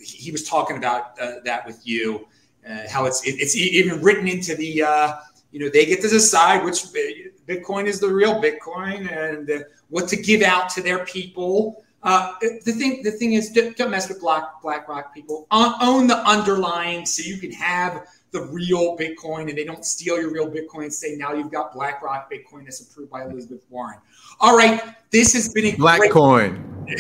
he 0.03 0.31
was 0.31 0.49
talking 0.49 0.77
about 0.77 1.19
uh, 1.21 1.37
that 1.45 1.67
with 1.67 1.81
you, 1.87 2.27
uh, 2.69 2.83
how 2.91 3.07
it's 3.07 3.25
it, 3.27 3.37
it's 3.39 3.57
even 3.57 4.03
written 4.03 4.29
into 4.29 4.55
the 4.55 4.83
uh, 4.83 5.15
you 5.53 5.61
know 5.61 5.71
they 5.71 5.87
get 5.87 6.03
to 6.03 6.09
decide 6.09 6.65
which 6.65 6.85
Bitcoin 7.47 7.87
is 7.87 7.99
the 8.01 8.09
real 8.09 8.43
Bitcoin 8.43 9.11
and 9.11 9.65
what 9.89 10.09
to 10.09 10.17
give 10.17 10.43
out 10.43 10.69
to 10.71 10.83
their 10.83 11.05
people. 11.07 11.83
the 12.03 12.75
thing 12.77 13.03
the 13.05 13.13
thing 13.13 13.35
is 13.35 13.51
don't 13.51 13.91
mess 13.91 14.09
with 14.09 14.21
Black 14.21 14.61
BlackRock 14.61 15.15
people. 15.15 15.47
Own 15.51 16.09
the 16.09 16.19
underlying 16.29 17.07
so 17.07 17.23
you 17.23 17.39
can 17.39 17.53
have 17.53 18.07
the 18.33 18.43
real 18.47 18.97
Bitcoin 18.97 19.49
and 19.49 19.57
they 19.57 19.65
don't 19.65 19.85
steal 19.85 20.19
your 20.19 20.33
real 20.33 20.51
Bitcoin 20.51 20.85
and 20.85 20.93
say 20.93 21.17
now 21.17 21.33
you've 21.35 21.53
got 21.53 21.73
BlackRock 21.73 22.31
Bitcoin 22.33 22.65
that's 22.65 22.81
approved 22.81 23.11
by 23.11 23.25
Elizabeth 23.25 23.65
Warren. 23.69 23.99
All 24.41 24.57
right, 24.57 24.83
this 25.11 25.35
has 25.35 25.53
been 25.53 25.67
a 25.67 25.77
black 25.77 26.01
great- 26.01 26.11
coin. 26.11 26.69
hey, 26.89 26.97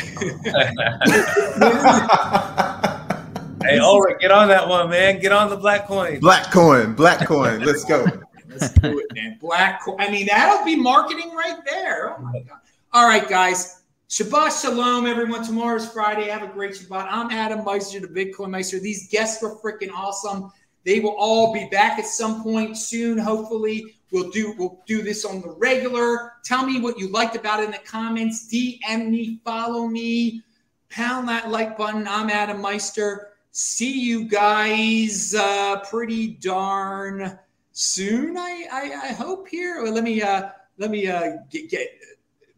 Ulric, 3.79 4.21
get 4.21 4.31
on 4.31 4.49
that 4.49 4.67
one, 4.69 4.89
man. 4.91 5.19
Get 5.19 5.33
on 5.33 5.51
the 5.51 5.57
black 5.57 5.87
coin. 5.87 6.21
Black 6.21 6.53
coin, 6.53 6.95
black 6.95 7.27
coin. 7.27 7.61
Let's 7.61 7.85
go. 7.85 8.07
Let's 8.49 8.71
do 8.75 8.99
it, 8.99 9.07
man. 9.15 9.39
Black 9.41 9.83
coin. 9.83 9.97
I 9.99 10.11
mean, 10.11 10.27
that'll 10.27 10.65
be 10.65 10.77
marketing 10.77 11.35
right 11.35 11.59
there. 11.65 12.17
Oh 12.17 12.23
my 12.23 12.41
god. 12.41 12.59
All 12.93 13.09
right, 13.09 13.27
guys. 13.29 13.83
Shabbat 14.09 14.61
Shalom, 14.61 15.07
everyone. 15.07 15.43
Tomorrow's 15.43 15.91
Friday. 15.91 16.29
Have 16.29 16.43
a 16.43 16.47
great 16.47 16.73
Shabbat. 16.73 17.09
I'm 17.11 17.31
Adam 17.31 17.65
Meister, 17.65 17.99
the 17.99 18.09
Bitcoin 18.09 18.51
Meister. 18.51 18.79
These 18.79 19.09
guests 19.09 19.43
were 19.43 19.57
freaking 19.57 19.91
awesome. 19.91 20.53
They 20.85 21.01
will 21.01 21.15
all 21.19 21.53
be 21.53 21.69
back 21.71 21.99
at 21.99 22.07
some 22.07 22.43
point 22.43 22.77
soon. 22.77 23.19
Hopefully, 23.19 23.95
we'll 24.11 24.31
do 24.31 24.55
we'll 24.59 24.83
do 24.87 25.03
this 25.03 25.25
on 25.25 25.41
the 25.41 25.51
regular. 25.51 26.33
Tell 26.45 26.67
me 26.67 26.81
what 26.81 26.99
you 26.99 27.09
liked 27.09 27.37
about 27.37 27.61
it 27.61 27.67
in 27.67 27.71
the 27.71 27.79
comments. 27.79 28.49
DM 28.53 29.09
me, 29.11 29.41
follow 29.45 29.87
me, 29.87 30.43
pound 30.91 31.29
that 31.29 31.51
like 31.51 31.77
button. 31.77 32.07
I'm 32.09 32.31
Adam 32.31 32.61
Meister. 32.61 33.29
See 33.53 34.01
you 34.01 34.25
guys 34.25 35.35
uh, 35.35 35.81
pretty 35.81 36.29
darn 36.29 37.39
soon. 37.73 38.37
I, 38.37 38.67
I, 38.73 39.09
I 39.09 39.13
hope 39.13 39.47
here. 39.49 39.83
Well, 39.83 39.93
let 39.93 40.05
me 40.05 40.23
uh, 40.23 40.51
let 40.79 40.91
me 40.91 41.07
uh, 41.07 41.37
get, 41.51 41.71
get. 41.71 41.89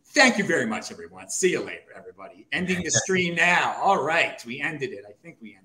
Thank 0.06 0.38
you 0.38 0.44
very 0.44 0.66
much, 0.66 0.92
everyone. 0.92 1.28
See 1.28 1.50
you 1.50 1.60
later, 1.60 1.92
everybody. 1.96 2.46
Ending 2.52 2.84
the 2.84 2.90
stream 3.02 3.34
now. 3.34 3.76
All 3.82 4.02
right, 4.02 4.42
we 4.46 4.60
ended 4.60 4.92
it. 4.92 5.04
I 5.08 5.12
think 5.22 5.38
we 5.42 5.50
ended. 5.50 5.63